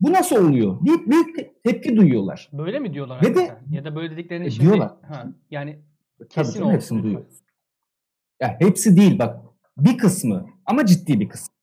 Bu 0.00 0.12
nasıl 0.12 0.48
oluyor? 0.48 0.78
Deyip 0.86 1.06
büyük 1.06 1.36
te- 1.36 1.52
tepki 1.64 1.96
duyuyorlar. 1.96 2.50
Böyle 2.52 2.78
mi 2.78 2.94
diyorlar 2.94 3.22
Ve 3.22 3.34
de-? 3.34 3.56
Ya 3.70 3.84
da 3.84 3.96
böyle 3.96 4.10
dediklerini 4.10 4.46
E, 4.46 4.50
şimdi 4.50 4.66
diyorlar. 4.66 4.92
ha, 5.08 5.26
yani 5.50 5.78
Tabii 6.18 6.28
kesin 6.28 6.52
canım, 6.52 6.66
olsun 6.66 6.74
hepsini 6.74 7.02
duyuyoruz. 7.02 7.39
Ya 8.40 8.56
hepsi 8.58 8.96
değil 8.96 9.18
bak. 9.18 9.36
Bir 9.78 9.98
kısmı 9.98 10.46
ama 10.66 10.86
ciddi 10.86 11.20
bir 11.20 11.28
kısmı. 11.28 11.54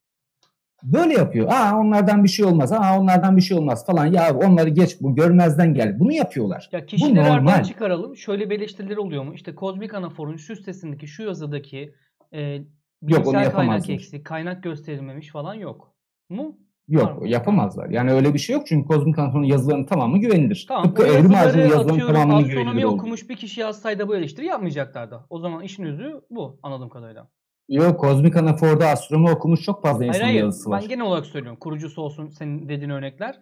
Böyle 0.84 1.14
yapıyor. 1.14 1.48
Aa 1.52 1.80
onlardan 1.80 2.24
bir 2.24 2.30
şey 2.30 2.46
olmaz. 2.46 2.72
Aa 2.72 3.00
onlardan 3.00 3.38
bir 3.38 3.42
şey 3.42 3.58
olmaz 3.58 3.86
falan. 3.86 4.06
Ya 4.06 4.36
onları 4.36 4.70
geç 4.70 5.02
bu 5.02 5.16
görmezden 5.16 5.74
gel. 5.74 6.00
Bunu 6.00 6.12
yapıyorlar. 6.12 6.70
Ya 6.72 6.86
kişileri 6.86 7.22
aradan 7.22 7.64
çıkaralım. 7.64 8.16
Şöyle 8.16 8.50
bir 8.50 8.56
eleştirileri 8.56 9.00
oluyor 9.00 9.24
mu? 9.24 9.34
İşte 9.34 9.56
Kozmik 9.56 9.94
Anafor'un 9.94 10.38
şu 10.38 10.56
sitesindeki 10.56 11.08
şu 11.08 11.24
yazıdaki 11.24 11.96
e, 12.34 12.62
Yok, 13.02 13.28
onu 13.28 13.52
kaynak 13.52 13.90
eksik, 13.90 14.26
kaynak 14.26 14.64
gösterilmemiş 14.64 15.30
falan 15.30 15.54
yok. 15.54 15.96
Mu? 16.30 16.60
Yok 16.88 17.22
mı? 17.22 17.28
yapamazlar. 17.28 17.90
Yani 17.90 18.12
öyle 18.12 18.34
bir 18.34 18.40
şey 18.40 18.54
yok 18.56 18.68
çünkü 18.68 18.88
Kozmik 18.88 19.20
Anton'un 19.20 19.44
yazılarının 19.44 19.86
tamamı 19.86 20.18
güvenilir. 20.18 20.66
Tamam 20.68 20.84
Tıpkı 20.84 21.04
bu 21.04 21.08
Evrim 21.08 21.36
Ağacı'nın 21.36 21.64
yazıları 21.64 22.00
yazılarının 22.00 22.34
astronomi 22.34 22.48
güvenilir 22.50 22.84
olduğu. 22.84 22.96
okumuş 22.96 23.30
bir 23.30 23.36
kişi 23.36 23.62
yazsaydı 23.62 24.08
bu 24.08 24.16
eleştiri 24.16 24.46
yapmayacaklardı. 24.46 25.26
O 25.30 25.40
zaman 25.40 25.64
işin 25.64 25.84
özü 25.84 26.22
bu 26.30 26.60
anladığım 26.64 26.90
kadarıyla. 26.90 27.28
Yok 27.70 28.00
Kozmik 28.00 28.36
Anafor'da 28.36 28.88
astronomi 28.88 29.30
okumuş 29.30 29.62
çok 29.62 29.82
fazla 29.84 30.00
Hayır 30.00 30.10
insan 30.14 30.24
hayır 30.24 30.40
yazısı 30.40 30.70
var. 30.70 30.82
ben 30.82 30.90
genel 30.90 31.06
olarak 31.06 31.26
söylüyorum. 31.26 31.60
Kurucusu 31.60 32.02
olsun 32.02 32.28
senin 32.30 32.70
dediğin 32.70 32.90
örnekler. 32.90 33.40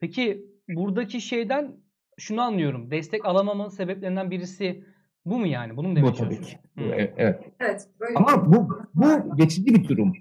Peki 0.00 0.46
buradaki 0.68 1.20
şeyden 1.20 1.76
şunu 2.18 2.40
anlıyorum. 2.40 2.90
Destek 2.90 3.26
alamamanın 3.26 3.68
sebeplerinden 3.68 4.30
birisi 4.30 4.84
bu 5.24 5.38
mu 5.38 5.46
yani? 5.46 5.76
Bunu 5.76 5.88
mu 5.88 5.92
Bu 5.92 5.96
demeye 5.96 6.12
tabii 6.14 6.16
çalışıyorsun? 6.18 6.50
ki. 6.50 6.58
Hı. 6.78 6.84
Evet, 6.94 7.14
evet. 7.16 7.40
Evet. 7.60 7.88
Böyle 8.00 8.14
Ama 8.16 8.52
bu 8.52 8.68
bu 8.94 9.36
geçici 9.36 9.74
bir 9.74 9.88
durum. 9.88 10.12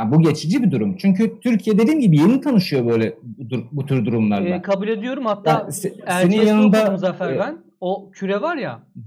Yani 0.00 0.12
bu 0.12 0.20
geçici 0.22 0.62
bir 0.62 0.70
durum. 0.70 0.96
Çünkü 0.96 1.40
Türkiye 1.40 1.78
dediğim 1.78 2.00
gibi 2.00 2.16
yeni 2.18 2.40
tanışıyor 2.40 2.86
böyle 2.86 3.18
bu, 3.22 3.56
bu 3.72 3.86
tür 3.86 4.04
durumlarla. 4.06 4.48
Ee, 4.48 4.62
kabul 4.62 4.88
ediyorum. 4.88 5.26
Hatta 5.26 5.50
Yani 5.50 5.62
se- 5.70 6.20
senin 6.22 6.46
yanında 6.46 6.96
Zafer 6.96 7.32
e, 7.32 7.38
ben. 7.38 7.58
O 7.80 8.10
küre 8.10 8.40
var 8.42 8.56
ya. 8.56 8.76
Hı. 8.94 9.00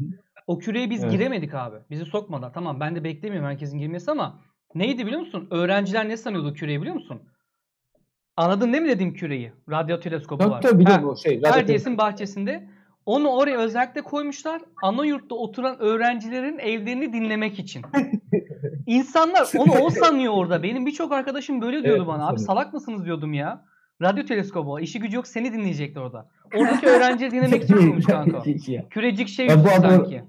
O 0.48 0.58
küreye 0.60 0.90
biz 0.90 1.04
Evet. 1.04 1.12
giremedik 1.12 1.54
abi. 1.56 1.76
Bizi 1.90 2.06
sokmadılar. 2.06 2.54
Tamam 2.54 2.80
ben 2.80 2.96
de 2.96 3.04
beklemiyorum 3.04 3.50
herkesin 3.50 3.80
girmesi 3.80 4.12
ama 4.12 4.40
neydi 4.76 5.06
biliyor 5.06 5.22
musun? 5.22 5.48
Öğrenciler 5.52 6.10
ne 6.10 6.18
sanıyordu 6.18 6.54
küreyi 6.54 6.80
biliyor 6.82 6.96
musun? 6.96 7.22
Anladın 8.38 8.74
değil 8.74 8.84
mi 8.84 8.90
dediğim 8.90 9.14
küreyi? 9.14 9.52
Radyo 9.70 10.00
teleskopu 10.00 10.44
Tabii 10.44 10.52
var. 10.54 10.62
tabii 10.62 10.80
biliyorum 10.80 11.10
o 11.10 11.16
şey. 11.18 11.38
radyo- 11.38 11.60
Erciyes'in 11.60 11.98
bahçesinde. 11.98 12.68
Onu 13.06 13.28
oraya 13.30 13.58
özellikle 13.58 14.02
koymuşlar. 14.02 14.62
Ana 14.84 15.06
yurtta 15.06 15.36
oturan 15.36 15.80
öğrencilerin 15.80 16.60
evlerini 16.60 17.14
dinlemek 17.14 17.60
için. 17.60 17.82
İnsanlar 18.86 19.48
onu 19.58 19.72
o 19.82 19.90
sanıyor 20.06 20.34
orada. 20.34 20.64
Benim 20.64 20.86
birçok 20.86 21.12
arkadaşım 21.12 21.62
böyle 21.62 21.84
diyordu 21.84 21.98
Evet, 21.98 22.08
bana. 22.08 22.28
Abi 22.30 22.40
salak 22.40 22.74
mısınız 22.74 23.06
diyordum 23.06 23.34
ya. 23.34 23.66
Radyo 24.02 24.26
teleskobu. 24.26 24.80
İşi 24.80 25.00
gücü 25.00 25.16
yok 25.16 25.28
seni 25.28 25.54
dinleyecekler 25.54 26.02
orada. 26.02 26.30
Oradaki 26.56 26.88
öğrencileri 26.88 27.32
dinlemek 27.32 27.64
için 27.64 27.74
kurmuş 27.78 28.06
kanka. 28.06 28.44
Kürecik 28.90 29.28
şey 29.28 29.48
Ya 29.48 29.66
bu 29.66 29.70
arada- 29.70 29.90
sanki. 29.90 30.24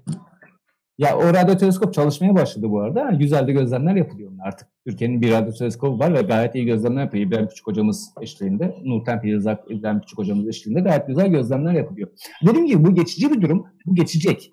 Ya 0.97 1.17
o 1.17 1.23
radyo 1.33 1.57
teleskop 1.57 1.93
çalışmaya 1.93 2.35
başladı 2.35 2.69
bu 2.69 2.81
arada. 2.81 3.11
Güzel 3.11 3.47
de 3.47 3.51
gözlemler 3.53 3.95
yapılıyor 3.95 4.31
artık. 4.43 4.67
Türkiye'nin 4.87 5.21
bir 5.21 5.31
radyo 5.31 5.53
teleskobu 5.53 5.99
var 5.99 6.13
ve 6.13 6.21
gayet 6.21 6.55
iyi 6.55 6.65
gözlemler 6.65 7.01
yapıyor. 7.01 7.27
İbrahim 7.27 7.47
Küçük 7.47 7.67
hocamız 7.67 8.13
eşliğinde, 8.21 8.75
Nurten 8.83 9.21
Pirzak, 9.21 9.63
İbrahim 9.69 10.01
Küçük 10.01 10.17
hocamız 10.17 10.47
eşliğinde 10.47 10.81
gayet 10.81 11.07
güzel 11.07 11.27
gözlemler 11.27 11.73
yapılıyor. 11.73 12.09
Dediğim 12.47 12.65
gibi 12.67 12.85
bu 12.85 12.95
geçici 12.95 13.31
bir 13.31 13.41
durum. 13.41 13.67
Bu 13.85 13.95
geçecek. 13.95 14.51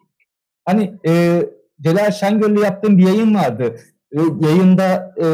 Hani 0.65 0.95
e, 1.07 1.43
Celal 1.81 2.11
Şengör'le 2.11 2.63
yaptığım 2.63 2.99
bir 2.99 3.07
yayın 3.07 3.35
vardı. 3.35 3.77
E, 4.13 4.21
yayında 4.47 5.15
e, 5.23 5.27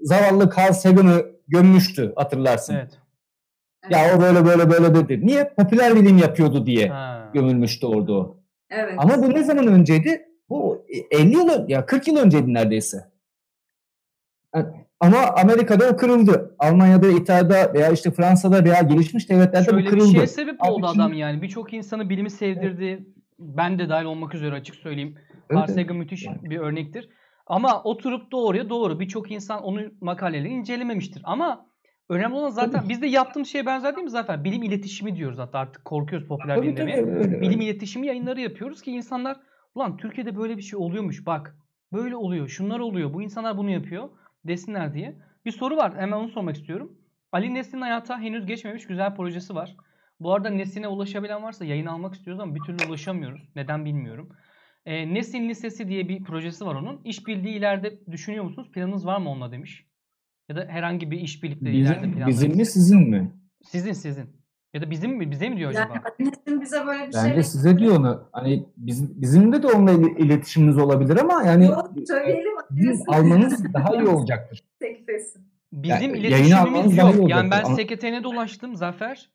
zavallı 0.00 0.50
Carl 0.58 0.72
Sagan'ı 0.72 1.26
gömmüştü 1.48 2.12
hatırlarsın. 2.16 2.74
Evet. 2.74 2.98
Ya 3.90 4.16
o 4.16 4.20
böyle 4.20 4.44
böyle 4.44 4.70
böyle 4.70 4.94
dedi. 4.94 5.26
Niye? 5.26 5.54
Popüler 5.56 5.94
bilim 5.96 6.18
yapıyordu 6.18 6.66
diye 6.66 6.88
Ha. 6.88 7.30
gömülmüştü 7.34 7.86
orada 7.86 8.12
o. 8.12 8.36
Evet. 8.70 8.94
Ama 8.98 9.18
bu 9.22 9.30
ne 9.30 9.44
zaman 9.44 9.66
önceydi? 9.66 10.22
Bu 10.48 10.86
50 11.10 11.32
yıl 11.32 11.68
ya 11.68 11.86
40 11.86 12.08
yıl 12.08 12.16
önceydi 12.16 12.54
neredeyse. 12.54 13.04
Ama 15.00 15.18
Amerika'da 15.18 15.88
o 15.90 15.96
kırıldı. 15.96 16.54
Almanya'da, 16.58 17.08
İtalya'da 17.08 17.74
veya 17.74 17.90
işte 17.90 18.10
Fransa'da 18.10 18.64
veya 18.64 18.80
gelişmiş 18.82 19.30
devletlerde 19.30 19.70
Şöyle 19.70 19.86
bu 19.86 19.90
kırıldı. 19.90 20.08
bir 20.08 20.14
şeye 20.14 20.26
sebep 20.26 20.62
Abi 20.62 20.70
oldu 20.70 20.86
şimdi- 20.86 21.02
adam 21.02 21.12
yani. 21.12 21.42
Birçok 21.42 21.72
insanı 21.72 22.08
bilimi 22.10 22.30
sevdirdi. 22.30 23.06
Ben 23.38 23.78
de 23.78 23.88
dahil 23.88 24.04
olmak 24.04 24.34
üzere 24.34 24.54
açık 24.54 24.74
söyleyeyim. 24.76 25.14
Evet, 25.34 25.60
Carl 25.60 25.64
evet. 25.68 25.74
Sagan 25.74 25.96
müthiş 25.96 26.26
bir 26.42 26.58
örnektir. 26.58 27.08
Ama 27.46 27.82
oturup 27.82 28.32
doğruya 28.32 28.68
doğru 28.70 29.00
birçok 29.00 29.30
insan 29.30 29.62
onun 29.62 29.92
makaleleri 30.00 30.48
incelememiştir. 30.48 31.22
Ama 31.24 31.66
önemli 32.08 32.34
olan 32.34 32.50
zaten 32.50 32.80
Tabii. 32.80 32.88
biz 32.88 33.02
de 33.02 33.06
yaptığımız 33.06 33.48
şeye 33.48 33.66
benzer 33.66 33.96
değil 33.96 34.04
mi 34.04 34.10
zaten? 34.10 34.44
Bilim 34.44 34.62
iletişimi 34.62 35.16
diyoruz 35.16 35.38
hatta 35.38 35.58
artık 35.58 35.84
korkuyoruz 35.84 36.28
popüler 36.28 36.56
Tabii, 36.56 36.64
bilim 36.66 36.76
tabii, 36.76 36.92
demeye. 36.92 37.16
öyle, 37.16 37.40
Bilim 37.40 37.60
iletişimi 37.60 38.06
yayınları 38.06 38.40
yapıyoruz 38.40 38.82
ki 38.82 38.90
insanlar 38.92 39.36
ulan 39.74 39.96
Türkiye'de 39.96 40.36
böyle 40.36 40.56
bir 40.56 40.62
şey 40.62 40.78
oluyormuş 40.78 41.26
bak. 41.26 41.56
Böyle 41.92 42.16
oluyor. 42.16 42.48
Şunlar 42.48 42.80
oluyor. 42.80 43.14
Bu 43.14 43.22
insanlar 43.22 43.56
bunu 43.58 43.70
yapıyor. 43.70 44.08
Desinler 44.44 44.94
diye. 44.94 45.16
Bir 45.44 45.50
soru 45.50 45.76
var. 45.76 45.92
Hemen 45.96 46.16
onu 46.16 46.28
sormak 46.28 46.56
istiyorum. 46.56 46.92
Ali 47.32 47.54
Nesin'in 47.54 47.82
hayata 47.82 48.20
henüz 48.20 48.46
geçmemiş 48.46 48.86
güzel 48.86 49.14
projesi 49.16 49.54
var. 49.54 49.76
Bu 50.20 50.34
arada 50.34 50.50
Nesin'e 50.50 50.88
ulaşabilen 50.88 51.42
varsa 51.42 51.64
yayın 51.64 51.86
almak 51.86 52.14
istiyoruz 52.14 52.40
ama 52.40 52.54
bir 52.54 52.60
türlü 52.60 52.88
ulaşamıyoruz. 52.88 53.42
Neden 53.56 53.84
bilmiyorum. 53.84 54.28
E, 54.86 55.14
Nesin 55.14 55.48
Lisesi 55.48 55.88
diye 55.88 56.08
bir 56.08 56.24
projesi 56.24 56.66
var 56.66 56.74
onun. 56.74 57.00
İşbirliği 57.04 57.54
ileride 57.56 57.98
düşünüyor 58.10 58.44
musunuz? 58.44 58.70
Planınız 58.72 59.06
var 59.06 59.18
mı 59.18 59.30
onunla 59.30 59.52
demiş. 59.52 59.86
Ya 60.48 60.56
da 60.56 60.66
herhangi 60.68 61.10
bir 61.10 61.20
işbirlikle 61.20 61.72
ileride 61.72 61.94
Bizim, 62.02 62.12
planlarınız. 62.12 62.28
bizim 62.42 62.56
mi 62.56 62.66
sizin 62.66 63.10
mi? 63.10 63.32
Sizin 63.62 63.92
sizin. 63.92 64.24
Ya 64.74 64.82
da 64.82 64.90
bizim 64.90 65.16
mi? 65.16 65.30
Bize 65.30 65.48
mi 65.48 65.56
diyor 65.56 65.70
acaba? 65.70 65.94
Atinet'in 66.04 66.60
bize 66.60 66.86
böyle 66.86 67.08
bir 67.08 67.12
şey 67.12 67.22
Bence 67.24 67.42
size 67.42 67.78
diyor 67.78 67.96
onu. 67.96 68.28
Hani 68.32 68.66
bizim, 68.76 69.10
bizim 69.22 69.52
de 69.52 69.62
de 69.62 69.66
onunla 69.66 69.92
il- 69.92 70.24
iletişimimiz 70.24 70.78
olabilir 70.78 71.16
ama 71.16 71.42
yani 71.42 71.66
Yok, 71.66 71.90
söyleyelim. 72.08 72.52
almanız 73.08 73.74
daha 73.74 73.94
iyi 73.96 74.06
olacaktır. 74.08 74.62
teklif 74.80 75.08
etsin. 75.08 75.42
Bizim 75.72 76.14
Yani 76.14 76.18
iletişimimiz 76.18 76.96
yok. 76.96 77.30
Yani 77.30 77.50
ben 77.50 77.62
ama- 77.64 77.76
sekreterine 77.76 78.22
de 78.22 78.28
ulaştım 78.28 78.76
Zafer. 78.76 79.30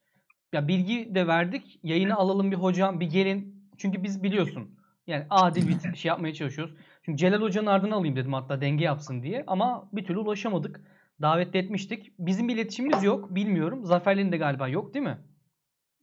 Ya 0.54 0.68
bilgi 0.68 1.16
de 1.16 1.28
verdik. 1.28 1.80
Yayını 1.84 2.16
alalım 2.16 2.52
bir 2.52 2.56
hocam 2.56 3.00
bir 3.00 3.10
gelin. 3.10 3.66
Çünkü 3.78 4.04
biz 4.04 4.24
biliyorsun. 4.24 4.79
Yani 5.10 5.24
adil 5.30 5.68
bir 5.68 5.96
şey 5.96 6.10
yapmaya 6.10 6.34
çalışıyoruz. 6.34 6.76
Şimdi 7.06 7.18
Celal 7.18 7.42
Hoca'nın 7.42 7.68
ardına 7.68 7.96
alayım 7.96 8.16
dedim 8.16 8.34
hatta 8.34 8.62
denge 8.62 8.86
yapsın 8.86 9.24
diye. 9.24 9.44
Ama 9.48 9.90
bir 9.94 10.06
türlü 10.06 10.20
ulaşamadık. 10.20 10.82
Davet 11.22 11.54
de 11.54 11.60
etmiştik. 11.60 12.14
Bizim 12.20 12.48
bir 12.48 12.56
iletişimimiz 12.56 13.04
yok. 13.04 13.36
Bilmiyorum. 13.36 13.86
Zafer'lerin 13.86 14.32
de 14.32 14.38
galiba 14.38 14.68
yok 14.68 14.94
değil 14.94 15.06
mi? 15.06 15.18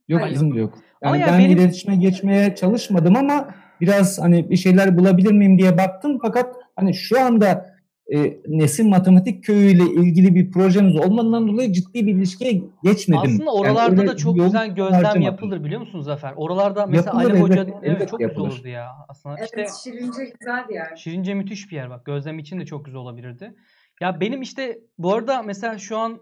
Yok 0.09 0.21
Hayır. 0.21 0.35
bizim 0.35 0.55
de 0.55 0.61
yok. 0.61 0.79
Yani 1.03 1.21
yani 1.21 1.33
ben 1.33 1.39
benim- 1.39 1.59
iletişime 1.59 1.97
geçmeye 1.97 2.55
çalışmadım 2.55 3.17
ama 3.17 3.49
biraz 3.81 4.19
hani 4.23 4.51
bir 4.51 4.57
şeyler 4.57 4.99
bulabilir 4.99 5.33
miyim 5.33 5.59
diye 5.59 5.79
baktım 5.79 6.19
fakat 6.23 6.55
hani 6.77 6.95
şu 6.95 7.21
anda 7.21 7.76
e, 8.15 8.41
Nesin 8.49 8.91
Matematik 8.91 9.45
Köyü 9.45 9.71
ile 9.71 9.85
ilgili 9.85 10.35
bir 10.35 10.51
projemiz 10.51 10.97
olmadığından 10.97 11.49
dolayı 11.49 11.73
ciddi 11.73 12.07
bir 12.07 12.15
ilişkiye 12.15 12.63
geçmedim. 12.85 13.23
Aslında 13.23 13.45
Yani 13.45 13.51
oralarda 13.51 14.01
öyle 14.01 14.11
da 14.11 14.17
çok 14.17 14.35
güzel 14.37 14.69
gözlem 14.75 14.93
harcamadım. 14.93 15.23
yapılır 15.23 15.65
biliyor 15.65 15.81
musun 15.81 16.01
Zafer? 16.01 16.33
Oralarda 16.37 16.87
mesela 16.87 17.23
Yapılır, 17.23 17.31
Ali 17.35 17.41
Hoca 17.43 17.63
evet, 17.63 17.75
elbet 17.83 18.09
çok 18.09 18.19
güzel 18.19 18.31
yapılır. 18.31 18.49
olurdu 18.49 18.69
ya. 18.69 18.91
Aslında 19.09 19.37
Evet, 19.39 19.51
işte 19.59 19.67
Şirince 19.85 20.33
güzel 20.41 20.69
bir 20.69 20.75
yer. 20.75 20.97
Şirince 20.97 21.35
müthiş 21.35 21.71
bir 21.71 21.77
yer 21.77 21.91
bak. 21.91 22.05
Gözlem 22.05 22.39
için 22.39 22.61
de 22.61 22.67
çok 22.67 22.85
güzel 22.85 23.01
olabilirdi. 23.01 23.55
Ya 24.01 24.21
benim 24.21 24.43
işte 24.43 24.79
bu 24.99 25.15
arada 25.15 25.43
mesela 25.43 25.79
şu 25.79 25.99
an 25.99 26.21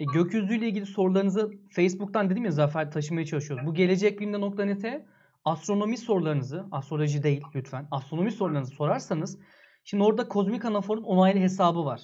e, 0.00 0.04
gökyüzüyle 0.04 0.68
ilgili 0.68 0.86
sorularınızı 0.86 1.50
Facebook'tan 1.70 2.30
dedim 2.30 2.44
ya 2.44 2.50
Zafer 2.50 2.90
taşımaya 2.90 3.26
çalışıyoruz. 3.26 3.66
Bu 3.66 3.74
gelecekbilimde.net'e 3.74 5.06
astronomi 5.44 5.96
sorularınızı, 5.96 6.64
astroloji 6.72 7.22
değil 7.22 7.42
lütfen, 7.54 7.88
astronomi 7.90 8.32
sorularınızı 8.32 8.74
sorarsanız 8.74 9.38
şimdi 9.84 10.04
orada 10.04 10.28
kozmik 10.28 10.64
anaforun 10.64 11.02
onaylı 11.02 11.38
hesabı 11.38 11.84
var. 11.84 12.00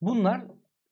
Bunlar 0.00 0.40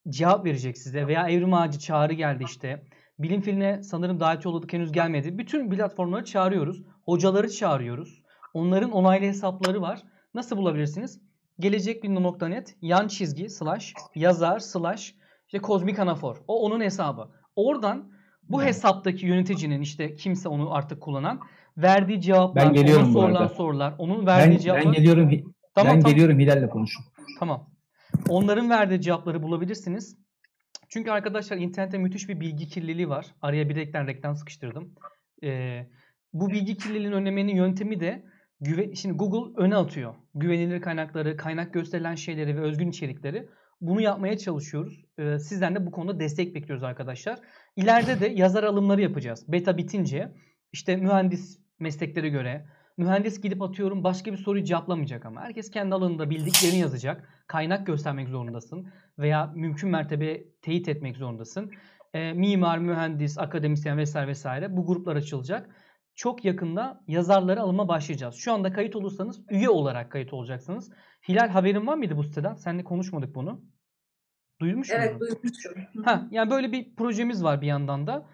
cevap 0.09 0.45
verecek 0.45 0.77
size 0.77 1.07
veya 1.07 1.29
Evrim 1.29 1.53
Ağacı 1.53 1.79
çağrı 1.79 2.13
geldi 2.13 2.43
işte. 2.47 2.83
Bilim 3.19 3.41
filine 3.41 3.83
sanırım 3.83 4.19
davet 4.19 4.45
yolladık 4.45 4.73
henüz 4.73 4.91
gelmedi. 4.91 5.37
Bütün 5.37 5.69
platformları 5.69 6.25
çağırıyoruz. 6.25 6.81
Hocaları 7.05 7.49
çağırıyoruz. 7.49 8.21
Onların 8.53 8.91
onaylı 8.91 9.25
hesapları 9.25 9.81
var. 9.81 10.03
Nasıl 10.33 10.57
bulabilirsiniz? 10.57 11.21
Gelecekbilimde.net 11.59 12.75
yan 12.81 13.07
çizgi 13.07 13.49
slash 13.49 13.93
yazar 14.15 14.59
slash 14.59 15.15
işte 15.45 15.59
kozmik 15.59 15.99
anafor. 15.99 16.37
O 16.47 16.61
onun 16.65 16.81
hesabı. 16.81 17.29
Oradan 17.55 18.11
bu 18.49 18.63
hesaptaki 18.63 19.25
yöneticinin 19.25 19.81
işte 19.81 20.15
kimse 20.15 20.49
onu 20.49 20.73
artık 20.73 21.01
kullanan 21.01 21.39
verdiği 21.77 22.21
cevaplar, 22.21 22.65
Ben 22.65 22.73
geliyorum 22.73 23.03
onun 23.05 23.15
bu 23.15 23.19
sorulan 23.19 23.47
sorular, 23.47 23.93
onun 23.97 24.19
Ben, 24.19 24.25
verdiği 24.25 24.53
ben 24.53 24.57
cevaplar. 24.57 24.93
geliyorum 24.93 25.29
Tamam, 25.75 25.95
ben 25.95 26.01
tamam. 26.01 26.13
geliyorum 26.13 26.39
Hilal'le 26.39 26.69
konuşun. 26.69 27.05
Tamam. 27.39 27.69
Onların 28.29 28.69
verdiği 28.69 29.01
cevapları 29.01 29.43
bulabilirsiniz. 29.43 30.17
Çünkü 30.89 31.11
arkadaşlar 31.11 31.57
internette 31.57 31.97
müthiş 31.97 32.29
bir 32.29 32.39
bilgi 32.39 32.67
kirliliği 32.67 33.09
var. 33.09 33.25
Araya 33.41 33.69
bir 33.69 33.75
reklam 33.75 34.07
reklam 34.07 34.35
sıkıştırdım. 34.35 34.95
Ee, 35.43 35.87
bu 36.33 36.49
bilgi 36.49 36.77
kirliliğinin 36.77 37.11
önlemenin 37.11 37.55
yöntemi 37.55 37.99
de 37.99 38.25
güve 38.59 38.95
şimdi 38.95 39.17
Google 39.17 39.61
öne 39.63 39.75
atıyor. 39.75 40.15
Güvenilir 40.35 40.81
kaynakları, 40.81 41.37
kaynak 41.37 41.73
gösterilen 41.73 42.15
şeyleri 42.15 42.55
ve 42.55 42.61
özgün 42.61 42.89
içerikleri. 42.89 43.49
Bunu 43.81 44.01
yapmaya 44.01 44.37
çalışıyoruz. 44.37 45.05
Ee, 45.19 45.39
sizden 45.39 45.75
de 45.75 45.85
bu 45.85 45.91
konuda 45.91 46.19
destek 46.19 46.55
bekliyoruz 46.55 46.83
arkadaşlar. 46.83 47.39
İleride 47.75 48.19
de 48.19 48.27
yazar 48.27 48.63
alımları 48.63 49.01
yapacağız. 49.01 49.51
Beta 49.51 49.77
bitince 49.77 50.33
işte 50.71 50.95
mühendis 50.95 51.59
mesleklere 51.79 52.29
göre 52.29 52.65
mühendis 52.97 53.41
gidip 53.41 53.61
atıyorum 53.61 54.03
başka 54.03 54.31
bir 54.31 54.37
soruyu 54.37 54.63
cevaplamayacak 54.63 55.25
ama 55.25 55.41
herkes 55.41 55.71
kendi 55.71 55.95
alanında 55.95 56.29
bildiklerini 56.29 56.79
yazacak. 56.79 57.43
Kaynak 57.47 57.87
göstermek 57.87 58.29
zorundasın 58.29 58.87
veya 59.19 59.51
mümkün 59.55 59.89
mertebe 59.89 60.43
teyit 60.61 60.89
etmek 60.89 61.17
zorundasın. 61.17 61.71
E, 62.13 62.33
mimar, 62.33 62.77
mühendis, 62.77 63.37
akademisyen 63.37 63.97
vesaire 63.97 64.27
vesaire 64.27 64.77
bu 64.77 64.85
gruplar 64.85 65.15
açılacak. 65.15 65.75
Çok 66.15 66.45
yakında 66.45 67.03
yazarları 67.07 67.61
alıma 67.61 67.87
başlayacağız. 67.87 68.35
Şu 68.35 68.53
anda 68.53 68.73
kayıt 68.73 68.95
olursanız 68.95 69.41
üye 69.49 69.69
olarak 69.69 70.11
kayıt 70.11 70.33
olacaksınız. 70.33 70.91
Hilal 71.27 71.49
haberin 71.49 71.87
var 71.87 71.97
mıydı 71.97 72.17
bu 72.17 72.23
siteden? 72.23 72.55
Seninle 72.55 72.83
konuşmadık 72.83 73.35
bunu. 73.35 73.61
Duymuş 74.61 74.89
muydun? 74.89 75.03
Evet 75.03 75.19
duymuştum. 75.19 75.73
Ha, 76.05 76.27
yani 76.31 76.51
böyle 76.51 76.71
bir 76.71 76.95
projemiz 76.95 77.43
var 77.43 77.61
bir 77.61 77.67
yandan 77.67 78.07
da. 78.07 78.29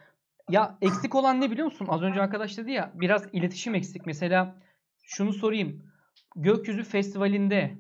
Ya 0.50 0.78
eksik 0.82 1.16
olan 1.16 1.42
ne 1.42 1.52
biliyor 1.52 1.66
musun? 1.66 1.88
Az 1.90 2.02
önce 2.02 2.22
arkadaş 2.22 2.58
dedi 2.58 2.72
ya 2.72 2.92
biraz 2.96 3.26
iletişim 3.34 3.76
eksik. 3.76 4.06
Mesela 4.06 4.56
şunu 5.04 5.34
sorayım. 5.34 5.92
Gökyüzü 6.36 6.84
Festivali'nde 6.84 7.78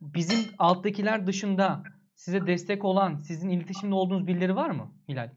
bizim 0.00 0.38
alttakiler 0.58 1.26
dışında 1.26 1.82
size 2.14 2.46
destek 2.46 2.84
olan, 2.84 3.16
sizin 3.16 3.48
iletişimde 3.50 3.94
olduğunuz 3.94 4.26
birileri 4.26 4.56
var 4.56 4.70
mı 4.70 4.94
Hilal? 5.08 5.30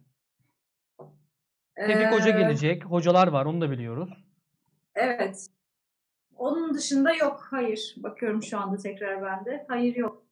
Hoca 2.11 2.29
Ee, 2.29 2.39
gelecek. 2.39 2.85
Hocalar 2.85 3.27
var 3.27 3.45
onu 3.45 3.61
da 3.61 3.71
biliyoruz. 3.71 4.09
Evet. 4.95 5.47
Onun 6.35 6.73
dışında 6.73 7.13
yok. 7.13 7.47
Hayır. 7.49 7.95
Bakıyorum 7.97 8.43
şu 8.43 8.59
anda 8.59 8.77
tekrar 8.77 9.21
bende. 9.21 9.65
Hayır 9.67 9.95
yok. 9.95 10.23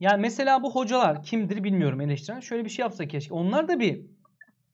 Yani 0.00 0.20
mesela 0.20 0.62
bu 0.62 0.74
hocalar 0.74 1.22
kimdir 1.22 1.64
bilmiyorum 1.64 2.00
eleştiren. 2.00 2.40
Şöyle 2.40 2.64
bir 2.64 2.70
şey 2.70 2.82
yapsa 2.82 3.08
keşke. 3.08 3.34
Onlar 3.34 3.68
da 3.68 3.80
bir 3.80 4.06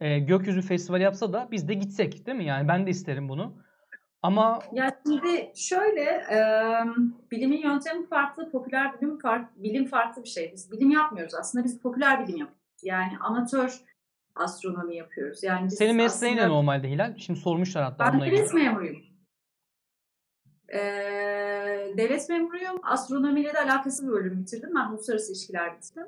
e, 0.00 0.18
gökyüzü 0.18 0.62
festivali 0.62 1.02
yapsa 1.02 1.32
da 1.32 1.48
biz 1.50 1.68
de 1.68 1.74
gitsek 1.74 2.26
değil 2.26 2.38
mi? 2.38 2.44
Yani 2.44 2.68
ben 2.68 2.86
de 2.86 2.90
isterim 2.90 3.28
bunu. 3.28 3.62
Ama 4.22 4.58
Ya 4.72 5.00
şimdi 5.06 5.52
şöyle 5.56 6.02
e, 6.10 6.38
bilimin 7.30 7.62
yöntemi 7.62 8.06
farklı, 8.06 8.50
popüler 8.50 9.00
bilim 9.00 9.18
farklı, 9.18 9.62
bilim 9.62 9.86
farklı 9.86 10.22
bir 10.24 10.28
şey. 10.28 10.52
Biz 10.52 10.72
bilim 10.72 10.90
yapmıyoruz 10.90 11.34
aslında 11.34 11.64
biz 11.64 11.80
popüler 11.80 12.18
bilim 12.22 12.36
yapıyoruz. 12.38 12.82
Yani 12.82 13.12
amatör 13.20 13.80
astronomi 14.34 14.96
yapıyoruz. 14.96 15.42
Yani 15.42 15.66
biz 15.66 15.74
senin 15.74 15.96
mesleğin 15.96 16.36
ne 16.36 16.40
aslında- 16.40 16.54
normalde 16.54 16.90
Hilal? 16.90 17.16
Şimdi 17.16 17.40
sormuşlar 17.40 17.84
hatta 17.84 18.12
Ben 18.12 18.20
devlet 18.20 18.54
memuruyum. 18.54 19.02
Ee, 20.72 20.78
devlet 21.96 22.28
memuruyum. 22.28 22.80
Astronomiyle 22.82 23.54
de 23.54 23.58
alakası 23.60 24.06
bir 24.06 24.12
bölüm 24.12 24.40
bitirdim. 24.40 24.70
Ben 24.76 24.90
uluslararası 24.90 25.32
ilişkiler 25.32 25.76
bitirdim. 25.76 26.06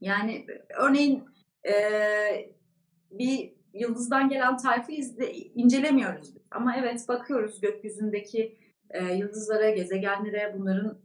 Yani 0.00 0.46
örneğin 0.78 1.24
e, 1.64 1.72
bir 3.18 3.52
yıldızdan 3.74 4.28
gelen 4.28 4.56
tayfı 4.56 4.92
izle, 4.92 5.32
incelemiyoruz. 5.32 6.34
Ama 6.50 6.76
evet 6.76 7.08
bakıyoruz 7.08 7.60
gökyüzündeki 7.60 8.58
e, 8.90 9.14
yıldızlara, 9.14 9.70
gezegenlere 9.70 10.54
bunların 10.58 10.98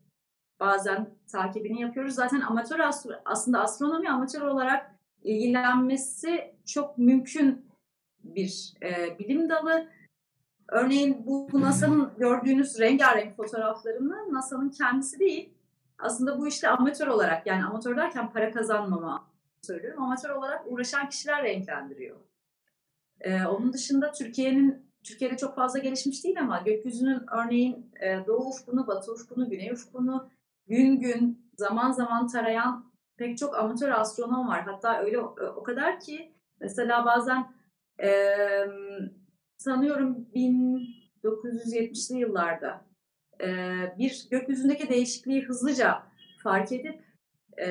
bazen 0.59 1.09
takibini 1.31 1.81
yapıyoruz. 1.81 2.13
Zaten 2.15 2.41
amatör 2.41 2.79
astro- 2.79 3.21
aslında 3.25 3.61
astronomi 3.61 4.09
amatör 4.09 4.41
olarak 4.41 4.95
ilgilenmesi 5.23 6.55
çok 6.65 6.97
mümkün 6.97 7.65
bir 8.23 8.73
e, 8.83 9.19
bilim 9.19 9.49
dalı. 9.49 9.87
Örneğin 10.69 11.25
bu 11.25 11.49
NASA'nın 11.53 12.11
gördüğünüz 12.17 12.79
rengarenk 12.79 13.35
fotoğraflarını 13.35 14.33
NASA'nın 14.33 14.69
kendisi 14.69 15.19
değil. 15.19 15.53
Aslında 15.99 16.39
bu 16.39 16.47
işte 16.47 16.69
amatör 16.69 17.07
olarak 17.07 17.47
yani 17.47 17.65
amatör 17.65 17.97
derken 17.97 18.31
para 18.31 18.51
kazanmama 18.51 19.26
söylüyorum. 19.67 20.03
Amatör 20.03 20.29
olarak 20.29 20.71
uğraşan 20.71 21.09
kişiler 21.09 21.43
renklendiriyor. 21.43 22.17
E, 23.19 23.45
onun 23.45 23.73
dışında 23.73 24.11
Türkiye'nin 24.11 24.87
Türkiye'de 25.03 25.37
çok 25.37 25.55
fazla 25.55 25.79
gelişmiş 25.79 26.23
değil 26.23 26.41
ama 26.41 26.59
gökyüzünün 26.59 27.21
örneğin 27.31 27.91
e, 28.01 28.25
doğu 28.27 28.49
ufkunu, 28.49 28.87
batı 28.87 29.11
ufkunu, 29.11 29.49
güney 29.49 29.71
ufkunu 29.71 30.29
gün 30.67 30.99
gün 30.99 31.51
zaman 31.57 31.91
zaman 31.91 32.27
tarayan 32.27 32.93
pek 33.17 33.37
çok 33.37 33.57
amatör 33.57 33.89
astronom 33.89 34.47
var. 34.47 34.63
Hatta 34.63 35.01
öyle 35.01 35.19
o, 35.19 35.35
o 35.55 35.63
kadar 35.63 35.99
ki 35.99 36.33
mesela 36.59 37.05
bazen 37.05 37.47
e, 38.03 38.09
sanıyorum 39.57 40.27
1970'li 40.35 42.17
yıllarda 42.19 42.85
e, 43.41 43.47
bir 43.97 44.27
gökyüzündeki 44.31 44.89
değişikliği 44.89 45.41
hızlıca 45.41 46.03
fark 46.43 46.71
edip 46.71 47.06
e, 47.59 47.67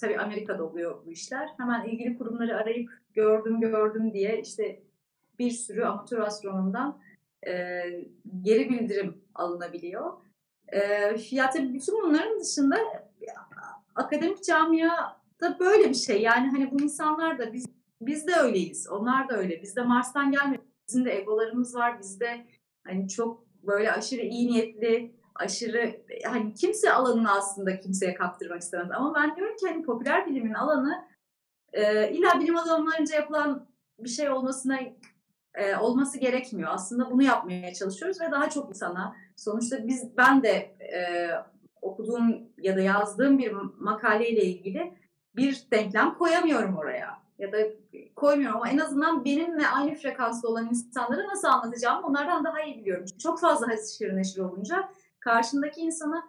tabii 0.00 0.18
Amerika'da 0.18 0.64
oluyor 0.64 1.06
bu 1.06 1.12
işler. 1.12 1.48
Hemen 1.56 1.84
ilgili 1.84 2.18
kurumları 2.18 2.56
arayıp 2.56 2.90
gördüm 3.14 3.60
gördüm 3.60 4.12
diye 4.12 4.40
işte 4.40 4.82
bir 5.38 5.50
sürü 5.50 5.84
amatör 5.84 6.18
astronomdan 6.18 7.00
e, 7.46 7.82
geri 8.42 8.70
bildirim 8.70 9.24
alınabiliyor. 9.34 10.12
E, 10.68 10.78
ya 11.30 11.50
tabii 11.50 11.74
bütün 11.74 12.02
bunların 12.02 12.40
dışında 12.40 12.76
akademik 13.94 14.44
camiada 14.44 15.56
böyle 15.60 15.88
bir 15.88 15.94
şey. 15.94 16.22
Yani 16.22 16.50
hani 16.50 16.70
bu 16.70 16.82
insanlar 16.82 17.38
da 17.38 17.52
biz 17.52 17.66
biz 18.00 18.26
de 18.26 18.34
öyleyiz. 18.34 18.88
Onlar 18.88 19.28
da 19.28 19.36
öyle. 19.36 19.62
Biz 19.62 19.76
de 19.76 19.82
Mars'tan 19.82 20.32
gelmedik. 20.32 20.64
Bizim 20.88 21.04
de 21.04 21.18
egolarımız 21.18 21.74
var. 21.74 21.98
Biz 22.00 22.20
de 22.20 22.46
hani 22.84 23.08
çok 23.08 23.46
böyle 23.62 23.92
aşırı 23.92 24.20
iyi 24.20 24.48
niyetli, 24.48 25.17
aşırı 25.38 26.00
hani 26.24 26.54
kimse 26.54 26.92
alanını 26.92 27.32
aslında 27.32 27.80
kimseye 27.80 28.14
kaptırmak 28.14 28.62
istemez. 28.62 28.90
Ama 28.92 29.14
ben 29.14 29.36
diyorum 29.36 29.56
ki 29.56 29.66
hani 29.68 29.82
popüler 29.82 30.26
bilimin 30.26 30.54
alanı 30.54 31.08
e, 31.72 32.10
illa 32.10 32.40
bilim 32.40 32.56
adamlarınca 32.56 33.16
yapılan 33.16 33.68
bir 33.98 34.08
şey 34.08 34.30
olmasına 34.30 34.78
e, 35.54 35.76
olması 35.76 36.18
gerekmiyor. 36.18 36.70
Aslında 36.72 37.10
bunu 37.10 37.22
yapmaya 37.22 37.74
çalışıyoruz 37.74 38.20
ve 38.20 38.30
daha 38.30 38.50
çok 38.50 38.68
insana 38.68 39.16
sonuçta 39.36 39.86
biz 39.86 40.16
ben 40.16 40.42
de 40.42 40.50
e, 40.80 41.30
okuduğum 41.82 42.48
ya 42.58 42.76
da 42.76 42.80
yazdığım 42.80 43.38
bir 43.38 43.52
makaleyle 43.78 44.44
ilgili 44.44 44.94
bir 45.36 45.66
denklem 45.72 46.14
koyamıyorum 46.14 46.76
oraya 46.76 47.18
ya 47.38 47.52
da 47.52 47.58
koymuyorum 48.16 48.56
ama 48.56 48.70
en 48.70 48.78
azından 48.78 49.24
benimle 49.24 49.66
aynı 49.66 49.94
frekansta 49.94 50.48
olan 50.48 50.68
insanlara 50.68 51.28
nasıl 51.28 51.48
anlatacağım 51.48 52.04
onlardan 52.04 52.44
daha 52.44 52.62
iyi 52.62 52.78
biliyorum. 52.78 53.04
Çok 53.22 53.40
fazla 53.40 53.68
haşır 53.68 54.16
neşir 54.16 54.40
olunca 54.40 54.88
karşındaki 55.28 55.80
insana 55.80 56.28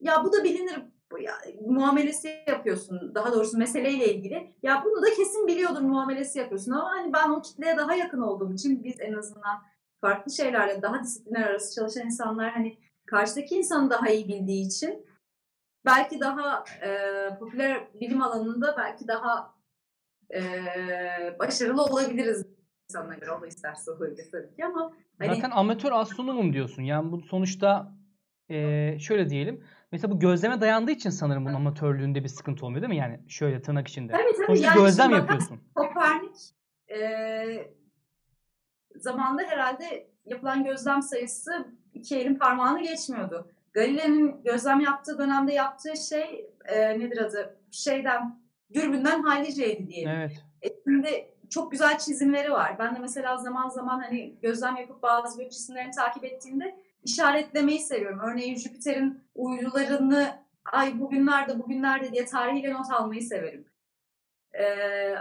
ya 0.00 0.24
bu 0.24 0.32
da 0.32 0.44
bilinir 0.44 0.82
ya, 1.20 1.34
muamelesi 1.66 2.44
yapıyorsun. 2.46 3.14
Daha 3.14 3.32
doğrusu 3.32 3.58
meseleyle 3.58 4.14
ilgili. 4.14 4.54
Ya 4.62 4.82
bunu 4.84 5.02
da 5.02 5.06
kesin 5.16 5.46
biliyordur 5.46 5.80
muamelesi 5.80 6.38
yapıyorsun 6.38 6.72
ama 6.72 6.90
hani 6.90 7.12
ben 7.12 7.30
o 7.30 7.42
kitleye 7.42 7.76
daha 7.76 7.94
yakın 7.94 8.20
olduğum 8.20 8.52
için 8.52 8.84
biz 8.84 9.00
en 9.00 9.12
azından 9.12 9.62
farklı 10.00 10.32
şeylerle 10.32 10.82
daha 10.82 11.02
disiplinler 11.02 11.42
arası 11.42 11.74
çalışan 11.74 12.06
insanlar 12.06 12.50
hani 12.50 12.78
karşıdaki 13.06 13.54
insanı 13.54 13.90
daha 13.90 14.08
iyi 14.08 14.28
bildiği 14.28 14.66
için 14.66 15.06
belki 15.84 16.20
daha 16.20 16.64
e, 16.82 16.90
popüler 17.38 17.88
bilim 18.00 18.22
alanında 18.22 18.74
belki 18.78 19.08
daha 19.08 19.54
e, 20.34 20.40
başarılı 21.38 21.82
olabiliriz 21.82 22.46
insanlara 22.90 23.18
göre. 23.18 23.32
O 23.32 23.42
da 23.42 23.46
isterse 23.46 23.90
olabilir 23.90 24.28
tabii 24.32 24.56
ki 24.56 24.64
ama 24.64 24.92
hani... 25.18 25.34
Zaten 25.34 25.50
amatör 25.50 25.92
astronomum 25.92 26.52
diyorsun. 26.52 26.82
Yani 26.82 27.12
bu 27.12 27.20
sonuçta 27.20 27.97
e, 28.50 28.98
şöyle 28.98 29.30
diyelim. 29.30 29.64
Mesela 29.92 30.12
bu 30.12 30.18
gözleme 30.18 30.60
dayandığı 30.60 30.90
için 30.90 31.10
sanırım 31.10 31.44
bunun 31.44 31.54
amatörlüğünde 31.54 32.24
bir 32.24 32.28
sıkıntı 32.28 32.66
olmuyor 32.66 32.82
değil 32.82 32.92
mi? 32.92 32.96
Yani 32.96 33.20
şöyle 33.28 33.62
tırnak 33.62 33.88
içinde. 33.88 34.12
Tabii 34.12 34.32
tabii. 34.36 34.46
Sonuçta 34.46 34.66
yani 34.66 34.80
gözlem 34.80 35.10
yapıyorsun. 35.10 35.60
Kopernik 35.74 36.36
e, 36.88 36.98
zamanda 38.96 39.42
herhalde 39.42 40.10
yapılan 40.24 40.64
gözlem 40.64 41.02
sayısı 41.02 41.66
iki 41.94 42.16
elin 42.16 42.34
parmağını 42.34 42.82
geçmiyordu. 42.82 43.50
Galile'nin 43.72 44.42
gözlem 44.44 44.80
yaptığı 44.80 45.18
dönemde 45.18 45.52
yaptığı 45.52 45.96
şey 45.96 46.50
e, 46.64 46.98
nedir 46.98 47.18
adı? 47.18 47.60
Şeyden, 47.70 48.40
dürbünden 48.74 49.22
halliceydi 49.22 49.88
diyelim. 49.88 50.10
Evet. 50.10 50.44
E, 50.62 50.68
şimdi 50.84 51.28
çok 51.50 51.72
güzel 51.72 51.98
çizimleri 51.98 52.52
var. 52.52 52.76
Ben 52.78 52.96
de 52.96 52.98
mesela 52.98 53.36
zaman 53.36 53.68
zaman 53.68 54.00
hani 54.00 54.38
gözlem 54.42 54.76
yapıp 54.76 55.02
bazı 55.02 55.42
gök 55.42 55.52
cisimlerini 55.52 55.90
takip 55.90 56.24
ettiğimde 56.24 56.76
işaretlemeyi 57.04 57.78
seviyorum. 57.78 58.20
Örneğin 58.20 58.56
Jüpiter'in 58.56 59.24
uydularını 59.34 60.38
ay 60.72 61.00
bugünlerde 61.00 61.58
bugünlerde 61.58 62.12
diye 62.12 62.24
tarihiyle 62.24 62.72
not 62.72 62.90
almayı 62.90 63.22
severim. 63.22 63.64
Ee, 64.58 65.14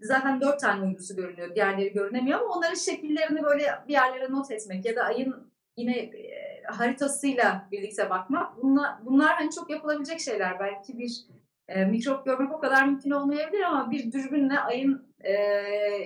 zaten 0.00 0.40
dört 0.40 0.60
tane 0.60 0.86
uydusu 0.86 1.16
görünüyor. 1.16 1.54
Diğerleri 1.54 1.92
görünemiyor 1.92 2.40
ama 2.40 2.54
onların 2.54 2.74
şekillerini 2.74 3.42
böyle 3.42 3.74
bir 3.88 3.92
yerlere 3.92 4.32
not 4.32 4.50
etmek 4.50 4.84
ya 4.84 4.96
da 4.96 5.04
ayın 5.04 5.50
yine 5.76 5.98
e, 5.98 6.62
haritasıyla 6.66 7.68
birlikte 7.72 8.10
bakmak. 8.10 8.62
Bunlar, 8.62 9.06
bunlar 9.06 9.34
hani 9.34 9.50
çok 9.50 9.70
yapılabilecek 9.70 10.20
şeyler. 10.20 10.60
Belki 10.60 10.98
bir 10.98 11.26
e, 11.68 11.84
mikrop 11.84 12.24
görmek 12.24 12.52
o 12.52 12.60
kadar 12.60 12.86
mümkün 12.86 13.10
olmayabilir 13.10 13.60
ama 13.60 13.90
bir 13.90 14.12
dürbünle 14.12 14.58
ayın 14.58 15.10
e, 15.20 15.32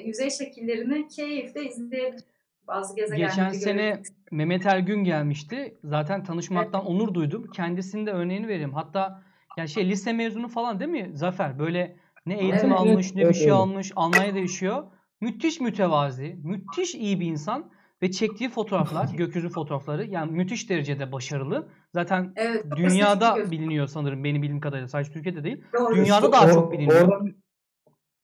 yüzey 0.04 0.30
şekillerini 0.30 1.08
keyifle 1.08 1.64
izleyebilir. 1.64 2.24
Bazı 2.68 2.96
gezegenleri 2.96 3.30
Geçen 3.30 3.50
sene 3.50 4.02
Mehmet 4.30 4.66
Ergün 4.66 5.04
gelmişti. 5.04 5.78
Zaten 5.84 6.24
tanışmaktan 6.24 6.80
evet. 6.80 6.90
onur 6.90 7.14
duydum. 7.14 7.50
Kendisinin 7.54 8.06
de 8.06 8.12
örneğini 8.12 8.48
vereyim. 8.48 8.74
Hatta 8.74 9.22
yani 9.56 9.68
şey 9.68 9.88
lise 9.88 10.12
mezunu 10.12 10.48
falan 10.48 10.80
değil 10.80 10.90
mi 10.90 11.10
Zafer? 11.14 11.58
Böyle 11.58 11.96
ne 12.26 12.34
eğitim 12.34 12.68
evet, 12.68 12.80
almış 12.80 13.06
evet, 13.06 13.16
ne 13.16 13.28
bir 13.28 13.34
şey 13.34 13.44
evet. 13.44 13.52
almış. 13.52 13.92
Almanya'da 13.96 14.38
yaşıyor. 14.38 14.84
Müthiş 15.20 15.60
mütevazi, 15.60 16.36
müthiş 16.42 16.94
iyi 16.94 17.20
bir 17.20 17.26
insan 17.26 17.70
ve 18.02 18.10
çektiği 18.10 18.48
fotoğraflar, 18.48 19.08
gökyüzü 19.16 19.48
fotoğrafları 19.48 20.06
yani 20.06 20.32
müthiş 20.32 20.70
derecede 20.70 21.12
başarılı. 21.12 21.68
Zaten 21.94 22.32
evet, 22.36 22.64
dünyada 22.76 23.50
biliniyor 23.50 23.86
sanırım 23.86 24.24
benim 24.24 24.42
bildiğim 24.42 24.60
kadarıyla. 24.60 24.88
Sadece 24.88 25.12
Türkiye'de 25.12 25.44
değil. 25.44 25.64
Doğru. 25.72 25.94
Dünyada 25.96 26.26
işte 26.26 26.32
daha 26.32 26.46
o, 26.46 26.54
çok 26.54 26.72
biliniyor. 26.72 27.08
Oradan, 27.08 27.34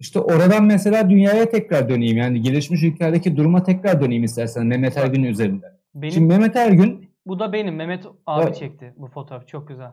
işte 0.01 0.21
oradan 0.21 0.65
mesela 0.65 1.11
dünyaya 1.11 1.51
tekrar 1.51 1.89
döneyim. 1.89 2.17
Yani 2.17 2.43
gelişmiş 2.43 2.83
ülkelerdeki 2.83 3.37
duruma 3.37 3.63
tekrar 3.63 4.01
döneyim 4.01 4.25
istersen 4.25 4.67
Mehmet 4.67 4.97
Ergün 4.97 5.23
üzerinden. 5.23 5.79
Benim, 5.95 6.13
Şimdi 6.13 6.27
Mehmet 6.27 6.57
Ergün 6.57 7.11
bu 7.27 7.39
da 7.39 7.53
benim. 7.53 7.77
Mehmet 7.77 8.05
abi 8.27 8.45
evet. 8.45 8.57
çekti 8.57 8.95
bu 8.97 9.07
fotoğraf. 9.07 9.49
Çok 9.49 9.69
güzel. 9.69 9.91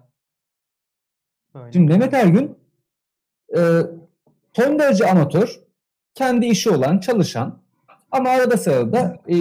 Böyle. 1.56 1.72
Şimdi 1.72 1.92
Mehmet 1.92 2.14
Ergün 2.14 2.58
e, 3.58 3.60
son 4.54 4.80
derece 4.80 5.06
amatör, 5.06 5.60
kendi 6.14 6.46
işi 6.46 6.70
olan, 6.70 7.00
çalışan 7.00 7.62
ama 8.12 8.30
arada 8.30 8.58
sırada 8.58 9.20
e, 9.30 9.36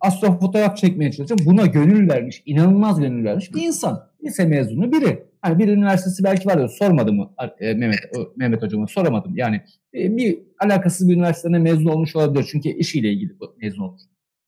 astrofotoğraf 0.00 0.76
çekmeye 0.76 1.12
çalışan, 1.12 1.38
buna 1.46 1.66
gönül 1.66 2.08
vermiş, 2.08 2.42
inanılmaz 2.46 3.00
gönül 3.00 3.24
vermiş 3.24 3.54
bir 3.54 3.62
insan. 3.62 4.10
Lise 4.24 4.44
mezunu 4.44 4.92
biri. 4.92 5.29
Hani 5.42 5.58
bir 5.58 5.68
üniversitesi 5.68 6.24
belki 6.24 6.48
var 6.48 6.58
ya 6.58 6.68
sormadım 6.68 7.16
mı 7.16 7.30
e, 7.60 7.74
Mehmet 7.74 7.98
Mehmet 8.36 8.62
hocama 8.62 8.86
soramadım. 8.86 9.36
Yani 9.36 9.62
e, 9.94 10.16
bir 10.16 10.38
alakasız 10.58 11.08
bir 11.08 11.14
üniversiteden 11.14 11.62
mezun 11.62 11.86
olmuş 11.86 12.16
olabilir 12.16 12.48
çünkü 12.50 12.68
işiyle 12.68 13.12
ilgili 13.12 13.32
mezun 13.62 13.82
olmuş. 13.82 14.02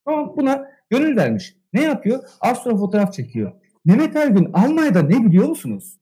Ama 0.06 0.36
buna 0.36 0.64
gönül 0.90 1.16
vermiş. 1.16 1.56
Ne 1.72 1.82
yapıyor? 1.82 2.24
Astrofotoğraf 2.40 3.12
çekiyor. 3.12 3.52
Mehmet 3.84 4.16
Ergün 4.16 4.50
Almanya'da 4.52 5.02
ne 5.02 5.24
biliyor 5.24 5.48
musunuz? 5.48 5.98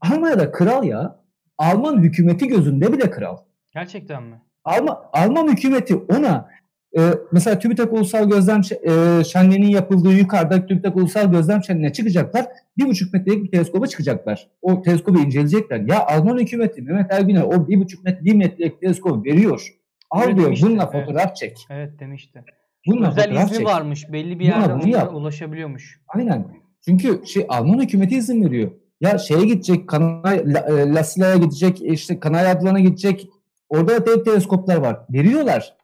Almanya'da 0.00 0.50
kral 0.50 0.84
ya. 0.84 1.24
Alman 1.58 2.02
hükümeti 2.02 2.48
gözünde 2.48 2.92
bile 2.92 3.10
kral. 3.10 3.36
Gerçekten 3.74 4.22
mi? 4.22 4.42
Alman, 4.64 4.98
Alman 5.12 5.48
hükümeti 5.48 5.96
ona 5.96 6.48
e, 6.96 7.00
mesela 7.32 7.58
TÜBİTAK 7.58 7.92
Ulusal 7.92 8.28
Gözlem 8.30 8.60
e, 8.60 9.24
Şenliği'nin 9.24 9.68
yapıldığı 9.68 10.12
yukarıda 10.12 10.66
TÜBİTAK 10.66 10.96
Ulusal 10.96 11.30
Gözlem 11.30 11.64
Şenliği'ne 11.64 11.92
çıkacaklar. 11.92 12.46
Bir 12.78 12.86
buçuk 12.86 13.12
metrelik 13.12 13.44
bir 13.44 13.50
teleskoba 13.50 13.86
çıkacaklar. 13.86 14.48
O 14.62 14.82
teleskobu 14.82 15.18
inceleyecekler. 15.18 15.80
Ya 15.80 16.06
Alman 16.06 16.38
hükümeti 16.38 16.82
Mehmet 16.82 17.12
Ergün'e 17.12 17.42
o 17.42 17.68
bir 17.68 17.80
buçuk 17.80 18.04
metre, 18.04 18.24
bir 18.24 18.34
metrelik 18.34 18.80
teleskop 18.80 19.26
veriyor. 19.26 19.74
Al 20.10 20.26
diyor 20.26 20.46
demişti. 20.46 20.66
bununla 20.66 20.90
evet. 20.94 21.06
fotoğraf 21.06 21.36
çek. 21.36 21.66
Evet 21.70 22.00
demişti. 22.00 22.44
Bununla 22.86 23.08
Özel 23.08 23.32
izni 23.32 23.56
çek. 23.56 23.66
varmış. 23.66 24.12
Belli 24.12 24.38
bir 24.38 24.44
yerden 24.44 25.06
ulaşabiliyormuş. 25.14 26.00
Aynen. 26.08 26.46
Çünkü 26.84 27.26
şey 27.26 27.46
Alman 27.48 27.82
hükümeti 27.82 28.16
izin 28.16 28.44
veriyor. 28.44 28.70
Ya 29.00 29.18
şeye 29.18 29.44
gidecek, 29.44 29.88
Kanay, 29.88 30.38
e, 30.38 30.94
Lasila'ya 30.94 31.36
gidecek, 31.36 31.82
işte 31.82 32.20
Kanay 32.20 32.50
Adlan'a 32.50 32.80
gidecek. 32.80 33.28
Orada 33.68 34.06
dev 34.06 34.24
teleskoplar 34.24 34.76
var. 34.76 34.98
Veriyorlar. 35.10 35.77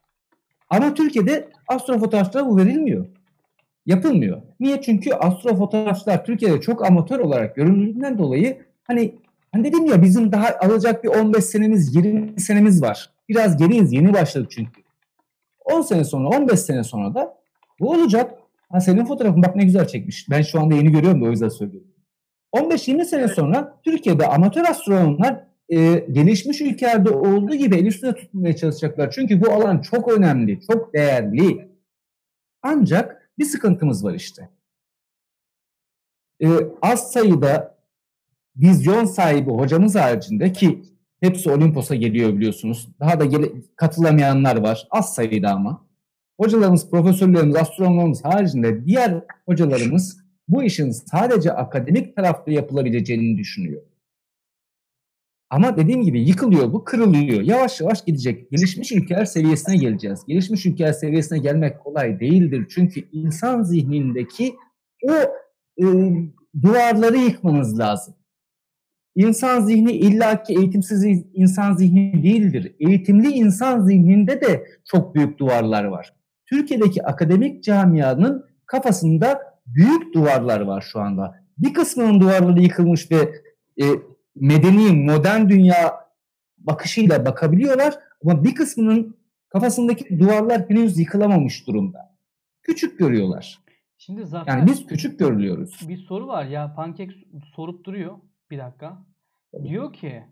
Ama 0.76 0.94
Türkiye'de 0.94 1.48
astrofotoğrafçılara 1.68 2.46
bu 2.46 2.56
verilmiyor. 2.56 3.06
Yapılmıyor. 3.86 4.42
Niye? 4.60 4.82
Çünkü 4.82 5.12
astrofotoğrafçılar 5.14 6.24
Türkiye'de 6.24 6.60
çok 6.60 6.86
amatör 6.86 7.18
olarak 7.18 7.56
görüldüğünden 7.56 8.18
dolayı 8.18 8.58
hani 8.84 9.14
hani 9.52 9.64
dedim 9.64 9.86
ya 9.86 10.02
bizim 10.02 10.32
daha 10.32 10.48
alacak 10.60 11.04
bir 11.04 11.08
15 11.08 11.44
senemiz 11.44 11.96
20 11.96 12.40
senemiz 12.40 12.82
var. 12.82 13.10
Biraz 13.28 13.56
geriyiz 13.56 13.92
yeni 13.92 14.12
başladık 14.12 14.50
çünkü. 14.50 14.82
10 15.64 15.82
sene 15.82 16.04
sonra 16.04 16.28
15 16.28 16.60
sene 16.60 16.84
sonra 16.84 17.14
da 17.14 17.38
bu 17.80 17.90
olacak. 17.90 18.34
Ha 18.72 18.80
senin 18.80 19.04
fotoğrafın 19.04 19.42
bak 19.42 19.56
ne 19.56 19.64
güzel 19.64 19.86
çekmiş. 19.86 20.30
Ben 20.30 20.42
şu 20.42 20.60
anda 20.60 20.74
yeni 20.74 20.90
görüyorum 20.90 21.20
da 21.20 21.24
o 21.26 21.30
yüzden 21.30 21.48
söylüyorum. 21.48 21.88
15-20 22.54 23.04
sene 23.04 23.28
sonra 23.28 23.80
Türkiye'de 23.84 24.26
amatör 24.26 24.64
astronomlar 24.64 25.44
e, 25.74 26.06
gelişmiş 26.12 26.60
ülkelerde 26.60 27.10
olduğu 27.10 27.54
gibi 27.54 27.76
el 27.76 27.86
üstüne 27.86 28.14
tutmaya 28.14 28.56
çalışacaklar. 28.56 29.10
Çünkü 29.10 29.40
bu 29.40 29.52
alan 29.52 29.80
çok 29.80 30.12
önemli, 30.12 30.60
çok 30.60 30.94
değerli. 30.94 31.68
Ancak 32.62 33.30
bir 33.38 33.44
sıkıntımız 33.44 34.04
var 34.04 34.14
işte. 34.14 34.48
Ee, 36.42 36.48
az 36.82 37.12
sayıda 37.12 37.78
vizyon 38.56 39.04
sahibi 39.04 39.50
hocamız 39.50 39.94
haricinde 39.94 40.52
ki 40.52 40.82
hepsi 41.20 41.50
Olimpos'a 41.50 41.94
geliyor 41.94 42.36
biliyorsunuz. 42.36 42.88
Daha 43.00 43.20
da 43.20 43.24
gele, 43.24 43.52
katılamayanlar 43.76 44.56
var. 44.56 44.88
Az 44.90 45.14
sayıda 45.14 45.50
ama. 45.50 45.86
Hocalarımız, 46.40 46.90
profesörlerimiz, 46.90 47.56
astronomlarımız 47.56 48.24
haricinde 48.24 48.86
diğer 48.86 49.24
hocalarımız 49.46 50.24
bu 50.48 50.62
işin 50.62 50.90
sadece 50.90 51.52
akademik 51.52 52.16
tarafta 52.16 52.50
yapılabileceğini 52.50 53.38
düşünüyor. 53.38 53.82
Ama 55.50 55.76
dediğim 55.76 56.02
gibi 56.02 56.28
yıkılıyor 56.28 56.72
bu, 56.72 56.84
kırılıyor. 56.84 57.42
Yavaş 57.42 57.80
yavaş 57.80 58.04
gidecek. 58.04 58.50
Gelişmiş 58.50 58.92
ülkeler 58.92 59.24
seviyesine 59.24 59.76
geleceğiz. 59.76 60.20
Gelişmiş 60.28 60.66
ülkeler 60.66 60.92
seviyesine 60.92 61.38
gelmek 61.38 61.80
kolay 61.80 62.20
değildir. 62.20 62.66
Çünkü 62.70 63.00
insan 63.12 63.62
zihnindeki 63.62 64.54
o 65.02 65.12
e, 65.78 65.84
duvarları 66.62 67.16
yıkmanız 67.16 67.78
lazım. 67.78 68.14
İnsan 69.16 69.60
zihni 69.60 69.92
illaki 69.92 70.54
eğitimsiz 70.54 71.04
insan 71.34 71.74
zihni 71.74 72.22
değildir. 72.22 72.74
Eğitimli 72.80 73.28
insan 73.28 73.80
zihninde 73.80 74.40
de 74.40 74.64
çok 74.84 75.14
büyük 75.14 75.38
duvarlar 75.38 75.84
var. 75.84 76.14
Türkiye'deki 76.46 77.06
akademik 77.06 77.64
camianın 77.64 78.44
kafasında 78.66 79.40
büyük 79.66 80.14
duvarlar 80.14 80.60
var 80.60 80.80
şu 80.92 81.00
anda. 81.00 81.34
Bir 81.58 81.74
kısmının 81.74 82.20
duvarları 82.20 82.62
yıkılmış 82.62 83.10
ve 83.10 83.16
e, 83.82 83.84
medeni, 84.36 85.04
modern 85.04 85.48
dünya 85.48 86.04
bakışıyla 86.58 87.26
bakabiliyorlar 87.26 87.94
ama 88.24 88.44
bir 88.44 88.54
kısmının 88.54 89.16
kafasındaki 89.48 90.18
duvarlar 90.18 90.70
henüz 90.70 90.98
yıkılamamış 90.98 91.66
durumda. 91.66 92.16
Küçük 92.62 92.98
görüyorlar. 92.98 93.58
Şimdi 93.98 94.26
Zafer, 94.26 94.58
yani 94.58 94.70
biz 94.70 94.86
küçük 94.86 95.18
görülüyoruz. 95.18 95.88
Bir 95.88 95.96
soru 95.96 96.26
var 96.26 96.44
ya 96.44 96.74
Pankek 96.74 97.10
sorup 97.56 97.84
duruyor. 97.84 98.18
Bir 98.50 98.58
dakika. 98.58 99.06
Tabii. 99.52 99.68
Diyor 99.68 99.92
ki 99.92 100.24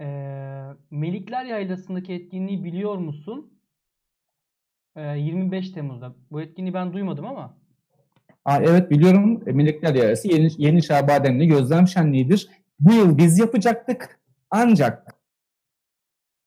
e, 0.00 0.06
Melikler 0.90 1.44
Yaylası'ndaki 1.44 2.12
etkinliği 2.12 2.64
biliyor 2.64 2.96
musun? 2.96 3.60
E, 4.96 5.18
25 5.18 5.70
Temmuz'da. 5.70 6.14
Bu 6.30 6.40
etkinliği 6.40 6.74
ben 6.74 6.92
duymadım 6.92 7.26
ama. 7.26 7.56
Aa, 8.44 8.60
evet 8.62 8.90
biliyorum. 8.90 9.42
Melikler 9.46 9.94
Yaylası 9.94 10.28
Yeni, 10.28 10.48
Yeni 10.58 10.82
Çağ 10.82 11.08
Bademli 11.08 11.46
Gözlem 11.46 11.88
Şenliği'dir. 11.88 12.48
Bu 12.80 12.92
yıl 12.92 13.18
biz 13.18 13.38
yapacaktık. 13.38 14.20
Ancak 14.50 15.14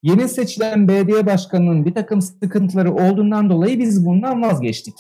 yeni 0.04 0.30
seçilen 0.30 0.88
belediye 0.88 1.26
başkanının 1.26 1.86
bir 1.86 1.94
takım 1.94 2.22
sıkıntıları 2.22 2.94
olduğundan 2.94 3.50
dolayı 3.50 3.80
biz 3.80 4.06
bundan 4.06 4.42
vazgeçtik 4.42 4.96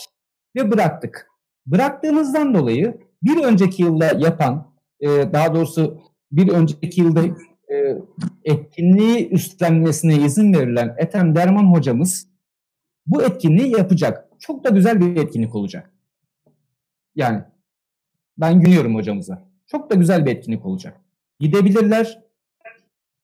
ve 0.55 0.71
bıraktık. 0.71 1.27
Bıraktığımızdan 1.65 2.53
dolayı 2.53 2.97
bir 3.23 3.43
önceki 3.43 3.83
yılda 3.83 4.05
yapan, 4.05 4.73
e, 4.99 5.07
daha 5.07 5.55
doğrusu 5.55 6.01
bir 6.31 6.49
önceki 6.49 7.01
yılda 7.01 7.21
e, 7.71 7.97
etkinliği 8.43 9.29
üstlenmesine 9.29 10.15
izin 10.15 10.53
verilen 10.53 10.95
Ethem 10.97 11.35
Derman 11.35 11.73
hocamız 11.73 12.27
bu 13.05 13.23
etkinliği 13.23 13.71
yapacak. 13.71 14.29
Çok 14.39 14.63
da 14.63 14.69
güzel 14.69 14.99
bir 14.99 15.21
etkinlik 15.21 15.55
olacak. 15.55 15.93
Yani 17.15 17.43
ben 18.37 18.59
güveniyorum 18.59 18.95
hocamıza. 18.95 19.49
Çok 19.67 19.89
da 19.91 19.95
güzel 19.95 20.25
bir 20.25 20.31
etkinlik 20.31 20.65
olacak. 20.65 21.01
Gidebilirler. 21.39 22.19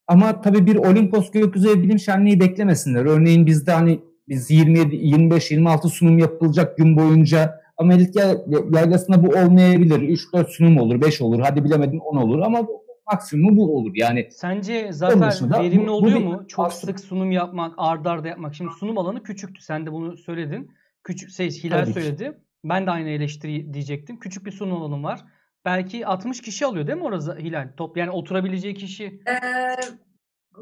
Ama 0.07 0.41
tabii 0.41 0.65
bir 0.65 0.75
Olimpos 0.75 1.31
Gökyüzü 1.31 1.83
Bilim 1.83 1.99
Şenliği 1.99 2.39
beklemesinler. 2.39 3.05
Örneğin 3.05 3.45
bizde 3.45 3.71
hani 3.71 3.99
biz 4.27 4.51
27, 4.51 4.95
25, 4.95 5.51
26 5.51 5.89
sunum 5.89 6.19
yapılacak 6.19 6.77
gün 6.77 6.97
boyunca 6.97 7.61
Amerika 7.77 8.37
yaylasında 8.73 9.23
bu 9.23 9.27
olmayabilir. 9.27 9.99
3-4 9.99 10.47
sunum 10.47 10.77
olur, 10.77 11.01
5 11.01 11.21
olur. 11.21 11.39
Hadi 11.39 11.63
bilemedin 11.63 11.99
10 11.99 12.17
olur 12.17 12.39
ama 12.39 12.67
maksimumu 13.11 13.57
bu 13.57 13.77
olur. 13.77 13.91
Yani 13.95 14.27
Sence 14.31 14.91
Zafer 14.91 15.63
verimli 15.63 15.87
bu, 15.87 15.91
oluyor 15.91 16.19
bu 16.19 16.23
mu? 16.23 16.45
Çok 16.47 16.73
sık 16.73 16.99
sunum 16.99 17.31
yapmak, 17.31 17.73
ard 17.77 18.05
arda 18.05 18.27
yapmak. 18.27 18.55
Şimdi 18.55 18.71
sunum 18.79 18.97
alanı 18.97 19.23
küçüktü. 19.23 19.61
Sen 19.61 19.85
de 19.85 19.91
bunu 19.91 20.17
söyledin. 20.17 20.71
Küçük 21.03 21.29
şey 21.29 21.49
Hilal 21.49 21.83
Tabii 21.83 21.93
söyledi. 21.93 22.23
Ki. 22.23 22.33
Ben 22.63 22.87
de 22.87 22.91
aynı 22.91 23.09
eleştiri 23.09 23.73
diyecektim. 23.73 24.19
Küçük 24.19 24.45
bir 24.45 24.51
sunum 24.51 24.81
alanım 24.81 25.03
var. 25.03 25.19
Belki 25.65 26.07
60 26.07 26.41
kişi 26.41 26.65
alıyor 26.65 26.87
değil 26.87 26.97
mi 26.97 27.03
orada 27.03 27.35
Hilal? 27.35 27.69
Top 27.77 27.97
yani 27.97 28.11
oturabileceği 28.11 28.75
kişi. 28.75 29.21
Ee, 29.27 29.75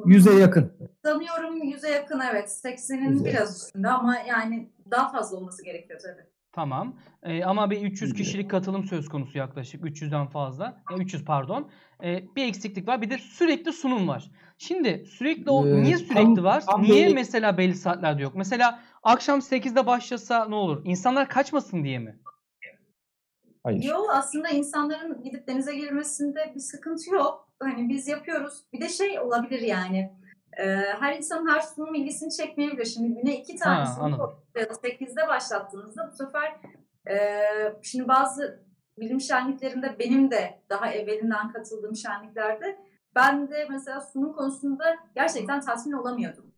yüze 0.06 0.34
yakın. 0.34 0.74
Sanıyorum 1.06 1.64
yüze 1.64 1.90
yakın 1.90 2.22
evet. 2.32 2.50
80'in 2.50 3.26
biraz 3.26 3.58
üstünde 3.58 3.90
ama 3.90 4.18
yani 4.18 4.70
daha 4.92 5.12
fazla 5.12 5.38
olması 5.38 5.66
gerekiyor 5.66 6.00
tabii. 6.04 6.34
Tamam. 6.52 6.96
Ee, 7.24 7.44
ama 7.44 7.72
bir 7.72 7.82
300 7.82 8.14
kişilik 8.14 8.52
katılım 8.52 8.84
söz 8.84 9.10
konusu 9.10 9.38
yaklaşık. 9.38 9.84
300'den 9.84 10.28
fazla. 10.28 10.84
E, 10.92 10.96
300 10.96 11.26
pardon. 11.26 11.70
Ee, 12.04 12.24
bir 12.36 12.48
eksiklik 12.48 12.88
var. 12.88 13.02
Bir 13.02 13.10
de 13.10 13.18
sürekli 13.18 13.74
sunum 13.74 14.08
var. 14.08 14.32
Şimdi 14.58 15.06
sürekli 15.06 15.52
o 15.52 15.68
ee, 15.68 15.84
niye 15.84 15.98
sürekli 15.98 16.36
tam, 16.36 16.44
var? 16.44 16.66
Tam 16.66 16.84
niye 16.84 17.04
böyle... 17.04 17.16
mesela 17.16 17.58
belli 17.58 17.76
saatlerde 17.76 18.22
yok? 18.22 18.36
Mesela 18.36 18.80
akşam 19.04 19.40
8'de 19.40 19.86
başlasa 19.86 20.46
ne 20.46 20.56
olur? 20.56 20.82
İnsanlar 20.86 21.30
kaçmasın 21.30 21.84
diye 21.84 22.00
mi? 22.00 22.20
Hayır. 23.64 23.84
Yok 23.84 24.10
aslında 24.10 24.50
insanların 24.50 25.24
gidip 25.24 25.48
denize 25.48 25.76
girmesinde 25.76 26.52
bir 26.56 26.60
sıkıntı 26.60 27.10
yok. 27.10 27.50
Hani 27.60 27.90
biz 27.90 28.08
yapıyoruz. 28.08 28.64
Bir 28.74 28.82
de 28.82 28.90
şey 28.90 29.20
olabilir 29.20 29.62
yani. 29.62 30.14
E, 30.58 30.66
her 31.00 31.18
insanın 31.18 31.50
her 31.50 31.60
sunum 31.60 31.96
ilgisini 31.96 32.32
çekmeyebilir. 32.32 32.86
Şimdi 32.86 33.22
güne 33.22 33.40
iki 33.40 33.56
tane 33.56 33.86
sunum 33.86 34.20
8'de 34.56 35.28
başlattığınızda 35.28 36.12
bu 36.12 36.16
sefer 36.16 36.56
e, 37.10 37.42
şimdi 37.82 38.08
bazı 38.08 38.64
bilim 39.00 39.22
şenliklerinde 39.22 39.96
benim 40.00 40.32
de 40.32 40.62
daha 40.70 40.92
evvelinden 40.92 41.52
katıldığım 41.52 41.96
şenliklerde 41.96 42.78
ben 43.16 43.50
de 43.50 43.68
mesela 43.70 44.02
sunum 44.02 44.34
konusunda 44.34 44.96
gerçekten 45.16 45.62
tatmin 45.62 45.94
olamıyordum. 45.94 46.54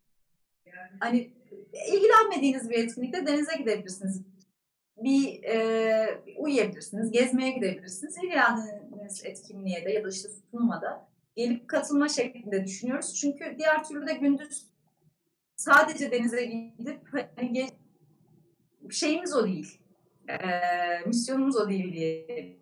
Hani 1.00 1.34
ilgilenmediğiniz 1.92 2.70
bir 2.70 2.84
etkinlikte 2.84 3.28
denize 3.28 3.58
gidebilirsiniz 3.58 4.22
bir 4.98 5.44
e, 5.44 6.24
uyuyabilirsiniz, 6.38 7.12
gezmeye 7.12 7.52
gidebilirsiniz. 7.52 8.18
İlgilendiğiniz 8.18 9.26
etkinliğe 9.26 9.86
de 9.86 9.92
ya 9.92 10.04
da 10.04 10.10
işte 10.10 10.30
sunuma 10.52 10.82
da 10.82 11.08
gelip 11.36 11.68
katılma 11.68 12.10
şeklinde 12.10 12.64
düşünüyoruz. 12.66 13.14
Çünkü 13.14 13.56
diğer 13.58 13.84
türlü 13.84 14.08
de 14.08 14.14
gündüz 14.14 14.68
sadece 15.56 16.12
denize 16.12 16.46
gidip 16.46 17.00
hani 17.36 17.68
şeyimiz 18.92 19.36
o 19.36 19.46
değil. 19.46 19.80
E, 20.30 20.38
misyonumuz 21.06 21.56
o 21.56 21.70
değil 21.70 21.94
diye. 21.94 22.58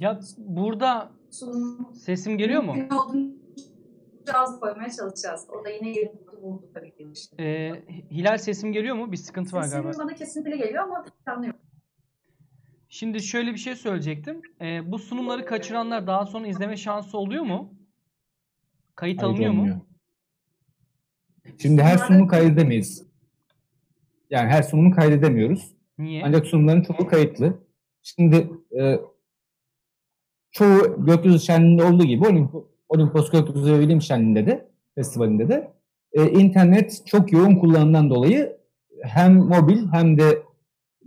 Ya 0.00 0.20
burada 0.38 1.12
Sunum, 1.30 1.94
sesim 1.94 2.38
geliyor 2.38 2.62
mu? 2.62 2.74
Az 4.34 4.60
koymaya 4.60 4.90
çalışacağız. 4.90 5.46
O 5.50 5.64
da 5.64 5.68
yine 5.68 5.88
yerini 5.88 6.26
buldu 6.42 6.70
tabii 6.74 6.94
ki. 6.96 7.06
Ee, 7.40 7.72
Hilal 8.10 8.38
sesim 8.38 8.72
geliyor 8.72 8.96
mu? 8.96 9.12
Bir 9.12 9.16
sıkıntı 9.16 9.56
var 9.56 9.62
Sesim 9.62 9.82
galiba. 9.82 9.98
bana 10.02 10.14
kesintili 10.14 10.58
geliyor 10.58 10.82
ama 10.84 11.04
anlıyorum. 11.26 11.60
Şimdi 12.88 13.22
şöyle 13.22 13.52
bir 13.52 13.58
şey 13.58 13.76
söyleyecektim. 13.76 14.42
Ee, 14.60 14.92
bu 14.92 14.98
sunumları 14.98 15.44
kaçıranlar 15.44 16.06
daha 16.06 16.26
sonra 16.26 16.46
izleme 16.46 16.76
şansı 16.76 17.18
oluyor 17.18 17.42
mu? 17.44 17.74
Kayıt 18.94 19.22
Hayır, 19.22 19.30
alınıyor 19.32 19.50
olmuyor. 19.52 19.76
mu? 19.76 19.86
Şimdi 21.58 21.82
her 21.82 21.98
sunumu 21.98 22.26
kaydedemeyiz. 22.26 23.06
Yani 24.30 24.48
her 24.50 24.62
sunumu 24.62 24.90
kaydedemiyoruz. 24.94 25.72
Niye? 25.98 26.22
Ancak 26.24 26.46
sunumların 26.46 26.82
çoğu 26.82 27.06
kayıtlı. 27.06 27.58
Şimdi 28.02 28.50
e, 28.80 29.00
çoğu 30.50 31.04
gökyüzü 31.06 31.38
şenliğinde 31.40 31.84
olduğu 31.84 32.04
gibi 32.04 32.26
Olimpos, 32.26 32.64
Olimpos 32.88 33.30
Gökyüzü 33.30 33.80
Bilim 33.80 34.02
Şenliğinde 34.02 34.46
de 34.46 34.68
festivalinde 34.94 35.48
de 35.48 35.72
e, 36.12 36.30
internet 36.30 37.02
çok 37.06 37.32
yoğun 37.32 37.56
kullanımdan 37.56 38.10
dolayı 38.10 38.56
hem 39.02 39.34
mobil 39.34 39.86
hem 39.92 40.18
de 40.18 40.42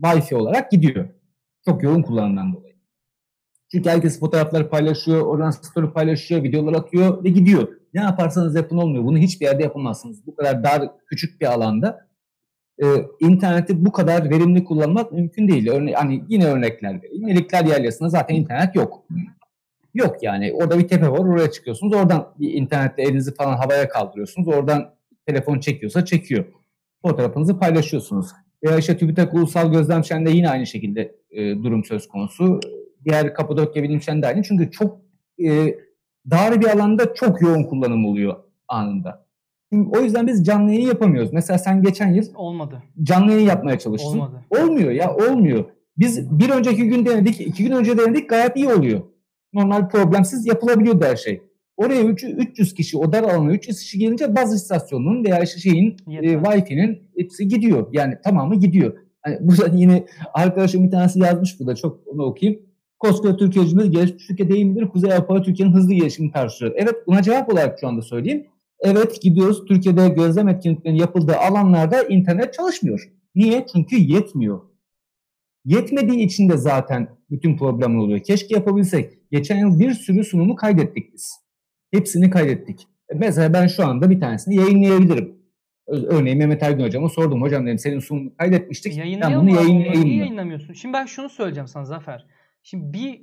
Wi-Fi 0.02 0.36
olarak 0.36 0.72
gidiyor. 0.72 1.10
Çok 1.66 1.84
yoğun 1.84 2.02
kullanımdan 2.02 2.54
dolayı. 2.54 2.76
Çünkü 3.72 3.90
herkes 3.90 4.20
fotoğrafları 4.20 4.70
paylaşıyor, 4.70 5.22
oradan 5.22 5.52
story 5.52 5.94
paylaşıyor, 5.94 6.44
videolar 6.44 6.74
atıyor 6.74 7.24
ve 7.24 7.30
gidiyor. 7.30 7.68
Ne 7.94 8.02
yaparsanız 8.02 8.56
yapın 8.56 8.78
olmuyor. 8.78 9.04
Bunu 9.04 9.18
hiçbir 9.18 9.46
yerde 9.46 9.64
yapamazsınız. 9.64 10.28
Bu 10.28 10.36
kadar 10.36 10.64
dar, 10.64 10.90
küçük 11.08 11.42
bir 11.42 11.46
alanda 11.46 12.08
e, 12.84 12.86
interneti 13.20 13.86
bu 13.86 13.92
kadar 13.92 14.30
verimli 14.30 14.64
kullanmak 14.64 15.12
mümkün 15.12 15.48
değil. 15.48 15.70
Örne 15.70 15.94
hani 15.94 16.24
yine 16.30 16.46
örnekler 16.46 17.04
vereyim. 17.04 17.26
Melikler 17.26 17.66
Yaylası'nda 17.66 18.10
zaten 18.10 18.36
internet 18.36 18.76
yok. 18.76 19.06
Yok 19.94 20.24
yani. 20.24 20.54
Orada 20.54 20.80
bir 20.80 20.88
tepe 20.88 21.10
var. 21.10 21.20
Oraya 21.20 21.52
çıkıyorsunuz. 21.52 21.94
Oradan 21.94 22.34
bir 22.40 22.54
internetle 22.54 23.04
elinizi 23.04 23.36
falan 23.36 23.58
havaya 23.58 23.90
kaldırıyorsunuz. 23.90 24.48
Oradan 24.48 24.94
telefon 25.26 25.60
çekiyorsa 25.60 26.06
çekiyor. 26.06 26.46
Fotoğrafınızı 27.02 27.60
paylaşıyorsunuz. 27.60 28.28
Veya 28.64 28.78
işte 28.78 28.98
TÜBİTAK 28.98 29.34
Ulusal 29.34 29.72
Gözlem 29.72 30.04
Şen'de 30.04 30.30
yine 30.30 30.50
aynı 30.50 30.68
şekilde 30.68 31.16
e, 31.32 31.64
durum 31.64 31.84
söz 31.84 32.08
konusu. 32.08 32.60
Diğer 33.06 33.34
Kapadokya 33.34 33.84
Bilim 33.84 34.02
Şen'de 34.02 34.28
aynı. 34.28 34.44
Çünkü 34.44 34.72
çok 34.72 35.02
e, 35.46 35.76
dar 36.32 36.62
bir 36.62 36.68
alanda 36.68 37.14
çok 37.14 37.42
yoğun 37.42 37.64
kullanım 37.64 38.06
oluyor 38.06 38.36
anında. 38.68 39.26
Şimdi 39.74 39.98
o 39.98 40.02
yüzden 40.02 40.28
biz 40.28 40.46
canlı 40.46 40.72
yayın 40.72 40.88
yapamıyoruz. 40.88 41.34
Mesela 41.34 41.58
sen 41.58 41.84
geçen 41.84 42.14
yıl 42.14 42.26
Olmadı. 42.36 42.84
canlı 43.04 43.32
yayın 43.32 43.48
yapmaya 43.48 43.80
çalıştın. 43.80 44.10
Olmadı. 44.10 44.46
Olmuyor 44.50 44.92
ya 44.92 45.16
olmuyor. 45.16 45.66
Biz 45.98 46.40
bir 46.40 46.50
önceki 46.50 46.84
gün 46.84 47.06
denedik, 47.06 47.42
iki 47.42 47.64
gün 47.64 47.72
önce 47.72 47.98
denedik 47.98 48.30
gayet 48.30 48.56
iyi 48.58 48.74
oluyor. 48.74 49.02
Normal 49.54 49.90
problemsiz 49.90 50.46
yapılabiliyordu 50.46 51.06
her 51.06 51.16
şey. 51.16 51.42
Oraya 51.78 52.04
300 52.04 52.74
kişi, 52.74 52.98
o 52.98 53.14
dar 53.14 53.24
alana 53.24 53.54
300 53.54 53.80
kişi 53.80 54.00
gelince 54.00 54.36
baz 54.36 54.54
istasyonunun 54.56 55.24
veya 55.26 55.46
şeyin 55.46 55.98
e, 56.08 56.34
Wi-Fi'nin 56.34 57.02
hepsi 57.18 57.48
gidiyor. 57.48 57.88
Yani 57.94 58.18
tamamı 58.24 58.56
gidiyor. 58.56 58.94
Hani 59.22 59.38
burada 59.42 59.78
yine 59.78 60.06
arkadaşım 60.34 60.84
bir 60.84 60.92
tanesi 60.92 61.20
yazmış 61.20 61.60
burada 61.60 61.76
çok 61.76 62.08
onu 62.08 62.24
okuyayım. 62.24 62.62
Koskoca 63.00 63.38
Türkiye 63.38 63.66
Cumhuriyeti 63.66 63.98
gelişmiş 63.98 64.28
Türkiye 64.28 64.50
değil 64.50 64.66
midir? 64.66 64.88
Kuzey 64.88 65.14
Avrupa 65.14 65.42
Türkiye'nin 65.42 65.74
hızlı 65.74 65.94
gelişimini 65.94 66.32
karşılıyor. 66.32 66.76
Evet 66.78 66.96
buna 67.08 67.22
cevap 67.22 67.54
olarak 67.54 67.80
şu 67.80 67.88
anda 67.88 68.02
söyleyeyim. 68.02 68.48
Evet 68.80 69.22
gidiyoruz. 69.22 69.66
Türkiye'de 69.66 70.10
gözlem 70.10 70.50
etkinliklerinin 70.50 71.00
yapıldığı 71.00 71.38
alanlarda 71.38 72.04
internet 72.04 72.54
çalışmıyor. 72.54 73.12
Niye? 73.36 73.66
Çünkü 73.74 73.96
yetmiyor. 73.96 74.62
Yetmediği 75.66 76.26
için 76.26 76.50
de 76.50 76.58
zaten 76.58 77.08
bütün 77.30 77.58
problemler 77.58 78.00
oluyor. 78.00 78.20
Keşke 78.20 78.56
yapabilsek. 78.56 79.21
Geçen 79.32 79.58
yıl 79.58 79.80
bir 79.80 79.94
sürü 79.94 80.24
sunumu 80.24 80.56
kaydettik 80.56 81.14
biz. 81.14 81.32
Hepsini 81.92 82.30
kaydettik. 82.30 82.88
E, 83.10 83.16
mesela 83.16 83.54
ben 83.54 83.68
şu 83.68 83.86
anda 83.86 84.10
bir 84.10 84.20
tanesini 84.20 84.56
yayınlayabilirim. 84.56 85.42
Örneğin 85.88 86.38
Mehmet 86.38 86.64
Ergün 86.64 86.84
hocama 86.84 87.10
sordum. 87.10 87.42
Hocam 87.42 87.66
dedim 87.66 87.78
senin 87.78 88.00
sunumunu 88.00 88.36
kaydetmiştik. 88.38 88.98
Ben 89.22 89.36
bunu 89.36 89.50
yayınlayayım 89.50 90.06
Niye 90.06 90.18
yayınlamıyorsun? 90.18 90.74
Şimdi 90.74 90.94
ben 90.94 91.06
şunu 91.06 91.30
söyleyeceğim 91.30 91.68
sana 91.68 91.86
Zafer. 91.86 92.26
Şimdi 92.64 92.94
bir 92.94 93.22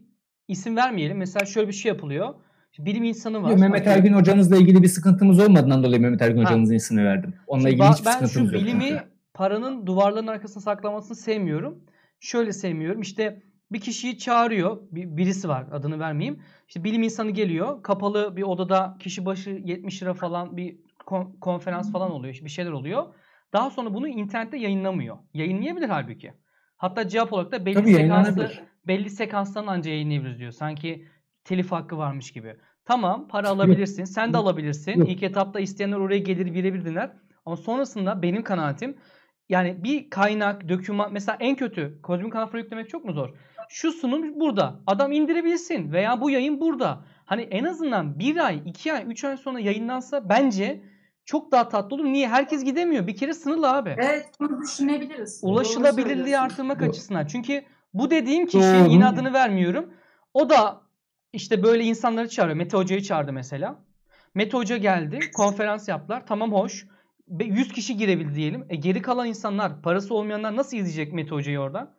isim 0.48 0.76
vermeyelim. 0.76 1.16
Mesela 1.18 1.46
şöyle 1.46 1.68
bir 1.68 1.72
şey 1.72 1.88
yapılıyor. 1.88 2.34
Şimdi 2.72 2.90
bilim 2.90 3.04
insanı 3.04 3.42
var. 3.42 3.54
Mehmet 3.54 3.86
Ergün 3.86 4.12
hocanızla 4.12 4.56
ilgili 4.56 4.82
bir 4.82 4.88
sıkıntımız 4.88 5.40
olmadığından 5.40 5.84
dolayı 5.84 6.02
Mehmet 6.02 6.22
Ergün 6.22 6.44
hocamızın 6.44 6.74
ismini 6.74 7.04
verdim. 7.04 7.34
Onunla 7.46 7.68
ilgili 7.68 7.88
hiçbir 7.88 8.10
sıkıntımız 8.10 8.52
yok. 8.52 8.52
Ben 8.52 8.58
şu 8.58 8.66
bilimi 8.66 9.02
paranın 9.34 9.86
duvarların 9.86 10.26
arkasına 10.26 10.62
saklamasını 10.62 11.16
sevmiyorum. 11.16 11.84
Şöyle 12.20 12.52
sevmiyorum. 12.52 13.00
İşte 13.00 13.42
bir 13.72 13.80
kişiyi 13.80 14.18
çağırıyor. 14.18 14.78
Bir, 14.92 15.16
birisi 15.16 15.48
var 15.48 15.66
adını 15.72 15.98
vermeyeyim. 15.98 16.42
İşte 16.68 16.84
bilim 16.84 17.02
insanı 17.02 17.30
geliyor. 17.30 17.82
Kapalı 17.82 18.36
bir 18.36 18.42
odada 18.42 18.96
kişi 19.00 19.26
başı 19.26 19.50
70 19.50 20.02
lira 20.02 20.14
falan 20.14 20.56
bir 20.56 20.76
kon- 21.06 21.36
konferans 21.40 21.92
falan 21.92 22.10
oluyor. 22.10 22.34
Bir 22.44 22.48
şeyler 22.48 22.70
oluyor. 22.70 23.14
Daha 23.52 23.70
sonra 23.70 23.94
bunu 23.94 24.08
internette 24.08 24.56
yayınlamıyor. 24.58 25.18
Yayınlayabilir 25.34 25.88
halbuki. 25.88 26.32
Hatta 26.76 27.08
cevap 27.08 27.32
olarak 27.32 27.52
da 27.52 27.66
belli 27.66 27.74
Tabii 27.74 27.92
sekanslı 27.94 28.50
belli 28.86 29.10
sekanstan 29.10 29.66
anca 29.66 29.90
yayınlayabiliriz 29.90 30.38
diyor. 30.38 30.52
Sanki 30.52 31.06
telif 31.44 31.72
hakkı 31.72 31.98
varmış 31.98 32.32
gibi. 32.32 32.56
Tamam 32.84 33.28
para 33.28 33.48
alabilirsin. 33.48 34.02
Yok. 34.02 34.08
Sen 34.08 34.32
de 34.32 34.36
alabilirsin. 34.36 34.98
Yok. 34.98 35.08
İlk 35.08 35.22
etapta 35.22 35.60
isteyenler 35.60 35.96
oraya 35.96 36.18
gelir 36.18 36.54
birebir 36.54 36.84
dinler. 36.84 37.12
Ama 37.46 37.56
sonrasında 37.56 38.22
benim 38.22 38.42
kanaatim 38.42 38.96
yani 39.48 39.84
bir 39.84 40.10
kaynak, 40.10 40.68
döküman 40.68 41.12
mesela 41.12 41.36
en 41.40 41.56
kötü 41.56 42.02
kozmik 42.02 42.32
kanallara 42.32 42.58
yüklemek 42.58 42.88
çok 42.88 43.04
mu 43.04 43.12
zor? 43.12 43.28
Şu 43.68 43.92
sunum 43.92 44.40
burada. 44.40 44.80
Adam 44.86 45.12
indirebilsin 45.12 45.92
veya 45.92 46.20
bu 46.20 46.30
yayın 46.30 46.60
burada. 46.60 47.04
Hani 47.24 47.42
en 47.42 47.64
azından 47.64 48.18
bir 48.18 48.36
ay, 48.36 48.62
iki 48.64 48.92
ay, 48.92 49.04
üç 49.06 49.24
ay 49.24 49.36
sonra 49.36 49.60
yayınlansa 49.60 50.28
bence 50.28 50.80
çok 51.24 51.52
daha 51.52 51.68
tatlı 51.68 51.96
olur. 51.96 52.04
Niye? 52.04 52.28
Herkes 52.28 52.64
gidemiyor. 52.64 53.06
Bir 53.06 53.16
kere 53.16 53.34
sınırlı 53.34 53.72
abi. 53.72 53.94
Evet 53.98 54.26
bunu 54.40 54.62
düşünebiliriz. 54.62 55.40
Ulaşılabilirliği 55.42 56.38
artırmak 56.38 56.82
açısından. 56.82 57.26
Çünkü 57.26 57.64
bu 57.94 58.10
dediğim 58.10 58.46
kişi 58.46 58.58
Doğru. 58.58 58.90
yine 58.90 59.06
adını 59.06 59.32
vermiyorum. 59.32 59.94
O 60.34 60.50
da 60.50 60.80
işte 61.32 61.62
böyle 61.62 61.84
insanları 61.84 62.28
çağırıyor. 62.28 62.56
Mete 62.56 62.76
Hoca'yı 62.76 63.02
çağırdı 63.02 63.32
mesela. 63.32 63.78
Mete 64.34 64.56
Hoca 64.56 64.76
geldi. 64.76 65.20
Konferans 65.36 65.88
yaptılar. 65.88 66.26
Tamam 66.26 66.52
hoş. 66.52 66.86
100 67.40 67.72
kişi 67.72 67.96
girebildi 67.96 68.34
diyelim. 68.34 68.64
E 68.68 68.76
geri 68.76 69.02
kalan 69.02 69.26
insanlar, 69.26 69.82
parası 69.82 70.14
olmayanlar 70.14 70.56
nasıl 70.56 70.76
izleyecek 70.76 71.12
Mete 71.12 71.30
Hoca'yı 71.30 71.60
oradan? 71.60 71.94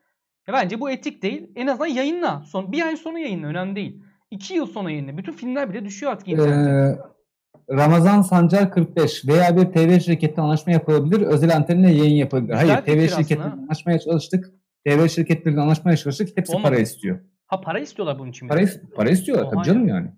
Ya 0.48 0.54
bence 0.54 0.80
bu 0.80 0.90
etik 0.90 1.22
değil. 1.24 1.52
En 1.56 1.68
azından 1.68 1.88
yayınla. 1.88 2.44
Son 2.46 2.72
bir 2.72 2.82
ay 2.82 2.98
sonra 2.98 3.20
yayınla. 3.20 3.48
Önemli 3.48 3.76
değil. 3.76 4.04
İki 4.32 4.54
yıl 4.54 4.66
sonra 4.66 4.92
yayınla. 4.92 5.18
Bütün 5.18 5.32
filmler 5.32 5.74
bile 5.74 5.86
düşüyor 5.86 6.12
artık 6.12 6.28
internete. 6.28 6.70
Ee, 6.70 7.76
Ramazan 7.76 8.22
Sancar 8.22 8.72
45 8.72 9.28
veya 9.28 9.58
bir 9.58 9.66
TV 9.66 10.00
şirketle 10.00 10.42
anlaşma 10.42 10.74
yapılabilir. 10.74 11.22
Özel 11.22 11.56
antenle 11.56 11.92
yayın 11.92 12.16
yapabilir. 12.16 12.54
Hayır 12.54 12.78
TV 12.78 13.16
şirketle 13.18 13.44
anlaşmaya 13.44 14.00
çalıştık. 14.00 14.54
TV 14.86 15.08
şirketleriyle 15.08 15.62
anlaşmaya 15.62 15.98
çalıştık. 15.98 16.38
Hepsi 16.38 16.56
Olmadı. 16.56 16.72
para 16.72 16.80
istiyor. 16.80 17.20
Ha 17.48 17.62
para 17.62 17.80
istiyorlar 17.80 18.20
bunun 18.20 18.30
için. 18.30 18.48
Para, 18.48 18.62
para 18.96 19.10
istiyorlar 19.10 19.46
Oha 19.46 19.52
tabii 19.52 19.66
canım 19.66 19.88
ya. 19.88 19.96
yani. 19.96 20.12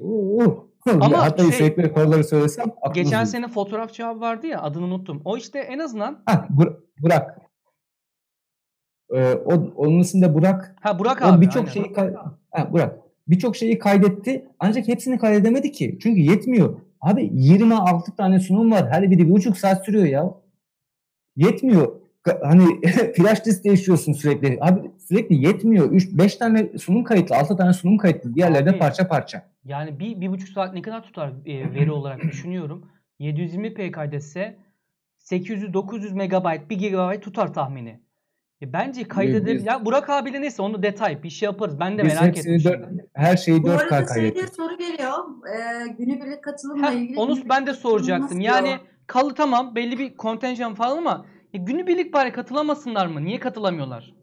Oo. 0.00 0.65
Ama 0.86 1.24
Hatta 1.24 1.42
şey, 1.42 1.50
istedikleri 1.50 1.92
paraları 1.92 2.24
söylesem 2.24 2.66
Geçen 2.94 3.12
değil. 3.12 3.24
sene 3.26 3.48
fotoğrafçı 3.48 4.06
abi 4.06 4.20
vardı 4.20 4.46
ya 4.46 4.62
adını 4.62 4.84
unuttum. 4.84 5.22
O 5.24 5.36
işte 5.36 5.58
en 5.58 5.78
azından. 5.78 6.22
Ha 6.26 6.48
Bur- 6.56 6.76
Burak. 7.02 7.40
Ee, 9.14 9.34
o, 9.34 9.52
onun 9.76 10.00
isminde 10.00 10.34
Burak. 10.34 10.76
Ha 10.80 10.98
Burak 10.98 11.22
abi. 11.22 11.46
Birçok 11.46 11.68
şeyi 11.68 11.92
ha, 12.50 12.72
Burak. 12.72 12.98
Birçok 13.28 13.56
şeyi 13.56 13.78
kaydetti. 13.78 14.48
Ancak 14.58 14.88
hepsini 14.88 15.18
kaydedemedi 15.18 15.72
ki. 15.72 15.98
Çünkü 16.02 16.20
yetmiyor. 16.20 16.78
Abi 17.00 17.30
26 17.32 18.16
tane 18.16 18.40
sunum 18.40 18.70
var. 18.70 18.90
Her 18.90 19.10
biri 19.10 19.18
bir 19.28 19.30
buçuk 19.30 19.58
saat 19.58 19.84
sürüyor 19.84 20.04
ya. 20.04 20.34
Yetmiyor. 21.36 22.00
Hani 22.42 22.64
flash 23.16 23.44
disk 23.44 23.64
değiştiriyorsun 23.64 24.12
sürekli. 24.12 24.58
Abi 24.60 24.90
sürekli 25.08 25.46
yetmiyor. 25.46 25.90
3 25.90 26.08
5 26.12 26.36
tane 26.36 26.78
sunum 26.78 27.04
kayıtlı, 27.04 27.36
6 27.36 27.56
tane 27.56 27.72
sunum 27.72 27.98
kayıtlı. 27.98 28.34
Diğerleri 28.34 28.66
de 28.66 28.78
parça 28.78 29.08
parça. 29.08 29.42
Yani 29.64 30.00
bir, 30.00 30.20
bir 30.20 30.28
buçuk 30.28 30.48
saat 30.48 30.74
ne 30.74 30.82
kadar 30.82 31.02
tutar 31.02 31.32
e, 31.46 31.74
veri 31.74 31.92
olarak 31.92 32.22
düşünüyorum. 32.22 32.90
720p 33.20 33.90
kaydetse 33.90 34.56
800-900 35.18 36.14
megabayt, 36.14 36.70
1 36.70 36.78
gigabayt 36.78 37.22
tutar 37.22 37.54
tahmini. 37.54 38.00
E 38.62 38.72
bence 38.72 39.08
kaydedelim. 39.08 39.64
Ya 39.64 39.84
Burak 39.84 40.10
abiyle 40.10 40.40
neyse 40.40 40.62
onu 40.62 40.82
detay 40.82 41.22
bir 41.22 41.30
şey 41.30 41.46
yaparız. 41.46 41.80
Ben 41.80 41.98
de 41.98 42.04
Biz 42.04 42.14
merak 42.14 42.38
ettim. 42.38 42.62
Dört, 42.64 42.84
her 43.12 43.36
şeyi 43.36 43.60
4K 43.60 44.04
kaydettik. 44.06 44.42
Bu 44.50 44.54
soru 44.54 44.78
geliyor. 44.78 45.12
Ee, 45.48 45.88
günübirlik 45.98 46.44
katılımla 46.44 46.92
ilgili. 46.92 47.18
Onu 47.18 47.36
ben 47.48 47.66
de 47.66 47.74
soracaktım. 47.74 48.40
Yani 48.40 48.76
kalı 49.06 49.34
tamam 49.34 49.74
belli 49.74 49.98
bir 49.98 50.16
kontenjan 50.16 50.74
falan 50.74 50.98
ama 50.98 51.26
e, 51.56 51.58
günübirlik 51.58 52.12
bari 52.12 52.32
katılamasınlar 52.32 53.06
mı? 53.06 53.24
Niye 53.24 53.40
katılamıyorlar? 53.40 54.14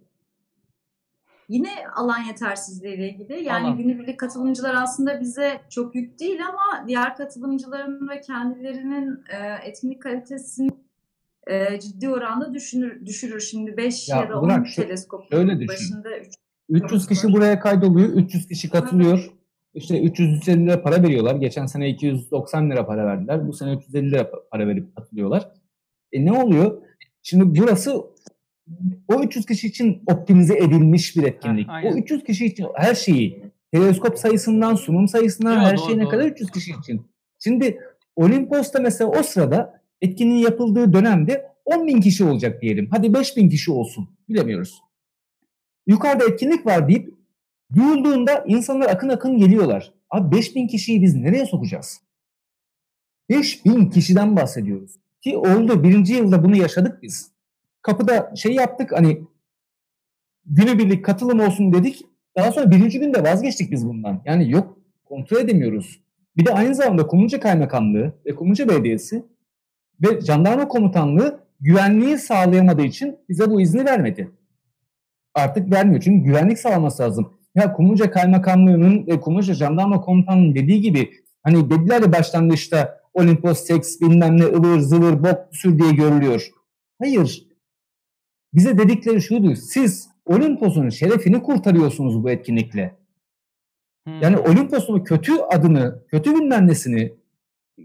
Yine 1.49 1.69
alan 1.95 2.19
yetersizliği 2.19 2.95
ile 2.95 3.10
ilgili. 3.10 3.43
Yani 3.43 3.68
alan. 3.68 3.77
günübirlik 3.77 4.19
katılımcılar 4.19 4.76
aslında 4.76 5.22
bize 5.22 5.61
çok 5.69 5.95
yük 5.95 6.19
değil 6.19 6.39
ama 6.47 6.88
diğer 6.88 7.15
katılımcıların 7.15 8.10
ve 8.10 8.22
kendilerinin 8.22 9.23
e, 9.30 9.68
etkinlik 9.68 10.01
kalitesini 10.01 10.69
e, 11.47 11.80
ciddi 11.80 12.10
oranda 12.10 12.53
düşünür, 12.53 13.05
düşürür. 13.05 13.39
Şimdi 13.39 13.77
5 13.77 14.10
ya, 14.10 14.18
ya 14.18 14.30
da 14.30 14.39
10 14.39 14.64
teleskop 14.76 15.31
başında 15.31 16.18
3 16.18 16.34
300 16.69 17.07
kişi 17.07 17.34
buraya 17.34 17.60
kaydoluyor. 17.60 18.10
300 18.10 18.47
kişi 18.47 18.69
katılıyor. 18.69 19.31
İşte 19.73 20.01
350 20.01 20.65
lira 20.65 20.81
para 20.81 21.03
veriyorlar. 21.03 21.35
Geçen 21.35 21.65
sene 21.65 21.89
290 21.89 22.69
lira 22.69 22.85
para 22.85 23.05
verdiler. 23.05 23.47
Bu 23.47 23.53
sene 23.53 23.73
350 23.73 24.11
lira 24.11 24.31
para 24.51 24.68
verip 24.68 24.95
katılıyorlar. 24.95 25.51
E 26.11 26.26
ne 26.26 26.31
oluyor? 26.31 26.81
Şimdi 27.24 27.60
burası 27.62 28.06
o 29.08 29.24
300 29.24 29.45
kişi 29.45 29.68
için 29.68 30.04
optimize 30.08 30.58
edilmiş 30.58 31.16
bir 31.16 31.24
etkinlik. 31.24 31.68
Ha, 31.68 31.82
o 31.86 31.95
300 31.95 32.24
kişi 32.24 32.45
için 32.45 32.68
her 32.76 32.95
şeyi 32.95 33.44
teleskop 33.72 34.18
sayısından 34.18 34.76
sunum 34.76 35.08
sayısından 35.08 35.60
her 35.60 35.78
doğru, 35.78 35.86
şeyine 35.86 36.02
doğru. 36.04 36.10
kadar 36.10 36.26
300 36.26 36.52
kişi 36.52 36.72
için. 36.80 37.08
Şimdi 37.40 37.80
Olimpos'ta 38.16 38.80
mesela 38.80 39.10
o 39.10 39.24
sırada 39.24 39.82
etkinliğin 40.02 40.44
yapıldığı 40.44 40.94
dönemde 40.94 41.54
10 41.66 41.88
bin 41.88 42.02
kişi 42.02 42.24
olacak 42.24 42.62
diyelim. 42.62 42.88
Hadi 42.91 43.14
5 43.14 43.38
bin 43.38 43.50
kişi 43.50 43.72
olsun. 43.72 44.10
Bilemiyoruz. 44.30 44.82
Yukarıda 45.88 46.26
etkinlik 46.26 46.66
var 46.66 46.88
deyip 46.88 47.14
duyulduğunda 47.76 48.45
insanlar 48.48 48.90
akın 48.90 49.10
akın 49.10 49.38
geliyorlar. 49.38 49.94
Abi 50.10 50.38
5 50.38 50.56
bin 50.56 50.68
kişiyi 50.68 51.02
biz 51.02 51.16
nereye 51.16 51.45
sokacağız? 51.45 52.02
5 53.30 53.66
bin 53.66 53.90
kişiden 53.90 54.36
bahsediyoruz. 54.36 55.02
Ki 55.24 55.38
oldu. 55.38 55.84
Birinci 55.84 56.14
yılda 56.14 56.44
bunu 56.44 56.56
yaşadık 56.56 57.02
biz. 57.02 57.32
Kapıda 57.82 58.32
şey 58.36 58.54
yaptık 58.54 58.91
hani 58.91 59.24
günübirlik 60.45 61.06
katılım 61.06 61.40
olsun 61.40 61.74
dedik. 61.74 62.06
Daha 62.38 62.52
sonra 62.52 62.72
birinci 62.72 63.00
günde 63.00 63.24
vazgeçtik 63.24 63.72
biz 63.72 63.88
bundan. 63.88 64.22
Yani 64.26 64.52
yok 64.52 64.78
kontrol 65.06 65.38
edemiyoruz. 65.38 66.04
Bir 66.38 66.45
de 66.45 66.54
aynı 66.54 66.76
zamanda 66.76 67.08
Kumluca 67.08 67.40
Kaymakamlığı 67.40 68.14
ve 68.26 68.36
Kumluca 68.36 68.70
Belediyesi 68.70 69.26
ve 70.02 70.22
Jandarma 70.22 70.68
Komutanlığı 70.68 71.40
güvenliği 71.60 72.18
sağlayamadığı 72.18 72.86
için 72.86 73.18
bize 73.30 73.50
bu 73.50 73.62
izni 73.62 73.86
vermedi. 73.86 74.32
Artık 75.34 75.72
vermiyor 75.72 76.02
çünkü 76.02 76.26
güvenlik 76.26 76.60
sağlaması 76.60 77.04
lazım. 77.04 77.34
Ya 77.56 77.74
Kumluca 77.74 78.12
Kaymakamlığı'nın 78.12 79.08
ve 79.08 79.20
Kumluca 79.20 79.54
Jandarma 79.54 80.02
Komutanlığı'nın 80.02 80.56
dediği 80.56 80.82
gibi 80.82 81.12
hani 81.44 81.70
dediler 81.70 82.02
ya 82.02 82.14
başlangıçta 82.14 83.02
Olimpos 83.14 83.60
seks 83.60 84.02
bilmem 84.02 84.38
ne 84.38 84.44
ıvır 84.44 84.80
zıvır 84.80 85.23
bok 85.23 85.38
sür 85.52 85.80
diye 85.80 85.91
görülüyor. 85.91 86.52
Hayır. 87.02 87.48
Bize 88.53 88.77
dedikleri 88.77 89.22
şuydu. 89.22 89.56
Siz 89.56 90.10
Olimpos'un 90.26 90.90
şerefini 90.90 91.44
kurtarıyorsunuz 91.44 92.23
bu 92.23 92.30
etkinlikle. 92.30 92.95
Hmm. 94.07 94.22
Yani 94.22 94.38
Olimpos'un 94.38 95.03
kötü 95.03 95.34
adını, 95.34 96.03
kötü 96.07 96.35
bilmem 96.35 96.68
nesini, 96.68 97.14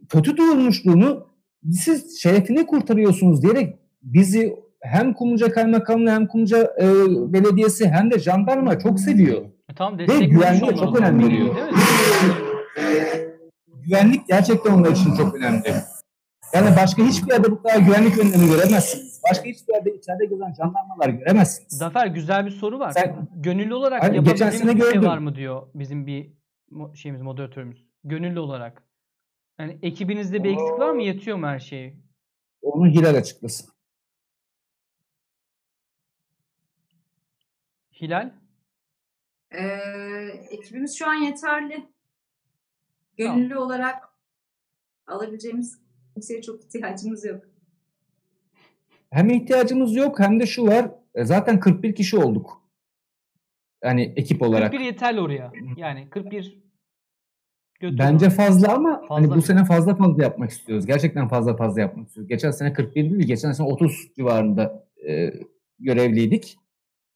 kötü 0.09 0.37
duyulmuşluğunu 0.37 1.27
siz 1.73 2.21
şerefini 2.21 2.67
kurtarıyorsunuz 2.67 3.43
diyerek 3.43 3.77
bizi 4.03 4.57
hem 4.81 5.15
Kumluca 5.15 5.53
Kaymakamlığı 5.53 6.11
hem 6.11 6.27
Kumluca 6.27 6.75
e, 6.81 6.87
Belediyesi 7.33 7.89
hem 7.89 8.11
de 8.11 8.19
jandarma 8.19 8.79
çok 8.79 9.01
seviyor. 9.01 9.45
E, 9.71 9.75
tamam 9.77 9.99
Ve 9.99 10.25
güvenliğe 10.25 10.77
çok 10.77 11.01
önem 11.01 11.23
veriyor. 11.23 11.55
Güvenlik 13.89 14.29
gerçekten 14.29 14.73
onlar 14.73 14.93
için 14.93 15.15
çok 15.17 15.35
önemli. 15.35 15.75
Yani 16.55 16.77
başka 16.77 17.03
hiçbir 17.07 17.33
yerde 17.33 17.51
bu 17.51 17.63
kadar 17.63 17.79
güvenlik 17.79 18.19
önlemi 18.19 18.47
göremezsiniz. 18.47 19.21
Başka 19.31 19.45
hiçbir 19.45 19.75
yerde 19.75 19.95
içeride 19.95 20.25
gezen 20.25 20.55
jandarmalar 20.55 21.09
göremezsiniz. 21.09 21.73
Zafer 21.79 22.07
güzel 22.07 22.47
bir 22.47 22.51
soru 22.51 22.79
var. 22.79 22.93
Sen- 22.93 23.29
Gönüllü 23.35 23.75
olarak 23.75 24.03
Hani 24.03 24.27
sene 24.37 24.77
bir 24.77 24.81
şey 24.83 24.93
gördüm. 24.93 25.05
var 25.05 25.19
mı 25.19 25.35
diyor 25.35 25.69
bizim 25.75 26.07
bir 26.07 26.33
şeyimiz 26.95 27.23
moderatörümüz. 27.23 27.87
Gönüllü 28.05 28.39
olarak. 28.41 28.83
Yani 29.59 29.79
ekibinizde 29.83 30.45
bir 30.45 30.51
eksik 30.53 30.79
var 30.79 30.91
mı? 30.91 31.03
Yetiyor 31.03 31.37
mu 31.37 31.47
her 31.47 31.59
şey? 31.59 31.97
Onu 32.63 32.87
Hilal 32.91 33.15
açıklasın. 33.15 33.71
Hilal? 38.01 38.33
Ee, 39.51 39.65
ekibimiz 40.51 40.99
şu 40.99 41.09
an 41.09 41.15
yeterli. 41.15 41.89
Gönüllü 43.19 43.57
olarak 43.57 44.09
alabileceğimiz 45.07 45.79
kimseye 46.15 46.43
çok 46.43 46.65
ihtiyacımız 46.65 47.25
yok. 47.25 47.45
Hem 49.11 49.31
ihtiyacımız 49.31 49.97
yok 49.97 50.19
hem 50.21 50.41
de 50.41 50.47
şu 50.47 50.67
var. 50.67 50.91
e, 51.15 51.25
Zaten 51.25 51.61
41 51.61 51.95
kişi 51.95 52.17
olduk. 52.17 52.63
Yani 53.85 54.13
ekip 54.17 54.43
olarak. 54.43 54.73
41 54.73 54.85
yeterli 54.85 55.21
oraya. 55.21 55.53
Yani 55.77 56.11
41 56.11 56.59
götürür. 57.81 57.99
Bence 57.99 58.31
fazla 58.31 58.73
ama 58.75 59.03
hani 59.09 59.27
Fazla. 59.27 59.37
bu 59.37 59.43
sene 59.43 59.65
fazla 59.65 59.95
fazla 59.97 60.23
yapmak 60.23 60.51
istiyoruz. 60.51 60.87
Gerçekten 60.87 61.29
fazla 61.29 61.57
fazla 61.57 61.81
yapmak 61.81 62.07
istiyoruz. 62.07 62.29
Geçen 62.29 62.51
sene 62.51 62.73
41 62.73 62.95
değil, 63.11 63.27
geçen 63.27 63.53
sene 63.53 63.67
30 63.67 64.09
civarında 64.17 64.87
e, 65.09 65.33
görevliydik. 65.79 66.59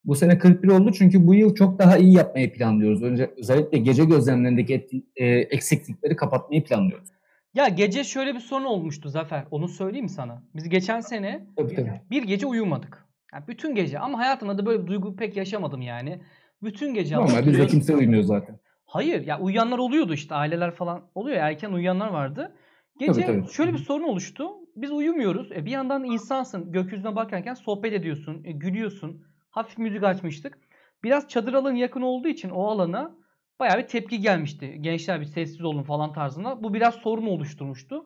Bu 0.05 0.15
sene 0.15 0.39
41 0.39 0.69
oldu 0.69 0.93
çünkü 0.93 1.27
bu 1.27 1.35
yıl 1.35 1.55
çok 1.55 1.79
daha 1.79 1.97
iyi 1.97 2.13
yapmayı 2.17 2.53
planlıyoruz. 2.53 3.03
Önce 3.03 3.31
özellikle 3.39 3.79
gece 3.79 4.05
gözlemlerindeki 4.05 4.75
etki- 4.75 5.07
e, 5.17 5.27
eksiklikleri 5.27 6.17
kapatmayı 6.17 6.65
planlıyoruz. 6.65 7.09
Ya 7.55 7.69
gece 7.69 8.05
şöyle 8.05 8.35
bir 8.35 8.41
sorun 8.41 8.65
olmuştu 8.65 9.09
Zafer. 9.09 9.45
Onu 9.51 9.69
söyleyeyim 9.69 10.09
sana? 10.09 10.43
Biz 10.55 10.69
geçen 10.69 11.01
sene 11.01 11.47
Tabii 11.57 11.75
tabii. 11.75 12.01
bir 12.11 12.23
gece 12.23 12.47
uyumadık. 12.47 13.07
Yani 13.35 13.45
bütün 13.49 13.75
gece 13.75 13.99
ama 13.99 14.19
hayatımda 14.19 14.59
da 14.59 14.67
böyle 14.67 14.83
bir 14.83 14.87
duygu 14.87 15.17
pek 15.17 15.37
yaşamadım 15.37 15.83
yani. 15.83 16.21
Bütün 16.63 16.95
gece 16.95 17.17
Normal 17.17 17.47
bizde 17.47 17.67
kimse 17.67 17.97
uyumuyor 17.97 18.23
zaten. 18.23 18.59
Hayır 18.85 19.27
ya 19.27 19.41
uyuyanlar 19.41 19.79
oluyordu 19.79 20.15
işte 20.15 20.35
aileler 20.35 20.71
falan 20.71 21.03
oluyor 21.15 21.37
ya 21.37 21.49
erken 21.49 21.73
uyuyanlar 21.73 22.09
vardı. 22.09 22.57
Gece 22.99 23.13
Tabii, 23.13 23.27
tabii. 23.27 23.53
şöyle 23.53 23.73
bir 23.73 23.79
sorun 23.79 24.05
oluştu. 24.05 24.49
Biz 24.77 24.91
uyumuyoruz. 24.91 25.53
E, 25.53 25.67
bir 25.67 25.71
yandan 25.71 26.05
insansın. 26.05 26.73
Gökyüzüne 26.73 27.17
bakarken 27.17 27.55
sohbet 27.55 27.93
ediyorsun. 27.93 28.45
e, 28.45 28.53
gülüyorsun. 28.53 29.23
Hafif 29.53 29.79
müzik 29.79 30.03
açmıştık. 30.03 30.59
Biraz 31.05 31.29
çadır 31.29 31.55
alanı 31.55 31.79
yakın 31.79 32.03
olduğu 32.03 32.29
için 32.29 32.51
o 32.51 32.65
alana 32.67 33.15
bayağı 33.61 33.79
bir 33.79 33.87
tepki 33.87 34.21
gelmişti. 34.21 34.79
Gençler 34.81 35.21
bir 35.21 35.27
sessiz 35.27 35.65
olun 35.65 35.83
falan 35.83 36.13
tarzında. 36.13 36.63
Bu 36.63 36.75
biraz 36.75 36.95
sorun 36.95 37.27
oluşturmuştu. 37.27 38.05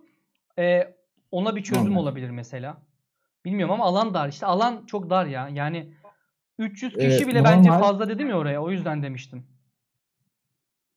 E, 0.59 0.95
ona 1.31 1.57
bir 1.57 1.63
çözüm 1.63 1.85
Normal. 1.85 2.01
olabilir 2.03 2.31
mesela. 2.31 2.77
Bilmiyorum 3.45 3.75
ama 3.75 3.85
alan 3.85 4.15
dar. 4.15 4.29
İşte 4.29 4.47
alan 4.47 4.87
çok 4.87 5.11
dar 5.11 5.27
ya. 5.27 5.49
Yani 5.49 5.95
300 6.59 6.93
kişi 6.95 7.07
Evet, 7.07 7.29
bile 7.29 7.45
bence 7.45 7.71
normal. 7.71 7.83
fazla 7.83 8.09
dedim 8.09 8.29
ya 8.29 8.39
oraya. 8.39 8.63
O 8.63 8.71
yüzden 8.71 9.03
demiştim. 9.03 9.47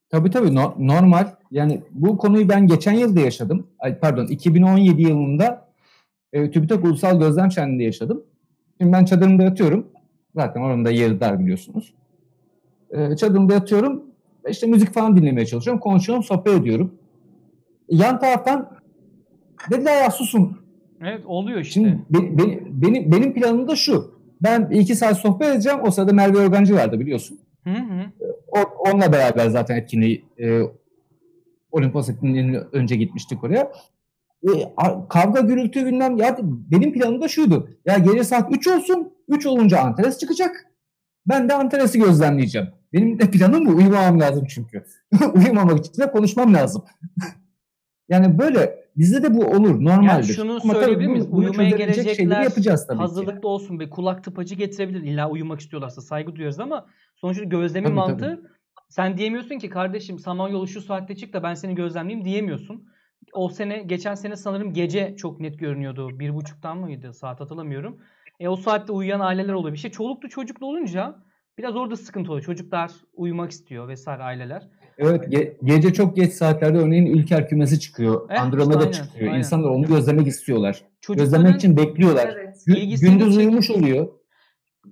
Tabii 0.09 0.29
tabii 0.29 0.55
no- 0.55 0.75
normal. 0.79 1.27
Yani 1.51 1.83
bu 1.91 2.17
konuyu 2.17 2.49
ben 2.49 2.67
geçen 2.67 2.93
yıl 2.93 3.15
da 3.15 3.19
yaşadım. 3.19 3.67
Ay, 3.79 3.99
pardon 3.99 4.25
2017 4.25 5.01
yılında 5.01 5.69
e, 6.33 6.51
TÜBİTAK 6.51 6.83
Ulusal 6.83 7.19
Gözlem 7.19 7.51
Şenliği'nde 7.51 7.83
yaşadım. 7.83 8.23
Şimdi 8.81 8.93
ben 8.93 9.05
çadırımda 9.05 9.43
yatıyorum. 9.43 9.87
Zaten 10.35 10.61
oranın 10.61 10.85
da 10.85 10.91
yeri 10.91 11.19
dar 11.19 11.39
biliyorsunuz. 11.39 11.93
E, 12.91 13.15
çadırımda 13.15 13.53
yatıyorum. 13.53 14.03
İşte 14.49 14.67
müzik 14.67 14.93
falan 14.93 15.15
dinlemeye 15.17 15.45
çalışıyorum. 15.45 15.79
Konuşuyorum, 15.79 16.23
sohbet 16.23 16.53
ediyorum. 16.53 16.93
Yan 17.89 18.19
taraftan 18.19 18.69
dediler 19.71 20.03
ya 20.03 20.11
susun. 20.11 20.57
Evet 21.01 21.25
oluyor 21.25 21.59
işte. 21.59 21.73
Şimdi 21.73 21.99
be- 22.09 22.37
be- 22.37 22.59
benim, 22.65 23.11
benim 23.11 23.33
planım 23.33 23.67
da 23.67 23.75
şu. 23.75 24.19
Ben 24.43 24.69
iki 24.71 24.95
saat 24.95 25.17
sohbet 25.17 25.47
edeceğim. 25.47 25.79
O 25.87 25.91
sırada 25.91 26.13
Merve 26.13 26.37
Organcı 26.37 26.75
vardı 26.75 26.99
biliyorsun. 26.99 27.39
Hı 27.63 27.69
hı. 27.73 28.05
O- 28.51 28.89
onunla 28.89 29.11
beraber 29.13 29.49
zaten 29.49 29.75
etkinliği 29.77 30.25
e, 30.39 30.61
Olimpos 31.71 32.09
etkinliğinden 32.09 32.63
önce 32.71 32.95
gitmiştik 32.95 33.43
oraya. 33.43 33.71
E, 34.43 34.49
kavga 35.09 35.39
gürültü 35.41 35.85
bilmem 35.85 36.17
ya 36.17 36.37
benim 36.41 36.93
planım 36.93 37.21
da 37.21 37.27
şuydu. 37.27 37.69
Ya 37.85 37.97
gece 37.97 38.23
saat 38.23 38.51
3 38.55 38.67
olsun. 38.67 39.13
3 39.27 39.45
olunca 39.45 39.79
Antares 39.79 40.19
çıkacak. 40.19 40.65
Ben 41.25 41.49
de 41.49 41.53
Antares'i 41.53 41.99
gözlemleyeceğim. 41.99 42.67
Benim 42.93 43.19
de 43.19 43.31
planım 43.31 43.65
bu. 43.65 43.69
Uyumamam 43.69 44.19
lazım 44.19 44.45
çünkü. 44.49 44.83
Uyumamak 45.35 45.85
için 45.85 46.01
de 46.01 46.11
konuşmam 46.11 46.53
lazım. 46.53 46.83
yani 48.09 48.39
böyle 48.39 48.75
bizde 48.97 49.23
de 49.23 49.33
bu 49.33 49.45
olur. 49.45 49.83
Normaldir. 49.83 50.07
Yani 50.07 50.23
şunu 50.25 50.51
Ama 50.51 50.73
tabii 50.73 50.83
söyleyebilir 50.83 51.05
bunu- 51.07 51.13
miyiz? 51.13 51.31
bunu 51.31 51.39
Uyumaya 51.41 51.69
gelecekler 51.69 52.41
yapacağız 52.41 52.87
tabii 52.87 52.97
ki. 52.97 53.01
hazırlıklı 53.01 53.49
olsun 53.49 53.79
be 53.79 53.89
kulak 53.89 54.23
tıpacı 54.23 54.55
getirebilir. 54.55 55.01
İlla 55.03 55.29
uyumak 55.29 55.59
istiyorlarsa 55.59 56.01
saygı 56.01 56.35
duyuyoruz 56.35 56.59
ama 56.59 56.85
sonuçta 57.15 57.43
gözlemin 57.43 57.87
Tabii, 57.87 57.95
mantığı 57.95 58.41
sen 58.89 59.17
diyemiyorsun 59.17 59.57
ki 59.59 59.69
kardeşim 59.69 60.19
Samanyolu 60.19 60.67
şu 60.67 60.81
saatte 60.81 61.15
çık 61.15 61.33
da 61.33 61.43
ben 61.43 61.53
seni 61.53 61.75
gözlemleyeyim 61.75 62.25
diyemiyorsun. 62.25 62.87
O 63.33 63.49
sene 63.49 63.77
geçen 63.83 64.15
sene 64.15 64.35
sanırım 64.35 64.73
gece 64.73 65.15
çok 65.15 65.39
net 65.39 65.59
görünüyordu. 65.59 66.19
Bir 66.19 66.35
buçuktan 66.35 66.77
mıydı 66.77 67.13
saat 67.13 67.39
hatırlamıyorum. 67.39 67.97
E 68.39 68.47
o 68.47 68.55
saatte 68.55 68.91
uyuyan 68.91 69.19
aileler 69.19 69.53
oluyor. 69.53 69.73
Bir 69.73 69.79
şey 69.79 69.91
çoluklu 69.91 70.29
çocuklu 70.29 70.65
olunca 70.67 71.15
biraz 71.57 71.75
orada 71.75 71.95
sıkıntı 71.95 72.31
oluyor. 72.31 72.45
Çocuklar 72.45 72.91
uyumak 73.13 73.51
istiyor 73.51 73.87
vesaire 73.87 74.23
aileler. 74.23 74.67
Evet 74.97 75.25
ge- 75.27 75.53
gece 75.63 75.93
çok 75.93 76.15
geç 76.15 76.33
saatlerde 76.33 76.77
örneğin 76.77 77.05
Ülker 77.05 77.49
kümesi 77.49 77.79
çıkıyor. 77.79 78.29
Eh, 78.29 78.41
Andromeda 78.41 78.77
işte 78.77 78.79
aynen, 78.79 78.91
çıkıyor. 78.91 79.27
aynen. 79.27 79.39
İnsanlar 79.39 79.69
onu 79.69 79.85
gözlemek 79.87 80.27
istiyorlar. 80.27 80.81
Çocukların 81.01 81.31
Gözlemek 81.41 81.55
için 81.55 81.77
bekliyorlar. 81.77 82.29
Evet. 82.35 82.55
Gü- 82.67 83.01
gündüz 83.01 83.27
çek- 83.35 83.37
uyumuş 83.37 83.69
oluyor. 83.69 84.07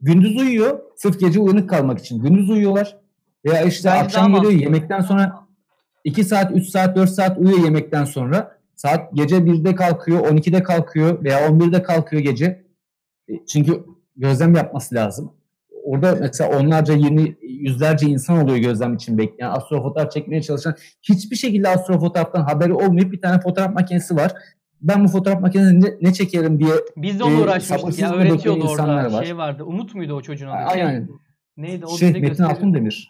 Gündüz 0.01 0.37
uyuyor. 0.41 0.79
Sırf 0.95 1.19
gece 1.19 1.39
uyanık 1.39 1.69
kalmak 1.69 1.99
için. 1.99 2.21
Gündüz 2.23 2.49
uyuyorlar. 2.49 2.97
Veya 3.45 3.61
işte 3.61 3.89
Bence 3.89 3.99
akşam 4.03 4.25
geliyor 4.27 4.43
mantıklı. 4.43 4.63
yemekten 4.63 5.01
sonra 5.01 5.46
2 6.03 6.23
saat, 6.23 6.51
3 6.55 6.67
saat, 6.69 6.95
4 6.95 7.09
saat 7.09 7.37
uyuyor 7.37 7.63
yemekten 7.63 8.05
sonra. 8.05 8.57
Saat 8.75 9.13
gece 9.13 9.35
1'de 9.35 9.75
kalkıyor, 9.75 10.19
12'de 10.19 10.63
kalkıyor 10.63 11.23
veya 11.23 11.47
11'de 11.47 11.83
kalkıyor 11.83 12.21
gece. 12.21 12.45
E, 13.29 13.45
Çünkü 13.47 13.83
gözlem 14.15 14.55
yapması 14.55 14.95
lazım. 14.95 15.33
Orada 15.83 16.17
mesela 16.21 16.59
onlarca, 16.59 16.93
yirmi, 16.93 17.35
yüzlerce 17.41 18.07
insan 18.07 18.43
oluyor 18.43 18.57
gözlem 18.57 18.93
için 18.93 19.17
bekleyen. 19.17 19.51
Astrofotoğraf 19.51 20.11
çekmeye 20.11 20.41
çalışan. 20.41 20.75
Hiçbir 21.03 21.35
şekilde 21.35 21.69
astrofotoğraftan 21.69 22.43
haberi 22.43 22.73
olmayıp 22.73 23.11
bir 23.11 23.21
tane 23.21 23.41
fotoğraf 23.41 23.73
makinesi 23.73 24.15
var. 24.15 24.31
Ben 24.81 25.03
bu 25.03 25.07
fotoğraf 25.07 25.41
makinesini 25.41 25.81
ne, 25.85 25.93
ne 26.01 26.13
çekerim 26.13 26.59
diye 26.59 26.69
Biz 26.97 27.19
de 27.19 27.23
onunla 27.23 27.39
Ee, 27.39 27.43
uğraşmıştık 27.43 27.99
ya. 27.99 28.13
Öğretiyordu 28.13 28.67
orada. 28.67 29.11
var. 29.13 29.23
Şey 29.23 29.37
vardı. 29.37 29.63
Umut 29.63 29.95
muydu 29.95 30.13
o 30.13 30.21
çocuğun 30.21 30.47
adı? 30.47 30.55
aynen 30.55 31.09
Neydi? 31.57 31.85
O 31.85 31.97
şey 31.97 32.11
Metin. 32.11 32.43
Altındemir. 32.43 33.09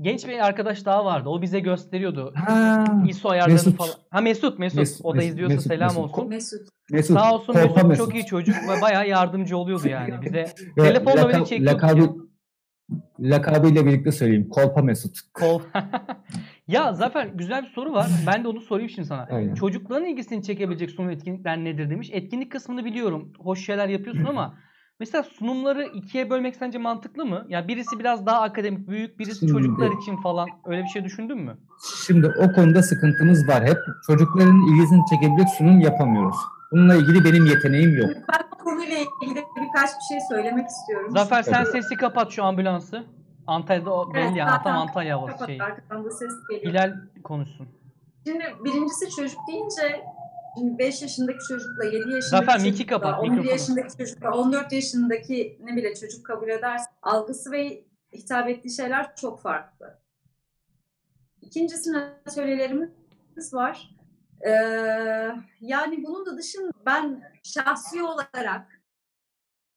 Genç 0.00 0.26
bir 0.28 0.46
arkadaş 0.46 0.84
daha 0.84 1.04
vardı. 1.04 1.28
O 1.28 1.42
bize 1.42 1.60
gösteriyordu. 1.60 2.32
Ha, 2.36 2.84
ISO 3.08 3.28
ayarlarını 3.28 3.54
Mesut. 3.54 3.76
falan. 3.76 3.90
Ha 4.10 4.20
Mesut, 4.20 4.58
Mesut. 4.58 4.78
Mesut, 4.78 5.04
o 5.06 5.16
da 5.16 5.22
izliyorsa 5.22 5.54
Mesut, 5.54 5.68
selam 5.72 5.88
Mesut. 5.88 6.04
olsun. 6.04 6.28
Mesut. 6.28 6.60
Mesut. 6.90 7.16
Sağ 7.18 7.34
olsun 7.34 7.54
Mesut, 7.54 7.82
Mesut. 7.84 7.96
çok 8.06 8.14
iyi 8.14 8.26
çocuk 8.26 8.54
ve 8.56 8.82
bayağı 8.82 9.08
yardımcı 9.08 9.56
oluyordu 9.56 9.88
yani 9.88 10.14
bize. 10.22 10.46
Telefonla 10.76 11.14
laka- 11.20 11.28
beni 11.38 11.46
çekiyordu. 11.46 11.76
lakabı-. 11.78 12.24
Lakabıyla 13.20 13.86
birlikte 13.86 14.12
söyleyeyim. 14.12 14.48
Kolpa 14.48 14.82
Mesut. 14.82 15.18
Kol. 15.34 15.60
ya 16.68 16.92
Zafer 16.92 17.26
güzel 17.26 17.62
bir 17.62 17.68
soru 17.70 17.92
var. 17.92 18.06
Ben 18.26 18.44
de 18.44 18.48
onu 18.48 18.60
sorayım 18.60 18.90
şimdi 18.90 19.08
sana. 19.08 19.26
Aynen. 19.30 19.54
Çocukların 19.54 20.04
ilgisini 20.08 20.42
çekebilecek 20.42 20.90
sunum 20.90 21.10
etkinlikler 21.10 21.64
nedir 21.64 21.90
demiş. 21.90 22.08
Etkinlik 22.12 22.52
kısmını 22.52 22.84
biliyorum. 22.84 23.32
Hoş 23.38 23.66
şeyler 23.66 23.88
yapıyorsun 23.88 24.24
ama 24.24 24.54
mesela 25.00 25.22
sunumları 25.22 25.84
ikiye 25.84 26.30
bölmek 26.30 26.56
sence 26.56 26.78
mantıklı 26.78 27.26
mı? 27.26 27.46
Ya 27.48 27.68
birisi 27.68 27.98
biraz 27.98 28.26
daha 28.26 28.40
akademik, 28.40 28.88
büyük, 28.88 29.18
birisi 29.18 29.38
Şimdi- 29.38 29.52
çocuklar 29.52 29.90
için 30.02 30.16
falan. 30.16 30.48
Öyle 30.66 30.82
bir 30.82 30.88
şey 30.88 31.04
düşündün 31.04 31.38
mü? 31.38 31.56
Şimdi 32.06 32.26
o 32.26 32.52
konuda 32.52 32.82
sıkıntımız 32.82 33.48
var. 33.48 33.64
Hep 33.64 33.78
çocukların 34.06 34.60
ilgisini 34.60 35.00
çekebilecek 35.10 35.48
sunum 35.48 35.80
yapamıyoruz. 35.80 36.36
Bununla 36.72 36.94
ilgili 36.94 37.24
benim 37.24 37.46
yeteneğim 37.46 37.96
yok. 37.98 38.10
Ben 38.32 38.40
bu 38.52 38.64
konuyla 38.64 38.96
ilgili 39.22 39.44
birkaç 39.56 39.90
bir 39.90 40.04
şey 40.08 40.18
söylemek 40.28 40.68
istiyorum. 40.68 41.10
Zafer 41.10 41.42
sen 41.42 41.64
sesi 41.64 41.96
kapat 41.96 42.30
şu 42.32 42.44
ambulansı. 42.44 43.04
Antalya'da 43.46 43.90
o 43.94 44.12
Evet, 44.14 44.14
belli 44.30 44.38
ya. 44.38 44.46
zaten 44.46 44.62
Tam 44.62 44.76
Antalya 44.78 45.16
havası 45.16 45.32
Kapat, 45.32 45.46
şey. 45.48 45.60
Arkadan 45.62 46.04
da 46.04 46.10
ses 46.10 46.32
geliyor. 46.50 46.72
Hilal 46.72 46.94
konuşsun. 47.24 47.68
Şimdi 48.26 48.44
birincisi 48.64 49.10
çocuk 49.16 49.38
deyince 49.48 50.04
şimdi 50.58 50.78
5 50.78 51.02
yaşındaki 51.02 51.38
çocukla 51.48 51.84
7 51.84 51.96
yaşındaki 51.96 52.22
Zafer, 52.22 52.58
çocukla, 52.58 52.86
kapat, 52.86 53.18
11 53.18 53.30
mikrofonu. 53.30 53.50
yaşındaki 53.52 53.96
çocukla 53.98 54.30
14 54.30 54.72
yaşındaki 54.72 55.58
ne 55.64 55.76
bile 55.76 55.94
çocuk 55.94 56.26
kabul 56.26 56.48
ederse 56.48 56.84
algısı 57.02 57.52
ve 57.52 57.84
hitap 58.12 58.48
ettiği 58.48 58.70
şeyler 58.70 59.16
çok 59.16 59.40
farklı. 59.40 59.98
İkincisi 61.40 61.96
atölyelerimiz 61.98 63.54
var. 63.54 63.90
Ee, 64.46 64.50
yani 65.60 66.04
bunun 66.06 66.26
da 66.26 66.38
dışında 66.38 66.72
ben 66.86 67.22
şahsi 67.42 68.02
olarak 68.02 68.82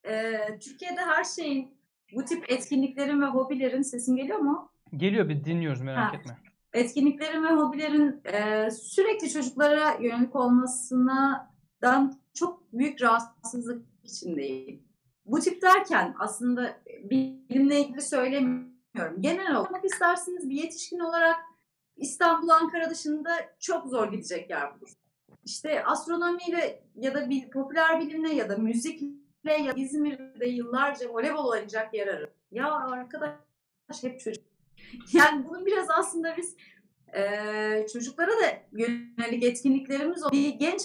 e, 0.08 0.40
Türkiye'de 0.60 1.02
her 1.02 1.24
şeyin 1.24 1.78
bu 2.16 2.26
tip 2.26 2.52
etkinliklerin 2.52 3.22
ve 3.22 3.26
hobilerin 3.26 3.82
sesim 3.82 4.16
geliyor 4.16 4.38
mu? 4.40 4.72
Geliyor 4.98 5.30
bir 5.30 5.44
dinliyoruz 5.46 5.82
merak 5.82 6.14
Ha. 6.14 6.18
etme. 6.18 6.38
Etkinliklerin 6.78 7.44
ve 7.44 7.48
hobilerin 7.48 8.22
e, 8.26 8.72
sürekli 8.72 9.30
çocuklara 9.30 9.98
yönelik 10.02 10.36
olmasından 10.36 12.20
çok 12.34 12.74
büyük 12.74 13.02
rahatsızlık 13.02 13.86
içindeyim. 14.04 14.84
Bu 15.26 15.40
tip 15.40 15.62
derken 15.62 16.16
aslında 16.20 16.78
bilimle 17.04 17.80
ilgili 17.80 18.02
söylemiyorum. 18.02 19.16
Genel 19.20 19.56
olarak 19.56 19.86
isterseniz 19.86 20.50
bir 20.50 20.56
yetişkin 20.56 21.00
olarak 21.00 21.36
İstanbul, 21.96 22.50
Ankara 22.50 22.90
dışında 22.90 23.30
çok 23.60 23.88
zor 23.88 24.12
gidecek 24.12 24.50
yer 24.50 24.76
bulur. 24.76 24.94
İşte 25.46 25.84
astronomiyle 25.84 26.84
ya 26.96 27.14
da 27.14 27.30
bir 27.30 27.50
popüler 27.50 28.00
bilimle 28.00 28.34
ya 28.34 28.50
da 28.50 28.58
müzikle 28.58 29.54
ya 29.54 29.76
da 29.76 29.80
İzmir'de 29.80 30.46
yıllarca 30.46 31.10
voleybol 31.10 31.48
oynayacak 31.48 31.94
yer 31.94 32.08
arar. 32.08 32.30
Ya 32.52 32.72
arkadaş 32.74 33.34
hep 34.02 34.20
çocuk. 34.20 34.57
Yani 35.14 35.46
bunun 35.50 35.66
biraz 35.66 35.90
aslında 35.90 36.38
biz 36.38 36.56
eee, 37.16 37.86
çocuklara 37.94 38.32
da 38.32 38.62
yönelik 38.72 39.44
etkinliklerimiz 39.44 40.24
oluyor. 40.24 40.44
Bir 40.44 40.50
genç 40.54 40.82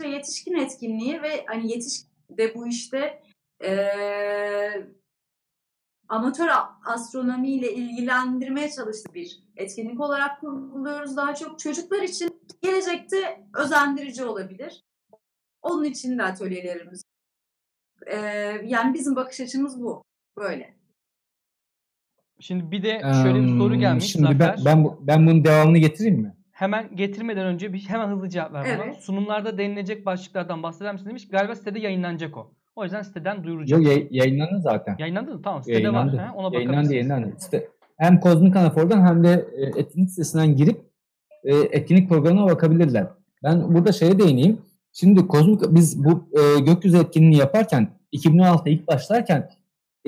ve 0.00 0.08
yetişkin 0.08 0.54
etkinliği 0.54 1.22
ve 1.22 1.44
hani 1.46 1.72
yetişkin 1.72 2.08
de 2.30 2.54
bu 2.54 2.68
işte 2.68 3.22
eee 3.62 4.86
amatör 6.08 6.48
a- 6.48 6.80
astronomiyle 6.84 7.72
ilgilendirmeye 7.74 8.70
çalıştığı 8.70 9.14
bir 9.14 9.42
etkinlik 9.56 10.00
olarak 10.00 10.40
kurguluyoruz 10.40 11.16
daha 11.16 11.34
çok. 11.34 11.58
Çocuklar 11.58 12.02
için 12.02 12.42
gelecekte 12.62 13.46
özendirici 13.54 14.24
olabilir. 14.24 14.84
Onun 15.62 15.84
için 15.84 16.18
de 16.18 16.22
atölyelerimiz. 16.22 17.02
Eee, 18.06 18.62
yani 18.64 18.94
bizim 18.94 19.16
bakış 19.16 19.40
açımız 19.40 19.82
bu. 19.82 20.04
Böyle. 20.36 20.77
Şimdi 22.40 22.70
bir 22.70 22.82
de 22.82 23.00
şöyle 23.22 23.42
bir 23.42 23.58
soru 23.58 23.74
gelmiş 23.74 24.04
Şimdi 24.04 24.26
Zafer. 24.26 24.56
ben, 24.58 24.64
ben, 24.64 24.84
bu- 24.84 24.98
ben 25.02 25.26
bunun 25.26 25.44
devamını 25.44 25.78
getireyim 25.78 26.20
mi? 26.20 26.34
Hemen 26.52 26.96
getirmeden 26.96 27.46
önce 27.46 27.72
bir 27.72 27.78
hemen 27.88 28.08
hızlı 28.08 28.28
cevap 28.28 28.52
ver 28.52 28.64
bana. 28.64 28.84
Evet. 28.84 28.96
Sunumlarda 28.96 29.58
denilecek 29.58 30.06
başlıklardan 30.06 30.62
bahseder 30.62 30.92
misin 30.92 31.08
demiş. 31.08 31.28
Galiba 31.28 31.54
sitede 31.54 31.78
yayınlanacak 31.80 32.36
o. 32.36 32.50
O 32.76 32.84
yüzden 32.84 33.02
siteden 33.02 33.44
duyuracak. 33.44 33.78
Yok 33.78 33.88
yay- 33.88 34.08
yayınlandı 34.10 34.60
zaten. 34.60 34.96
Yayınlandı 34.98 35.34
mı? 35.34 35.42
Tamam 35.42 35.62
sitede 35.62 35.76
Yayınlandı. 35.82 36.16
var. 36.16 36.24
Ha, 36.24 36.32
ona 36.34 36.54
yayınlandı, 36.54 36.76
bakabilirsiniz. 36.78 36.92
yayınlandı. 37.10 37.36
İşte 37.40 37.68
hem 37.96 38.20
Kozmik 38.20 38.56
Anafor'dan 38.56 39.06
hem 39.06 39.24
de 39.24 39.46
e, 39.56 39.80
etkinlik 39.80 40.10
sitesinden 40.10 40.56
girip 40.56 40.80
e, 41.44 41.56
etkinlik 41.56 42.08
programına 42.08 42.46
bakabilirler. 42.46 43.06
Ben 43.44 43.74
burada 43.74 43.92
şeye 43.92 44.18
değineyim. 44.18 44.58
Şimdi 44.92 45.26
Kozmik 45.26 45.60
biz 45.70 46.04
bu 46.04 46.28
e, 46.32 46.60
gökyüzü 46.60 46.98
etkinliğini 46.98 47.36
yaparken 47.36 47.88
2016'da 48.12 48.70
ilk 48.70 48.86
başlarken 48.88 49.50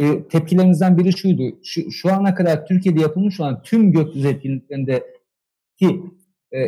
e, 0.00 0.28
tepkilerimizden 0.28 0.98
biri 0.98 1.12
şuydu. 1.12 1.58
Şu, 1.64 1.90
şu 1.90 2.12
ana 2.12 2.34
kadar 2.34 2.66
Türkiye'de 2.66 3.00
yapılmış 3.00 3.40
olan 3.40 3.62
tüm 3.62 3.92
gökyüzü 3.92 4.28
etkinliklerinde 4.28 5.06
ki 5.78 6.02
e, 6.54 6.58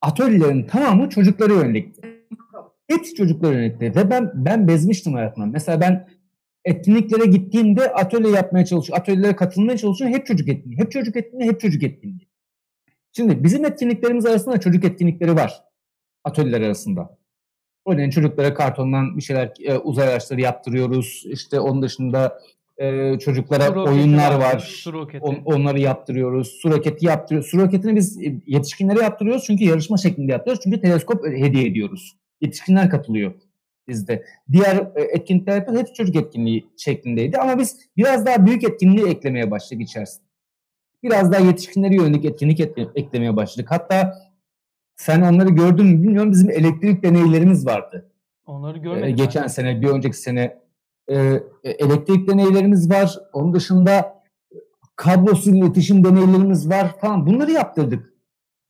atölyelerin 0.00 0.66
tamamı 0.66 1.08
çocuklara 1.08 1.52
yönelikti. 1.52 2.02
Hepsi 2.88 3.14
çocuklara 3.14 3.52
yönelikti 3.52 3.96
ve 3.96 4.10
ben 4.10 4.32
ben 4.34 4.68
bezmiştim 4.68 5.12
hayatımdan. 5.12 5.50
Mesela 5.50 5.80
ben 5.80 6.08
etkinliklere 6.64 7.26
gittiğimde 7.26 7.92
atölye 7.92 8.30
yapmaya 8.30 8.64
çalışıyor, 8.64 8.98
atölyelere 8.98 9.36
katılmaya 9.36 9.78
çalışıyor. 9.78 10.10
Hep 10.10 10.26
çocuk 10.26 10.48
etkinliği, 10.48 10.78
hep 10.78 10.92
çocuk 10.92 11.16
etkinliği, 11.16 11.50
hep 11.50 11.60
çocuk 11.60 11.82
etkinliği. 11.82 12.28
Şimdi 13.12 13.44
bizim 13.44 13.64
etkinliklerimiz 13.64 14.26
arasında 14.26 14.60
çocuk 14.60 14.84
etkinlikleri 14.84 15.34
var. 15.34 15.64
Atölyeler 16.24 16.60
arasında. 16.60 17.21
Örneğin 17.86 18.10
çocuklara 18.10 18.54
kartondan 18.54 19.16
bir 19.16 19.22
şeyler, 19.22 19.52
e, 19.64 19.78
uzay 19.78 20.08
araçları 20.08 20.40
yaptırıyoruz. 20.40 21.24
İşte 21.26 21.60
onun 21.60 21.82
dışında 21.82 22.38
e, 22.78 23.18
çocuklara 23.18 23.66
Su 23.66 23.84
oyunlar 23.84 24.34
var. 24.34 24.58
Su 24.58 24.92
roketi. 24.92 25.24
On- 25.24 25.42
onları 25.44 25.80
yaptırıyoruz. 25.80 26.48
Su 26.48 26.70
roketi 26.70 27.06
yaptırıyoruz. 27.06 27.50
Su 27.50 27.58
roketini 27.58 27.96
biz 27.96 28.22
e, 28.22 28.34
yetişkinlere 28.46 29.00
yaptırıyoruz 29.02 29.44
çünkü 29.46 29.64
yarışma 29.64 29.96
şeklinde 29.96 30.32
yaptırıyoruz. 30.32 30.62
Çünkü 30.64 30.80
teleskop 30.80 31.26
hediye 31.26 31.66
ediyoruz. 31.66 32.16
Yetişkinler 32.40 32.90
katılıyor 32.90 33.32
bizde. 33.88 34.24
Diğer 34.52 34.76
e, 34.96 35.02
etkinlikler 35.02 35.56
yapıyoruz. 35.56 35.80
Hepsi 35.80 35.94
çocuk 35.94 36.16
etkinliği 36.16 36.66
şeklindeydi. 36.76 37.38
Ama 37.38 37.58
biz 37.58 37.76
biraz 37.96 38.26
daha 38.26 38.46
büyük 38.46 38.64
etkinliği 38.64 39.06
eklemeye 39.06 39.50
başladık 39.50 39.82
içerisinde. 39.82 40.26
Biraz 41.02 41.32
daha 41.32 41.40
yetişkinlere 41.46 41.94
yönelik 41.94 42.24
etkinlik 42.24 42.60
ekle- 42.60 42.90
eklemeye 42.94 43.36
başladık. 43.36 43.70
Hatta 43.70 44.14
sen 44.96 45.22
onları 45.22 45.48
gördün 45.48 45.86
mü 45.86 46.02
bilmiyorum. 46.02 46.30
Bizim 46.32 46.50
elektrik 46.50 47.02
deneylerimiz 47.02 47.66
vardı. 47.66 48.08
Onları 48.46 48.78
Ee, 48.78 48.80
görmedim. 48.80 49.16
geçen 49.16 49.42
ben. 49.42 49.48
sene, 49.48 49.80
bir 49.80 49.88
önceki 49.88 50.16
sene 50.16 50.58
e, 51.08 51.16
e, 51.64 51.70
elektrik 51.70 52.28
deneylerimiz 52.28 52.90
var. 52.90 53.14
Onun 53.32 53.54
dışında 53.54 54.22
kablosuz 54.96 55.46
iletişim 55.56 56.04
deneylerimiz 56.04 56.70
var 56.70 56.86
falan. 57.00 57.26
Bunları 57.26 57.50
yaptırdık 57.50 58.12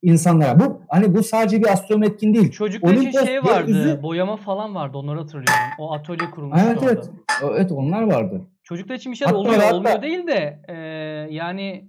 insanlara. 0.02 0.60
Bu 0.60 0.80
hani 0.88 1.14
bu 1.14 1.22
sadece 1.22 1.60
bir 1.62 1.72
astronomi 1.72 2.06
etkin 2.06 2.34
değil. 2.34 2.50
Çocuklar 2.50 2.92
için 2.94 3.24
şey 3.24 3.44
vardı. 3.44 3.70
gökyüzü- 3.70 4.02
Boyama 4.02 4.36
falan 4.36 4.74
vardı. 4.74 4.98
Onları 4.98 5.18
hatırlıyorum. 5.18 5.54
O 5.78 5.92
atölye 5.92 6.30
kurulmuştu 6.30 6.64
Evet 6.66 6.78
orada. 6.82 6.92
evet. 6.92 7.10
Evet 7.42 7.72
onlar 7.72 8.02
vardı. 8.02 8.40
Çocuklar 8.64 8.94
için 8.94 9.12
bir 9.12 9.16
şeyler 9.16 9.32
Hatta 9.32 9.38
oluyor. 9.40 9.54
hatta- 9.62 9.74
Olmuyor 9.76 10.02
değil 10.02 10.26
de 10.26 10.60
e, 10.68 10.74
yani 11.34 11.84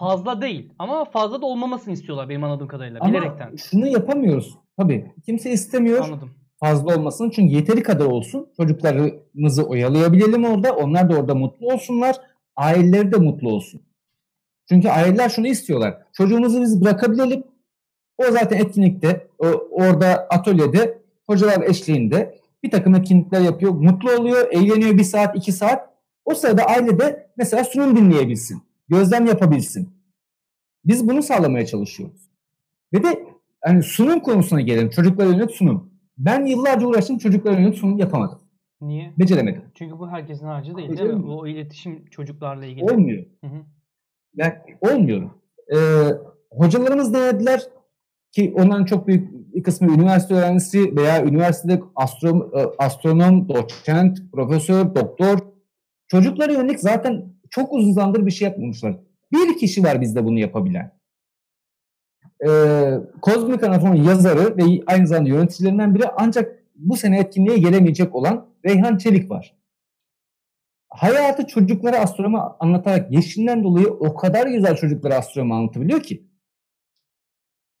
fazla 0.00 0.40
değil. 0.42 0.72
Ama 0.78 1.04
fazla 1.04 1.42
da 1.42 1.46
olmamasını 1.46 1.94
istiyorlar 1.94 2.28
benim 2.28 2.44
anladığım 2.44 2.68
kadarıyla. 2.68 3.00
Ama 3.00 3.12
Bilerekten. 3.12 3.56
şunu 3.56 3.86
yapamıyoruz. 3.86 4.58
Tabii 4.76 5.12
kimse 5.26 5.50
istemiyor 5.50 6.04
Anladım. 6.04 6.30
fazla 6.60 6.96
olmasını. 6.96 7.30
Çünkü 7.30 7.54
yeteri 7.54 7.82
kadar 7.82 8.04
olsun. 8.04 8.48
Çocuklarımızı 8.56 9.66
oyalayabilelim 9.66 10.44
orada. 10.44 10.76
Onlar 10.76 11.10
da 11.10 11.16
orada 11.16 11.34
mutlu 11.34 11.66
olsunlar. 11.66 12.16
Aileleri 12.56 13.12
de 13.12 13.16
mutlu 13.16 13.48
olsun. 13.52 13.82
Çünkü 14.68 14.88
aileler 14.88 15.28
şunu 15.28 15.46
istiyorlar. 15.46 15.98
Çocuğumuzu 16.12 16.62
biz 16.62 16.84
bırakabilelim. 16.84 17.44
O 18.18 18.24
zaten 18.30 18.58
etkinlikte, 18.58 19.26
o, 19.38 19.46
orada 19.70 20.26
atölyede 20.30 20.98
hocalar 21.26 21.62
eşliğinde 21.62 22.38
bir 22.62 22.70
takım 22.70 22.94
etkinlikler 22.94 23.40
yapıyor. 23.40 23.72
Mutlu 23.72 24.12
oluyor, 24.12 24.48
eğleniyor 24.50 24.98
bir 24.98 25.04
saat, 25.04 25.36
iki 25.36 25.52
saat. 25.52 25.90
O 26.24 26.34
sırada 26.34 26.64
aile 26.64 26.98
de 26.98 27.30
mesela 27.36 27.64
sunum 27.64 27.96
dinleyebilsin. 27.96 28.69
Gözlem 28.90 29.26
yapabilsin. 29.26 29.88
Biz 30.84 31.08
bunu 31.08 31.22
sağlamaya 31.22 31.66
çalışıyoruz. 31.66 32.30
Ve 32.92 33.02
de 33.02 33.26
hani 33.60 33.82
sunum 33.82 34.20
konusuna 34.20 34.60
gelelim. 34.60 34.90
Çocuklara 34.90 35.28
yönelik 35.28 35.50
sunum. 35.50 35.90
Ben 36.18 36.46
yıllarca 36.46 36.86
uğraştım 36.86 37.18
çocuklara 37.18 37.58
yönelik 37.58 37.78
sunum 37.78 37.98
yapamadım. 37.98 38.38
Niye? 38.80 39.12
Beceremedim. 39.18 39.62
Çünkü 39.74 39.98
bu 39.98 40.08
herkesin 40.08 40.46
harcı 40.46 40.76
değil 40.76 40.98
değil 40.98 41.10
mi? 41.10 41.26
O 41.26 41.46
iletişim 41.46 42.04
çocuklarla 42.10 42.64
ilgili. 42.64 42.84
Olmuyor. 42.84 43.24
Hı 43.40 43.46
hı. 43.46 43.60
Yani 44.34 44.54
olmuyor. 44.80 45.30
Ee, 45.74 45.78
hocalarımız 46.50 47.14
denediler 47.14 47.62
ki 48.32 48.54
onların 48.56 48.84
çok 48.84 49.06
büyük 49.06 49.54
bir 49.54 49.62
kısmı 49.62 49.94
üniversite 49.94 50.34
öğrencisi 50.34 50.96
veya 50.96 51.24
üniversitede 51.24 51.82
astro, 51.96 52.50
e, 52.54 52.60
astronom, 52.78 53.48
doçent, 53.48 54.32
profesör, 54.32 54.94
doktor. 54.94 55.38
Çocuklara 56.08 56.52
yönelik 56.52 56.80
zaten 56.80 57.39
çok 57.50 57.72
uzun 57.72 57.92
zamandır 57.92 58.26
bir 58.26 58.30
şey 58.30 58.48
yapmamışlar. 58.48 58.96
Bir 59.32 59.58
kişi 59.58 59.84
var 59.84 60.00
bizde 60.00 60.24
bunu 60.24 60.38
yapabilen. 60.38 61.00
Ee, 62.48 62.94
Kozmik 63.22 63.62
Anafon'un 63.62 64.02
yazarı 64.02 64.56
ve 64.56 64.62
aynı 64.86 65.06
zamanda 65.06 65.28
yöneticilerinden 65.28 65.94
biri 65.94 66.04
ancak 66.16 66.64
bu 66.76 66.96
sene 66.96 67.18
etkinliğe 67.18 67.58
gelemeyecek 67.58 68.14
olan 68.14 68.46
Reyhan 68.64 68.96
Çelik 68.96 69.30
var 69.30 69.60
hayatı 70.90 71.46
çocuklara 71.46 71.98
astronomi 71.98 72.38
anlatarak 72.60 73.12
yaşından 73.12 73.64
dolayı 73.64 73.86
o 73.88 74.14
kadar 74.14 74.46
güzel 74.46 74.76
çocuklara 74.76 75.14
astronomi 75.14 75.54
anlatabiliyor 75.54 76.02
ki. 76.02 76.26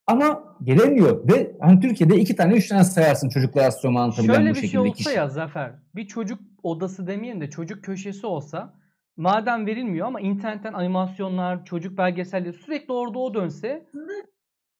Ama 0.06 0.56
gelemiyor 0.62 1.28
ve 1.28 1.56
hani 1.60 1.80
Türkiye'de 1.80 2.16
iki 2.16 2.36
tane 2.36 2.54
üç 2.54 2.68
tane 2.68 2.84
sayarsın 2.84 3.28
çocuklara 3.28 3.66
astronomi 3.66 4.00
anlatabilen 4.00 4.34
Şöyle 4.34 4.50
bu 4.50 4.54
bir 4.54 4.60
şey 4.60 4.62
şekilde 4.62 4.80
olsa 4.80 4.94
kişi. 4.94 5.10
ya 5.10 5.28
Zafer. 5.28 5.72
Bir 5.94 6.06
çocuk 6.06 6.40
odası 6.62 7.06
demeyelim 7.06 7.40
de 7.40 7.50
çocuk 7.50 7.84
köşesi 7.84 8.26
olsa 8.26 8.74
madem 9.20 9.66
verilmiyor 9.66 10.06
ama 10.06 10.20
internetten 10.20 10.72
animasyonlar, 10.72 11.64
çocuk 11.64 11.98
belgeselleri 11.98 12.52
sürekli 12.52 12.92
orada 12.92 13.18
o 13.18 13.34
dönse. 13.34 13.86
Aslında, 13.88 14.12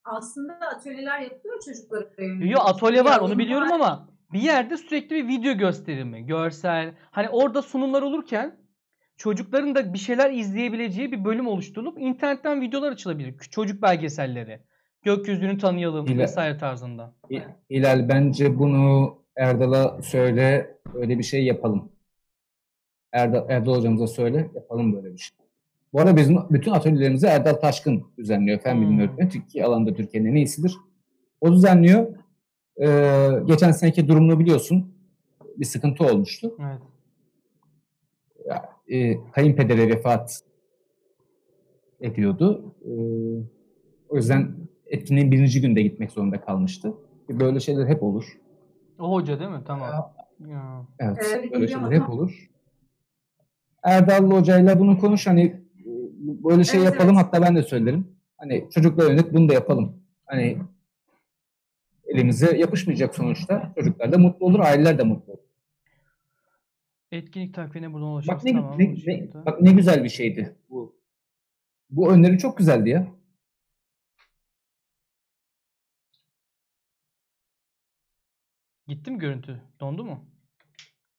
aslında 0.05 0.55
atölyeler 0.77 1.21
yapılıyor 1.21 1.61
çocuklara. 1.65 2.05
yönelik. 2.19 2.51
Yo 2.51 2.59
atölye 2.61 3.05
var 3.05 3.21
onu 3.21 3.39
biliyorum 3.39 3.73
ama 3.73 4.09
bir 4.33 4.41
yerde 4.41 4.77
sürekli 4.77 5.17
bir 5.17 5.29
video 5.29 5.53
gösterimi, 5.53 6.27
görsel. 6.27 6.95
Hani 7.11 7.29
orada 7.29 7.62
sunumlar 7.62 8.03
olurken 8.03 8.57
çocukların 9.17 9.75
da 9.75 9.95
bir 9.95 9.99
şeyler 9.99 10.31
izleyebileceği 10.31 11.12
bir 11.12 11.25
bölüm 11.25 11.47
oluşturulup 11.49 12.01
internetten 12.01 12.61
videolar 12.61 12.93
açılabilir. 12.93 13.35
Çocuk 13.51 13.83
belgeselleri. 13.83 14.61
Gökyüzünü 15.03 15.59
tanıyalım 15.59 16.07
İle- 16.07 16.23
vesaire 16.23 16.59
tarzında. 16.59 17.15
İlal 17.69 18.09
bence 18.09 18.59
bunu 18.59 19.15
Erdal'a 19.37 20.03
söyle 20.03 20.77
öyle 20.95 21.19
bir 21.19 21.25
şey 21.25 21.45
yapalım. 21.45 21.93
Erdal, 23.12 23.51
Erdal 23.51 23.77
hocamıza 23.77 24.07
söyle 24.07 24.51
yapalım 24.55 24.93
böyle 24.93 25.12
bir 25.12 25.19
şey. 25.19 25.37
Bu 25.93 26.01
arada 26.01 26.16
bizim 26.16 26.39
bütün 26.51 26.73
atölyelerimizi 26.73 27.27
Erdal 27.27 27.53
Taşkın 27.55 28.05
düzenliyor. 28.19 28.59
Fen 28.59 28.81
bilimi 28.81 28.93
Hmm. 28.95 29.01
öğretmeni. 29.01 29.28
Türkiye 29.28 29.65
alanda 29.65 29.95
Türkiye'nin 29.95 30.31
en 30.31 30.35
iyisidir. 30.37 30.77
O 31.41 31.53
düzenliyor. 31.53 32.07
Ee, 32.82 33.28
geçen 33.47 33.70
seneki 33.73 34.09
durumunu 34.09 34.39
biliyorsun. 34.41 34.95
Bir 35.57 35.65
sıkıntı 35.65 36.05
olmuştu. 36.05 36.57
Evet. 36.61 36.78
Ee, 38.93 39.16
kayınpedere 39.32 39.89
vefat 39.89 40.41
ediyordu. 42.01 42.74
Ee, 42.85 42.91
o 44.09 44.16
yüzden 44.16 44.55
etkinliğin 44.87 45.32
birinci 45.32 45.61
günde 45.61 45.82
gitmek 45.82 46.11
zorunda 46.11 46.41
kalmıştı. 46.41 46.95
Böyle 47.31 47.61
şeyler 47.61 47.87
hep 47.87 48.03
olur. 48.03 48.39
O 48.99 49.12
hoca 49.12 49.41
değil 49.41 49.51
mi? 49.51 49.61
Tamam. 49.66 50.12
Ya. 50.49 50.87
Evet, 50.99 51.19
Evet, 51.35 51.53
böyle 51.53 51.69
şeyler 51.69 51.93
hep 51.93 52.11
olur. 52.11 52.51
Erdallı 53.82 54.35
hocayla 54.35 54.78
bunu 54.81 54.98
konuş 54.98 55.27
hani 55.27 55.61
böyle 56.44 56.65
şey 56.65 56.81
Evet, 56.81 56.93
yapalım 56.93 57.16
evet. 57.16 57.27
hatta 57.27 57.43
ben 57.43 57.57
de 57.57 57.62
söylerim. 57.62 58.16
Hani 58.36 58.69
çocuklara 58.74 59.09
yönelik 59.11 59.32
bunu 59.35 59.48
da 59.48 59.55
yapalım. 59.55 60.02
Hani 60.27 60.59
elimize 62.07 62.57
yapışmayacak 62.57 63.15
sonuçta. 63.15 63.73
Çocuklar 63.74 64.12
da 64.12 64.19
mutlu 64.19 64.47
olur, 64.47 64.61
aileler 64.61 64.98
de 64.98 65.02
mutlu 65.02 65.32
olur. 65.32 65.40
Etkinlik 67.12 67.55
takvimine 67.55 67.93
buradan 67.93 68.09
ulaşırız. 68.09 68.35
Bak 68.36 68.44
ne, 68.44 68.52
tamam. 68.52 68.78
ne- 68.78 68.94
ne- 69.07 69.28
bak 69.47 69.61
ne 69.62 69.73
güzel 69.73 70.05
bir 70.05 70.09
şeydi 70.09 70.57
bu. 70.70 70.97
Bu 71.90 72.12
öneri 72.12 72.39
çok 72.39 72.59
güzeldi 72.59 72.89
ya. 72.90 73.07
Gitti 78.86 79.11
mi 79.11 79.19
görüntü? 79.19 79.61
Dondu 79.81 80.05
mu? 80.05 80.24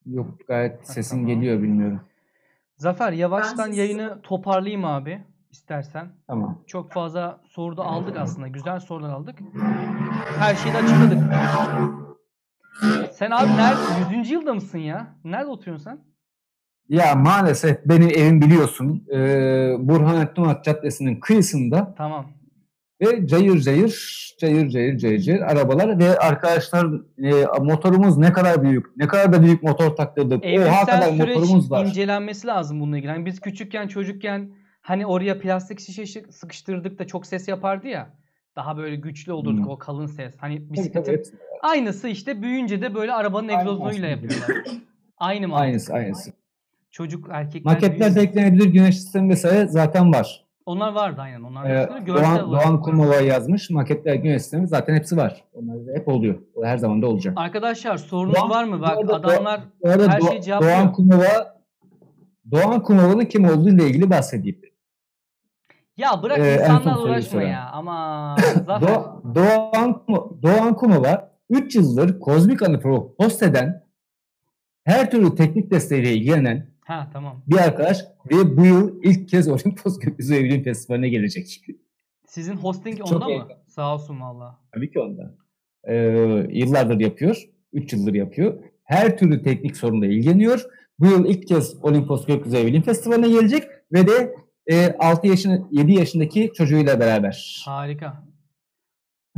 Yok 0.05 0.47
gayet 0.47 0.87
sesin 0.87 1.15
tamam. 1.17 1.27
geliyor 1.27 1.61
bilmiyorum. 1.61 2.01
Zafer 2.81 3.13
yavaştan 3.13 3.71
yayını 3.71 4.21
toparlayayım 4.21 4.85
abi 4.85 5.23
istersen. 5.51 6.07
Tamam. 6.27 6.63
Çok 6.67 6.91
fazla 6.91 7.41
soru 7.45 7.77
da 7.77 7.83
aldık 7.83 8.17
aslında. 8.17 8.47
Güzel 8.47 8.79
sorular 8.79 9.09
aldık. 9.09 9.39
Her 10.39 10.55
şeyi 10.55 10.73
de 10.73 10.77
açıkladık. 10.77 11.19
Sen 13.13 13.31
abi 13.31 13.47
nerede? 13.47 14.17
100. 14.17 14.31
yılda 14.31 14.53
mısın 14.53 14.77
ya? 14.77 15.15
Nerede 15.23 15.47
oturuyorsun 15.47 15.83
sen? 15.83 15.99
Ya 16.89 17.15
maalesef 17.15 17.85
benim 17.85 18.09
evim 18.09 18.41
biliyorsun 18.41 19.07
ee, 19.13 19.75
Burhanettin 19.79 20.41
Onat 20.41 20.63
Caddesi'nin 20.63 21.19
kıyısında 21.19 21.93
Tamam. 21.97 22.25
Ve 23.01 23.27
cayır 23.27 23.59
cayır, 23.59 23.95
cayır 24.39 24.69
cayır 24.69 24.97
cayır 24.97 25.19
cayır 25.19 25.41
arabalar 25.41 25.99
ve 25.99 26.17
arkadaşlar 26.19 26.87
e, 27.23 27.45
motorumuz 27.63 28.17
ne 28.17 28.33
kadar 28.33 28.63
büyük, 28.63 28.97
ne 28.97 29.07
kadar 29.07 29.33
da 29.33 29.43
büyük 29.43 29.63
motor 29.63 29.95
taktırdık. 29.95 30.43
Oha 30.45 30.85
kadar 30.85 31.11
motorumuz 31.11 31.71
var. 31.71 31.85
incelenmesi 31.85 32.47
lazım 32.47 32.79
bununla 32.79 32.97
ilgili. 32.97 33.11
Hani 33.11 33.25
biz 33.25 33.39
küçükken 33.39 33.87
çocukken 33.87 34.51
hani 34.81 35.05
oraya 35.05 35.39
plastik 35.39 35.79
şişe 35.79 36.03
şi- 36.03 36.31
sıkıştırdık 36.31 36.99
da 36.99 37.07
çok 37.07 37.25
ses 37.25 37.47
yapardı 37.47 37.87
ya. 37.87 38.09
Daha 38.55 38.77
böyle 38.77 38.95
güçlü 38.95 39.31
olurduk 39.33 39.65
Hmm. 39.65 39.69
o 39.71 39.77
kalın 39.77 40.05
ses. 40.07 40.33
Hani 40.37 40.71
bisikletin 40.73 41.03
tabii, 41.03 41.17
hepsi. 41.17 41.33
aynı 41.61 41.93
işte 42.09 42.41
büyüyünce 42.41 42.81
de 42.81 42.95
böyle 42.95 43.13
arabanın 43.13 43.47
aslında. 43.47 44.07
yapıyorlar. 44.07 44.57
Aynı 45.17 45.47
mantık. 45.47 45.63
Aynısı, 45.65 45.93
aynısı. 45.93 46.31
Çocuk 46.91 47.27
erkekler 47.31 47.73
Maketler 47.73 48.11
de 48.11 48.15
büyüyor. 48.15 48.29
eklenebilir 48.31 48.65
güneş 48.65 48.95
sistemi 48.95 49.29
vesaire 49.29 49.67
zaten 49.67 50.13
var. 50.13 50.45
Onlar 50.65 50.91
vardı 50.93 51.21
aynen. 51.21 51.41
Onlar 51.41 51.65
Ee, 51.69 51.89
görsel 52.05 52.23
Doğan, 52.37 52.49
olarak. 52.49 52.65
Doğan 52.65 52.81
Kumova 52.81 53.15
yazmış. 53.15 53.69
Maketler 53.69 54.15
güneş 54.15 54.41
sistemi 54.41 54.67
zaten 54.67 54.95
hepsi 54.95 55.17
var. 55.17 55.43
Onlar 55.53 55.77
hep 55.95 56.07
oluyor. 56.07 56.35
O 56.55 56.65
her 56.65 56.77
zaman 56.77 57.01
da 57.01 57.07
olacak. 57.07 57.33
Arkadaşlar 57.37 57.97
sorunuz 57.97 58.35
Doğan- 58.35 58.49
var 58.49 58.63
mı? 58.63 58.81
Bak 58.81 58.97
arada 58.97 59.15
adamlar 59.15 59.61
arada 59.85 60.09
her 60.09 60.21
şeyi 60.21 60.41
cevaplıyor. 60.41 60.73
Doğan 60.73 60.91
Kumova 60.93 61.61
Doğan 62.51 62.83
Kumova'nın 62.83 63.25
kim 63.25 63.45
olduğu 63.45 63.69
ile 63.69 63.87
ilgili 63.87 64.09
bahsedeyim. 64.09 64.61
ya 65.97 66.23
bırak 66.23 66.39
Ee, 66.39 66.67
soruyu 66.83 67.03
uğraşma 67.03 67.41
ya. 67.43 67.69
Ama 67.73 68.35
Zafer. 68.65 68.87
Do- 68.87 69.35
Doğan, 69.35 70.03
Doğan 70.43 70.73
Kumova 70.75 71.31
3 71.49 71.75
yıldır 71.75 72.19
Kozmik 72.19 72.61
Anıpro 72.61 73.13
host 73.19 73.43
eden 73.43 73.83
her 74.83 75.11
türlü 75.11 75.35
teknik 75.35 75.71
desteğiyle 75.71 76.13
ilgilenen 76.13 76.70
ha 76.91 77.07
tamam. 77.13 77.41
bir 77.47 77.57
arkadaş 77.57 78.05
ve 78.31 78.57
bu 78.57 78.65
yıl 78.65 79.03
ilk 79.03 79.29
kez 79.29 79.47
Olimpos 79.47 79.99
Gökyüzü 79.99 80.35
Evrim 80.35 80.63
Festivali'ne 80.63 81.09
gelecek. 81.09 81.61
Sizin 82.27 82.55
hosting 82.55 82.97
Çok 82.97 83.11
onda 83.11 83.27
mı? 83.27 83.47
Sağ 83.67 83.93
olsun 83.93 84.21
valla. 84.21 84.59
Tabii 84.73 84.91
ki 84.91 84.99
ondan. 84.99 85.35
Ee, 85.83 85.95
yıllardır 86.49 86.99
yapıyor. 86.99 87.49
3 87.73 87.93
yıldır 87.93 88.13
yapıyor. 88.13 88.63
Her 88.83 89.17
türlü 89.17 89.43
teknik 89.43 89.77
sorunla 89.77 90.05
ilgileniyor. 90.05 90.65
Bu 90.99 91.05
yıl 91.05 91.25
ilk 91.25 91.47
kez 91.47 91.83
Olimpos 91.83 92.25
Gökyüzü 92.25 92.57
Evrim 92.57 92.81
Festivali'ne 92.81 93.29
gelecek 93.29 93.63
ve 93.93 94.07
de 94.07 94.35
e, 94.67 94.95
6 94.99 95.27
yaşın 95.27 95.67
7 95.71 95.91
yaşındaki 95.93 96.51
çocuğuyla 96.55 96.99
beraber. 96.99 97.63
Harika. 97.65 98.23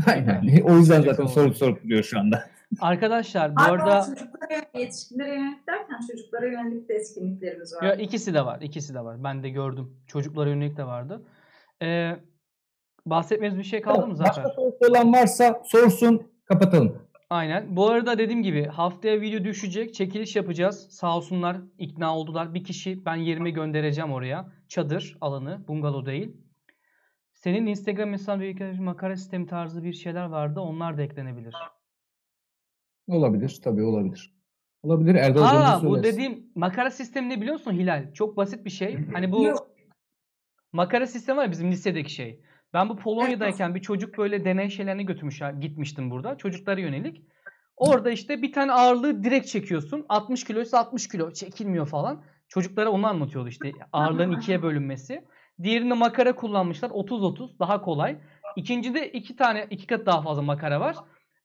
Aynen. 0.06 0.62
O 0.64 0.78
yüzden 0.78 1.02
zaten 1.02 1.26
sorup 1.26 1.58
sorup 1.58 1.84
duruyor 1.84 2.04
şu 2.04 2.20
anda. 2.20 2.50
Arkadaşlar 2.82 3.52
bu 3.52 3.56
Pardon, 3.56 3.86
arada 3.86 4.06
çocuklara 4.06 4.54
yönelik, 4.54 4.76
yetişkinlere 4.76 5.36
yönelik 5.36 5.68
derken 5.68 6.00
çocuklara 6.12 6.45
yönelik 6.45 6.90
de 6.90 6.94
etkinliklerimiz 6.94 7.74
var. 7.76 7.84
ya 7.84 7.95
ikisi 7.95 8.34
de 8.34 8.45
var. 8.45 8.62
ikisi 8.62 8.94
de 8.94 9.04
var. 9.04 9.24
Ben 9.24 9.44
de 9.44 9.50
gördüm. 9.50 9.98
Çocuklara 10.08 10.50
yönelik 10.50 10.78
de 10.78 10.86
vardı. 10.86 11.26
Ee, 11.82 12.12
bahsetmeniz 13.06 13.58
bir 13.58 13.64
şey 13.64 13.82
kaldı 13.82 14.08
mı 14.08 14.16
Zafer? 14.16 14.44
Başka 14.44 14.50
sorusu 14.50 14.91
olan 14.91 15.14
varsa 15.14 15.62
sorsun, 15.66 16.32
kapatalım. 16.45 17.02
Aynen. 17.30 17.76
Bu 17.76 17.90
arada 17.90 18.18
dediğim 18.18 18.44
gibi 18.44 18.66
haftaya 18.66 19.22
video 19.22 19.44
düşecek. 19.44 19.94
Çekiliş 19.94 20.36
yapacağız. 20.36 20.88
Sağ 20.90 21.18
olsunlar 21.18 21.58
ikna 21.78 22.18
oldular. 22.18 22.54
Bir 22.54 22.64
kişi 22.64 23.06
ben 23.06 23.16
yerime 23.16 23.50
göndereceğim 23.50 24.12
oraya. 24.12 24.52
Çadır 24.68 25.18
alanı. 25.22 25.68
Bungalov 25.68 26.06
değil. 26.06 26.38
Senin 27.34 27.66
Instagram 27.68 28.14
hesabı 28.14 28.82
makara 28.82 29.16
sistemi 29.16 29.48
tarzı 29.48 29.84
bir 29.84 29.94
şeyler 29.94 30.26
vardı. 30.26 30.60
Onlar 30.60 30.98
da 30.98 31.02
eklenebilir. 31.02 31.56
Olabilir, 33.08 33.60
tabii 33.64 33.84
olabilir. 33.84 34.34
Olabilir, 34.84 35.16
Erdal 35.16 35.44
Ha 35.44 35.76
bu 35.78 35.82
söylersin. 35.82 36.04
dediğim 36.04 36.46
makara 36.56 36.92
sistemi 36.92 37.30
ne 37.30 37.42
biliyor 37.42 37.54
musun 37.54 37.72
Hilal? 37.72 38.14
Çok 38.14 38.38
basit 38.38 38.66
bir 38.66 38.70
şey. 38.70 38.98
Hani 39.14 39.32
bu 39.32 39.54
makara 40.74 41.08
sistemi 41.08 41.38
var 41.38 41.44
ya 41.44 41.52
bizim 41.52 41.72
lisedeki 41.72 42.14
şey. 42.14 42.40
Ben 42.74 42.90
bu 42.90 42.96
Polonya'dayken 42.96 43.76
bir 43.76 43.82
çocuk 43.82 44.18
böyle 44.18 44.46
deney 44.46 44.70
şeylerine 44.70 45.04
götürmüş 45.04 45.42
gitmiştim 45.60 46.12
burada. 46.12 46.38
Çocuklara 46.38 46.82
yönelik. 46.82 47.22
Orada 47.78 48.12
işte 48.12 48.42
bir 48.42 48.52
tane 48.52 48.72
ağırlığı 48.72 49.24
direkt 49.24 49.48
çekiyorsun. 49.48 50.06
60 50.10 50.44
kiloysa 50.44 50.80
60 50.80 51.08
kilo 51.08 51.32
çekilmiyor 51.32 51.88
falan. 51.88 52.24
Çocuklara 52.48 52.90
onu 52.90 53.08
anlatıyordu 53.08 53.50
işte 53.50 53.72
ağırlığın 53.94 54.32
ikiye 54.32 54.64
bölünmesi. 54.64 55.26
Diğerinde 55.64 55.94
makara 55.94 56.36
kullanmışlar 56.36 56.90
30-30 56.90 57.60
daha 57.60 57.82
kolay. 57.82 58.18
İkincide 58.56 59.12
iki 59.12 59.36
tane 59.36 59.68
iki 59.70 59.88
kat 59.88 60.06
daha 60.06 60.22
fazla 60.22 60.42
makara 60.42 60.80
var. 60.80 60.96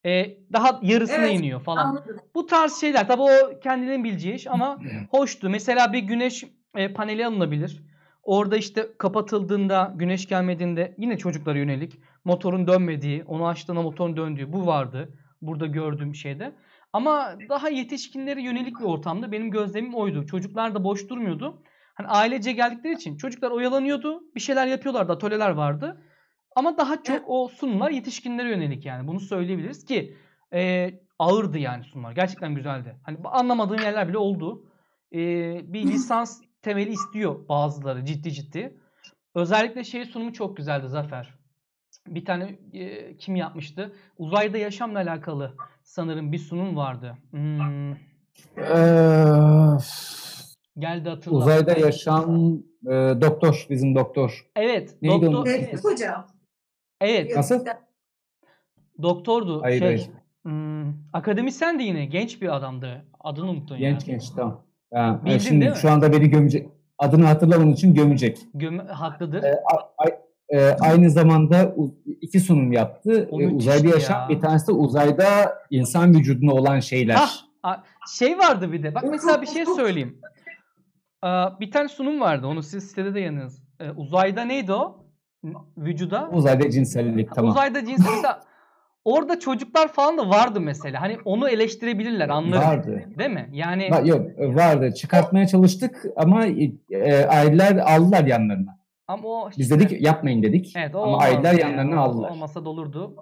Ee, 0.07 0.37
daha 0.53 0.81
yarısına 0.83 1.27
Evet, 1.27 1.39
iniyor 1.39 1.61
falan. 1.61 1.85
Anladım. 1.85 2.17
Bu 2.35 2.47
tarz 2.47 2.81
şeyler 2.81 3.09
tabii 3.09 3.23
o 3.23 3.61
kendilerinin 3.63 4.05
bileceği 4.05 4.35
iş 4.35 4.47
ama 4.47 4.79
hoştu. 5.11 5.51
Mesela 5.51 5.93
bir 5.93 5.99
güneş 5.99 6.45
e, 6.77 6.93
paneli 6.93 7.27
alınabilir. 7.27 7.83
Orada 8.23 8.57
işte 8.57 8.87
kapatıldığında, 8.99 9.93
güneş 9.97 10.29
gelmediğinde 10.29 10.95
yine 10.99 11.19
çocuklara 11.19 11.59
yönelik 11.59 11.99
motorun 12.25 12.67
dönmediği, 12.67 13.25
onu 13.25 13.47
açtığında 13.47 13.83
motorun 13.83 14.17
döndüğü 14.17 14.53
bu 14.53 14.67
vardı. 14.67 15.09
Burada 15.43 15.67
gördüğüm 15.67 16.15
şeyde. 16.15 16.53
Ama 16.93 17.35
daha 17.49 17.69
yetişkinlere 17.69 18.43
yönelik 18.43 18.81
bir 18.81 18.85
ortamda 18.85 19.33
benim 19.33 19.51
gözlemim 19.51 19.95
oydu. 19.95 20.27
Çocuklar 20.27 20.75
da 20.75 20.85
boş 20.85 21.09
durmuyordu. 21.09 21.63
Hani 21.95 22.09
ailece 22.09 22.53
geldikleri 22.53 22.95
için 22.95 23.17
çocuklar 23.17 23.51
oyalanıyordu. 23.51 24.23
Bir 24.35 24.41
şeyler 24.41 24.67
yapıyorlardı, 24.67 25.13
atölyeler 25.13 25.51
vardı. 25.51 26.03
Ama 26.59 26.77
daha 26.79 27.03
çok 27.03 27.23
o 27.27 27.49
sunumlar 27.49 27.91
yetişkinlere 27.91 28.49
yönelik 28.51 28.87
yani. 28.87 29.09
Bunu 29.09 29.21
söyleyebiliriz 29.21 29.85
ki 29.85 30.17
e, 30.53 30.91
ağırdı 31.19 31.59
yani 31.59 31.85
sunumlar. 31.85 32.13
Gerçekten 32.13 32.55
güzeldi. 32.55 32.97
Hani 33.03 33.19
anlamadığım 33.25 33.79
yerler 33.79 34.09
bile 34.09 34.19
oldu. 34.19 34.65
E, 35.15 35.19
bir 35.73 35.83
lisans 35.87 36.41
temeli 36.63 36.91
istiyor 36.91 37.49
bazıları 37.49 38.05
ciddi 38.05 38.33
ciddi. 38.33 38.77
Özellikle 39.35 39.85
şey 39.85 40.05
sunumu 40.05 40.33
çok 40.33 40.57
güzeldi 40.57 40.89
Zafer. 40.89 41.35
Bir 42.07 42.25
tane 42.25 42.59
e, 42.73 43.17
kim 43.17 43.37
yapmıştı? 43.37 43.93
Uzayda 44.19 44.59
yaşamla 44.59 44.99
alakalı 44.99 45.55
sanırım 45.83 46.33
bir 46.33 46.39
sunum 46.39 46.77
vardı. 46.77 47.17
Hmm, 47.31 47.93
Ee, 47.93 49.79
geldi 50.79 51.09
hatırla. 51.09 51.37
uzayda 51.37 51.73
yaşam 51.73 52.55
e, 52.87 52.91
doktor, 53.21 53.67
bizim 53.71 53.95
doktor. 53.95 54.47
Evet, 54.57 54.97
Neydi 55.03 55.15
doktor. 55.27 55.39
onun 55.39 55.47
Evet, 55.47 55.85
hocam. 55.85 56.27
Evet, 57.01 57.37
Nasıl? 57.37 57.65
doktordu. 59.03 59.63
Hayır, 59.63 59.79
şey, 59.79 59.89
hayır. 59.89 60.11
hmm, 60.43 60.95
akademisyen 61.13 61.79
de 61.79 61.83
yine 61.83 62.05
genç 62.07 62.43
bir 62.43 62.57
adamdı. 62.57 63.05
Adını 63.21 63.51
unuttun 63.51 63.77
ya. 63.77 63.91
Genç 63.91 64.05
genç 64.07 64.31
tamam. 64.31 64.65
Ha, 64.95 65.21
Bildin 65.25 65.39
şimdi 65.39 65.61
değil 65.61 65.71
mi? 65.73 65.77
şu 65.79 65.91
anda 65.91 66.13
beni 66.13 66.29
gömecek. 66.31 66.69
Adını 66.99 67.25
hatırlamadığım 67.27 67.71
için 67.73 67.95
gömecek. 67.95 68.39
Göm 68.55 68.79
haklıdır. 68.79 69.43
Ee, 69.43 69.55
a- 69.73 70.05
a- 70.05 70.19
e, 70.49 70.71
aynı 70.81 71.11
zamanda 71.11 71.75
iki 72.21 72.41
sunum 72.41 72.73
yaptı. 72.73 73.29
Ee, 73.33 73.47
uzayda 73.49 73.89
yaşam, 73.89 74.23
ya. 74.23 74.29
bir 74.37 74.41
tanesi 74.41 74.67
de 74.67 74.73
uzayda 74.73 75.55
insan 75.71 76.15
vücudunda 76.15 76.53
olan 76.55 76.81
şeyler. 76.81 77.15
Hah, 77.63 77.83
şey 78.19 78.39
vardı 78.39 78.73
bir 78.73 78.83
de. 78.83 78.95
Bak 78.95 79.05
mesela 79.11 79.43
bir 79.43 79.47
şey 79.47 79.67
söyleyeyim. 79.67 80.21
Aa, 81.23 81.61
bir 81.61 81.71
tane 81.71 81.89
sunum 81.89 82.21
vardı. 82.21 82.47
Onu 82.47 82.63
siz 82.63 82.89
sitede 82.89 83.15
de 83.15 83.21
yanınız. 83.21 83.63
e, 83.81 83.91
uzayda 83.91 84.45
neydi 84.45 84.73
o? 84.73 85.05
Vücuda. 85.79 86.29
Uzayda 86.33 86.71
cinsellik 86.71 87.35
tamam. 87.35 87.51
Uzayda 87.51 87.85
cinsel 87.87 88.11
mesela 88.15 88.43
orada 89.05 89.41
çocuklar 89.41 89.89
falan 89.89 90.19
da 90.19 90.29
vardı 90.29 90.61
mesela. 90.61 91.01
Hani 91.01 91.19
onu 91.25 91.49
eleştirebilirler 91.49 92.29
anlarım. 92.29 92.63
Vardı. 92.69 93.05
Değil 93.19 93.31
mi? 93.31 93.49
Yani 93.53 93.83
Va- 93.89 94.09
yok 94.09 94.57
vardı. 94.57 94.95
Çıkartmaya 94.95 95.47
çalıştık 95.47 96.05
ama 96.17 96.47
e, 96.47 97.27
aileler 97.27 97.77
aldılar 97.77 98.25
yanlarına. 98.25 98.79
ama 99.09 99.29
o 99.29 99.51
Biz 99.51 99.59
işte- 99.59 99.81
dedik 99.81 100.03
yapmayın 100.03 100.43
dedik. 100.43 100.73
Evet, 100.77 100.95
o 100.95 101.03
ama 101.03 101.19
aileler 101.19 101.53
yani. 101.53 101.61
yanlarına 101.61 102.01
aldılar. 102.01 102.31
Olmasa 102.31 102.65
da 102.65 102.69
olurdu. 102.69 103.15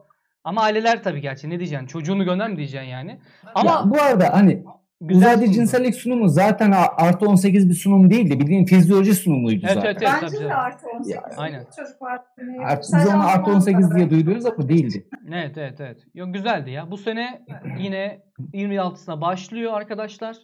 Ama 0.45 0.63
aileler 0.63 1.03
tabii 1.03 1.21
gerçi 1.21 1.51
ne 1.51 1.59
diyeceksin? 1.59 1.87
Çocuğunu 1.87 2.25
gönder 2.25 2.51
mi 2.51 2.57
diyeceksin 2.57 2.89
yani? 2.89 3.21
Ama 3.55 3.71
Ya 3.71 3.83
bu 3.87 4.03
arada 4.03 4.33
hani 4.33 4.65
güzel 5.01 5.35
uzayda 5.35 5.53
cinsellik 5.53 5.95
sunumu 5.95 6.29
zaten 6.29 6.71
artı 6.97 7.27
18 7.27 7.69
bir 7.69 7.75
sunum 7.75 8.11
değildi. 8.11 8.41
Bildiğin 8.41 8.65
fizyoloji 8.65 9.15
sunumuydu 9.15 9.67
Evet, 9.67 9.75
zaten. 9.75 9.89
evet, 9.89 10.03
evet. 10.03 10.13
Bence 10.23 10.37
tabii 10.37 10.49
de 10.49 10.55
artı 10.55 10.87
18. 10.89 11.15
Ya, 11.15 11.23
aynen. 11.37 11.65
Çocuk 11.77 12.03
var. 12.03 12.21
Artı, 12.65 12.97
biz 12.97 13.07
onu 13.07 13.27
artı 13.29 13.43
Alman 13.43 13.57
18 13.57 13.89
kadar. 13.89 13.99
diye 13.99 14.11
duyduğunuz 14.11 14.47
ama 14.47 14.69
değildi. 14.69 15.09
Evet 15.33 15.59
evet 15.59 15.81
evet. 15.81 15.99
Yok 16.15 16.35
güzeldi 16.35 16.71
ya. 16.71 16.91
Bu 16.91 16.97
sene 16.97 17.47
yine 17.81 18.23
26'sına 18.55 19.21
başlıyor 19.21 19.73
arkadaşlar. 19.73 20.37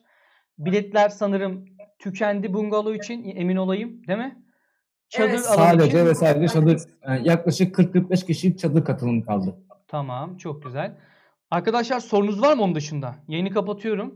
Biletler 0.58 1.08
sanırım 1.08 1.64
tükendi 1.98 2.54
bungalov 2.54 2.94
için 2.94 3.24
emin 3.36 3.56
olayım 3.56 4.06
değil 4.08 4.18
mi? 4.18 4.38
Çadır 5.08 5.28
Evet, 5.30 5.40
Sadece 5.40 5.86
için. 5.98 6.06
ve 6.06 6.14
sadece 6.14 6.48
çadır 6.48 6.80
yaklaşık 7.22 7.78
40-45 7.78 8.26
kişilik 8.26 8.58
çadır 8.58 8.84
katılım 8.84 9.22
kaldı. 9.22 9.56
Tamam 9.88 10.36
çok 10.36 10.62
güzel. 10.62 10.94
Arkadaşlar 11.50 12.00
sorunuz 12.00 12.42
var 12.42 12.56
mı 12.56 12.62
onun 12.62 12.74
dışında? 12.74 13.14
Yayını 13.28 13.50
kapatıyorum. 13.50 14.14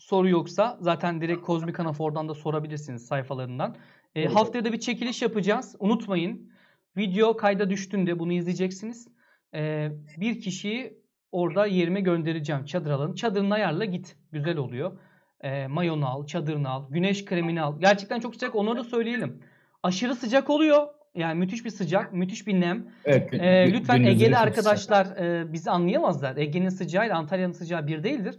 Soru 0.00 0.28
yoksa 0.28 0.78
zaten 0.80 1.20
direkt 1.20 1.42
Kozmik 1.42 1.80
Anafor'dan 1.80 2.28
da 2.28 2.34
sorabilirsiniz 2.34 3.06
sayfalarından. 3.06 3.76
E, 4.14 4.20
Evet. 4.20 4.34
haftaya 4.34 4.64
da 4.64 4.72
bir 4.72 4.80
çekiliş 4.80 5.22
yapacağız. 5.22 5.76
Unutmayın. 5.78 6.50
Video 6.96 7.36
kayda 7.36 7.70
düştüğünde 7.70 8.18
bunu 8.18 8.32
izleyeceksiniz. 8.32 9.08
E, 9.54 9.88
bir 10.16 10.40
kişiyi 10.40 10.98
orada 11.32 11.66
yerime 11.66 12.00
göndereceğim 12.00 12.64
çadır 12.64 12.90
alanı. 12.90 13.14
Çadırını 13.14 13.54
ayarla 13.54 13.84
git. 13.84 14.16
Güzel 14.32 14.56
oluyor. 14.56 14.98
E, 15.40 15.66
mayonu 15.66 16.06
al, 16.08 16.26
çadırını 16.26 16.68
al, 16.68 16.84
güneş 16.90 17.24
kremini 17.24 17.62
al. 17.62 17.80
Gerçekten 17.80 18.20
çok 18.20 18.34
sıcak. 18.34 18.54
Onları 18.54 18.76
da 18.78 18.84
söyleyelim. 18.84 19.40
Aşırı 19.82 20.14
sıcak 20.14 20.50
oluyor. 20.50 20.86
Yani 21.14 21.38
müthiş 21.38 21.64
bir 21.64 21.70
sıcak, 21.70 22.12
müthiş 22.12 22.46
bir 22.46 22.60
nem. 22.60 22.86
Evet. 23.04 23.30
gün- 23.30 23.38
lütfen 23.72 24.02
Ege'li 24.02 24.36
arkadaşlar 24.36 25.06
e, 25.16 25.52
bizi 25.52 25.70
anlayamazlar. 25.70 26.36
Ege'nin 26.36 26.68
sıcağıyla 26.68 27.16
Antalya'nın 27.18 27.52
sıcağı 27.52 27.86
bir 27.86 28.02
değildir. 28.04 28.38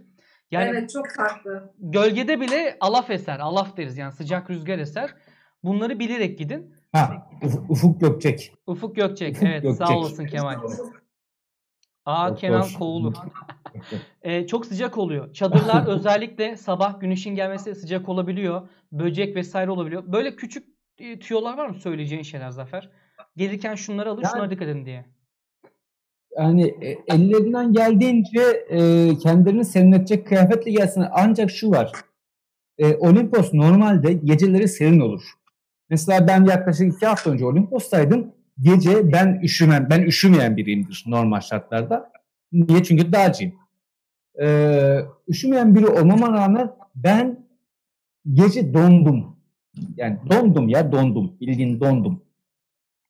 Yani 0.52 0.68
Evet 0.70 0.90
çok 0.90 1.06
farklı. 1.16 1.74
gölgede 1.78 2.40
bile 2.40 2.76
alaf 2.80 3.10
eser, 3.10 3.38
alaf 3.38 3.76
deriz 3.76 3.98
yani 3.98 4.12
sıcak 4.12 4.50
rüzgar 4.50 4.78
eser. 4.78 5.14
Bunları 5.64 5.98
bilerek 5.98 6.38
gidin. 6.38 6.74
Ha, 6.92 7.28
Uf- 7.42 7.64
Ufuk 7.68 8.00
Gökçek. 8.00 8.52
Ufuk 8.66 8.96
Gökçek, 8.96 9.32
Ufuk 9.36 9.48
evet 9.48 9.62
Gökçek. 9.62 9.86
sağ 9.86 9.96
olasın 9.98 10.26
Kemal. 10.26 10.54
Aa 12.06 12.28
Doktor. 12.28 12.40
Kenan 12.40 12.66
Koğulu. 12.78 13.12
Ee, 14.22 14.46
çok 14.46 14.66
sıcak 14.66 14.98
oluyor. 14.98 15.32
Çadırlar 15.32 15.86
özellikle 15.86 16.56
sabah 16.56 17.00
güneşin 17.00 17.34
gelmesi 17.34 17.74
sıcak 17.74 18.08
olabiliyor. 18.08 18.68
Böcek 18.92 19.36
vesaire 19.36 19.70
olabiliyor. 19.70 20.02
Böyle 20.06 20.36
küçük 20.36 20.68
e, 20.98 21.18
tüyolar 21.18 21.56
var 21.58 21.66
mı 21.66 21.74
söyleyeceğin 21.74 22.22
şeyler 22.22 22.50
Zafer? 22.50 22.90
Gelirken 23.36 23.74
şunları 23.74 24.10
alın, 24.10 24.22
Yani- 24.22 24.30
şunlara 24.32 24.50
dikkat 24.50 24.68
edin 24.68 24.86
diye. 24.86 25.04
Yani 26.38 26.74
e, 26.80 26.98
ellerinden 27.14 27.72
geldiğince 27.72 28.40
e, 28.68 28.78
kendilerini 29.18 29.64
serinletecek 29.64 30.26
kıyafetle 30.26 30.70
gelsin. 30.70 31.04
Ancak 31.12 31.50
şu 31.50 31.70
var. 31.70 31.92
E, 32.78 32.94
Olimpos 32.94 33.54
normalde 33.54 34.12
geceleri 34.12 34.68
serin 34.68 35.00
olur. 35.00 35.22
Mesela 35.90 36.28
ben 36.28 36.44
yaklaşık 36.44 36.94
iki 36.94 37.06
hafta 37.06 37.30
önce 37.30 37.44
Olimpos'taydım. 37.44 38.32
Gece 38.60 39.12
ben 39.12 39.40
üşümem, 39.42 39.86
ben 39.90 40.02
üşümeyen 40.02 40.56
biriyimdir 40.56 41.04
normal 41.06 41.40
şartlarda. 41.40 42.12
Niye? 42.52 42.82
Çünkü 42.82 43.12
dağcıyım. 43.12 43.54
E, 44.42 44.98
üşümeyen 45.28 45.74
biri 45.74 45.86
olmama 45.86 46.32
rağmen 46.32 46.74
ben 46.94 47.46
gece 48.32 48.74
dondum. 48.74 49.36
Yani 49.96 50.18
dondum 50.30 50.68
ya 50.68 50.92
dondum. 50.92 51.32
Bildiğin 51.40 51.80
dondum. 51.80 52.22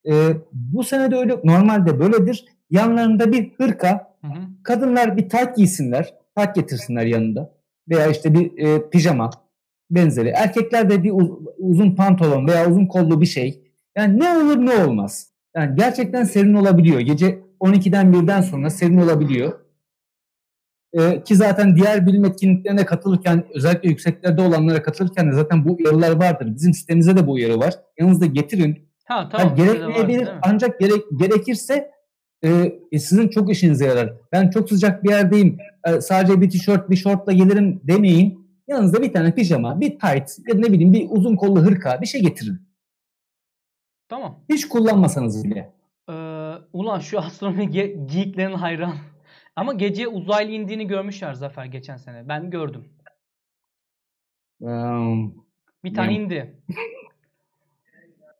E, 0.08 0.12
bu 0.52 0.84
sene 0.84 1.10
de 1.10 1.16
öyle 1.16 1.40
normalde 1.44 2.00
böyledir. 2.00 2.44
Yanlarında 2.72 3.32
bir 3.32 3.52
hırka, 3.58 4.14
Hı 4.20 4.26
hı. 4.26 4.40
kadınlar 4.62 5.16
bir 5.16 5.28
tayt 5.28 5.56
giysinler, 5.56 6.14
tayt 6.34 6.54
getirsinler 6.54 7.06
yanında 7.06 7.54
veya 7.88 8.06
işte 8.06 8.34
bir 8.34 8.58
e, 8.58 8.90
pijama 8.90 9.30
benzeri. 9.90 10.28
Erkekler 10.28 10.90
de 10.90 11.02
bir 11.02 11.10
uz- 11.10 11.38
uzun 11.58 11.94
pantolon 11.94 12.46
veya 12.46 12.70
uzun 12.70 12.86
kollu 12.86 13.20
bir 13.20 13.26
şey. 13.26 13.62
Yani 13.96 14.20
ne 14.20 14.28
olur 14.28 14.66
ne 14.66 14.84
olmaz. 14.84 15.28
Yani 15.56 15.76
gerçekten 15.76 16.24
serin 16.24 16.54
olabiliyor. 16.54 17.00
Gece 17.00 17.38
12'den 17.60 18.12
1'den 18.12 18.40
sonra 18.40 18.70
serin 18.70 18.98
olabiliyor. 18.98 19.52
E, 20.92 21.22
ki 21.22 21.36
zaten 21.36 21.76
diğer 21.76 22.06
bilim 22.06 22.24
etkinliklerine 22.24 22.84
katılırken 22.86 23.44
özellikle 23.54 23.88
yükseklerde 23.88 24.42
olanlara 24.42 24.82
katılırken 24.82 25.32
de 25.32 25.34
zaten 25.34 25.64
bu 25.64 25.76
uyarılar 25.78 26.10
vardır. 26.12 26.54
Bizim 26.54 26.74
sitemizde 26.74 27.16
de 27.16 27.26
bu 27.26 27.32
uyarı 27.32 27.58
var. 27.58 27.74
Yanınızda 28.00 28.26
getirin. 28.26 28.88
Ha 29.04 29.28
Tamam, 29.32 29.50
var, 29.50 29.56
gerekmeyebilir 29.56 30.22
mi? 30.22 30.38
ancak 30.42 30.80
gerek, 30.80 31.02
gerekirse 31.16 31.90
e, 32.44 32.48
e, 32.92 32.98
sizin 32.98 33.28
çok 33.28 33.50
işinize 33.50 33.86
yarar. 33.86 34.12
Ben 34.32 34.50
çok 34.50 34.68
sıcak 34.68 35.04
bir 35.04 35.10
yerdeyim. 35.10 35.58
e, 35.86 36.00
sadece 36.00 36.40
bir 36.40 36.50
tişört, 36.50 36.90
bir 36.90 36.96
şortla 36.96 37.32
gelirim 37.32 37.80
demeyin. 37.84 38.42
Yanınızda 38.68 39.02
bir 39.02 39.12
tane 39.12 39.34
pijama, 39.34 39.80
bir 39.80 39.90
tight 39.90 40.30
ya 40.48 40.54
ne 40.54 40.72
bileyim 40.72 40.92
bir 40.92 41.06
uzun 41.10 41.36
kollu 41.36 41.60
hırka 41.60 42.00
bir 42.00 42.06
şey 42.06 42.22
getirin. 42.22 42.62
Tamam. 44.08 44.44
Hiç 44.48 44.68
kullanmasanız 44.68 45.44
bile. 45.44 45.72
Ee, 46.08 46.12
ulan 46.72 46.98
şu 46.98 47.18
astronomi 47.20 47.64
ge- 47.64 48.06
geeklerin 48.14 48.54
hayran. 48.54 48.94
Ama 49.56 49.72
gece 49.72 50.08
uzaylı 50.08 50.50
indiğini 50.52 50.86
görmüşler 50.86 51.34
Zafer 51.34 51.64
geçen 51.64 51.96
sene. 51.96 52.28
Ben 52.28 52.50
gördüm. 52.50 52.84
Um, 54.60 55.44
Bir 55.84 55.94
tane 55.94 56.08
Ne? 56.08 56.14
indi. 56.14 56.56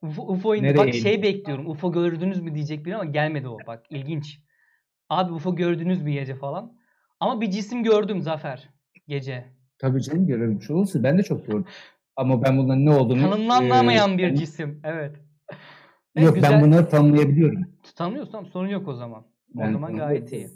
UFO, 0.03 0.23
UFO 0.23 0.55
indi. 0.55 0.65
Nereye 0.67 0.79
Bak 0.79 0.89
indi? 0.89 0.97
şey 0.99 1.23
bekliyorum. 1.23 1.67
UFO 1.71 1.93
gördünüz 1.93 2.41
mü 2.41 2.55
diyecek 2.55 2.87
biri 2.87 2.95
ama 2.97 3.05
gelmedi 3.05 3.49
o. 3.49 3.59
Bak 3.67 3.83
ilginç. 3.91 4.41
Abi 5.09 5.33
UFO 5.33 5.57
gördünüz 5.57 6.03
mü 6.03 6.11
gece 6.11 6.35
falan. 6.35 6.73
Ama 7.21 7.41
bir 7.41 7.51
cisim 7.51 7.83
gördüm 7.83 8.23
Zafer 8.23 8.69
gece. 9.09 9.45
tabii 9.79 10.03
canım 10.03 10.27
görülmüş 10.27 10.71
olursa 10.71 11.03
ben 11.03 11.19
de 11.19 11.23
çok 11.23 11.47
gördüm. 11.47 11.65
Ama 12.17 12.43
ben 12.43 12.59
bunların 12.59 12.85
ne 12.87 12.91
olduğunu... 12.91 13.31
Tanımlanamayan 13.31 14.15
e, 14.15 14.19
bir 14.19 14.35
cisim. 14.35 14.81
Evet. 14.85 15.17
Evet, 16.17 16.27
Yok 16.27 16.35
güzel. 16.35 16.53
ben 16.53 16.63
bunları 16.63 16.89
tanımlayabiliyorum. 16.89 17.63
Tanıyorsun 17.97 18.33
tamam 18.33 18.47
sorun 18.47 18.69
yok 18.69 18.89
o 18.89 18.95
zaman. 18.95 19.21
O 19.57 19.61
Ben 19.61 19.73
zaman 19.73 19.97
gayet 19.97 20.33
iyi. 20.33 20.49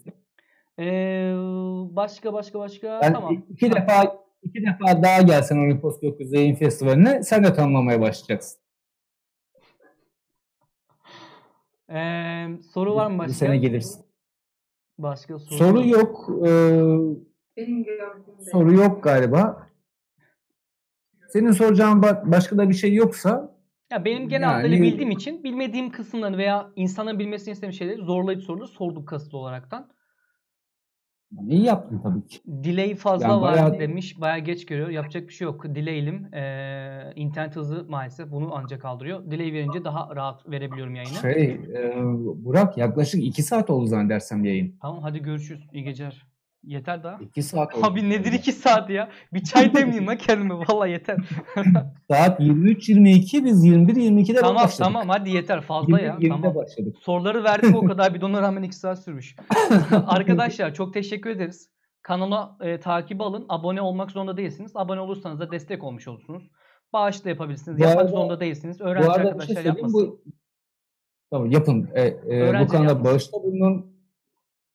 Ee, 0.79 1.33
başka 1.97 2.33
başka 2.33 2.59
başka 2.59 3.01
Ben 3.03 3.13
tamam. 3.13 3.45
iki 3.49 3.71
defa 3.73 4.17
iki 4.43 4.63
defa 4.67 5.03
daha 5.03 5.23
gelsen 5.23 5.57
Olimpos 5.59 6.01
Gökyüzü 6.01 6.37
Yayın 6.37 6.55
Festivali'ne 6.55 7.23
sen 7.23 7.45
de 7.45 7.55
tanımlamaya 7.55 8.01
başlayacaksın. 8.01 8.61
Ee, 11.91 12.47
soru 12.73 12.95
var 12.95 13.11
mı 13.11 13.19
başka? 13.19 13.33
sene 13.33 13.57
gelirsin. 13.57 14.05
Başka 14.99 15.39
soru, 15.39 15.59
Soru 15.59 15.89
yok. 15.89 16.29
Ee, 16.47 16.49
Benim 17.57 17.85
gördüğümde. 17.85 18.51
soru 18.53 18.75
yok 18.75 19.03
galiba. 19.03 19.67
Senin 21.29 21.53
soracağın 21.53 22.03
ba- 22.03 22.33
başka 22.33 22.59
da 22.59 22.69
bir 22.69 22.75
şey 22.75 22.95
yoksa 22.95 23.57
Ya 23.93 24.05
benim 24.05 24.29
genel 24.29 24.43
Yani- 24.43 24.53
hatlarıyla 24.55 24.83
bildiğim 24.85 25.11
için 25.11 25.45
bilmediğim 25.45 25.91
kısımlarını 25.91 26.39
veya 26.39 26.71
insanların 26.77 27.19
bilmesini 27.19 27.53
istediğim 27.53 27.73
şeyleri 27.73 27.97
zorlayıp 28.03 28.43
soruları 28.43 28.69
sorduk 28.69 29.09
kasıtlı 29.09 29.39
olaraktan. 29.39 29.91
İyi 31.49 31.63
yaptın 31.65 32.01
tabii 32.03 32.27
ki. 32.27 32.39
Delay 32.47 32.95
fazla 32.95 33.29
Yani 33.29 33.41
var 33.43 33.53
bayağı- 33.53 33.79
demiş. 33.79 34.21
Bayağı 34.21 34.39
geç 34.39 34.67
görüyor. 34.67 34.89
Yapacak 34.89 35.29
bir 35.29 35.33
şey 35.33 35.45
yok. 35.45 35.65
Delay'lim. 35.75 36.35
Ee, 36.35 37.13
internet 37.17 37.57
hızı 37.57 37.87
maalesef 37.89 38.31
bunu 38.31 38.51
ancak 38.55 38.83
kaldırıyor. 38.83 39.31
Delay 39.31 39.53
verince 39.53 39.85
daha 39.85 40.17
rahat 40.17 40.51
verebiliyorum 40.51 40.95
yayını. 40.95 41.13
Şey, 41.13 41.45
e, 41.45 41.95
Burak 42.45 42.79
yaklaşık 42.79 43.25
iki 43.25 43.43
saat 43.43 43.71
oldu 43.71 43.87
zannedersem 43.87 44.45
yayın. 44.45 44.75
Tamam 44.83 45.03
hadi 45.03 45.23
görüşürüz. 45.23 45.67
İyi 45.73 45.85
geceler. 45.85 46.27
Yeter 46.67 47.03
daha. 47.05 47.19
İki 47.21 47.43
saat 47.43 47.75
oldu. 47.75 47.87
Abi 47.87 48.11
nedir 48.11 48.33
iki 48.33 48.53
saat 48.53 48.91
ya? 48.91 49.09
Bir 49.33 49.45
çay 49.45 49.75
demleyeyim 49.75 50.07
lan 50.07 50.17
kendime. 50.17 50.55
Vallahi 50.55 50.91
yeter. 50.91 51.17
Saat 52.11 52.41
23.22 52.41 53.45
biz 53.45 53.65
21.22'de 53.67 54.41
tamam 54.41 54.55
başladık. 54.65 54.79
tamam 54.79 55.09
hadi 55.09 55.31
yeter. 55.31 55.61
Fazla 55.61 56.01
ya. 56.01 56.15
20'de 56.15 56.29
Tamam. 56.29 56.55
başladık. 56.55 56.97
Soruları 57.01 57.45
verdik 57.45 57.77
o 57.77 57.85
kadar 57.85 58.15
bidona 58.15 58.43
rağmen 58.43 58.63
2 58.63 58.77
saat 58.77 59.03
sürmüş. 59.03 59.37
Arkadaşlar 60.07 60.75
çok 60.75 60.95
teşekkür 60.95 61.31
ederiz. 61.31 61.71
Kanala 62.03 62.57
e, 62.61 62.81
takibi 62.81 63.23
alın. 63.23 63.47
Abone 63.49 63.81
olmak 63.81 64.11
zorunda 64.11 64.37
değilsiniz. 64.37 64.73
Abone 64.75 65.01
olursanız 65.01 65.41
da 65.41 65.51
destek 65.51 65.85
olmuş 65.85 66.09
olursunuz. 66.09 66.51
Bağış 66.93 67.25
da 67.25 67.29
yapabilirsiniz. 67.29 67.79
Bu 67.79 67.83
Yapmak 67.83 68.01
arada- 68.01 68.11
zorunda 68.11 68.41
değilsiniz. 68.41 68.81
Öğrenci 68.81 69.09
bir 69.09 69.15
şey 69.15 69.23
arkadaşlar 69.23 69.65
yapmasın. 69.65 70.01
Bu, 70.01 70.23
tamam 71.31 71.51
yapın. 71.51 71.89
E, 71.95 72.03
e, 72.07 72.17
bu 72.31 72.35
yapmasın. 72.35 73.05
bağışta 73.05 73.37
bulunun. 73.43 73.96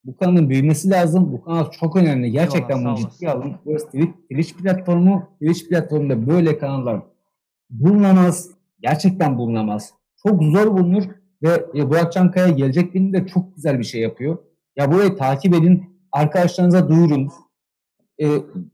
Bu 0.03 0.17
kanalın 0.17 0.49
büyümesi 0.49 0.89
lazım. 0.89 1.33
Bu 1.33 1.43
kanal 1.43 1.71
çok 1.71 1.95
önemli. 1.95 2.31
Gerçekten 2.31 2.77
Eyvallah, 2.77 2.97
bunu 2.97 3.09
ciddiye 3.09 3.31
alın. 3.31 3.55
Burası 3.65 3.85
Twitch, 3.85 4.11
Twitch 4.31 4.53
platformu. 4.53 5.29
Twitch 5.41 5.69
platformunda 5.69 6.27
böyle 6.27 6.57
kanallar 6.57 7.01
bulunamaz. 7.69 8.49
gerçekten 8.79 9.37
bulunamaz. 9.37 9.93
Çok 10.23 10.43
zor 10.43 10.67
bulunur 10.77 11.03
ve 11.43 11.65
e, 11.75 11.89
Burak 11.89 12.11
Çankaya 12.11 12.47
gelecek 12.47 12.91
filmde 12.91 13.27
çok 13.27 13.55
güzel 13.55 13.79
bir 13.79 13.83
şey 13.83 14.01
yapıyor. 14.01 14.37
Ya 14.75 14.91
burayı 14.91 15.15
takip 15.15 15.55
edin, 15.55 15.83
arkadaşlarınıza 16.11 16.89
duyurun. 16.89 17.31
E, 18.21 18.27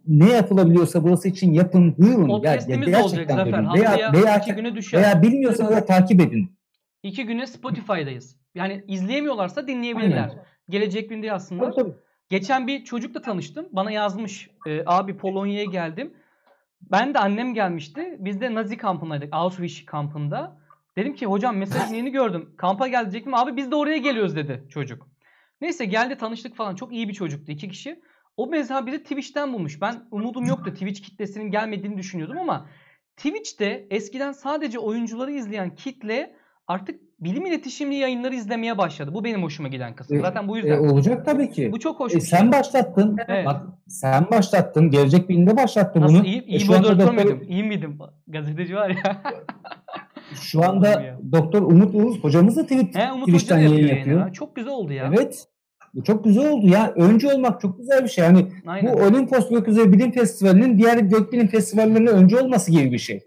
ne 0.08 0.30
yapılabiliyorsa 0.30 1.04
burası 1.04 1.28
için 1.28 1.54
yapın, 1.54 1.96
duyurun. 1.98 2.30
Ya, 2.30 2.36
ya 2.36 2.38
Podcast'imiz 2.38 2.88
de 2.88 2.98
olacak 2.98 3.28
gerçekten 3.28 3.64
Zafer. 3.66 3.74
Veya, 3.74 4.14
veya, 4.14 4.38
iki 4.38 4.54
güne 4.54 4.76
düşer. 4.76 5.02
veya 5.02 5.22
bilmiyorsanız 5.22 5.72
da 5.72 5.86
takip 5.86 6.22
edin. 6.22 6.58
İki 7.04 7.26
güne 7.26 7.48
Spotify'dayız. 7.48 8.38
Yani 8.56 8.84
izleyemiyorlarsa 8.88 9.68
dinleyebilirler. 9.68 10.30
Aynen. 10.30 10.44
Gelecek 10.70 11.10
günde 11.10 11.26
yazsınlar. 11.26 11.72
Tabii, 11.72 11.76
tabii. 11.76 11.94
Geçen 12.30 12.68
bir 12.68 12.84
çocukla 12.84 13.22
tanıştım. 13.22 13.68
Bana 13.72 13.92
yazmış. 13.92 14.50
e, 14.66 14.84
abi 14.86 15.18
Polonya'ya 15.18 15.64
geldim. 15.66 16.14
Ben 16.82 17.14
de 17.14 17.20
annem 17.20 17.54
gelmişti. 17.54 18.16
Biz 18.20 18.42
de 18.42 18.56
Nazi 18.56 18.78
kampındaydık. 18.78 19.30
Auschwitz 19.32 19.86
kampında. 19.86 20.58
Dedim 20.98 21.16
ki 21.16 21.26
hocam 21.26 21.58
mesajını 21.58 21.96
yeni 21.96 22.12
gördüm. 22.12 22.54
Kampa 22.58 22.88
gelecektim. 22.88 23.34
Abi 23.34 23.58
biz 23.58 23.72
de 23.72 23.76
oraya 23.76 23.98
geliyoruz 23.98 24.36
dedi 24.36 24.64
çocuk. 24.70 25.08
Neyse 25.62 25.86
geldi 25.86 26.18
tanıştık 26.18 26.56
falan. 26.56 26.76
Çok 26.76 26.94
iyi 26.94 27.10
bir 27.10 27.14
çocuktu. 27.14 27.52
iki 27.52 27.70
kişi. 27.70 28.02
O 28.38 28.48
mesela 28.48 28.86
bizi 28.86 29.04
Twitch'ten 29.04 29.54
bulmuş. 29.54 29.82
Ben 29.82 30.08
umudum 30.12 30.46
yoktu. 30.46 30.74
Twitch 30.74 31.02
kitlesinin 31.02 31.52
gelmediğini 31.52 31.98
düşünüyordum 31.98 32.38
ama 32.38 32.70
Twitch'te 33.18 33.88
eskiden 33.90 34.32
sadece 34.32 34.80
oyuncuları 34.80 35.32
izleyen 35.32 35.76
kitle 35.76 36.36
artık 36.68 37.02
bilim 37.20 37.46
iletişimli 37.46 37.96
yayınları 37.96 38.36
izlemeye 38.36 38.78
başladı. 38.78 39.14
Bu 39.14 39.24
benim 39.24 39.44
hoşuma 39.44 39.70
giden 39.70 39.96
kısım. 39.96 40.18
E, 40.18 40.22
Zaten 40.22 40.48
bu 40.48 40.58
E, 40.58 40.60
yüzden. 40.62 40.78
olacak 40.80 41.26
tabii 41.26 41.50
ki. 41.52 41.72
bu 41.72 41.80
çok 41.80 42.00
hoş 42.00 42.12
E, 42.14 42.16
bir 42.16 42.22
şey. 42.22 42.30
sen 42.40 42.52
başlattın. 42.52 43.18
Evet. 43.28 43.46
Bak 43.46 43.62
sen 43.88 44.26
başlattın. 44.32 44.90
Gelecek 44.92 45.30
bilimde 45.30 45.58
başlattı 45.58 46.02
Nasıl 46.02 46.16
bunu. 46.16 46.26
iyi, 46.26 46.40
E, 46.40 46.46
iyi 46.46 46.60
şu 46.60 46.74
anda 46.76 46.90
moderatör 46.92 47.18
doktor- 47.18 47.26
müydüm? 47.34 47.48
İyi 47.50 47.64
miydim? 47.64 48.00
Gazeteci 48.28 48.76
var 48.76 48.90
ya. 48.90 49.22
Şu 50.42 50.64
anda. 50.70 51.04
Doktor 51.32 51.62
Umut 51.62 51.96
Uğuz 51.96 52.24
hocamız 52.24 52.56
da 52.58 52.64
tweet, 52.64 52.96
He 52.96 53.12
Umut 53.12 53.26
Twitch'ten 53.28 53.60
yapıyor 53.60 53.82
yayın 53.82 53.98
yapıyor. 53.98 54.22
ha. 54.22 54.34
Çok 54.34 54.56
güzel 54.56 54.74
oldu 54.74 54.94
ya. 54.94 55.12
Evet. 55.16 55.46
Bu 55.94 56.04
çok 56.04 56.24
güzel 56.24 56.50
oldu 56.52 56.68
ya. 56.68 56.94
Öncü 56.96 57.28
olmak 57.28 57.62
çok 57.62 57.78
güzel 57.80 58.04
bir 58.04 58.10
şey. 58.10 58.24
Yani 58.24 58.46
Aynen. 58.68 58.94
bu 58.94 59.02
Olimpos 59.02 59.50
Gökyüzü 59.50 59.92
Bilim 59.94 60.12
Festivali'nin 60.12 60.78
diğer 60.78 60.98
gökbilim 60.98 61.48
festivallerine 61.48 62.10
öncü 62.10 62.38
olması 62.38 62.72
gibi 62.72 62.92
bir 62.92 62.98
şey. 62.98 63.20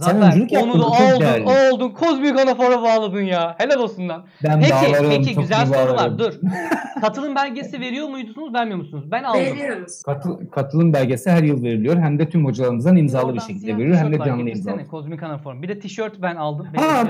Sen 0.00 0.20
Zafer 0.20 0.26
öncülük 0.26 0.52
onu 0.62 0.80
da 0.80 0.84
aldın, 0.86 1.20
değerli. 1.20 1.44
aldın. 1.44 1.88
Kozmik 1.90 2.38
anafora 2.40 2.82
bağladın 2.82 3.20
ya. 3.22 3.54
Helal 3.58 3.78
olsun 3.80 4.08
lan. 4.08 4.26
Ben 4.44 4.60
Peki, 4.60 4.72
bağlarım, 4.72 5.10
peki 5.10 5.34
güzel 5.34 5.66
soru 5.66 5.94
var. 5.94 6.18
Dur. 6.18 6.32
Katılım 7.00 7.34
belgesi 7.34 7.80
veriyor 7.80 8.08
muydunuz, 8.08 8.54
vermiyor 8.54 8.78
musunuz? 8.78 9.04
Ben 9.10 9.22
aldım. 9.22 9.40
Veriyoruz. 9.40 10.02
Katıl- 10.06 10.48
katılım 10.50 10.92
belgesi 10.92 11.30
her 11.30 11.42
yıl 11.42 11.62
veriliyor. 11.62 11.96
Hem 11.96 12.18
de 12.18 12.28
tüm 12.28 12.44
hocalarımızdan 12.44 12.96
imzalı 12.96 13.34
bir 13.34 13.40
şekilde 13.40 13.76
veriliyor 13.76 13.96
hem 13.96 14.12
de 14.12 14.18
canlı 14.24 14.50
imzalı. 14.50 14.86
Kozmik 14.86 15.22
anaform. 15.22 15.62
Bir 15.62 15.68
de 15.68 15.78
tişört 15.78 16.22
ben 16.22 16.36
aldım. 16.36 16.66
Ha. 16.76 17.04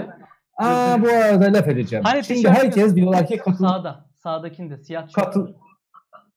Aa 0.57 1.03
bu 1.03 1.09
arada 1.09 1.59
laf 1.59 1.69
edeceğim. 1.69 2.05
Hani 2.05 2.25
Şimdi 2.25 2.49
herkes 2.49 2.95
diyorlar 2.97 3.27
ki 3.27 3.37
katıl 3.37 3.69
Sağda. 3.69 4.05
Sağdakinde 4.17 4.79
siyah 4.79 5.07
tişört. 5.07 5.25
katıl 5.25 5.47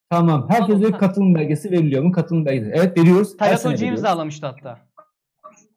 Tamam. 0.10 0.46
Herkes 0.50 0.82
Tamam, 0.82 1.00
katılım 1.00 1.36
belgesi 1.36 1.72
veriliyor 1.72 2.04
mu? 2.04 2.12
Katılım 2.12 2.46
belgesi. 2.46 2.72
Evet 2.76 2.98
veriyoruz. 2.98 3.38
Tayyat 3.38 3.66
Hoca 3.66 3.88
imzalamıştı 3.88 4.48
hatta. 4.48 4.80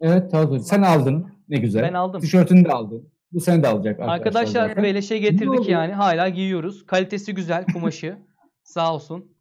Evet 0.00 0.32
Hoca. 0.32 0.58
Sen 0.58 0.82
aldın. 0.82 1.26
Ne 1.48 1.56
güzel. 1.56 1.82
Ben 1.82 1.94
aldım. 1.94 2.20
Tişörtünü 2.20 2.64
de 2.64 2.72
aldın. 2.72 3.08
Bu 3.32 3.40
sene 3.40 3.62
de 3.62 3.68
alacak 3.68 4.00
arkadaşlar. 4.00 4.40
Arkadaşlar 4.40 4.76
böyle 4.82 5.02
şey 5.02 5.20
getirdik 5.20 5.68
yani. 5.68 5.92
Hala 5.92 6.28
giyiyoruz. 6.28 6.86
Kalitesi 6.86 7.34
güzel 7.34 7.64
kumaşı. 7.72 8.18
Sağ 8.62 8.94
olsun. 8.94 9.34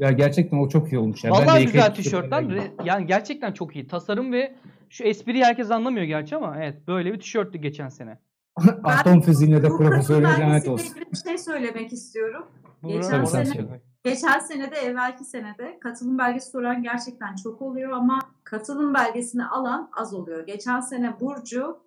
Ya 0.00 0.10
gerçekten 0.12 0.58
o 0.58 0.68
çok 0.68 0.92
iyi 0.92 0.98
olmuş. 0.98 1.24
Ya. 1.24 1.30
Ben 1.32 1.42
de 1.42 1.46
Vallahi 1.46 1.64
güzel 1.66 1.94
tişörtler. 1.94 2.42
Re- 2.42 2.70
Yani 2.84 3.06
gerçekten 3.06 3.52
çok 3.52 3.76
iyi. 3.76 3.86
Tasarım 3.86 4.32
ve 4.32 4.54
şu 4.90 5.04
espriyi 5.04 5.44
herkes 5.44 5.70
anlamıyor 5.70 6.04
gerçi 6.06 6.36
ama 6.36 6.56
evet 6.58 6.88
böyle 6.88 7.12
bir 7.12 7.20
tişörttü 7.20 7.58
geçen 7.58 7.88
sene. 7.88 8.18
Atom 8.84 9.20
fiziğine 9.20 9.62
de 9.62 9.68
katıl 9.68 10.22
lanet 10.22 10.68
olsun. 10.68 10.96
bir 11.12 11.18
şey 11.28 11.38
söylemek 11.38 11.92
istiyorum. 11.92 12.46
Geçen 12.86 13.24
sene- 13.24 13.80
Geçen 14.04 14.38
sene 14.38 14.70
de 14.70 14.76
evvelki 14.76 15.24
senede 15.24 15.78
katılım 15.80 16.18
belgesi 16.18 16.50
soran 16.50 16.82
gerçekten 16.82 17.34
çok 17.36 17.62
oluyor 17.62 17.90
ama 17.92 18.18
katılım 18.44 18.94
belgesini 18.94 19.46
alan 19.46 19.90
az 19.96 20.14
oluyor. 20.14 20.46
Geçen 20.46 20.80
sene 20.80 21.20
Burcu 21.20 21.78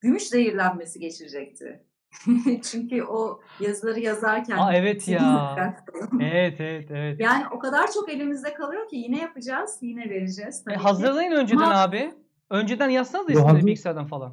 gümüş 0.00 0.22
zehirlenmesi 0.22 1.00
geçirecekti. 1.00 1.84
Çünkü 2.62 3.02
o 3.04 3.40
yazıları 3.60 4.00
yazarken 4.00 4.56
Aa 4.58 4.74
evet 4.74 5.08
ya. 5.08 5.54
Yani 5.58 5.74
Evet 6.32 6.60
evet 6.60 6.90
evet. 6.90 7.20
o 7.52 7.58
kadar 7.58 7.92
çok 7.92 8.08
elimizde 8.08 8.54
kalıyor 8.54 8.88
ki 8.88 8.96
yine 8.96 9.20
yapacağız, 9.20 9.78
yine 9.80 10.10
vereceğiz. 10.10 10.60
E, 10.60 10.64
Tabii 10.64 10.74
ki. 10.76 10.80
hazırlayın 10.82 11.32
önceden 11.32 11.60
Ama- 11.62 11.80
abi. 11.82 12.14
Önceden 12.50 12.88
yazsanız 12.88 13.28
da 13.28 13.32
isimleri 13.32 13.66
bilgisayardan 13.66 14.06
falan. 14.06 14.28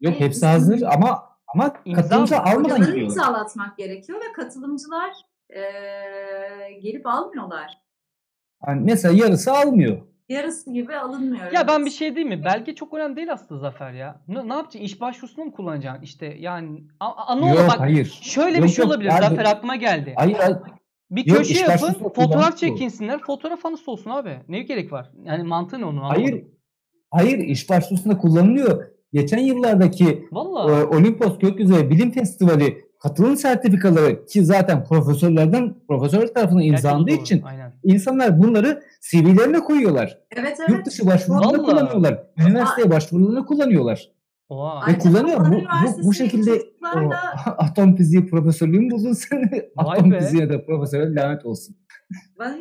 Yok 0.00 0.12
Evet, 0.12 0.20
hepsi 0.20 0.46
hazır 0.46 0.82
ama 0.82 1.28
ama 1.54 1.72
İmza 1.84 2.02
katılımcı 2.02 2.38
almadan 2.38 2.78
gidiyor. 2.80 2.96
imzalatmak 2.96 3.76
gerekiyor 3.76 4.20
ve 4.20 4.32
katılımcılar 4.32 5.10
eee, 5.50 6.78
gelip 6.82 7.06
almıyorlar. 7.06 7.78
Yani 8.66 8.80
mesela 8.84 9.14
yarısı 9.24 9.52
almıyor. 9.52 9.98
Yarısı 10.28 10.72
gibi 10.72 10.96
alınmıyor. 10.96 11.52
Ya 11.52 11.68
ben 11.68 11.84
bir 11.86 11.90
şey 11.90 12.14
diyeyim 12.16 12.38
mi? 12.38 12.44
Belge 12.44 12.74
çok 12.74 12.94
önemli 12.94 13.16
değil 13.16 13.32
aslında 13.32 13.60
Zafer 13.60 13.92
ya. 13.92 14.20
Ne, 14.28 14.48
ne 14.48 14.52
yapacaksın? 14.52 14.78
İş 14.80 15.00
başvurusunu 15.00 15.44
mu 15.44 15.52
kullanacaksın? 15.52 16.02
İşte 16.02 16.26
yani 16.38 16.84
a, 17.00 17.06
a, 17.26 17.34
ne 17.34 17.44
olur 17.44 17.68
bak 17.68 17.80
hayır. 17.80 18.18
şöyle 18.22 18.56
bir 18.56 18.62
Yok, 18.62 18.70
şey 18.70 18.82
yok, 18.84 18.92
olabilir. 18.92 19.10
abi. 19.10 19.22
Zafer 19.22 19.44
aklıma 19.44 19.76
geldi. 19.76 20.12
Hayır, 20.16 20.34
hayır. 20.36 20.56
Bir 21.10 21.26
Yok, 21.26 21.38
köşe 21.38 21.60
yapın, 21.60 21.92
fotoğraf 21.92 22.56
çekinsinler. 22.58 23.18
Fotoğraf 23.20 23.66
anısı 23.66 23.90
olsun 23.90 24.10
abi. 24.10 24.40
Ne 24.48 24.62
gerek 24.62 24.92
var? 24.92 25.10
Yani 25.24 25.42
mantığı 25.42 25.80
ne 25.80 25.84
onun 25.84 25.96
anlamadım. 25.96 26.22
Hayır. 26.22 26.44
Hayır 27.10 27.38
iş 27.38 27.70
başvurusunda 27.70 28.18
kullanılıyor. 28.18 28.84
Geçen 29.12 29.38
yıllardaki 29.38 30.28
Valla. 30.32 30.80
e, 30.80 30.84
Olimpos 30.84 31.38
Gökyüzü 31.38 31.90
Bilim 31.90 32.10
Festivali 32.10 32.87
katılım 32.98 33.36
sertifikaları 33.36 34.26
ki 34.26 34.44
zaten 34.44 34.84
profesörlerden 34.84 35.74
profesörler 35.88 36.34
tarafından 36.34 36.62
imzalandığı 36.62 37.10
doğru, 37.10 37.20
için 37.20 37.42
Aynen. 37.42 37.72
insanlar 37.84 38.42
bunları 38.42 38.82
CV'lerine 39.10 39.60
koyuyorlar. 39.60 40.18
Evet 40.36 40.58
Yurt 40.58 40.70
evet. 40.70 40.86
dışı 40.86 41.06
başvurularında 41.06 41.48
Vallahi. 41.48 41.62
kullanıyorlar. 41.62 42.22
Üniversiteye 42.38 42.90
başvurularında 42.90 43.44
kullanıyorlar. 43.44 44.10
Oha. 44.48 44.86
Ve 44.86 44.98
kullanıyor. 44.98 45.50
Bu, 45.50 45.52
bu, 45.52 46.06
bu 46.06 46.14
şekilde 46.14 46.62
o, 46.96 47.10
atom 47.46 47.96
fiziği 47.96 48.26
profesörlüğü 48.26 48.80
mü 48.80 48.90
buldun 48.90 49.12
sen? 49.12 49.50
Atom 49.76 50.10
be. 50.10 50.18
fiziğine 50.18 50.50
de 50.50 50.64
profesöre 50.64 51.14
lanet 51.14 51.46
olsun. 51.46 51.76
Ben 52.38 52.58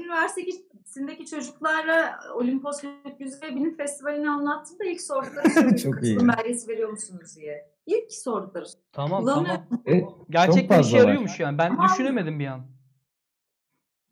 üniversitesindeki 0.98 1.26
çocuklarla 1.26 2.20
Olimpos 2.36 2.82
Gökyüzü 3.06 3.42
ve 3.42 3.56
Bilim 3.56 3.78
Festivali'ni 3.78 4.30
anlattım 4.30 4.80
da 4.80 4.86
ilk 4.86 5.02
sordukları 5.02 5.50
şey 5.80 5.92
Çok 5.92 6.04
iyi 6.04 6.18
belgesi 6.28 6.68
veriyor 6.68 6.90
musunuz 6.90 7.36
diye. 7.36 7.72
İlk 7.86 8.12
sordukları. 8.14 8.66
Tamam 8.92 9.22
Kullanıyor. 9.22 9.46
tamam. 9.46 9.82
E, 9.88 10.04
Gerçekten 10.30 10.80
işe 10.82 10.98
var. 10.98 11.02
yarıyormuş 11.04 11.40
yani. 11.40 11.58
Ben 11.58 11.70
Tamam. 11.70 11.88
düşünemedim 11.92 12.40
bir 12.40 12.48
an. 12.48 12.66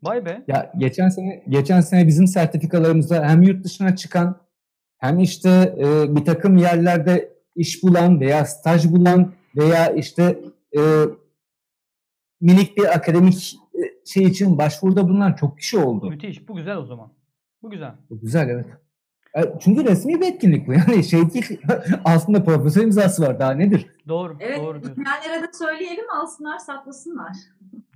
Vay 0.03 0.25
be. 0.25 0.43
Ya 0.47 0.71
geçen 0.77 1.09
sene 1.09 1.43
geçen 1.49 1.81
sene 1.81 2.07
bizim 2.07 2.27
sertifikalarımızda 2.27 3.29
hem 3.29 3.41
yurt 3.41 3.63
dışına 3.63 3.95
çıkan 3.95 4.41
hem 4.97 5.19
işte 5.19 5.75
e, 5.79 6.15
bir 6.15 6.25
takım 6.25 6.57
yerlerde 6.57 7.35
iş 7.55 7.83
bulan 7.83 8.19
veya 8.19 8.45
staj 8.45 8.91
bulan 8.91 9.33
veya 9.55 9.89
işte 9.89 10.39
e, 10.77 10.81
minik 12.41 12.77
bir 12.77 12.95
akademik 12.95 13.55
şey 14.05 14.23
için 14.23 14.57
başvuruda 14.57 15.09
bulunan 15.09 15.33
çok 15.33 15.57
kişi 15.59 15.77
oldu. 15.77 16.09
Müthiş. 16.09 16.47
Bu 16.47 16.55
güzel 16.55 16.77
o 16.77 16.85
zaman. 16.85 17.11
Bu 17.61 17.69
güzel. 17.69 17.91
Bu 18.09 18.19
güzel 18.19 18.49
evet. 18.49 18.65
E, 19.37 19.59
Çünkü 19.59 19.85
resmi 19.85 20.21
bir 20.21 20.27
etkinlik 20.33 20.67
bu. 20.67 20.73
Yani 20.73 21.03
şey 21.03 21.33
değil. 21.33 21.61
Aslında 22.05 22.43
profesör 22.43 22.83
imzası 22.83 23.23
var. 23.23 23.39
Daha 23.39 23.51
nedir? 23.51 23.87
Doğru. 24.07 24.37
Evet, 24.39 24.59
Doğru 24.59 24.83
dinleyenlere 24.83 25.47
de 25.47 25.53
söyleyelim 25.53 26.05
alsınlar, 26.21 26.57
saklasınlar. 26.59 27.31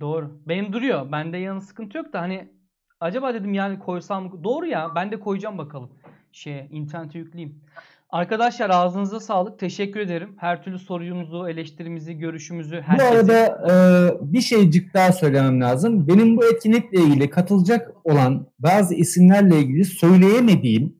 Doğru. 0.00 0.40
Benim 0.48 0.72
duruyor. 0.72 1.12
Bende 1.12 1.38
yanı 1.38 1.60
sıkıntı 1.60 1.98
yok 1.98 2.12
da 2.12 2.20
hani 2.20 2.48
acaba 3.00 3.34
dedim 3.34 3.54
yani 3.54 3.78
koysam? 3.78 4.44
Doğru 4.44 4.66
ya. 4.66 4.94
Ben 4.94 5.12
de 5.12 5.20
koyacağım 5.20 5.58
bakalım. 5.58 5.90
Şeye 6.32 6.68
internete 6.70 7.18
yükleyeyim. 7.18 7.62
Arkadaşlar 8.12 8.70
ağzınıza 8.70 9.20
sağlık. 9.20 9.58
Teşekkür 9.58 10.00
ederim. 10.00 10.34
Her 10.36 10.62
türlü 10.62 10.78
sorumuzu, 10.78 11.48
eleştirimizi, 11.48 12.18
görüşümüzü 12.18 12.76
Bu 12.78 12.82
herkese. 12.82 13.08
arada 13.08 13.70
e, 13.70 14.32
bir 14.32 14.40
şeycik 14.40 14.94
daha 14.94 15.12
söylemem 15.12 15.60
lazım. 15.60 16.08
Benim 16.08 16.36
bu 16.36 16.44
etkinlikle 16.44 16.98
ilgili 17.00 17.30
katılacak 17.30 17.92
olan 18.04 18.46
bazı 18.58 18.94
isimlerle 18.94 19.58
ilgili 19.58 19.84
söyleyemediğim, 19.84 20.96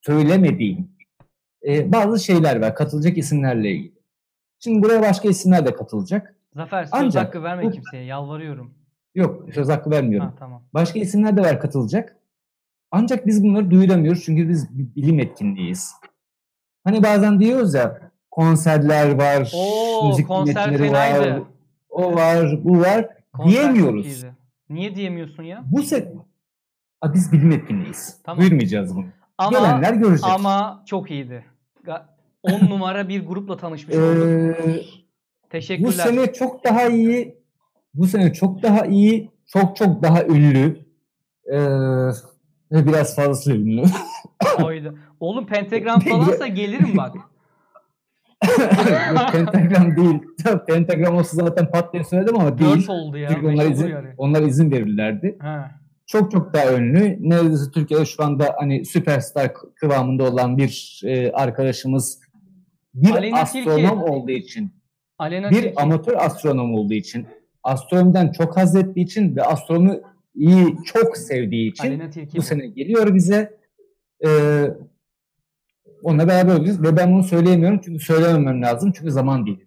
söylemediğim 0.00 0.88
e, 1.68 1.92
bazı 1.92 2.24
şeyler 2.24 2.60
var. 2.60 2.74
Katılacak 2.74 3.18
isimlerle 3.18 3.70
ilgili. 3.70 3.94
Şimdi 4.58 4.82
buraya 4.82 5.02
başka 5.02 5.28
isimler 5.28 5.66
de 5.66 5.74
katılacak. 5.74 6.34
Zafer 6.54 6.84
söz 6.84 6.92
Ancak 6.94 7.26
hakkı 7.26 7.42
verme 7.42 7.62
bu- 7.64 7.70
kimseye. 7.70 8.04
Yalvarıyorum. 8.04 8.74
Yok 9.14 9.48
söz 9.54 9.68
hakkı 9.68 9.90
vermiyorum. 9.90 10.28
Ha, 10.28 10.34
tamam. 10.38 10.62
Başka 10.74 10.98
isimler 10.98 11.36
de 11.36 11.40
var 11.40 11.60
katılacak. 11.60 12.16
Ancak 12.90 13.26
biz 13.26 13.44
bunları 13.44 13.70
duyuramıyoruz 13.70 14.22
çünkü 14.24 14.48
biz 14.48 14.78
bilim 14.96 15.18
etkinliğiyiz. 15.20 15.92
Hani 16.84 17.02
bazen 17.02 17.40
diyoruz 17.40 17.74
ya 17.74 18.00
konserler 18.30 19.14
var, 19.18 19.52
Oo, 19.54 20.08
müzik 20.08 20.28
konser 20.28 20.68
dinletmeleri 20.68 20.92
var, 20.92 21.38
o 21.90 22.14
var, 22.14 22.64
bu 22.64 22.80
var. 22.80 23.08
Konser 23.32 23.50
diyemiyoruz. 23.52 24.24
Niye 24.70 24.94
diyemiyorsun 24.96 25.42
ya? 25.42 25.62
Bu 25.72 25.82
se 25.82 26.12
Aa, 27.00 27.14
biz 27.14 27.32
bilim 27.32 27.52
etkinliğiyiz. 27.52 28.18
Tamam. 28.24 28.40
Duyurmayacağız 28.40 28.96
bunu. 28.96 29.06
Ama 29.38 29.58
Gelenler 29.58 29.92
görecek. 29.94 30.28
ama 30.30 30.82
çok 30.86 31.10
iyiydi. 31.10 31.44
Ga- 31.84 32.02
10 32.42 32.60
numara 32.70 33.08
bir 33.08 33.26
grupla 33.26 33.56
tanışmış 33.56 33.96
olduk. 33.96 34.26
Ee, 34.26 34.56
bu 35.44 35.48
Teşekkürler. 35.48 35.90
sene 35.92 36.32
çok 36.32 36.64
daha 36.64 36.86
iyi. 36.86 37.38
Bu 37.94 38.06
sene 38.06 38.32
çok 38.32 38.62
daha 38.62 38.86
iyi. 38.86 39.30
Çok 39.46 39.76
çok 39.76 40.02
daha 40.02 40.24
ünlü. 40.24 40.78
Ee, 41.52 41.58
biraz 42.74 43.16
fazlası 43.16 43.52
ünlü. 43.52 43.82
Oydu. 44.64 44.98
Oğlum 45.20 45.46
pentagram 45.46 46.00
falansa 46.00 46.46
gelirim 46.46 46.96
bak. 46.96 47.14
Yok, 47.14 47.24
Pentagram 49.32 49.96
değil. 49.96 50.22
Pentagram 50.66 51.16
olsa 51.16 51.36
zaten 51.36 51.70
pat 51.70 51.92
diye 51.92 52.04
söyledim 52.04 52.40
ama 52.40 52.58
değil. 52.58 52.76
4 52.76 52.88
oldu 52.88 53.18
ya. 53.18 53.28
Çünkü 53.28 53.46
onlar 53.46 53.70
izin, 53.70 53.88
yani. 53.88 54.08
onlar 54.16 54.42
izin 54.42 54.70
verirlerdi. 54.70 55.38
Ha. 55.40 55.70
Çok 56.06 56.30
çok 56.30 56.54
daha 56.54 56.72
ünlü. 56.72 57.18
Neredeyse 57.20 57.70
Türkiye'de 57.74 58.04
şu 58.04 58.24
anda 58.24 58.54
hani 58.58 58.84
süperstar 58.84 59.52
kıvamında 59.74 60.24
olan 60.24 60.58
bir 60.58 61.00
e, 61.04 61.32
arkadaşımız 61.32 62.20
bir 62.94 63.10
Aleyna 63.10 63.40
astronom 63.40 63.76
Tilki. 63.76 64.12
olduğu 64.12 64.30
için, 64.30 64.72
Alena 65.18 65.50
bir 65.50 65.62
Tilki. 65.62 65.80
amatör 65.80 66.14
astronom 66.16 66.74
olduğu 66.74 66.94
için, 66.94 67.26
astronomiden 67.62 68.32
çok 68.32 68.56
haz 68.56 68.76
ettiği 68.76 69.04
için 69.04 69.36
ve 69.36 69.42
astronomu 69.42 70.00
iyi 70.34 70.76
çok 70.84 71.16
sevdiği 71.16 71.70
için 71.70 71.84
Alena 71.84 72.10
bu 72.36 72.42
sene 72.42 72.66
geliyor 72.66 73.14
bize. 73.14 73.58
Ee, 74.26 74.66
onunla 76.02 76.28
beraber 76.28 76.54
olacağız 76.54 76.82
ve 76.82 76.96
ben 76.96 77.12
bunu 77.12 77.22
söyleyemiyorum 77.22 77.80
çünkü 77.84 78.04
söylememem 78.04 78.62
lazım 78.62 78.92
çünkü 78.96 79.10
zaman 79.10 79.46
değil. 79.46 79.64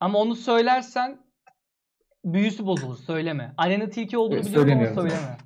Ama 0.00 0.18
onu 0.18 0.34
söylersen 0.34 1.18
büyüsü 2.24 2.66
bozulur. 2.66 2.96
Söyleme. 2.96 3.54
Alena 3.56 3.88
Tilki 3.88 4.18
olduğunu 4.18 4.36
Evet, 4.36 4.46
biliyorum 4.46 4.72
ama 4.72 4.86
söyleme. 4.86 5.36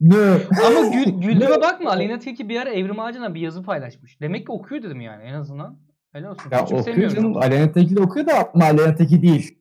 Ama 0.66 0.86
gül, 0.88 1.04
güldüğüme 1.04 1.60
bakma. 1.60 1.90
Alena 1.90 2.18
Tilki 2.18 2.48
bir 2.48 2.60
ara 2.60 2.70
Evrim 2.70 3.00
Ağacı'na 3.00 3.34
bir 3.34 3.40
yazı 3.40 3.62
paylaşmış. 3.62 4.20
Demek 4.20 4.46
ki 4.46 4.52
okuyor 4.52 4.82
dedim 4.82 5.00
yani 5.00 5.22
en 5.22 5.34
azından. 5.34 5.78
Helal 6.14 6.30
olsun. 6.30 6.50
Ya 6.50 6.64
okuyor 6.64 7.10
canım. 7.10 7.36
Aleyna 7.36 7.72
Tilki 7.72 7.96
de 7.96 8.00
okuyor 8.00 8.26
da 8.26 8.50
ama 8.54 8.64
Aleyna 8.64 8.94
Tilki 8.94 9.22
değil. 9.22 9.58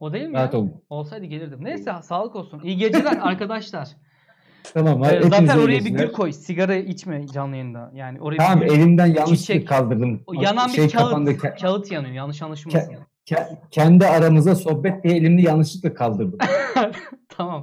O 0.00 0.12
değil 0.12 0.28
mi 0.28 0.34
Rahat 0.34 0.54
ya? 0.54 0.60
olun. 0.60 0.72
Olsaydı 0.90 1.24
gelirdim. 1.24 1.58
Neyse 1.62 1.92
sağlık 2.02 2.36
olsun. 2.36 2.60
İyi 2.64 2.76
geceler 2.76 3.18
arkadaşlar. 3.22 3.88
Tamam. 4.74 5.04
Ee, 5.04 5.20
zaten 5.22 5.58
oraya 5.58 5.84
bir 5.84 5.90
gül 5.90 6.12
koy. 6.12 6.32
Sigara 6.32 6.74
içme 6.74 7.26
canlı 7.26 7.56
yayında. 7.56 7.90
Yani 7.94 8.20
oraya 8.20 8.36
Tamam 8.36 8.60
bir 8.60 8.66
elimden 8.66 9.06
yanlışlıkla 9.06 9.36
Çiçek. 9.36 9.68
kaldırdım. 9.68 10.22
O 10.26 10.32
yanan 10.34 10.68
şey 10.68 10.84
bir 10.84 10.90
kağıt. 10.92 11.12
Ke- 11.28 11.60
Kağıt 11.60 11.92
yanıyor. 11.92 12.14
Yanlış 12.14 12.42
anlaşılmasın. 12.42 12.94
ke- 13.26 13.56
kendi 13.70 14.06
aramıza 14.06 14.54
sohbet 14.54 15.04
diye 15.04 15.16
elimde 15.16 15.42
yanlışlıkla 15.42 15.94
kaldırdım. 15.94 16.38
tamam. 17.28 17.62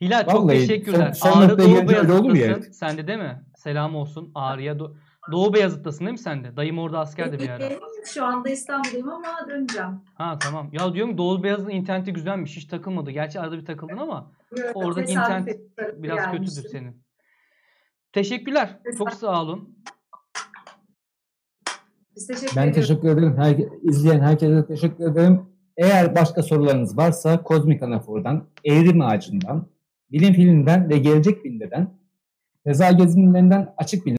Hilal 0.00 0.24
çok 0.24 0.34
Vallahi 0.34 0.58
teşekkürler. 0.58 1.12
son- 1.12 1.30
son 1.32 1.42
Ağrı 1.42 1.58
Doğu 1.58 1.88
Beyazıt'tasın. 1.88 2.34
yani? 2.34 2.62
Sende 2.74 3.06
değil 3.06 3.18
mi? 3.18 3.42
Selam 3.56 3.96
olsun. 3.96 4.30
Ağrı'ya 4.34 4.72
Do- 4.72 4.94
Doğu 5.32 5.54
Beyazıt'tasın 5.54 6.00
değil 6.00 6.12
mi 6.12 6.18
sende? 6.18 6.56
Dayım 6.56 6.78
orada 6.78 6.98
askerdi 6.98 7.38
bir 7.38 7.48
ara. 7.48 7.68
Şu 8.06 8.24
anda 8.24 8.48
İstanbul'dayım 8.48 9.08
ama 9.08 9.28
döneceğim. 9.48 10.00
Ha 10.14 10.38
tamam. 10.38 10.68
Ya 10.72 10.94
diyorum 10.94 11.18
Doğu 11.18 11.42
Beyazıt'ın 11.42 11.70
interneti 11.70 12.12
güzelmiş. 12.12 12.56
Hiç 12.56 12.64
takılmadı. 12.64 13.10
Gerçi 13.10 13.40
arada 13.40 13.58
bir 13.58 13.64
takıldın 13.64 13.96
ama 13.96 14.32
Oradaki 14.74 15.06
Tesadüf 15.06 15.28
internet 15.28 15.60
biraz 16.02 16.16
gelmiştim. 16.16 16.44
kötüdür 16.44 16.68
senin. 16.68 17.02
Teşekkürler. 18.12 18.78
Çok 18.98 19.12
sağ 19.12 19.42
olun. 19.42 19.78
Biz 22.16 22.26
teşekkür 22.26 22.56
Ben 22.56 22.68
ediyoruz. 22.68 22.88
teşekkür 22.88 23.08
ederim. 23.08 23.36
Her, 23.38 23.56
izleyen 23.82 24.20
herkese 24.20 24.66
teşekkür 24.66 25.04
ederim. 25.12 25.40
Eğer 25.76 26.14
başka 26.14 26.42
sorularınız 26.42 26.96
varsa 26.98 27.42
Kozmik 27.42 27.82
Anafor'dan, 27.82 28.48
Evrim 28.64 29.00
Ağacı'ndan, 29.00 29.66
Bilim 30.10 30.34
Film'den 30.34 30.88
ve 30.88 30.98
Gelecek 30.98 31.44
Bilim'den, 31.44 31.98
Feza 32.64 32.92
Gezinlerinden 32.92 33.74
Açık 33.76 34.06
Bilim 34.06 34.18